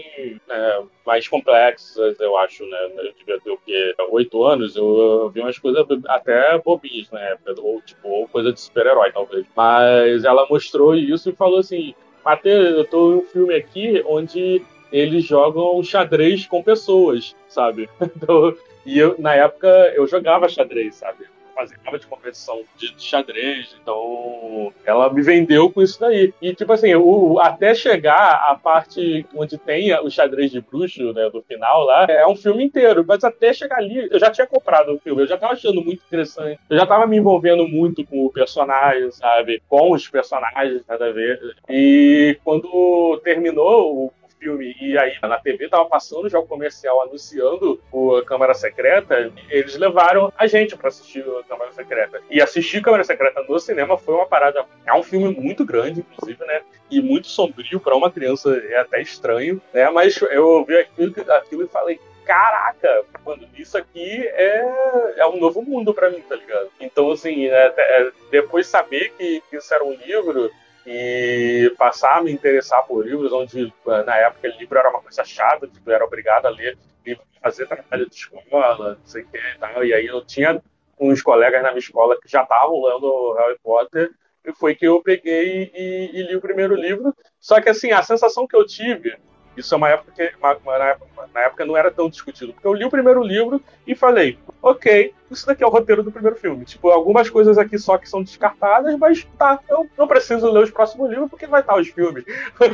né, 0.48 0.84
mais 1.06 1.28
complexas, 1.28 2.20
eu 2.20 2.38
acho, 2.38 2.66
né? 2.66 2.78
Eu 2.98 3.14
devia 3.14 3.40
ter 3.40 3.52
o 3.52 3.58
quê? 3.58 3.96
Oito 4.10 4.44
anos, 4.44 4.76
eu, 4.76 5.30
vi 5.30 5.42
umas 5.42 5.58
coisas 5.58 5.86
até 6.08 6.58
bobinhas 6.60 7.10
época, 7.20 7.56
ou 7.62 7.82
tipo, 7.82 8.08
ou 8.08 8.28
coisa 8.28 8.52
de 8.52 8.60
super-herói, 8.60 9.12
talvez. 9.12 9.46
Mas 9.56 10.24
ela 10.24 10.48
mostrou 10.50 10.96
isso 10.96 11.30
e 11.30 11.36
falou 11.36 11.60
assim: 11.60 11.94
Matheus, 12.24 12.78
eu 12.78 12.86
tô 12.86 13.14
em 13.14 13.16
um 13.18 13.22
filme 13.22 13.56
aqui 13.56 14.04
onde 14.06 14.62
eles 14.92 15.24
jogam 15.26 15.82
xadrez 15.84 16.46
com 16.48 16.64
pessoas, 16.64 17.36
sabe? 17.48 17.90
Então, 18.02 18.56
e 18.86 18.98
eu, 18.98 19.16
na 19.20 19.36
época, 19.36 19.68
eu 19.96 20.08
jogava 20.08 20.50
xadrez, 20.50 20.96
sabe? 20.96 21.26
Fazia 21.60 22.00
de 22.00 22.08
competição 22.08 22.62
de, 22.78 22.94
xadrez, 22.98 23.76
então 23.82 24.72
ela 24.86 25.12
me 25.12 25.22
vendeu 25.22 25.70
com 25.70 25.82
isso 25.82 26.00
daí. 26.00 26.34
E 26.42 26.54
tipo 26.54 26.72
assim, 26.72 26.94
o, 26.96 27.40
até 27.40 27.74
chegar 27.74 28.46
a 28.48 28.56
parte 28.56 29.26
onde 29.36 29.58
tem 29.58 29.94
o 30.00 30.10
xadrez 30.10 30.52
de 30.52 30.62
bruxo, 30.62 31.14
né, 31.14 31.30
do 31.30 31.42
final 31.42 31.84
lá, 31.84 32.06
é 32.06 32.26
um 32.28 32.36
filme 32.36 32.64
inteiro, 32.64 33.04
mas 33.08 33.24
até 33.24 33.54
chegar 33.54 33.78
ali, 33.78 34.08
eu 34.10 34.20
já 34.20 34.32
tinha 34.32 34.48
comprado 34.48 34.94
o 34.94 35.00
filme, 35.00 35.22
eu 35.22 35.28
já 35.28 35.38
tava 35.38 35.54
achando 35.54 35.84
muito 35.84 36.02
interessante, 36.06 36.60
eu 36.70 36.78
já 36.78 36.86
tava 36.86 37.06
me 37.08 37.18
envolvendo 37.18 37.68
muito 37.68 38.06
com 38.06 38.26
o 38.26 38.32
personagem, 38.32 39.12
sabe, 39.12 39.62
com 39.68 39.92
os 39.92 40.08
personagens, 40.08 40.84
nada 40.88 41.08
a 41.08 41.12
ver. 41.12 41.56
E 41.70 42.38
quando 42.44 43.20
terminou 43.24 44.06
o 44.06 44.14
filme 44.40 44.76
e 44.80 44.98
aí 44.98 45.14
na 45.22 45.38
TV 45.38 45.68
tava 45.68 45.86
passando 45.86 46.30
já 46.30 46.40
o 46.40 46.48
comercial 46.48 47.02
anunciando 47.02 47.82
o 47.92 48.22
Câmara 48.24 48.54
Secreta, 48.54 49.32
eles 49.50 49.76
levaram 49.76 50.32
a 50.38 50.48
gente 50.48 50.76
para 50.76 50.88
assistir 50.88 51.28
o 51.28 51.44
Câmara 51.44 51.72
Secreta. 51.74 52.22
E 52.30 52.42
assistir 52.42 52.82
Câmara 52.82 53.04
Secreta 53.04 53.44
no 53.48 53.60
cinema 53.60 53.98
foi 53.98 54.16
uma 54.16 54.26
parada. 54.26 54.66
É 54.86 54.94
um 54.94 55.04
filme 55.04 55.30
muito 55.36 55.66
grande, 55.66 56.00
inclusive, 56.00 56.44
né? 56.46 56.62
E 56.90 57.02
muito 57.02 57.28
sombrio 57.28 57.80
para 57.80 57.96
uma 57.96 58.10
criança 58.10 58.58
é 58.70 58.78
até 58.78 59.02
estranho, 59.02 59.62
né? 59.74 59.90
Mas 59.90 60.20
eu 60.22 60.64
vi 60.66 60.78
aquilo, 60.78 61.14
aquilo 61.32 61.64
e 61.64 61.68
falei. 61.68 62.00
Caraca, 62.26 63.06
mano, 63.26 63.48
isso 63.58 63.76
aqui 63.76 64.28
é, 64.28 65.14
é 65.18 65.26
um 65.26 65.40
novo 65.40 65.64
mundo 65.64 65.96
pra 65.96 66.12
mim, 66.12 66.22
tá 66.22 66.36
ligado? 66.36 66.70
Então, 66.80 67.12
assim, 67.12 67.48
é, 67.48 67.74
é, 67.76 68.12
depois 68.30 68.68
saber 68.68 69.12
que, 69.18 69.42
que 69.50 69.58
isso 69.58 69.74
era 69.74 69.84
um 69.84 69.94
livro 69.94 70.52
e 70.86 71.74
passar 71.78 72.18
a 72.18 72.24
me 72.24 72.32
interessar 72.32 72.86
por 72.86 73.06
livros, 73.06 73.32
onde 73.32 73.74
na 74.06 74.16
época 74.18 74.48
livro 74.48 74.78
era 74.78 74.90
uma 74.90 75.02
coisa 75.02 75.24
chata, 75.24 75.68
tipo, 75.68 75.90
eu 75.90 75.96
era 75.96 76.06
obrigado 76.06 76.46
a 76.46 76.50
ler 76.50 76.78
livro, 77.06 77.24
fazer 77.42 77.68
trabalho 77.68 78.10
de 78.10 78.16
escola, 78.16 78.96
não 78.96 79.06
sei 79.06 79.24
o 79.24 79.28
que 79.28 79.38
e 79.38 79.58
tal. 79.60 79.84
E 79.84 79.94
aí 79.94 80.06
eu 80.06 80.24
tinha 80.26 80.62
uns 81.00 81.22
colegas 81.22 81.62
na 81.62 81.70
minha 81.70 81.80
escola 81.80 82.20
que 82.20 82.30
já 82.30 82.44
estavam 82.44 82.82
lendo 82.84 83.34
Harry 83.34 83.58
Potter, 83.64 84.12
e 84.46 84.54
foi 84.54 84.74
que 84.76 84.88
eu 84.88 85.02
peguei 85.02 85.72
e, 85.74 86.12
e, 86.14 86.24
li 86.24 86.36
o 86.36 86.42
primeiro 86.42 86.76
livro. 86.76 87.14
Só 87.40 87.62
que 87.62 87.70
assim, 87.70 87.92
a 87.92 88.02
sensação 88.02 88.48
que 88.48 88.56
eu 88.56 88.66
tive 88.66 89.18
isso 89.60 89.74
é 89.74 89.78
uma 89.78 89.90
época 89.90 90.12
que 90.16 90.32
uma, 90.38 90.58
uma, 90.58 91.28
na 91.34 91.42
época 91.42 91.66
não 91.66 91.78
era 91.78 91.92
tão 91.92 92.10
discutido. 92.10 92.54
Porque 92.54 92.68
eu 92.68 92.74
li 92.74 92.86
o 92.86 92.90
primeiro 92.90 93.22
livro 93.22 93.62
e 93.86 93.96
falei, 93.96 94.38
ok, 94.62 95.14
isso 95.30 95.46
daqui 95.46 95.64
é 95.64 95.68
o 95.68 95.70
roteiro 95.70 96.04
do 96.04 96.12
primeiro 96.12 96.36
filme. 96.36 96.66
Tipo, 96.66 96.90
algumas 96.90 97.30
coisas 97.30 97.58
aqui 97.58 97.78
só 97.78 97.98
que 97.98 98.10
são 98.10 98.24
descartadas, 98.24 98.98
mas 98.98 99.28
tá, 99.38 99.60
eu 99.70 99.88
não 99.98 100.08
preciso 100.08 100.50
ler 100.50 100.64
os 100.64 100.72
próximos 100.72 101.10
livros 101.10 101.30
porque 101.30 101.46
vai 101.46 101.62
estar 101.62 101.78
os 101.78 101.88
filmes. 101.90 102.24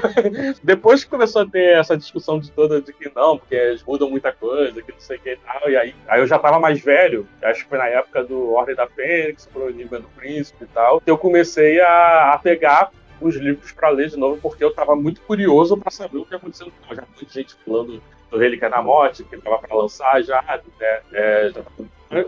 Depois 0.64 1.04
que 1.04 1.10
começou 1.10 1.42
a 1.42 1.46
ter 1.46 1.78
essa 1.78 1.98
discussão 1.98 2.40
de 2.40 2.52
toda 2.52 2.82
de 2.82 2.94
que 2.94 3.12
não, 3.16 3.38
porque 3.38 3.56
eles 3.56 3.84
mudam 3.84 4.10
muita 4.10 4.32
coisa, 4.32 4.82
que 4.82 4.92
não 4.92 5.00
sei 5.00 5.18
o 5.18 5.20
que 5.20 5.32
e 5.32 5.38
tal, 5.38 5.70
e 5.70 5.76
aí, 5.76 5.96
aí 6.08 6.22
eu 6.22 6.28
já 6.28 6.40
tava 6.40 6.60
mais 6.60 6.80
velho, 6.80 7.28
acho 7.44 7.64
que 7.64 7.70
foi 7.70 7.78
na 7.78 7.88
época 7.88 8.24
do 8.24 8.54
Ordem 8.54 8.76
da 8.76 8.88
Fênix, 8.88 9.46
pro 9.46 9.70
Enigma 9.70 10.00
do 10.00 10.08
Príncipe 10.10 10.64
e 10.64 10.68
tal, 10.68 11.02
que 11.02 11.12
eu 11.12 11.18
comecei 11.18 11.80
a, 11.82 12.34
a 12.34 12.38
pegar 12.38 12.92
os 13.22 13.36
livros 13.36 13.72
para 13.72 13.90
ler 13.90 14.10
de 14.10 14.18
novo, 14.18 14.40
porque 14.42 14.64
eu 14.64 14.70
estava 14.70 14.96
muito 14.96 15.22
curioso 15.22 15.78
para 15.78 15.92
saber 15.92 16.18
o 16.18 16.26
que 16.26 16.36
aconteceu. 16.36 16.72
Já 16.92 17.04
muita 17.16 17.34
gente 17.34 17.56
falando 17.66 18.02
do 18.30 18.38
Relíquia 18.38 18.70
da 18.70 18.82
Morte, 18.82 19.24
que 19.24 19.36
estava 19.36 19.60
para 19.60 19.76
lançar 19.76 20.22
já, 20.24 20.42
né? 20.80 21.02
É, 21.14 21.52
já 21.54 21.64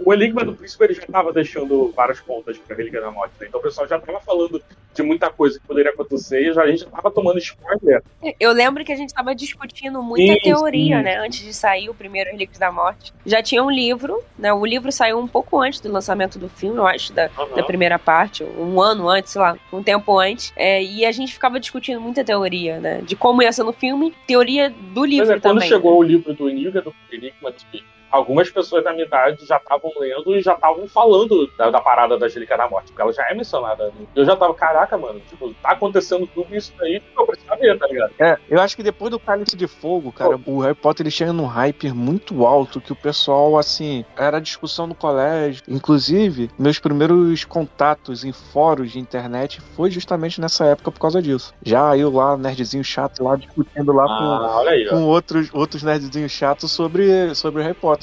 o 0.04 0.14
Enigma 0.14 0.44
do 0.44 0.54
Príncipe 0.54 0.84
ele 0.84 0.94
já 0.94 1.04
estava 1.04 1.32
deixando 1.32 1.92
várias 1.96 2.20
pontas 2.20 2.58
para 2.58 2.76
Relíquia 2.76 3.02
da 3.02 3.12
Morte, 3.12 3.34
né? 3.40 3.48
então 3.48 3.60
o 3.60 3.64
pessoal 3.64 3.88
já 3.88 3.98
estava 3.98 4.20
falando 4.20 4.62
de 4.94 5.04
muita 5.04 5.30
coisa 5.30 5.60
que 5.60 5.68
poderia 5.68 5.92
acontecer 5.92 6.50
e 6.50 6.54
já, 6.54 6.64
a 6.64 6.68
gente 6.68 6.84
estava 6.84 7.12
tomando 7.12 7.38
spoiler. 7.38 8.02
Eu 8.40 8.52
lembro 8.52 8.84
que 8.84 8.92
a 8.92 8.96
gente 8.96 9.10
estava 9.10 9.36
discutindo 9.36 10.02
muita 10.02 10.34
sim, 10.34 10.40
teoria, 10.40 10.98
sim. 10.98 11.04
né? 11.04 11.18
Antes 11.18 11.42
de 11.42 11.54
sair 11.54 11.90
o 11.90 11.94
primeiro 11.94 12.32
Relíquia 12.32 12.60
da 12.60 12.72
Morte. 12.72 13.14
Já 13.26 13.42
tinha 13.44 13.64
um 13.64 13.70
livro, 13.70 14.24
né? 14.38 14.52
O 14.52 14.66
livro 14.66 14.92
saiu 14.92 15.20
um 15.20 15.28
pouco 15.28 15.62
antes 15.62 15.80
do 15.80 15.92
lançamento 15.92 16.40
do 16.40 16.50
filme, 16.50 16.78
eu 16.78 16.88
acho, 16.88 17.14
da, 17.14 17.30
uhum. 17.38 17.56
da 17.56 17.64
primeira 17.64 18.00
parte, 18.00 18.44
um 18.44 18.82
ano 18.82 19.08
antes, 19.08 19.34
sei 19.34 19.42
lá, 19.42 19.58
um 19.72 19.84
tempo 19.84 20.18
antes. 20.18 20.52
É, 20.56 20.84
e 20.84 21.06
a 21.06 21.12
gente 21.12 21.32
ficava 21.32 21.60
discutindo 21.60 22.02
muita 22.02 22.24
teoria, 22.24 22.80
né? 22.80 23.02
De 23.02 23.16
como 23.16 23.44
ia 23.44 23.52
ser 23.52 23.64
no 23.64 23.74
filme, 23.74 24.14
teoria 24.26 24.70
do 24.70 25.06
livro 25.06 25.32
é, 25.32 25.40
também. 25.40 25.60
Quando 25.60 25.70
chegou 25.70 25.92
né? 25.92 25.98
o 26.00 26.04
livro 26.04 26.34
do 26.34 26.50
Enigma 26.50 26.82
do 26.82 26.94
Enigma 27.12 27.52
do 27.52 27.97
algumas 28.12 28.50
pessoas 28.50 28.84
da 28.84 28.92
minha 28.92 29.06
idade 29.06 29.46
já 29.46 29.58
estavam 29.58 29.92
lendo 29.98 30.36
e 30.36 30.42
já 30.42 30.54
estavam 30.54 30.88
falando 30.88 31.48
da, 31.58 31.70
da, 31.70 31.82
parada 31.82 32.18
da 32.18 32.26
Angélica 32.26 32.58
da 32.58 32.70
Morte, 32.70 32.88
porque 32.88 33.02
ela 33.02 33.14
já 33.14 33.28
é 33.30 33.34
mencionada. 33.34 33.92
Eu 34.16 34.26
já 34.26 34.36
tava, 34.36 34.54
caraca, 34.54 34.98
mano, 34.98 35.20
tipo, 35.30 35.54
tá 35.56 35.72
acontecendo 35.72 36.28
tudo 36.28 36.56
isso 36.56 36.74
aí 36.82 37.02
eu 37.18 37.26
preciso 37.26 37.56
ver, 37.60 37.78
tá 37.78 37.88
ligado? 37.88 38.14
É, 38.20 38.38
eu 38.50 38.62
acho 38.62 38.76
que 38.76 38.84
depois 38.84 39.12
do 39.12 39.20
Cálice 39.20 39.56
de 39.56 39.68
Fogo, 39.68 40.12
cara, 40.12 40.38
Pô. 40.38 40.52
o 40.52 40.60
Harry 40.62 40.76
Potter 40.76 41.04
ele 41.04 41.12
chega 41.12 41.34
num 41.34 41.46
hype 41.46 41.92
muito 41.92 42.46
alto 42.46 42.82
que 42.82 42.92
o 42.92 42.96
pessoal, 42.96 43.58
assim, 43.58 44.06
era 44.16 44.40
discussão 44.40 44.88
no 44.88 44.96
colégio. 44.96 45.64
Inclusive, 45.68 46.50
meus 46.58 46.80
primeiros 46.80 47.44
contatos 47.44 48.24
em 48.24 48.32
fóruns 48.32 48.92
de 48.92 49.00
internet 49.00 49.62
foi 49.76 49.90
justamente 49.92 50.40
nessa 50.40 50.66
época 50.66 50.92
por 50.92 51.00
causa 51.00 51.22
disso. 51.22 51.54
Já 51.64 51.98
eu 51.98 52.12
lá, 52.12 52.38
nerdzinho 52.38 52.84
chato, 52.84 53.24
lá 53.24 53.36
discutindo 53.36 53.92
lá 53.92 54.06
ah, 54.06 54.62
com, 54.64 54.70
aí, 54.70 54.88
com 54.88 55.04
outros, 55.04 55.50
outros 55.54 55.84
nerdzinhos 55.84 56.32
chatos 56.32 56.72
sobre, 56.72 57.34
sobre 57.36 57.64
Harry 57.64 57.74
Potter 57.74 57.97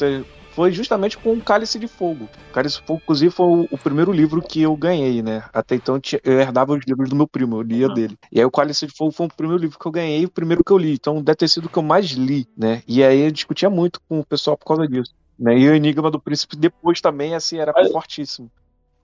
foi 0.55 0.71
justamente 0.71 1.19
com 1.19 1.33
o 1.33 1.41
Cálice 1.41 1.79
de 1.79 1.89
Fogo. 1.89 2.29
O 2.51 2.53
Cálice 2.53 2.81
de 2.81 2.87
Fogo, 2.87 3.01
inclusive, 3.03 3.31
foi 3.31 3.47
o, 3.47 3.69
o, 3.73 3.79
primeiro 3.79 4.13
livro 4.13 4.41
que 4.41 4.63
eu 4.63 4.77
ganhei, 4.77 5.21
né? 5.21 5.45
Até 5.53 5.75
então 5.75 6.01
eu 6.23 6.41
herdava 6.41 6.73
os 6.73 6.85
livros 6.87 7.11
do 7.11 7.17
meu 7.17 7.27
primo, 7.27 7.57
eu 7.57 7.63
lia 7.63 7.89
uhum. 7.89 7.95
dele. 7.95 8.17
E 8.31 8.39
aí 8.39 8.45
o 8.45 8.51
Cálice 8.51 8.87
de 8.87 8.95
Fogo 8.95 9.11
foi 9.11 9.27
o 9.27 9.35
primeiro 9.35 9.61
livro 9.61 9.79
que 9.79 9.87
eu 9.87 9.93
ganhei 9.93 10.21
e 10.21 10.27
o 10.27 10.31
primeiro 10.31 10.63
que 10.63 10.71
eu 10.71 10.79
li. 10.79 10.95
Então 10.95 11.21
deve 11.21 11.37
ter 11.37 11.49
sido 11.49 11.67
o 11.67 11.69
que 11.69 11.77
eu 11.77 11.83
mais 11.83 12.07
li, 12.13 12.47
né? 12.57 12.83
E 12.87 13.03
aí 13.03 13.23
eu 13.23 13.31
discutia 13.33 13.69
muito 13.69 14.01
com 14.09 14.21
o 14.21 14.25
pessoal 14.25 14.57
por 14.57 14.67
causa 14.67 14.87
disso. 14.87 15.13
Né? 15.37 15.59
E 15.59 15.69
o 15.69 15.75
Enigma 15.75 16.11
do 16.11 16.21
Príncipe 16.21 16.57
depois 16.57 17.01
também, 17.01 17.35
assim, 17.35 17.59
era 17.59 17.73
Mas, 17.75 17.91
fortíssimo. 17.91 18.49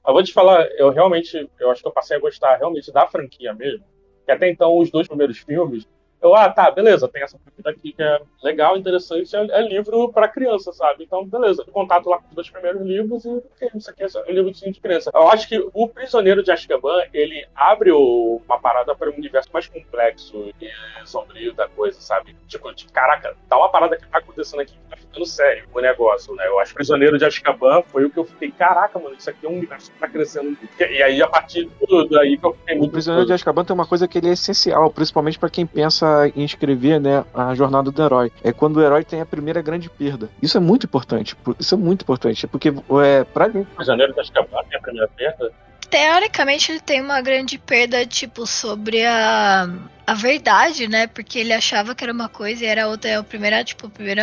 Eu 0.06 0.12
vou 0.12 0.22
te 0.22 0.32
falar, 0.32 0.66
eu 0.78 0.90
realmente, 0.90 1.50
eu 1.58 1.70
acho 1.70 1.82
que 1.82 1.88
eu 1.88 1.92
passei 1.92 2.16
a 2.16 2.20
gostar 2.20 2.56
realmente 2.56 2.92
da 2.92 3.06
franquia 3.08 3.52
mesmo. 3.52 3.84
Que 4.24 4.30
até 4.30 4.48
então 4.48 4.78
os 4.78 4.90
dois 4.90 5.08
primeiros 5.08 5.38
filmes 5.38 5.86
eu, 6.22 6.34
ah, 6.34 6.50
tá, 6.50 6.70
beleza, 6.70 7.08
tem 7.08 7.22
essa 7.22 7.38
partida 7.38 7.70
aqui 7.70 7.92
que 7.92 8.02
é 8.02 8.20
legal, 8.42 8.76
interessante, 8.76 9.34
é, 9.34 9.40
é 9.40 9.62
livro 9.62 10.12
para 10.12 10.28
criança, 10.28 10.72
sabe? 10.72 11.04
Então, 11.04 11.24
beleza, 11.24 11.64
contato 11.72 12.08
lá 12.10 12.18
com 12.18 12.28
os 12.28 12.34
dois 12.34 12.50
primeiros 12.50 12.82
livros 12.82 13.24
e 13.24 13.28
okay, 13.28 13.70
isso 13.74 13.90
aqui 13.90 14.02
é 14.02 14.06
um 14.28 14.32
livro 14.32 14.50
de 14.50 14.80
criança. 14.80 15.10
Eu 15.14 15.28
acho 15.28 15.48
que 15.48 15.58
o 15.72 15.88
Prisioneiro 15.88 16.42
de 16.42 16.52
Azkaban, 16.52 17.04
ele 17.14 17.46
abre 17.54 17.90
o, 17.90 18.42
uma 18.46 18.58
parada 18.60 18.94
para 18.94 19.10
um 19.10 19.14
universo 19.14 19.48
mais 19.52 19.66
complexo 19.66 20.52
e 20.60 20.70
sombrio 21.06 21.54
da 21.54 21.68
coisa, 21.68 21.98
sabe? 22.00 22.36
Tipo, 22.46 22.72
tipo, 22.74 22.92
caraca, 22.92 23.34
tá 23.48 23.56
uma 23.56 23.70
parada 23.70 23.96
que 23.96 24.06
tá 24.06 24.18
acontecendo 24.18 24.60
aqui 24.60 24.72
que 24.72 24.90
tá 24.90 24.96
ficando 24.96 25.24
sério 25.24 25.64
o 25.72 25.80
negócio, 25.80 26.34
né? 26.34 26.46
Eu 26.46 26.58
acho 26.60 26.72
que 26.72 26.76
Prisioneiro 26.76 27.18
de 27.18 27.24
Azkaban 27.24 27.82
foi 27.82 28.04
o 28.04 28.10
que 28.10 28.18
eu 28.18 28.24
fiquei, 28.24 28.50
caraca, 28.50 28.98
mano, 28.98 29.14
isso 29.14 29.30
aqui 29.30 29.46
é 29.46 29.48
um 29.48 29.56
universo 29.56 29.90
que 29.90 29.98
tá 29.98 30.08
crescendo. 30.08 30.56
E 30.78 31.02
aí, 31.02 31.22
a 31.22 31.28
partir 31.28 31.70
daí 32.10 32.36
que 32.36 32.44
eu 32.44 32.52
fiquei 32.54 32.74
muito... 32.76 32.90
O 32.90 32.92
Prisioneiro 32.92 33.26
de 33.26 33.32
Azkaban 33.32 33.64
tem 33.64 33.74
uma 33.74 33.86
coisa 33.86 34.06
que 34.06 34.18
ele 34.18 34.28
é 34.28 34.32
essencial, 34.32 34.90
principalmente 34.90 35.38
para 35.38 35.50
quem 35.50 35.66
pensa 35.66 36.09
em 36.34 36.44
escrever 36.44 37.00
né, 37.00 37.24
a 37.34 37.54
jornada 37.54 37.90
do 37.90 38.02
herói. 38.02 38.32
É 38.42 38.52
quando 38.52 38.76
o 38.76 38.82
herói 38.82 39.04
tem 39.04 39.20
a 39.20 39.26
primeira 39.26 39.60
grande 39.62 39.88
perda. 39.88 40.28
Isso 40.42 40.56
é 40.56 40.60
muito 40.60 40.86
importante. 40.86 41.36
Isso 41.58 41.74
é 41.74 41.78
muito 41.78 42.02
importante. 42.02 42.46
Porque 42.46 42.72
é, 43.02 43.24
pra 43.24 43.48
gente. 43.48 43.68
O 43.78 43.84
janeiro 43.84 44.14
tá 44.14 44.22
escapado 44.22 44.66
tem 44.68 44.78
a 44.78 44.82
primeira 44.82 45.08
perda? 45.08 45.52
Teoricamente 45.90 46.70
ele 46.70 46.80
tem 46.80 47.00
uma 47.00 47.20
grande 47.20 47.58
perda, 47.58 48.06
tipo, 48.06 48.46
sobre 48.46 49.04
a, 49.04 49.68
a 50.06 50.14
verdade, 50.14 50.86
né? 50.86 51.08
Porque 51.08 51.40
ele 51.40 51.52
achava 51.52 51.96
que 51.96 52.04
era 52.04 52.12
uma 52.12 52.28
coisa 52.28 52.64
e 52.64 52.66
era 52.68 52.86
outra. 52.86 53.10
É 53.10 53.18
o 53.18 53.24
primeiro, 53.24 53.64
tipo, 53.64 53.88
o 53.88 53.90
primeiro, 53.90 54.22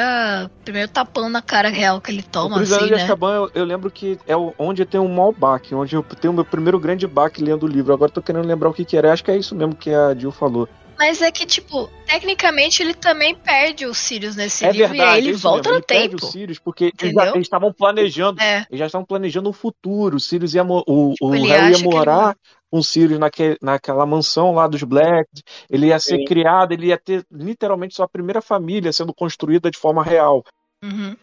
primeiro 0.64 0.90
tapão 0.90 1.30
na 1.30 1.42
cara 1.42 1.68
real 1.68 2.00
que 2.00 2.10
ele 2.10 2.24
toma. 2.24 2.56
O 2.56 2.60
Prisioneiro 2.60 2.96
assim, 2.96 3.04
de 3.04 3.08
né? 3.08 3.14
Azkaban, 3.14 3.36
eu, 3.36 3.52
eu, 3.54 3.66
lembro 3.66 3.92
que 3.92 4.18
é 4.26 4.36
onde 4.58 4.86
tem 4.86 5.00
um 5.00 5.14
mal 5.14 5.34
baque, 5.34 5.76
onde 5.76 5.94
eu 5.94 6.04
tenho 6.04 6.32
o 6.32 6.36
meu 6.36 6.46
primeiro 6.46 6.80
grande 6.80 7.06
baque 7.06 7.44
lendo 7.44 7.64
o 7.64 7.70
livro. 7.70 7.94
Agora 7.94 8.12
tô 8.12 8.22
querendo 8.22 8.48
lembrar 8.48 8.70
o 8.70 8.74
que, 8.74 8.86
que 8.86 8.96
era. 8.96 9.12
Acho 9.12 9.24
que 9.24 9.32
é 9.32 9.38
isso 9.38 9.54
mesmo 9.54 9.76
que 9.76 9.94
a 9.94 10.16
Jill 10.16 10.32
falou. 10.32 10.70
Mas 10.98 11.22
é 11.22 11.32
que, 11.32 11.45
tipo, 11.45 11.88
tecnicamente 12.06 12.82
ele 12.82 12.94
também 12.94 13.36
perde 13.36 13.86
os 13.86 13.98
Sirius 13.98 14.36
nesse 14.36 14.65
é 14.65 14.72
livro 14.72 14.90
verdade, 14.90 15.11
e 15.11 15.14
aí 15.14 15.28
ele 15.28 15.38
volta 15.38 15.69
mesmo, 15.69 15.72
no 15.72 15.78
ele 15.78 15.86
tempo. 15.86 16.10
Perde 16.10 16.26
os 16.26 16.32
Sirius 16.32 16.60
porque 16.60 16.91
eles, 16.99 17.14
já, 17.14 17.28
eles 17.30 17.41
estavam 17.41 17.72
planejando. 17.72 18.41
É. 18.41 18.65
Eles 18.69 18.80
já 18.80 18.86
estavam 18.88 19.06
planejando 19.06 19.49
o 19.49 19.53
futuro. 19.53 20.18
O 20.18 20.19
Sirius 20.19 20.56
ia, 20.56 20.64
o, 20.64 21.14
tipo, 21.14 21.26
o 21.26 21.30
Harry 21.30 21.74
ia 21.74 21.84
morar 21.84 22.36
com 22.72 22.80
o 22.80 22.84
Sirius 22.84 23.19
naque, 23.19 23.57
naquela 23.61 24.06
mansão 24.06 24.53
lá 24.53 24.68
dos 24.68 24.82
Blacks. 24.84 25.44
Ele 25.69 25.88
ia 25.88 25.99
ser 25.99 26.18
Sim. 26.18 26.26
criado, 26.26 26.72
ele 26.72 26.88
ia 26.88 26.98
ter 26.98 27.24
literalmente 27.32 27.95
sua 27.95 28.07
primeira 28.07 28.41
família 28.41 28.91
sendo 28.91 29.14
construída 29.14 29.69
de 29.69 29.78
forma 29.78 30.03
real. 30.03 30.44
Uhum. 30.84 31.15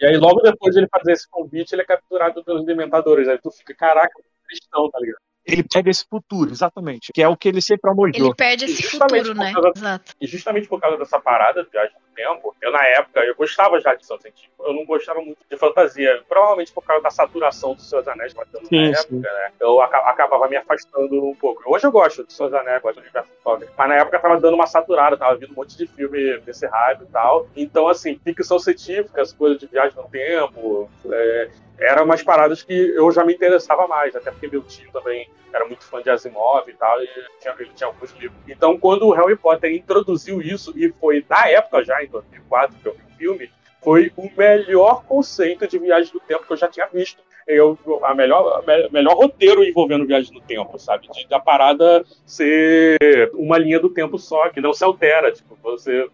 E 0.00 0.06
aí, 0.06 0.16
logo 0.16 0.40
depois 0.40 0.74
de 0.74 0.80
ele 0.80 0.88
fazer 0.88 1.12
esse 1.12 1.28
convite, 1.28 1.72
ele 1.72 1.82
é 1.82 1.86
capturado 1.86 2.44
pelos 2.44 2.64
Dementadores. 2.64 3.26
Aí 3.28 3.38
tu 3.38 3.50
fica, 3.50 3.74
caraca, 3.74 4.12
cristão, 4.46 4.90
tá 4.90 5.00
ligado? 5.00 5.18
Ele 5.46 5.62
perde 5.62 5.90
esse 5.90 6.04
futuro, 6.04 6.50
exatamente. 6.50 7.12
Que 7.12 7.22
é 7.22 7.28
o 7.28 7.36
que 7.36 7.48
ele 7.48 7.62
sempre 7.62 7.88
almojou. 7.88 8.26
Ele 8.26 8.34
perde 8.34 8.64
esse 8.64 8.82
futuro, 8.82 9.34
né? 9.34 9.52
Causa, 9.52 9.72
Exato. 9.76 10.12
E 10.20 10.26
justamente 10.26 10.66
por 10.66 10.80
causa 10.80 10.98
dessa 10.98 11.20
parada 11.20 11.62
de 11.62 11.70
viagem 11.70 11.94
no 11.94 12.14
tempo, 12.14 12.56
eu 12.60 12.72
na 12.72 12.84
época, 12.84 13.20
eu 13.20 13.34
gostava 13.36 13.80
já 13.80 13.92
de 13.92 13.98
ficção 13.98 14.18
científica. 14.18 14.52
Eu 14.58 14.74
não 14.74 14.84
gostava 14.84 15.20
muito 15.20 15.38
de 15.48 15.56
fantasia. 15.56 16.22
Provavelmente 16.28 16.72
por 16.72 16.82
causa 16.82 17.02
da 17.02 17.10
saturação 17.10 17.74
dos 17.74 17.88
Seus 17.88 18.08
Anéis 18.08 18.32
batendo 18.32 18.66
sim, 18.66 18.90
na 18.90 18.98
época, 18.98 19.08
sim. 19.08 19.20
né? 19.20 19.52
Eu 19.60 19.80
acabava 19.80 20.48
me 20.48 20.56
afastando 20.56 21.24
um 21.24 21.34
pouco. 21.36 21.62
Hoje 21.66 21.86
eu 21.86 21.92
gosto 21.92 22.24
de 22.24 22.32
Seus 22.32 22.52
Anéis, 22.52 22.82
gosto 22.82 22.96
do 22.96 23.02
universo 23.02 23.30
Mas 23.78 23.88
na 23.88 23.94
época 23.94 24.18
tava 24.18 24.40
dando 24.40 24.54
uma 24.54 24.66
saturada, 24.66 25.16
tava 25.16 25.36
vindo 25.36 25.52
um 25.52 25.56
monte 25.56 25.76
de 25.76 25.86
filme 25.86 26.38
desse 26.40 26.66
hype 26.66 27.02
e 27.02 27.06
tal. 27.06 27.46
Então, 27.54 27.86
assim, 27.86 28.18
ficção 28.24 28.58
científica, 28.58 29.22
as 29.22 29.32
coisas 29.32 29.58
de 29.58 29.66
viagem 29.66 29.96
no 29.96 30.08
tempo, 30.08 30.90
é, 31.08 31.50
eram 31.78 32.04
umas 32.04 32.22
paradas 32.22 32.62
que 32.62 32.72
eu 32.72 33.10
já 33.10 33.24
me 33.24 33.34
interessava 33.34 33.86
mais, 33.86 34.14
até 34.16 34.30
porque 34.30 34.48
meu 34.48 34.62
tio 34.62 34.90
também 34.92 35.28
era 35.52 35.66
muito 35.66 35.84
fã 35.84 36.02
de 36.02 36.10
Asimov 36.10 36.68
e 36.68 36.74
tal, 36.74 37.02
e 37.02 37.08
tinha, 37.40 37.54
ele 37.58 37.70
tinha 37.74 37.86
alguns 37.86 38.12
livros. 38.12 38.38
Então, 38.46 38.78
quando 38.78 39.06
o 39.06 39.12
Harry 39.12 39.36
Potter 39.36 39.72
introduziu 39.72 40.40
isso, 40.40 40.72
e 40.76 40.92
foi 41.00 41.24
na 41.28 41.48
época 41.48 41.84
já, 41.84 42.02
em 42.02 42.08
2004, 42.08 42.76
que 42.82 42.88
eu 42.88 42.94
vi 42.94 43.02
o 43.02 43.16
filme, 43.16 43.50
foi 43.82 44.12
o 44.16 44.28
melhor 44.36 45.04
conceito 45.04 45.66
de 45.66 45.78
viagem 45.78 46.12
do 46.12 46.20
tempo 46.20 46.44
que 46.44 46.52
eu 46.52 46.56
já 46.56 46.68
tinha 46.68 46.86
visto. 46.86 47.22
Eu, 47.46 47.78
a 48.02 48.12
melhor, 48.12 48.64
a 48.68 48.90
melhor 48.90 49.14
roteiro 49.14 49.62
envolvendo 49.62 50.04
viagem 50.04 50.34
no 50.34 50.40
tempo, 50.40 50.76
sabe? 50.76 51.06
De, 51.08 51.28
da 51.28 51.38
parada 51.38 52.04
ser 52.24 53.30
uma 53.34 53.56
linha 53.56 53.78
do 53.78 53.88
tempo 53.88 54.18
só, 54.18 54.48
que 54.48 54.60
não 54.60 54.72
se 54.72 54.82
altera. 54.82 55.30
Tipo, 55.30 55.56
você 55.62 56.08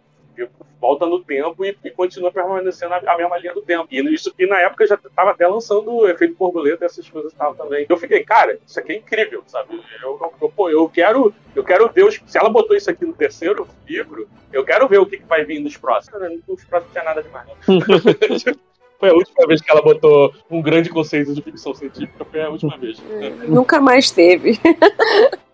volta 0.80 1.06
no 1.06 1.22
tempo 1.22 1.64
e, 1.64 1.76
e 1.84 1.90
continua 1.90 2.32
permanecendo 2.32 2.94
a, 2.94 2.98
a, 2.98 3.16
mesma 3.16 3.38
linha 3.38 3.54
do 3.54 3.62
tempo. 3.62 3.86
E 3.90 4.00
isso 4.12 4.34
que 4.34 4.46
na 4.46 4.58
época 4.60 4.86
já 4.86 4.96
estava 4.96 5.30
até 5.30 5.46
lançando 5.46 5.92
o 5.92 6.08
efeito 6.08 6.34
borboleta, 6.34 6.84
essas 6.84 7.08
coisas 7.08 7.32
estavam 7.32 7.54
também. 7.54 7.86
Eu 7.88 7.96
fiquei, 7.96 8.24
cara, 8.24 8.58
isso 8.66 8.80
aqui 8.80 8.92
é 8.92 8.96
incrível, 8.96 9.42
sabe? 9.46 9.80
Eu, 10.02 10.32
eu, 10.40 10.48
pô, 10.48 10.68
eu 10.68 10.88
quero, 10.88 11.32
eu 11.54 11.62
quero 11.62 11.88
ver 11.90 12.04
os, 12.04 12.20
se 12.26 12.38
ela 12.38 12.50
botou 12.50 12.76
isso 12.76 12.90
aqui 12.90 13.04
no 13.04 13.12
terceiro 13.12 13.68
livro, 13.86 14.28
eu 14.52 14.64
quero 14.64 14.88
ver 14.88 14.98
o 14.98 15.06
que, 15.06 15.18
que 15.18 15.26
vai 15.26 15.44
vir 15.44 15.60
nos 15.60 15.76
próximos. 15.76 16.20
Nos 16.48 16.64
próximos 16.64 16.94
não 16.94 17.02
tinha 17.02 17.04
nada 17.04 17.22
demais. 17.22 17.48
Foi 19.02 19.10
a 19.10 19.14
última 19.14 19.44
vez 19.48 19.60
que 19.60 19.68
ela 19.68 19.82
botou 19.82 20.32
um 20.48 20.62
grande 20.62 20.88
conceito 20.88 21.34
de 21.34 21.42
ficção 21.42 21.74
científica, 21.74 22.24
foi 22.24 22.40
a 22.40 22.48
última 22.48 22.76
vez. 22.78 23.02
Nunca 23.48 23.80
mais 23.80 24.12
teve. 24.12 24.60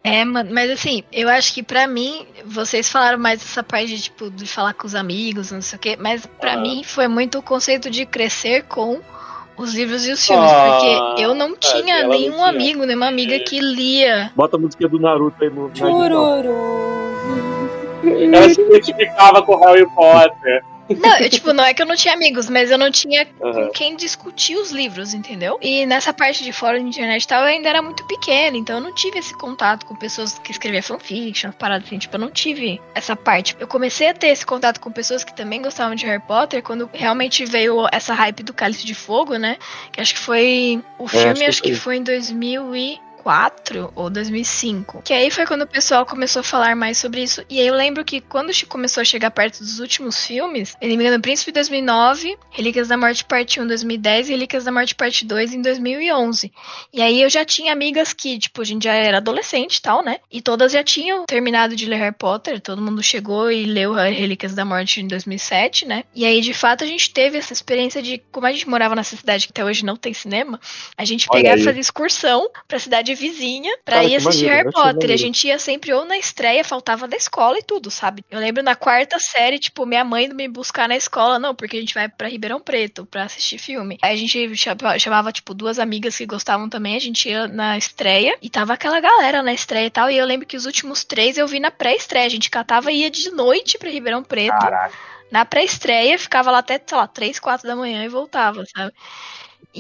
É, 0.05 0.23
mano, 0.23 0.51
mas 0.53 0.71
assim, 0.71 1.03
eu 1.11 1.31
acho 1.31 1.55
que 1.55 1.63
pra 1.63 1.87
mim, 1.87 2.27
vocês 2.45 2.91
falaram 2.93 3.19
mais 3.19 3.41
essa 3.41 3.63
parte 3.63 3.87
de, 3.89 4.03
tipo, 4.03 4.31
de 4.31 4.47
falar 4.47 4.75
com 4.75 4.87
os 4.87 4.95
amigos, 4.95 5.51
não 5.51 5.63
sei 5.63 5.79
o 5.79 5.81
quê, 5.81 5.97
mas 5.99 6.27
pra 6.27 6.53
Ah. 6.53 6.57
mim 6.59 6.83
foi 6.85 7.09
muito 7.09 7.39
o 7.39 7.43
conceito 7.43 7.89
de 7.89 8.05
crescer 8.05 8.65
com 8.65 9.01
os 9.57 9.73
livros 9.75 10.07
e 10.07 10.13
os 10.13 10.27
filmes, 10.27 10.51
Ah, 10.53 10.77
porque 11.09 11.23
eu 11.23 11.35
não 11.35 11.57
tinha 11.57 12.01
ela 12.01 12.03
não 12.05 12.11
nenhum 12.11 12.33
tinha. 12.35 12.47
amigo, 12.49 12.85
nenhuma 12.85 13.09
amiga 13.09 13.39
que 13.41 13.59
lia. 13.61 14.31
Bota 14.37 14.57
a 14.57 14.61
música 14.61 14.87
do 14.87 15.01
Naruto 15.01 15.43
aí 15.43 15.49
no. 15.49 15.71
Chururu. 15.75 16.55
Ela 18.31 18.49
se 18.51 18.61
identificava 18.61 19.41
com 19.43 19.57
Harry 19.57 19.87
Potter. 19.95 20.63
Não, 20.97 21.19
eu, 21.19 21.29
tipo, 21.29 21.53
não 21.53 21.65
é 21.65 21.75
que 21.75 21.83
eu 21.83 21.87
não 21.87 21.97
tinha 21.97 22.15
amigos, 22.15 22.49
mas 22.49 22.71
eu 22.71 22.79
não 22.79 22.91
tinha 22.91 23.27
Aham. 23.43 23.53
com 23.67 23.69
quem 23.71 23.97
discutir 23.97 24.57
os 24.57 24.71
livros, 24.71 25.15
entendeu? 25.15 25.59
E 25.61 25.85
nessa 25.87 26.13
parte 26.13 26.43
de 26.43 26.53
fórum 26.53 26.79
de 26.79 26.89
internet 26.89 27.23
e 27.23 27.29
tal, 27.29 27.43
eu 27.43 27.49
ainda 27.49 27.69
era 27.69 27.83
muito 27.83 28.07
pequena, 28.07 28.57
então 28.57 28.77
eu 28.77 28.83
não 28.83 28.95
tive 28.95 29.19
esse 29.19 29.35
contato 29.35 29.87
com 29.87 29.95
pessoas 29.95 30.39
que 30.39 30.51
escreviam 30.51 30.83
fanfiction, 30.83 31.53
paradas 31.53 31.87
assim, 31.87 31.99
tipo, 31.99 32.17
eu 32.17 32.21
não 32.21 32.31
tive 32.31 32.81
essa 32.95 33.15
parte. 33.15 33.57
Eu 33.59 33.67
comecei 33.67 34.09
a 34.09 34.15
ter 34.15 34.29
esse 34.29 34.47
contato 34.47 34.81
com 34.81 34.91
pessoas 34.91 35.25
que 35.25 35.35
também 35.35 35.63
gostavam 35.63 35.95
de 35.95 36.07
Harry 36.07 36.23
Potter 36.23 36.63
quando 36.63 36.89
realmente 36.93 37.45
veio 37.45 37.87
essa 37.93 38.15
hype 38.15 38.43
do 38.43 38.53
Cálice 38.53 38.85
de 38.85 38.95
Fogo, 38.95 39.37
né? 39.37 39.57
Que 39.93 40.01
acho 40.01 40.15
que 40.15 40.21
foi. 40.21 40.83
O 40.99 41.07
filme 41.07 41.31
acho 41.31 41.39
que 41.39 41.45
acho 41.45 41.63
que 41.63 41.75
foi. 41.75 41.97
em 41.97 42.03
2004 43.29 43.93
ou 43.95 44.09
2005. 44.09 45.03
Que 45.03 45.13
aí 45.13 45.31
foi 45.31 45.47
quando 45.47 45.63
o 45.63 45.67
pessoal 45.67 46.07
começou 46.07 46.41
a 46.41 46.43
falar 46.43 46.75
mais 46.75 46.97
sobre 46.97 47.23
isso. 47.23 47.45
E 47.49 47.61
aí 47.61 47.67
eu 47.67 47.75
lembro 47.75 48.05
que 48.05 48.21
quando 48.21 48.49
começou 48.67 49.03
a 49.03 49.05
chegar 49.05 49.31
perto 49.31 49.59
dos 49.59 49.79
últimos 49.79 50.27
filmes, 50.27 50.75
Inimiga 50.81 51.17
do 51.17 51.21
Príncipe 51.21 51.51
em 51.51 51.55
2009, 51.55 52.39
Relíquias 52.51 52.89
da 52.89 52.97
Morte 52.97 53.25
Parte 53.25 53.61
1 53.61 53.65
em 53.65 53.67
2010 53.67 54.29
e 54.29 54.33
Relíquias 54.33 54.65
da 54.65 54.73
Morte 54.73 54.95
Parte 54.95 55.25
2 55.27 55.55
em 55.55 55.63
2011. 55.63 56.51
E 56.93 57.03
aí 57.03 57.21
eu 57.21 57.29
já 57.29 57.45
tinha 57.45 57.73
amigas 57.73 58.13
que, 58.13 58.39
tipo, 58.39 58.63
a 58.63 58.65
gente 58.65 58.85
já 58.85 58.95
era 58.95 59.19
adolescente 59.19 59.77
e 59.77 59.83
tal, 59.83 60.03
né? 60.03 60.19
E 60.33 60.41
todas 60.41 60.73
já 60.73 60.83
tinham 60.83 61.27
terminado 61.27 61.77
de 61.77 61.87
ler 61.87 61.97
Harry 61.97 62.15
Potter, 62.19 62.61
todo 62.61 62.81
mundo 62.81 63.03
chegou 63.03 63.51
e 63.51 63.65
leu 63.65 63.93
Relíquias 63.93 64.55
da 64.55 64.65
Morte 64.65 65.01
em 65.03 65.07
2007, 65.07 65.87
né? 65.87 66.05
E 66.15 66.25
aí, 66.25 66.41
de 66.41 66.55
fato, 66.55 66.85
a 66.85 66.87
gente 66.87 67.11
teve 67.11 67.37
essa 67.37 67.53
experiência 67.53 68.01
de, 68.01 68.19
como 68.33 68.47
a 68.47 68.53
gente 68.53 68.69
morava 68.69 68.95
nessa 68.95 69.17
cidade 69.17 69.47
que 69.47 69.53
até 69.53 69.65
hoje 69.65 69.85
não 69.85 69.97
tem 69.97 70.15
cinema, 70.15 70.59
a 70.97 71.05
gente 71.05 71.27
Olha 71.31 71.43
pegava 71.43 71.61
e 71.61 71.65
fazia 71.65 71.81
excursão 71.81 72.51
pra 72.67 72.79
cidade 72.79 73.13
vizinha 73.19 73.77
pra 73.85 73.97
Cara, 73.97 74.07
ir 74.09 74.17
assistir 74.17 74.47
maneiro, 74.47 74.71
Harry 74.71 74.73
Potter. 74.73 75.11
A 75.11 75.17
gente 75.17 75.47
ia 75.47 75.59
sempre 75.59 75.93
ou 75.93 76.05
na 76.05 76.17
estreia, 76.17 76.65
faltava 76.65 77.07
da 77.09 77.17
escola 77.17 77.59
e 77.59 77.63
tudo, 77.63 77.91
sabe? 77.91 78.25
Eu 78.31 78.39
lembro 78.41 78.63
na 78.63 78.75
quarta 78.77 79.19
série, 79.19 79.59
tipo, 79.59 79.85
minha 79.85 80.05
mãe 80.05 80.25
indo 80.27 80.35
me 80.35 80.49
buscar 80.49 80.89
na 80.89 80.97
escola, 80.97 81.39
não, 81.39 81.55
porque 81.55 81.77
a 81.77 81.81
gente 81.81 81.95
vai 81.95 82.09
pra 82.09 82.29
Ribeirão 82.29 82.61
Preto 82.61 83.05
pra 83.07 83.25
assistir 83.25 83.59
filme. 83.59 83.99
Aí 84.01 84.15
a 84.15 84.17
gente 84.17 84.57
chama- 84.57 84.99
chamava, 84.99 85.33
tipo, 85.33 85.53
duas 85.53 85.79
amigas 85.79 86.17
que 86.17 86.25
gostavam 86.27 86.69
também, 86.69 86.97
a 86.97 87.01
gente 87.01 87.29
ia 87.29 87.47
na 87.49 87.77
estreia 87.77 88.37
e 88.41 88.49
tava 88.49 88.73
aquela 88.75 89.01
galera 89.01 89.43
na 89.43 89.53
estreia 89.53 89.87
e 89.87 89.91
tal. 89.91 90.11
E 90.11 90.17
eu 90.17 90.25
lembro 90.25 90.47
que 90.47 90.57
os 90.57 90.65
últimos 90.67 91.05
três 91.05 91.37
eu 91.37 91.47
vi 91.49 91.59
na 91.61 91.71
pré-estreia. 91.71 92.27
A 92.27 92.31
gente 92.31 92.49
catava 92.51 92.93
e 92.93 93.01
ia 93.03 93.11
de 93.11 93.31
noite 93.31 93.77
pra 93.79 93.91
Ribeirão 93.91 94.23
Preto 94.23 94.59
Caraca. 94.59 94.95
na 95.31 95.45
pré-estreia, 95.45 96.19
ficava 96.19 96.51
lá 96.51 96.59
até, 96.59 96.81
sei 96.87 96.97
lá, 96.97 97.07
3, 97.07 97.39
4 97.41 97.67
da 97.67 97.75
manhã 97.77 98.05
e 98.05 98.09
voltava, 98.09 98.65
sabe? 98.77 98.93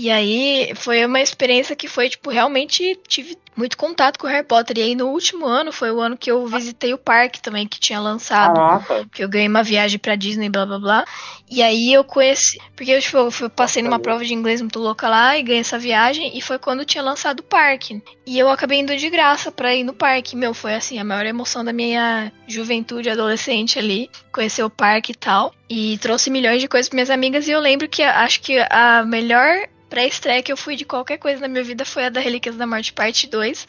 E 0.01 0.11
aí 0.11 0.73
foi 0.77 1.05
uma 1.05 1.21
experiência 1.21 1.75
que 1.75 1.89
foi, 1.89 2.09
tipo, 2.09 2.31
realmente 2.31 2.97
tive 3.09 3.37
muito 3.57 3.77
contato 3.77 4.17
com 4.17 4.29
o 4.29 4.31
Harry 4.31 4.47
Potter. 4.47 4.79
E 4.79 4.83
aí 4.83 4.95
no 4.95 5.09
último 5.09 5.45
ano 5.45 5.73
foi 5.73 5.91
o 5.91 6.01
ano 6.01 6.17
que 6.17 6.31
eu 6.31 6.47
visitei 6.47 6.95
o 6.95 6.99
parque 6.99 7.43
também, 7.43 7.67
que 7.67 7.81
tinha 7.81 7.99
lançado. 7.99 8.55
Caraca. 8.55 9.05
Que 9.13 9.25
eu 9.25 9.29
ganhei 9.29 9.49
uma 9.49 9.65
viagem 9.65 9.99
pra 9.99 10.15
Disney, 10.15 10.49
blá 10.49 10.65
blá 10.65 10.79
blá. 10.79 11.05
E 11.51 11.61
aí 11.65 11.93
eu 11.93 12.05
conheci. 12.05 12.61
Porque 12.77 12.93
eu, 12.93 13.01
tipo, 13.01 13.17
eu 13.17 13.31
fui- 13.33 13.49
passei 13.49 13.83
numa 13.83 13.99
prova 13.99 14.25
de 14.25 14.33
inglês 14.33 14.61
muito 14.63 14.79
louca 14.79 15.09
lá 15.09 15.37
e 15.37 15.43
ganhei 15.43 15.61
essa 15.63 15.77
viagem. 15.77 16.39
E 16.39 16.41
foi 16.41 16.61
quando 16.61 16.85
tinha 16.85 17.03
lançado 17.03 17.41
o 17.41 17.43
parque. 17.43 18.01
E 18.25 18.39
eu 18.39 18.49
acabei 18.49 18.79
indo 18.79 18.97
de 18.97 19.11
graça 19.11 19.51
pra 19.51 19.75
ir 19.75 19.83
no 19.83 19.93
parque. 19.93 20.37
Meu, 20.37 20.55
foi 20.55 20.75
assim, 20.77 21.01
a 21.01 21.05
maior 21.05 21.27
emoção 21.27 21.65
da 21.65 21.73
minha 21.73 22.31
juventude 22.47 23.11
adolescente 23.11 23.77
ali. 23.81 24.09
Conhecer 24.31 24.63
o 24.63 24.71
parque 24.71 25.11
e 25.11 25.17
tal. 25.17 25.53
E 25.69 25.99
trouxe 25.99 26.31
milhões 26.31 26.61
de 26.61 26.69
coisas 26.69 26.89
pra 26.89 26.95
minhas 26.95 27.11
amigas. 27.11 27.49
E 27.49 27.51
eu 27.51 27.59
lembro 27.59 27.89
que 27.89 28.05
acho 28.05 28.41
que 28.41 28.57
a 28.71 29.03
melhor 29.05 29.67
pré-estreia 29.89 30.43
que 30.43 30.53
eu 30.53 30.57
fui 30.57 30.77
de 30.77 30.85
qualquer 30.85 31.19
coisa 31.19 31.41
na 31.41 31.49
minha 31.49 31.65
vida 31.65 31.85
foi 31.85 32.05
a 32.07 32.09
da 32.09 32.21
Relíquias 32.21 32.57
da 32.57 32.67
Morte 32.67 32.93
Parte 32.93 33.27
2. 33.27 33.67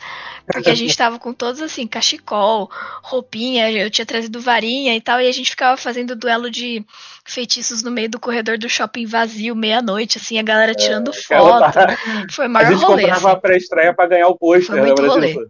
Porque 0.51 0.69
a 0.69 0.75
gente 0.75 0.95
tava 0.97 1.17
com 1.19 1.33
todos 1.33 1.61
assim, 1.61 1.87
cachecol, 1.87 2.69
roupinha, 3.01 3.71
eu 3.71 3.89
tinha 3.89 4.05
trazido 4.05 4.41
varinha 4.41 4.95
e 4.95 5.01
tal, 5.01 5.21
e 5.21 5.27
a 5.27 5.31
gente 5.31 5.49
ficava 5.49 5.77
fazendo 5.77 6.15
duelo 6.15 6.49
de 6.49 6.85
feitiços 7.31 7.83
no 7.83 7.91
meio 7.91 8.09
do 8.09 8.19
corredor 8.19 8.57
do 8.57 8.67
shopping 8.69 9.05
vazio, 9.05 9.55
meia-noite, 9.55 10.17
assim, 10.17 10.37
a 10.39 10.43
galera 10.43 10.73
tirando 10.73 11.11
ela 11.29 11.71
foto. 11.71 11.73
tá- 11.73 11.97
Foi 12.31 12.45
o 12.45 12.49
A 12.49 12.51
maior 12.51 12.71
gente 12.73 12.83
rolê. 12.85 13.01
comprava 13.03 13.27
assim. 13.29 13.37
a 13.37 13.39
pré-estreia 13.39 13.93
pra 13.93 14.07
ganhar 14.07 14.27
o 14.27 14.35
pôster. 14.37 14.75
Foi 14.75 14.81
muito 14.81 15.01
lembra 15.01 15.15
rolê. 15.15 15.27
disso? 15.33 15.49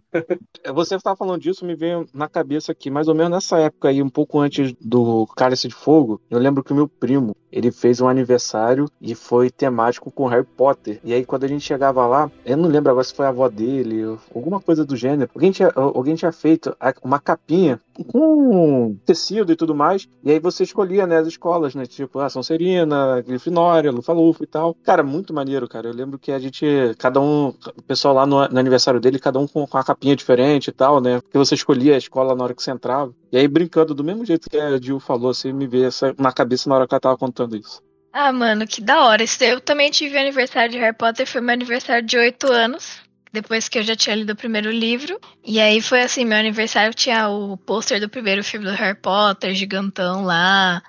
Você 0.74 0.94
estava 0.94 1.16
falando 1.16 1.40
disso, 1.40 1.64
me 1.64 1.74
veio 1.74 2.06
na 2.12 2.28
cabeça 2.28 2.74
que 2.74 2.90
mais 2.90 3.08
ou 3.08 3.14
menos 3.14 3.30
nessa 3.32 3.58
época 3.58 3.88
aí, 3.88 4.02
um 4.02 4.08
pouco 4.08 4.38
antes 4.38 4.72
do 4.80 5.26
Cálice 5.36 5.68
de 5.68 5.74
Fogo, 5.74 6.20
eu 6.30 6.38
lembro 6.38 6.62
que 6.62 6.72
o 6.72 6.76
meu 6.76 6.86
primo, 6.88 7.34
ele 7.50 7.70
fez 7.72 8.00
um 8.00 8.08
aniversário 8.08 8.86
e 9.00 9.14
foi 9.14 9.50
temático 9.50 10.10
com 10.10 10.26
Harry 10.26 10.44
Potter. 10.44 11.00
E 11.02 11.12
aí 11.14 11.24
quando 11.24 11.44
a 11.44 11.48
gente 11.48 11.64
chegava 11.64 12.06
lá, 12.06 12.30
eu 12.44 12.56
não 12.56 12.68
lembro 12.68 12.90
agora 12.90 13.04
se 13.04 13.14
foi 13.14 13.26
a 13.26 13.30
avó 13.30 13.48
dele, 13.48 14.04
ou 14.04 14.18
alguma 14.34 14.60
coisa 14.60 14.84
do 14.84 14.96
gênero. 14.96 15.30
Alguém 15.34 15.50
tinha, 15.50 15.72
alguém 15.74 16.14
tinha 16.14 16.30
feito 16.32 16.76
a- 16.80 16.94
uma 17.02 17.18
capinha 17.18 17.80
com 18.04 18.96
tecido 19.04 19.52
e 19.52 19.56
tudo 19.56 19.74
mais, 19.74 20.08
e 20.22 20.30
aí 20.30 20.38
você 20.38 20.62
escolhia, 20.62 21.06
né, 21.06 21.18
as 21.18 21.26
escolas, 21.26 21.74
né, 21.74 21.86
tipo, 21.86 22.18
a 22.18 22.28
Sonserina, 22.28 23.20
Grifinória, 23.22 23.90
Lufa-Lufa 23.90 24.44
e 24.44 24.46
tal. 24.46 24.74
Cara, 24.82 25.02
muito 25.02 25.32
maneiro, 25.32 25.68
cara. 25.68 25.88
Eu 25.88 25.94
lembro 25.94 26.18
que 26.18 26.32
a 26.32 26.38
gente, 26.38 26.66
cada 26.98 27.20
um, 27.20 27.48
o 27.48 27.82
pessoal 27.82 28.14
lá 28.14 28.26
no, 28.26 28.46
no 28.48 28.58
aniversário 28.58 29.00
dele, 29.00 29.18
cada 29.18 29.38
um 29.38 29.46
com, 29.46 29.66
com 29.66 29.76
uma 29.76 29.84
capinha 29.84 30.16
diferente 30.16 30.68
e 30.68 30.72
tal, 30.72 31.00
né, 31.00 31.20
porque 31.20 31.38
você 31.38 31.54
escolhia 31.54 31.94
a 31.94 31.98
escola 31.98 32.34
na 32.34 32.44
hora 32.44 32.54
que 32.54 32.62
você 32.62 32.70
entrava. 32.70 33.14
E 33.32 33.38
aí, 33.38 33.46
brincando, 33.46 33.94
do 33.94 34.04
mesmo 34.04 34.24
jeito 34.24 34.50
que 34.50 34.58
a 34.58 34.80
Jill 34.80 34.98
falou, 35.00 35.30
assim, 35.30 35.52
me 35.52 35.66
veio 35.66 35.86
essa 35.86 36.14
na 36.18 36.32
cabeça 36.32 36.68
na 36.68 36.76
hora 36.76 36.86
que 36.86 36.94
ela 36.94 37.00
tava 37.00 37.16
contando 37.16 37.56
isso. 37.56 37.82
Ah, 38.12 38.32
mano, 38.32 38.66
que 38.66 38.80
da 38.80 39.04
hora. 39.04 39.24
Eu 39.40 39.60
também 39.60 39.90
tive 39.90 40.18
aniversário 40.18 40.72
de 40.72 40.78
Harry 40.78 40.96
Potter, 40.96 41.26
foi 41.26 41.40
meu 41.40 41.52
aniversário 41.52 42.04
de 42.04 42.18
8 42.18 42.52
anos. 42.52 43.00
Depois 43.32 43.68
que 43.68 43.78
eu 43.78 43.82
já 43.82 43.94
tinha 43.94 44.16
lido 44.16 44.32
o 44.32 44.36
primeiro 44.36 44.70
livro. 44.70 45.18
E 45.44 45.60
aí 45.60 45.80
foi 45.80 46.02
assim, 46.02 46.24
meu 46.24 46.38
aniversário 46.38 46.92
tinha 46.92 47.28
o 47.28 47.56
pôster 47.56 48.00
do 48.00 48.08
primeiro 48.08 48.42
filme 48.42 48.66
do 48.66 48.72
Harry 48.72 48.98
Potter, 48.98 49.54
gigantão 49.54 50.24
lá. 50.24 50.82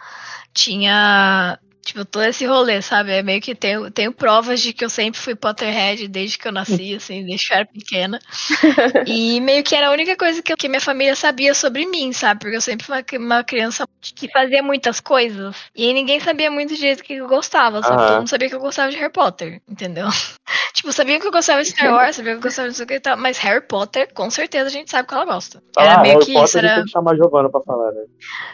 Tinha, 0.53 1.59
tipo, 1.83 2.03
todo 2.03 2.23
esse 2.23 2.45
rolê, 2.45 2.81
sabe? 2.81 3.11
É 3.11 3.21
meio 3.23 3.39
que 3.41 3.53
tenho, 3.53 3.89
tenho 3.91 4.11
provas 4.11 4.59
de 4.59 4.73
que 4.73 4.83
eu 4.83 4.89
sempre 4.89 5.19
fui 5.19 5.35
Potterhead 5.35 6.07
desde 6.07 6.37
que 6.37 6.47
eu 6.47 6.51
nasci, 6.51 6.95
assim, 6.97 7.23
desde 7.25 7.47
que 7.47 7.53
eu 7.53 7.57
era 7.57 7.65
pequena. 7.65 8.19
E 9.05 9.39
meio 9.39 9.63
que 9.63 9.75
era 9.75 9.87
a 9.87 9.91
única 9.91 10.15
coisa 10.17 10.41
que, 10.41 10.55
que 10.55 10.67
minha 10.67 10.81
família 10.81 11.15
sabia 11.15 11.53
sobre 11.53 11.85
mim, 11.85 12.11
sabe? 12.11 12.41
Porque 12.41 12.57
eu 12.57 12.61
sempre 12.61 12.85
fui 12.85 12.95
uma, 12.95 13.25
uma 13.25 13.43
criança 13.43 13.87
que 14.01 14.27
fazia 14.31 14.63
muitas 14.63 14.99
coisas. 14.99 15.55
E 15.75 15.93
ninguém 15.93 16.19
sabia 16.19 16.49
muito 16.49 16.69
do 16.69 16.79
jeito 16.79 17.03
que 17.03 17.13
eu 17.13 17.27
gostava, 17.27 17.81
sabe? 17.83 17.95
Aham. 17.95 18.05
Todo 18.07 18.17
mundo 18.17 18.29
sabia 18.29 18.49
que 18.49 18.55
eu 18.55 18.59
gostava 18.59 18.91
de 18.91 18.97
Harry 18.97 19.13
Potter, 19.13 19.61
entendeu? 19.69 20.07
Tipo, 20.73 20.91
sabiam 20.91 21.19
que 21.19 21.27
eu 21.27 21.31
gostava 21.31 21.61
de 21.63 21.69
Star 21.69 21.93
Wars, 21.93 22.15
sabiam 22.15 22.33
que 22.35 22.39
eu 22.39 22.43
gostava 22.49 22.69
de 22.69 22.85
que 22.85 22.93
e 22.93 22.99
tal. 22.99 23.17
Mas 23.17 23.37
Harry 23.39 23.61
Potter, 23.65 24.13
com 24.13 24.29
certeza 24.29 24.67
a 24.67 24.71
gente 24.71 24.89
sabe 24.91 25.07
que 25.07 25.13
ela 25.13 25.25
gosta. 25.25 25.61
Era 25.77 25.95
Ah, 25.95 26.01
meio 26.01 26.13
Harry 26.15 26.25
que 26.25 26.33
Potter, 26.33 26.45
isso, 26.45 26.57
a 26.57 26.61
gente 26.61 26.69
era. 26.69 26.75
tem 26.77 26.85
que 26.85 26.91
chamar 26.91 27.11
a 27.11 27.15
Giovanna 27.15 27.49
pra 27.49 27.61
falar, 27.61 27.91
né? 27.91 28.01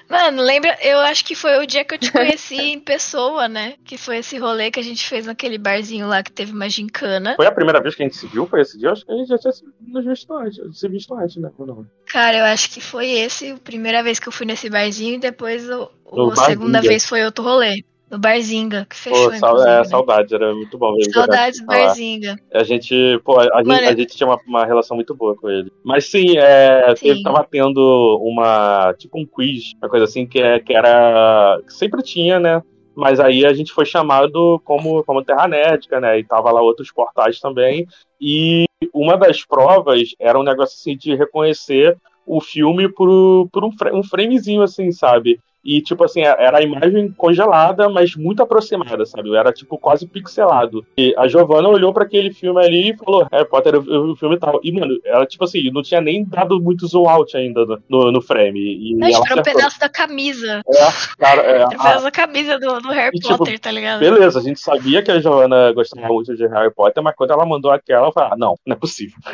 Mano, 0.10 0.42
lembra? 0.42 0.78
Eu 0.82 1.00
acho 1.00 1.24
que 1.26 1.36
foi 1.36 1.58
o 1.58 1.68
dia 1.68 1.84
que 1.84 1.96
eu 1.96 1.98
te 2.00 2.12
conheci 2.12 2.56
em 2.56 2.80
pessoa, 2.80 3.48
né? 3.48 3.76
Que 3.84 3.98
foi 3.98 4.18
esse 4.18 4.38
rolê 4.38 4.72
que 4.72 4.80
a 4.80 4.84
gente 4.84 5.06
fez 5.08 5.26
naquele 5.26 5.58
barzinho 5.58 6.08
lá 6.08 6.24
que 6.24 6.32
teve 6.32 6.52
uma 6.52 6.70
gincana. 6.70 7.36
Foi 7.36 7.46
a 7.48 7.52
primeira 7.52 7.82
vez 7.82 7.96
que 7.96 8.04
a 8.04 8.06
gente 8.06 8.18
se 8.18 8.28
viu? 8.28 8.48
Foi 8.48 8.62
esse 8.62 8.78
dia? 8.78 8.90
Eu 8.90 8.94
acho 8.94 9.06
que 9.06 9.12
a 9.12 9.16
gente 9.16 9.28
já 9.28 9.38
tinha 9.38 9.52
se 9.52 9.64
nos 9.88 10.06
visto 10.06 10.34
antes, 10.34 10.80
se 10.80 10.88
visto 10.88 11.14
antes, 11.16 11.36
né? 11.38 11.50
Não? 11.60 11.86
Cara, 12.08 12.38
eu 12.38 12.46
acho 12.46 12.70
que 12.70 12.80
foi 12.82 13.10
esse 13.10 13.52
a 13.52 13.58
primeira 13.58 14.02
vez 14.02 14.20
que 14.20 14.28
eu 14.28 14.32
fui 14.32 14.46
nesse 14.46 14.70
barzinho 14.70 15.16
e 15.16 15.20
depois 15.20 15.70
o, 15.70 15.90
o- 16.06 16.32
a 16.32 16.36
segunda 16.36 16.82
vez 16.82 17.06
foi 17.06 17.24
outro 17.26 17.44
rolê. 17.44 17.84
No 18.10 18.18
Barzinga, 18.18 18.86
que 18.90 18.96
fechou, 18.96 19.32
Pô, 19.32 19.38
sal- 19.38 19.62
é, 19.62 19.80
né? 19.80 19.84
saudade, 19.84 20.34
era 20.34 20.56
muito 20.56 20.78
bom 20.78 20.96
Saudades 21.12 21.60
do. 21.60 21.66
Barzinga. 21.66 22.40
A 22.54 22.64
gente, 22.64 23.20
pô, 23.24 23.38
a, 23.38 23.62
gente, 23.62 23.86
a 23.86 23.96
gente 23.96 24.16
tinha 24.16 24.28
uma, 24.28 24.40
uma 24.48 24.66
relação 24.66 24.96
muito 24.96 25.14
boa 25.14 25.36
com 25.36 25.50
ele. 25.50 25.70
Mas 25.84 26.10
sim, 26.10 26.38
é, 26.38 26.96
Sim. 26.96 27.10
ele 27.10 27.24
tava 27.24 27.46
tendo 27.50 28.18
uma, 28.22 28.94
tipo 28.98 29.20
um 29.20 29.26
quiz, 29.26 29.74
uma 29.82 29.90
coisa 29.90 30.06
assim, 30.06 30.26
que, 30.26 30.40
é, 30.40 30.58
que 30.58 30.74
era, 30.74 31.60
que 31.66 31.74
sempre 31.74 32.02
tinha, 32.02 32.40
né? 32.40 32.64
Mas 32.96 33.20
aí 33.20 33.46
a 33.46 33.54
gente 33.54 33.74
foi 33.74 33.86
chamado 33.86 34.60
como, 34.64 35.04
como 35.04 35.24
Terra 35.24 35.48
Nética, 35.48 36.00
né? 36.00 36.18
E 36.18 36.24
tava 36.24 36.50
lá 36.50 36.62
outros 36.62 36.92
portais 36.92 37.40
também. 37.40 37.86
E 38.20 38.66
uma 38.94 39.18
das 39.18 39.44
provas 39.46 40.16
era 40.20 40.40
um 40.40 40.44
negócio 40.44 40.76
assim 40.76 40.98
de 40.98 41.14
reconhecer 41.14 41.98
o 42.26 42.42
filme 42.42 42.92
por, 42.92 43.48
por 43.52 43.64
um, 43.64 43.70
um 43.94 44.04
framezinho, 44.04 44.62
assim, 44.62 44.92
sabe? 44.92 45.40
E, 45.68 45.82
tipo 45.82 46.06
assim, 46.06 46.22
era 46.22 46.60
a 46.60 46.62
imagem 46.62 47.12
congelada, 47.12 47.90
mas 47.90 48.16
muito 48.16 48.42
aproximada, 48.42 49.06
sabe? 49.06 49.36
Era, 49.36 49.52
tipo, 49.52 49.78
quase 49.78 50.08
pixelado. 50.08 50.86
E 50.98 51.14
a 51.18 51.28
Giovanna 51.28 51.68
olhou 51.68 51.94
para 51.94 52.06
aquele 52.06 52.34
filme 52.34 52.66
ali 52.66 52.92
e 52.92 52.98
falou, 52.98 53.28
Harry 53.30 53.50
Potter, 53.50 53.76
o 53.76 54.16
filme 54.16 54.40
tal. 54.40 54.62
E, 54.64 54.72
mano, 54.72 54.98
ela, 55.04 55.26
tipo 55.26 55.44
assim, 55.44 55.70
não 55.70 55.84
tinha 55.84 56.00
nem 56.00 56.24
dado 56.24 56.62
muito 56.62 56.88
zoom 56.88 57.10
out 57.10 57.36
ainda 57.36 57.66
no, 57.90 58.14
no 58.14 58.22
frame. 58.22 58.60
E 58.60 58.96
não, 58.96 59.10
era 59.10 59.42
um 59.42 59.44
pedaço 59.44 59.78
da 59.78 59.90
camisa. 59.90 60.62
É, 60.66 60.88
cara, 61.18 61.42
é, 61.42 61.56
Era 61.56 61.66
um 61.66 61.70
pedaço 61.70 62.04
da 62.04 62.12
camisa 62.12 62.58
do, 62.58 62.80
do 62.80 62.90
Harry 62.90 63.18
E, 63.18 63.20
tipo, 63.20 63.38
Potter, 63.38 63.60
tá 63.60 63.70
ligado? 63.70 64.00
Beleza, 64.00 64.40
a 64.40 64.42
gente 64.42 64.62
sabia 64.62 65.04
que 65.04 65.12
a 65.12 65.20
Giovanna 65.20 65.74
gostava 65.74 66.08
muito 66.08 66.34
de 66.34 66.48
Harry 66.48 66.74
Potter, 66.74 67.04
mas 67.04 67.14
quando 67.14 67.32
ela 67.32 67.46
mandou 67.46 67.72
aquela, 67.72 68.08
eu 68.08 68.14
falei, 68.14 68.30
ah, 68.32 68.38
não, 68.38 68.58
não 68.66 68.74
é 68.74 68.80
possível. 68.80 69.18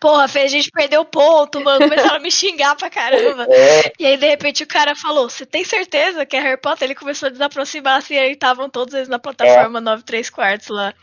Porra, 0.00 0.26
fez 0.26 0.46
a 0.46 0.56
gente 0.56 0.70
perder 0.70 0.98
o 0.98 1.04
ponto, 1.04 1.62
mano. 1.62 1.84
Começaram 1.84 2.16
a 2.16 2.20
me 2.20 2.32
xingar 2.32 2.74
pra 2.74 2.88
caramba. 2.88 3.46
É. 3.50 3.92
E 3.98 4.06
aí, 4.06 4.16
de 4.16 4.26
repente, 4.26 4.62
o 4.62 4.66
cara 4.66 4.96
falou: 4.96 5.28
Você 5.28 5.44
tem 5.44 5.62
certeza 5.62 6.24
que 6.24 6.36
é 6.36 6.40
Harry 6.40 6.60
Potter? 6.60 6.86
Ele 6.86 6.94
começou 6.94 7.26
a 7.26 7.30
desaproximar 7.30 7.98
assim, 7.98 8.14
e 8.14 8.18
aí 8.18 8.32
estavam 8.32 8.70
todos 8.70 8.94
eles 8.94 9.08
na 9.08 9.18
plataforma 9.18 9.78
9 9.78 10.02
3 10.02 10.30
quartos 10.30 10.68
lá. 10.68 10.94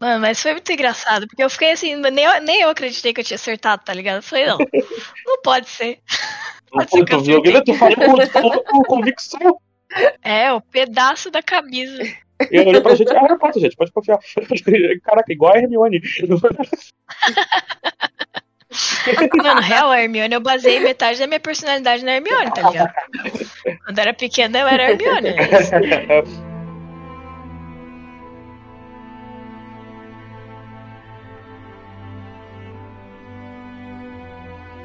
Mano, 0.00 0.20
mas 0.20 0.40
foi 0.40 0.52
muito 0.52 0.70
engraçado, 0.70 1.26
porque 1.26 1.42
eu 1.42 1.50
fiquei 1.50 1.72
assim, 1.72 1.96
nem 1.96 2.24
eu, 2.24 2.40
nem 2.40 2.60
eu 2.60 2.70
acreditei 2.70 3.12
que 3.12 3.20
eu 3.20 3.24
tinha 3.24 3.34
acertado, 3.34 3.82
tá 3.84 3.92
ligado? 3.92 4.16
Eu 4.16 4.22
falei, 4.22 4.46
não, 4.46 4.56
não 5.26 5.42
pode 5.42 5.68
ser. 5.68 5.98
Pode 6.70 6.88
ser 6.88 7.04
que 7.04 7.14
eu 7.14 7.22
com, 8.64 8.82
convicção. 8.84 9.58
É, 10.22 10.52
o 10.52 10.60
pedaço 10.60 11.32
da 11.32 11.42
camisa. 11.42 12.04
E 12.04 12.56
eu 12.56 12.68
olhei 12.68 12.80
pra 12.80 12.94
gente, 12.94 13.10
é 13.10 13.18
Harry 13.18 13.36
Potter, 13.36 13.60
gente, 13.60 13.74
pode 13.74 13.90
confiar. 13.90 14.20
Caraca, 15.02 15.32
igual 15.32 15.54
a 15.54 15.58
Hermione. 15.58 16.00
Mano, 19.36 19.60
real, 19.60 19.90
a 19.90 20.02
Hermione, 20.02 20.34
eu 20.34 20.40
baseei 20.40 20.80
metade 20.80 21.18
da 21.18 21.26
minha 21.26 21.40
personalidade 21.40 22.04
na 22.04 22.12
Hermione, 22.12 22.52
tá 22.52 22.68
ligado? 22.68 22.92
Quando 23.84 23.98
eu 23.98 24.02
era 24.02 24.14
pequena, 24.14 24.58
eu 24.58 24.68
era 24.68 24.90
Hermione. 24.90 25.28
é 25.30 26.48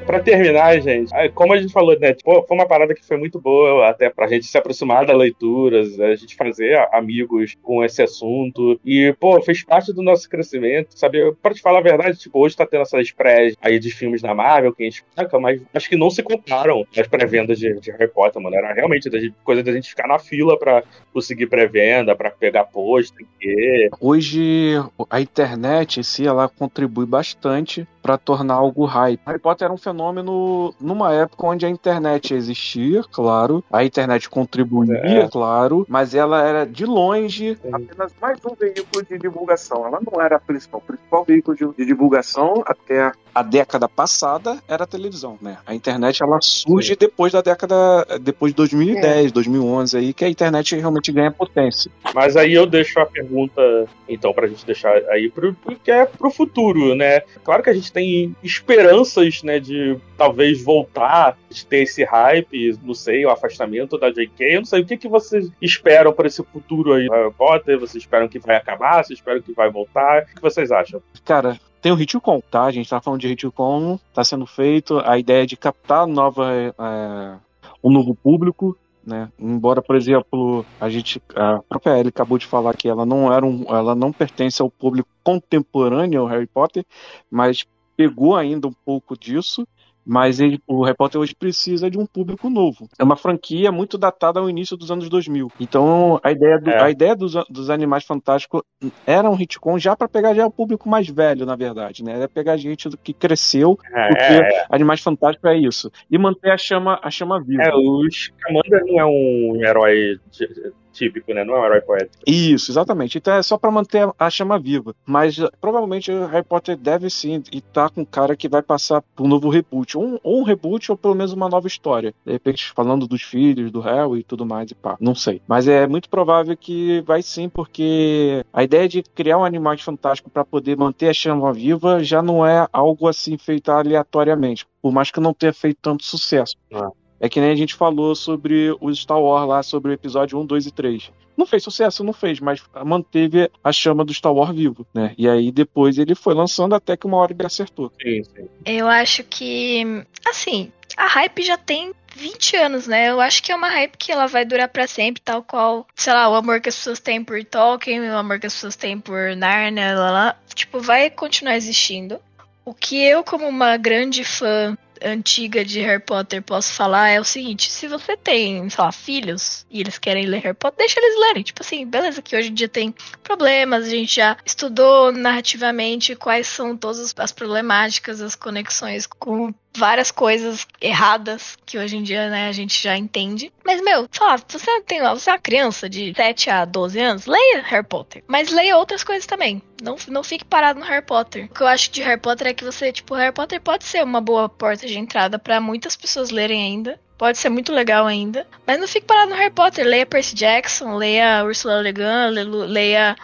Pra 0.06 0.20
terminar, 0.20 0.78
gente, 0.82 1.12
ah, 1.14 1.28
como 1.30 1.54
a 1.54 1.56
gente 1.60 1.72
falou, 1.72 1.98
né? 1.98 2.12
Tipo, 2.12 2.44
foi 2.46 2.56
uma 2.56 2.66
parada 2.68 2.94
que 2.94 3.04
foi 3.04 3.16
muito 3.16 3.40
boa, 3.40 3.88
até 3.88 4.10
pra 4.10 4.26
gente 4.26 4.44
se 4.46 4.56
aproximar 4.58 5.06
das 5.06 5.16
leituras, 5.16 5.98
a 5.98 6.14
gente 6.14 6.36
fazer 6.36 6.76
amigos 6.92 7.54
com 7.62 7.82
esse 7.82 8.02
assunto. 8.02 8.78
E, 8.84 9.14
pô, 9.18 9.40
fez 9.40 9.64
parte 9.64 9.92
do 9.94 10.02
nosso 10.02 10.28
crescimento, 10.28 10.88
sabe? 10.96 11.32
Pra 11.42 11.54
te 11.54 11.62
falar 11.62 11.78
a 11.78 11.82
verdade, 11.82 12.18
tipo, 12.18 12.38
hoje 12.38 12.54
tá 12.54 12.66
tendo 12.66 12.82
essas 12.82 13.10
pré 13.12 13.52
aí 13.62 13.78
de 13.78 13.90
filmes 13.90 14.20
da 14.20 14.34
Marvel 14.34 14.74
que 14.74 14.82
a 14.82 14.86
gente 14.86 15.02
saca, 15.16 15.40
mas 15.40 15.60
acho 15.72 15.88
que 15.88 15.96
não 15.96 16.10
se 16.10 16.22
comparam 16.22 16.86
as 16.96 17.06
pré-vendas 17.08 17.58
de, 17.58 17.72
de 17.80 17.90
Harry 17.90 18.08
Potter, 18.08 18.40
mano. 18.42 18.56
Era 18.56 18.72
realmente 18.74 19.08
da 19.08 19.18
gente- 19.18 19.34
coisa 19.42 19.62
da 19.62 19.72
gente 19.72 19.88
ficar 19.88 20.06
na 20.06 20.18
fila 20.18 20.58
pra 20.58 20.82
conseguir 21.12 21.46
pré-venda, 21.46 22.14
pra 22.14 22.30
pegar 22.30 22.64
pôster, 22.64 23.26
que 23.40 23.88
Hoje 24.00 24.74
a 25.08 25.20
internet 25.20 26.00
em 26.00 26.02
si 26.02 26.26
ela 26.26 26.48
contribui 26.48 27.06
bastante 27.06 27.86
para 28.04 28.18
tornar 28.18 28.52
algo 28.52 28.84
hype. 28.84 29.18
Harry 29.24 29.38
Potter 29.38 29.64
era 29.64 29.72
um 29.72 29.78
fenômeno 29.78 30.74
numa 30.78 31.14
época 31.14 31.46
onde 31.46 31.64
a 31.64 31.70
internet 31.70 32.34
existia, 32.34 33.02
claro, 33.10 33.64
a 33.72 33.82
internet 33.82 34.28
contribuía, 34.28 35.24
É. 35.24 35.28
claro, 35.28 35.86
mas 35.88 36.14
ela 36.14 36.42
era 36.46 36.66
de 36.66 36.84
longe 36.84 37.56
Sim. 37.62 37.70
apenas 37.72 38.14
mais 38.20 38.38
um 38.44 38.54
veículo 38.54 39.02
de 39.08 39.18
divulgação. 39.18 39.86
Ela 39.86 40.00
não 40.00 40.20
era 40.20 40.36
a 40.36 40.38
principal. 40.38 40.82
O 40.84 40.86
principal 40.86 41.24
veículo 41.24 41.56
de, 41.56 41.66
de 41.78 41.86
divulgação 41.86 42.62
até 42.66 43.10
a 43.34 43.42
década 43.42 43.88
passada 43.88 44.58
era 44.68 44.84
a 44.84 44.86
televisão, 44.86 45.36
né? 45.40 45.56
A 45.66 45.74
internet 45.74 46.22
ela 46.22 46.38
surge 46.40 46.94
depois 46.94 47.32
da 47.32 47.40
década, 47.40 48.06
depois 48.20 48.52
de 48.52 48.56
2010, 48.56 49.32
2011 49.32 49.96
aí 49.96 50.12
que 50.12 50.24
a 50.24 50.28
internet 50.28 50.76
realmente 50.76 51.10
ganha 51.10 51.32
potência. 51.32 51.90
Mas 52.14 52.36
aí 52.36 52.52
eu 52.52 52.66
deixo 52.66 53.00
a 53.00 53.06
pergunta, 53.06 53.60
então, 54.08 54.32
pra 54.32 54.46
gente 54.46 54.64
deixar 54.64 54.94
aí 55.10 55.30
pro 55.30 55.54
que 55.82 55.90
é 55.90 56.06
pro 56.06 56.30
futuro, 56.30 56.94
né? 56.94 57.20
Claro 57.42 57.62
que 57.62 57.70
a 57.70 57.74
gente 57.74 57.92
tem 57.94 58.34
esperanças, 58.42 59.42
né, 59.44 59.60
de 59.60 59.96
talvez 60.18 60.62
voltar, 60.62 61.38
de 61.48 61.64
ter 61.64 61.84
esse 61.84 62.02
hype, 62.02 62.76
não 62.82 62.92
sei, 62.92 63.24
o 63.24 63.30
afastamento 63.30 63.96
da 63.96 64.10
JK. 64.10 64.34
Eu 64.40 64.60
não 64.60 64.64
sei, 64.66 64.80
o 64.80 64.84
que, 64.84 64.96
que 64.96 65.08
vocês 65.08 65.48
esperam 65.62 66.12
para 66.12 66.26
esse 66.26 66.42
futuro 66.42 66.92
aí, 66.92 67.08
Harry 67.08 67.32
Potter? 67.32 67.78
Vocês 67.78 68.02
esperam 68.02 68.28
que 68.28 68.40
vai 68.40 68.56
acabar? 68.56 69.04
Vocês 69.04 69.20
esperam 69.20 69.40
que 69.40 69.52
vai 69.52 69.70
voltar? 69.70 70.24
O 70.24 70.34
que 70.34 70.42
vocês 70.42 70.72
acham? 70.72 71.00
Cara, 71.24 71.58
tem 71.80 71.92
o 71.92 72.00
Hitcom, 72.00 72.40
tá? 72.50 72.64
A 72.64 72.72
gente 72.72 72.90
tá 72.90 73.00
falando 73.00 73.20
de 73.20 73.28
Hitcom, 73.28 73.98
tá 74.12 74.24
sendo 74.24 74.44
feito. 74.44 74.98
A 74.98 75.16
ideia 75.16 75.46
de 75.46 75.56
captar 75.56 76.04
nova, 76.06 76.52
é, 76.52 77.36
um 77.82 77.92
novo 77.92 78.12
público, 78.14 78.76
né? 79.06 79.30
Embora, 79.38 79.80
por 79.80 79.94
exemplo, 79.94 80.66
a 80.80 80.88
gente, 80.88 81.22
a 81.36 81.60
própria 81.68 81.98
Ellie 81.98 82.08
acabou 82.08 82.38
de 82.38 82.46
falar 82.46 82.74
que 82.74 82.88
ela 82.88 83.06
não 83.06 83.32
era 83.32 83.44
um, 83.44 83.64
ela 83.68 83.94
não 83.94 84.12
pertence 84.12 84.60
ao 84.60 84.70
público 84.70 85.08
contemporâneo 85.22 86.22
ao 86.22 86.26
Harry 86.26 86.46
Potter, 86.46 86.84
mas 87.30 87.64
pegou 87.96 88.36
ainda 88.36 88.66
um 88.68 88.72
pouco 88.84 89.18
disso. 89.18 89.66
Mas 90.06 90.38
ele- 90.38 90.60
o 90.66 90.84
Harry 90.84 90.94
Potter 90.94 91.18
hoje 91.18 91.34
precisa 91.34 91.90
de 91.90 91.98
um 91.98 92.04
público 92.04 92.50
novo. 92.50 92.86
É 92.98 93.02
uma 93.02 93.16
franquia 93.16 93.72
muito 93.72 93.96
datada 93.96 94.38
ao 94.38 94.50
início 94.50 94.76
dos 94.76 94.90
anos 94.90 95.08
2000. 95.08 95.50
Então 95.58 96.20
a 96.22 96.30
ideia, 96.30 96.58
do- 96.60 96.68
É. 96.68 96.82
a 96.82 96.90
ideia 96.90 97.16
dos, 97.16 97.32
dos 97.48 97.70
Animais 97.70 98.04
Fantásticos 98.04 98.60
era 99.06 99.30
um 99.30 99.34
retcon 99.34 99.78
já 99.78 99.96
para 99.96 100.06
pegar 100.06 100.34
já 100.34 100.46
o 100.46 100.50
público 100.50 100.90
mais 100.90 101.08
velho, 101.08 101.46
na 101.46 101.56
verdade, 101.56 102.04
né? 102.04 102.16
Era 102.16 102.28
pegar 102.28 102.58
gente 102.58 102.86
do 102.90 102.98
que 102.98 103.14
cresceu, 103.14 103.76
porque 103.78 104.22
É, 104.44 104.66
Animais 104.68 105.00
Fantásticos 105.00 105.50
é 105.50 105.56
isso. 105.56 105.90
E 106.10 106.18
manter 106.18 106.50
a 106.50 106.58
chama, 106.58 107.00
a 107.02 107.10
chama 107.10 107.42
viva. 107.42 107.62
é, 107.62 107.74
o 107.74 108.02
Scamander 108.10 108.84
não 108.84 109.00
é 109.00 109.06
um 109.06 109.56
herói 109.64 110.18
tí- 110.30 110.46
típico, 110.94 111.34
né? 111.34 111.44
Não 111.44 111.56
é 111.56 111.60
um 111.60 111.64
herói 111.64 111.80
poético. 111.80 112.12
Isso, 112.26 112.70
exatamente. 112.70 113.18
Então 113.18 113.34
é 113.34 113.42
só 113.42 113.58
pra 113.58 113.70
manter 113.70 114.08
a 114.18 114.30
chama 114.30 114.58
viva. 114.58 114.94
Mas 115.04 115.38
eh, 115.38 115.48
provavelmente 115.60 116.10
o 116.10 116.26
Harry 116.26 116.44
Potter 116.44 116.76
deve 116.76 117.10
sim 117.10 117.42
estar 117.52 117.90
com 117.90 118.02
um 118.02 118.04
cara 118.04 118.36
que 118.36 118.48
vai 118.48 118.62
passar 118.62 119.02
por 119.14 119.24
um 119.24 119.28
novo 119.28 119.48
reboot. 119.48 119.98
Um, 119.98 120.18
ou 120.22 120.40
um 120.40 120.44
reboot 120.44 120.90
ou 120.90 120.96
pelo 120.96 121.14
menos 121.14 121.32
uma 121.32 121.48
nova 121.48 121.66
história. 121.66 122.14
De 122.24 122.32
repente, 122.32 122.72
falando 122.72 123.06
dos 123.06 123.22
filhos, 123.22 123.70
do 123.70 123.80
Harry 123.80 124.20
e 124.20 124.24
tudo 124.24 124.46
mais 124.46 124.70
e 124.70 124.74
pá. 124.74 124.96
Não 125.00 125.14
sei. 125.14 125.42
Mas 125.46 125.66
é 125.68 125.86
muito 125.86 126.08
provável 126.08 126.56
que 126.56 127.02
vai 127.02 127.22
sim, 127.22 127.48
porque 127.48 128.44
a 128.52 128.62
ideia 128.62 128.88
de 128.88 129.02
criar 129.02 129.38
um 129.38 129.44
animal 129.44 129.76
fantástico 129.78 130.30
pra 130.30 130.44
poder 130.44 130.76
manter 130.76 131.08
a 131.08 131.14
chama 131.14 131.52
viva 131.52 132.02
já 132.04 132.22
não 132.22 132.46
é 132.46 132.68
algo 132.72 133.08
assim 133.08 133.36
feito 133.36 133.70
aleatoriamente. 133.70 134.66
Por 134.80 134.92
mais 134.92 135.10
que 135.10 135.18
não 135.18 135.34
tenha 135.34 135.52
feito 135.52 135.78
tanto 135.80 136.04
sucesso. 136.04 136.54
Ah. 136.72 136.90
É 137.20 137.28
que 137.28 137.40
nem 137.40 137.50
a 137.50 137.56
gente 137.56 137.74
falou 137.74 138.14
sobre 138.14 138.76
o 138.80 138.94
Star 138.94 139.20
Wars 139.20 139.48
lá, 139.48 139.62
sobre 139.62 139.90
o 139.90 139.94
episódio 139.94 140.38
1, 140.38 140.46
2 140.46 140.66
e 140.66 140.70
3. 140.70 141.10
Não 141.36 141.46
fez 141.46 141.62
sucesso, 141.62 142.04
não 142.04 142.12
fez, 142.12 142.38
mas 142.38 142.62
manteve 142.84 143.50
a 143.62 143.72
chama 143.72 144.04
do 144.04 144.14
Star 144.14 144.32
Wars 144.32 144.54
vivo, 144.54 144.86
né? 144.94 145.14
E 145.18 145.28
aí 145.28 145.50
depois 145.50 145.98
ele 145.98 146.14
foi 146.14 146.34
lançando 146.34 146.74
até 146.74 146.96
que 146.96 147.06
uma 147.06 147.16
hora 147.16 147.32
ele 147.32 147.44
acertou. 147.44 147.92
Sim, 148.00 148.22
sim. 148.22 148.48
Eu 148.64 148.86
acho 148.86 149.24
que, 149.24 150.04
assim, 150.26 150.72
a 150.96 151.06
hype 151.06 151.42
já 151.42 151.56
tem 151.56 151.92
20 152.14 152.56
anos, 152.56 152.86
né? 152.86 153.10
Eu 153.10 153.20
acho 153.20 153.42
que 153.42 153.50
é 153.50 153.56
uma 153.56 153.68
hype 153.68 153.96
que 153.96 154.12
ela 154.12 154.26
vai 154.26 154.44
durar 154.44 154.68
pra 154.68 154.86
sempre, 154.86 155.20
tal 155.20 155.42
qual, 155.42 155.86
sei 155.94 156.12
lá, 156.12 156.28
o 156.28 156.34
amor 156.34 156.60
que 156.60 156.68
as 156.68 156.76
pessoas 156.76 157.00
têm 157.00 157.24
por 157.24 157.42
Tolkien, 157.44 158.00
o 158.00 158.16
amor 158.16 158.38
que 158.38 158.46
as 158.46 158.54
pessoas 158.54 158.76
têm 158.76 158.98
por 158.98 159.34
Narnia, 159.36 159.94
lá, 159.96 160.10
lá. 160.10 160.36
Tipo, 160.54 160.78
vai 160.80 161.10
continuar 161.10 161.56
existindo. 161.56 162.20
O 162.64 162.72
que 162.72 163.02
eu, 163.02 163.24
como 163.24 163.46
uma 163.46 163.76
grande 163.76 164.24
fã 164.24 164.78
antiga 165.02 165.64
de 165.64 165.80
Harry 165.80 166.02
Potter, 166.02 166.42
posso 166.42 166.72
falar 166.72 167.08
é 167.10 167.20
o 167.20 167.24
seguinte: 167.24 167.70
se 167.70 167.88
você 167.88 168.16
tem, 168.16 168.68
sei 168.68 168.84
lá, 168.84 168.92
filhos 168.92 169.66
e 169.70 169.80
eles 169.80 169.98
querem 169.98 170.26
ler 170.26 170.42
Harry 170.42 170.56
Potter, 170.56 170.78
deixa 170.78 171.00
eles 171.00 171.20
lerem. 171.20 171.42
Tipo 171.42 171.62
assim, 171.62 171.86
beleza, 171.86 172.22
que 172.22 172.36
hoje 172.36 172.50
em 172.50 172.54
dia 172.54 172.68
tem 172.68 172.94
problemas, 173.22 173.86
a 173.86 173.90
gente 173.90 174.16
já 174.16 174.36
estudou 174.44 175.12
narrativamente 175.12 176.14
quais 176.14 176.46
são 176.46 176.76
todas 176.76 177.14
as 177.18 177.32
problemáticas, 177.32 178.20
as 178.20 178.34
conexões 178.34 179.06
com 179.06 179.52
várias 179.76 180.10
coisas 180.10 180.66
erradas 180.80 181.56
que 181.66 181.78
hoje 181.78 181.96
em 181.96 182.02
dia, 182.02 182.28
né, 182.30 182.48
a 182.48 182.52
gente 182.52 182.80
já 182.82 182.96
entende. 182.96 183.52
Mas, 183.64 183.82
meu, 183.82 184.08
sei 184.10 184.26
você 184.48 184.80
tem 184.82 185.00
você 185.02 185.30
é 185.30 185.32
uma 185.32 185.38
criança 185.38 185.88
de 185.88 186.12
7 186.16 186.50
a 186.50 186.64
12 186.64 186.98
anos, 187.00 187.26
leia 187.26 187.62
Harry 187.62 187.86
Potter. 187.86 188.22
Mas 188.26 188.50
leia 188.50 188.76
outras 188.76 189.02
coisas 189.02 189.26
também. 189.26 189.60
Não, 189.82 189.96
não 190.08 190.22
fique 190.22 190.44
parado 190.44 190.78
no 190.80 190.86
Harry 190.86 191.04
Potter. 191.04 191.46
O 191.46 191.48
que 191.54 191.62
eu 191.62 191.66
acho 191.66 191.90
de 191.90 192.02
Harry 192.02 192.20
Potter 192.20 192.46
é 192.48 192.54
que 192.54 192.64
você, 192.64 192.92
tipo, 192.92 193.14
Harry 193.14 193.32
Potter 193.34 193.60
pode 193.60 193.84
ser 193.84 194.02
uma 194.04 194.20
boa 194.20 194.48
porta 194.48 194.86
de 194.86 194.98
entrada 194.98 195.38
pra 195.38 195.60
muitas 195.60 195.96
pessoas 195.96 196.30
lerem 196.30 196.62
ainda. 196.62 197.00
Pode 197.18 197.38
ser 197.38 197.48
muito 197.48 197.72
legal 197.72 198.06
ainda. 198.06 198.46
Mas 198.66 198.78
não 198.80 198.88
fique 198.88 199.06
parado 199.06 199.30
no 199.30 199.36
Harry 199.36 199.52
Potter. 199.52 199.84
Leia 199.86 200.04
Percy 200.06 200.34
Jackson, 200.34 200.96
leia 200.96 201.44
Ursula 201.44 201.80
Le 201.80 201.92
Guin, 201.92 202.30
le- 202.32 202.66
leia 202.66 203.14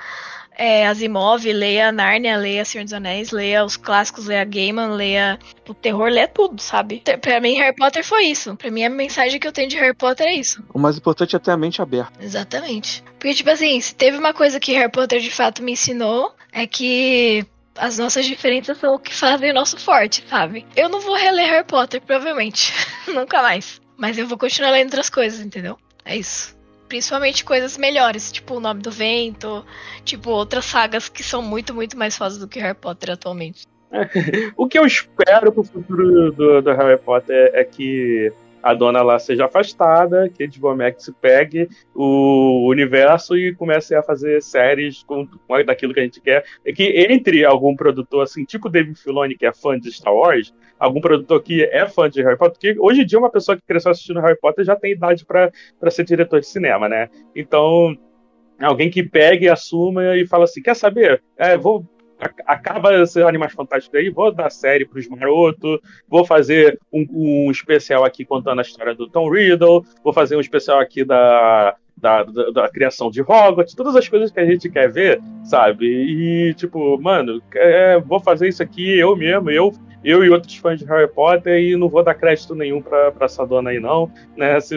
é, 0.60 0.86
Asimov, 0.86 1.42
leia 1.50 1.90
Narnia, 1.90 2.36
leia 2.36 2.66
Senhor 2.66 2.84
dos 2.84 2.92
Anéis, 2.92 3.30
leia 3.30 3.64
os 3.64 3.78
clássicos, 3.78 4.26
leia 4.26 4.44
Gaiman, 4.44 4.90
leia 4.90 5.38
o 5.66 5.72
terror, 5.72 6.10
leia 6.10 6.28
tudo, 6.28 6.60
sabe? 6.60 7.02
Pra 7.22 7.40
mim, 7.40 7.54
Harry 7.54 7.74
Potter 7.74 8.04
foi 8.04 8.24
isso. 8.24 8.54
Pra 8.56 8.70
mim, 8.70 8.84
a 8.84 8.90
mensagem 8.90 9.40
que 9.40 9.48
eu 9.48 9.52
tenho 9.52 9.70
de 9.70 9.76
Harry 9.76 9.94
Potter 9.94 10.26
é 10.26 10.34
isso. 10.34 10.62
O 10.74 10.78
mais 10.78 10.98
importante 10.98 11.34
é 11.34 11.38
ter 11.38 11.52
a 11.52 11.56
mente 11.56 11.80
aberta. 11.80 12.12
Exatamente. 12.22 13.02
Porque, 13.18 13.32
tipo 13.32 13.48
assim, 13.48 13.80
se 13.80 13.94
teve 13.94 14.18
uma 14.18 14.34
coisa 14.34 14.60
que 14.60 14.74
Harry 14.74 14.92
Potter 14.92 15.18
de 15.18 15.30
fato 15.30 15.62
me 15.62 15.72
ensinou, 15.72 16.34
é 16.52 16.66
que 16.66 17.46
as 17.78 17.96
nossas 17.96 18.26
diferenças 18.26 18.76
são 18.76 18.96
o 18.96 18.98
que 18.98 19.14
fazem 19.14 19.52
o 19.52 19.54
nosso 19.54 19.78
forte, 19.78 20.22
sabe? 20.28 20.66
Eu 20.76 20.90
não 20.90 21.00
vou 21.00 21.16
reler 21.16 21.48
Harry 21.48 21.64
Potter, 21.66 22.02
provavelmente. 22.02 22.74
Nunca 23.08 23.40
mais. 23.40 23.80
Mas 23.96 24.18
eu 24.18 24.26
vou 24.26 24.36
continuar 24.36 24.72
lendo 24.72 24.88
outras 24.88 25.08
coisas, 25.08 25.40
entendeu? 25.40 25.78
É 26.04 26.18
isso. 26.18 26.59
Principalmente 26.90 27.44
coisas 27.44 27.78
melhores, 27.78 28.32
tipo 28.32 28.56
O 28.56 28.60
Nome 28.60 28.82
do 28.82 28.90
Vento, 28.90 29.64
tipo 30.04 30.28
outras 30.30 30.64
sagas 30.64 31.08
que 31.08 31.22
são 31.22 31.40
muito, 31.40 31.72
muito 31.72 31.96
mais 31.96 32.16
fáceis 32.16 32.40
do 32.40 32.48
que 32.48 32.58
Harry 32.58 32.76
Potter 32.76 33.12
atualmente. 33.12 33.64
o 34.56 34.66
que 34.66 34.76
eu 34.76 34.84
espero 34.84 35.52
pro 35.52 35.62
futuro 35.62 36.32
do, 36.32 36.60
do 36.60 36.72
Harry 36.72 36.98
Potter 36.98 37.52
é 37.54 37.62
que 37.62 38.32
a 38.62 38.74
dona 38.74 39.02
lá 39.02 39.18
seja 39.18 39.46
afastada, 39.46 40.28
que 40.28 40.44
a 40.44 40.46
HBO 40.46 40.76
Max 40.76 41.12
pegue 41.20 41.68
o 41.94 42.68
universo 42.68 43.36
e 43.36 43.54
comece 43.54 43.94
a 43.94 44.02
fazer 44.02 44.42
séries 44.42 45.02
com, 45.02 45.26
com 45.26 45.64
daquilo 45.64 45.94
que 45.94 46.00
a 46.00 46.02
gente 46.02 46.20
quer. 46.20 46.44
E 46.64 46.72
que 46.72 46.84
entre 47.10 47.44
algum 47.44 47.74
produtor, 47.74 48.22
assim, 48.22 48.44
tipo 48.44 48.68
David 48.68 48.98
Filoni, 48.98 49.36
que 49.36 49.46
é 49.46 49.52
fã 49.52 49.78
de 49.78 49.90
Star 49.92 50.14
Wars, 50.14 50.54
algum 50.78 51.00
produtor 51.00 51.42
que 51.42 51.64
é 51.64 51.86
fã 51.86 52.08
de 52.08 52.22
Harry 52.22 52.38
Potter, 52.38 52.52
porque 52.52 52.80
hoje 52.80 53.02
em 53.02 53.06
dia 53.06 53.18
uma 53.18 53.30
pessoa 53.30 53.56
que 53.56 53.62
cresceu 53.66 53.90
assistindo 53.90 54.20
Harry 54.20 54.38
Potter 54.38 54.64
já 54.64 54.76
tem 54.76 54.92
idade 54.92 55.24
para 55.24 55.90
ser 55.90 56.04
diretor 56.04 56.40
de 56.40 56.46
cinema, 56.46 56.88
né? 56.88 57.08
Então, 57.34 57.96
alguém 58.60 58.90
que 58.90 59.02
pegue, 59.02 59.48
assuma 59.48 60.16
e 60.16 60.26
fala 60.26 60.44
assim, 60.44 60.62
quer 60.62 60.74
saber? 60.74 61.22
É, 61.36 61.56
vou 61.56 61.84
acaba 62.46 63.04
ser 63.06 63.26
Animais 63.26 63.52
Fantásticos 63.52 63.98
aí, 63.98 64.10
vou 64.10 64.32
dar 64.32 64.50
série 64.50 64.84
pros 64.84 65.08
marotos, 65.08 65.80
vou 66.08 66.24
fazer 66.24 66.78
um, 66.92 67.06
um, 67.10 67.50
especial 67.50 68.04
aqui 68.04 68.24
contando 68.24 68.58
a 68.58 68.62
história 68.62 68.94
do 68.94 69.08
Tom 69.08 69.30
Riddle, 69.30 69.84
vou 70.02 70.12
fazer 70.12 70.36
um 70.36 70.40
especial 70.40 70.78
aqui 70.78 71.04
da, 71.04 71.76
da, 71.96 72.24
da, 72.24 72.50
da, 72.50 72.68
criação 72.68 73.10
de 73.10 73.20
Hogwarts, 73.20 73.74
todas 73.74 73.94
as 73.96 74.08
coisas 74.08 74.30
que 74.30 74.40
a 74.40 74.44
gente 74.44 74.68
quer 74.68 74.90
ver, 74.90 75.20
sabe? 75.44 75.86
E, 75.86 76.54
tipo, 76.54 77.00
mano, 77.00 77.42
é, 77.54 77.98
vou 78.00 78.20
fazer 78.20 78.48
isso 78.48 78.62
aqui 78.62 78.98
eu 78.98 79.14
mesmo, 79.16 79.50
eu, 79.50 79.72
eu 80.02 80.24
e 80.24 80.30
outros 80.30 80.56
fãs 80.56 80.78
de 80.78 80.86
Harry 80.86 81.08
Potter, 81.08 81.60
e 81.60 81.76
não 81.76 81.88
vou 81.88 82.02
dar 82.02 82.14
crédito 82.14 82.54
nenhum 82.54 82.80
pra 82.80 83.12
essa 83.20 83.46
dona 83.46 83.70
aí, 83.70 83.80
não, 83.80 84.10
né? 84.36 84.58
Se, 84.60 84.76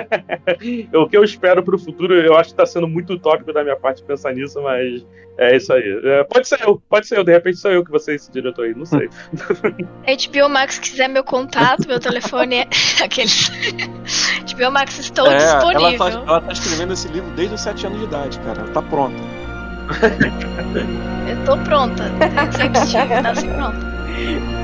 o 0.94 1.08
que 1.08 1.16
eu 1.16 1.24
espero 1.24 1.62
pro 1.62 1.78
futuro, 1.78 2.14
eu 2.14 2.36
acho 2.36 2.50
que 2.50 2.56
tá 2.56 2.66
sendo 2.66 2.88
muito 2.88 3.14
utópico 3.14 3.52
da 3.52 3.62
minha 3.62 3.76
parte 3.76 4.02
pensar 4.02 4.32
nisso, 4.34 4.60
mas 4.62 5.04
é 5.38 5.56
isso 5.56 5.72
aí. 5.72 6.00
É, 6.04 6.24
pode 6.24 6.46
ser 6.48 6.60
eu, 6.62 6.80
pode 6.88 7.06
ser 7.06 7.18
eu, 7.18 7.24
de 7.24 7.32
repente 7.32 7.58
sou 7.58 7.70
eu 7.70 7.84
que 7.84 7.90
você 7.90 8.14
esse 8.14 8.30
diretor 8.30 8.66
aí, 8.66 8.74
não 8.74 8.84
sei. 8.84 9.08
HBO 10.06 10.48
Max 10.48 10.78
quiser 10.78 11.08
meu 11.08 11.24
contato, 11.24 11.86
meu 11.86 11.98
telefone 11.98 12.56
é 12.56 12.68
aqueles. 13.02 13.50
HBO 14.54 14.70
Max 14.70 14.98
estou 14.98 15.26
é, 15.26 15.38
disponível. 15.38 15.80
Ela 15.80 15.98
tá, 15.98 16.10
ela 16.10 16.40
tá 16.40 16.52
escrevendo 16.52 16.92
esse 16.92 17.08
livro 17.08 17.30
desde 17.32 17.54
os 17.54 17.60
7 17.60 17.86
anos 17.86 17.98
de 17.98 18.04
idade, 18.04 18.38
cara. 18.40 18.60
Ela 18.60 18.70
tá 18.70 18.82
pronta. 18.82 19.22
eu 21.28 21.44
tô 21.44 21.56
pronta. 21.64 22.04
Sempre 22.52 22.80
estive, 22.80 23.20
nasci 23.20 23.48
pronta. 23.48 24.63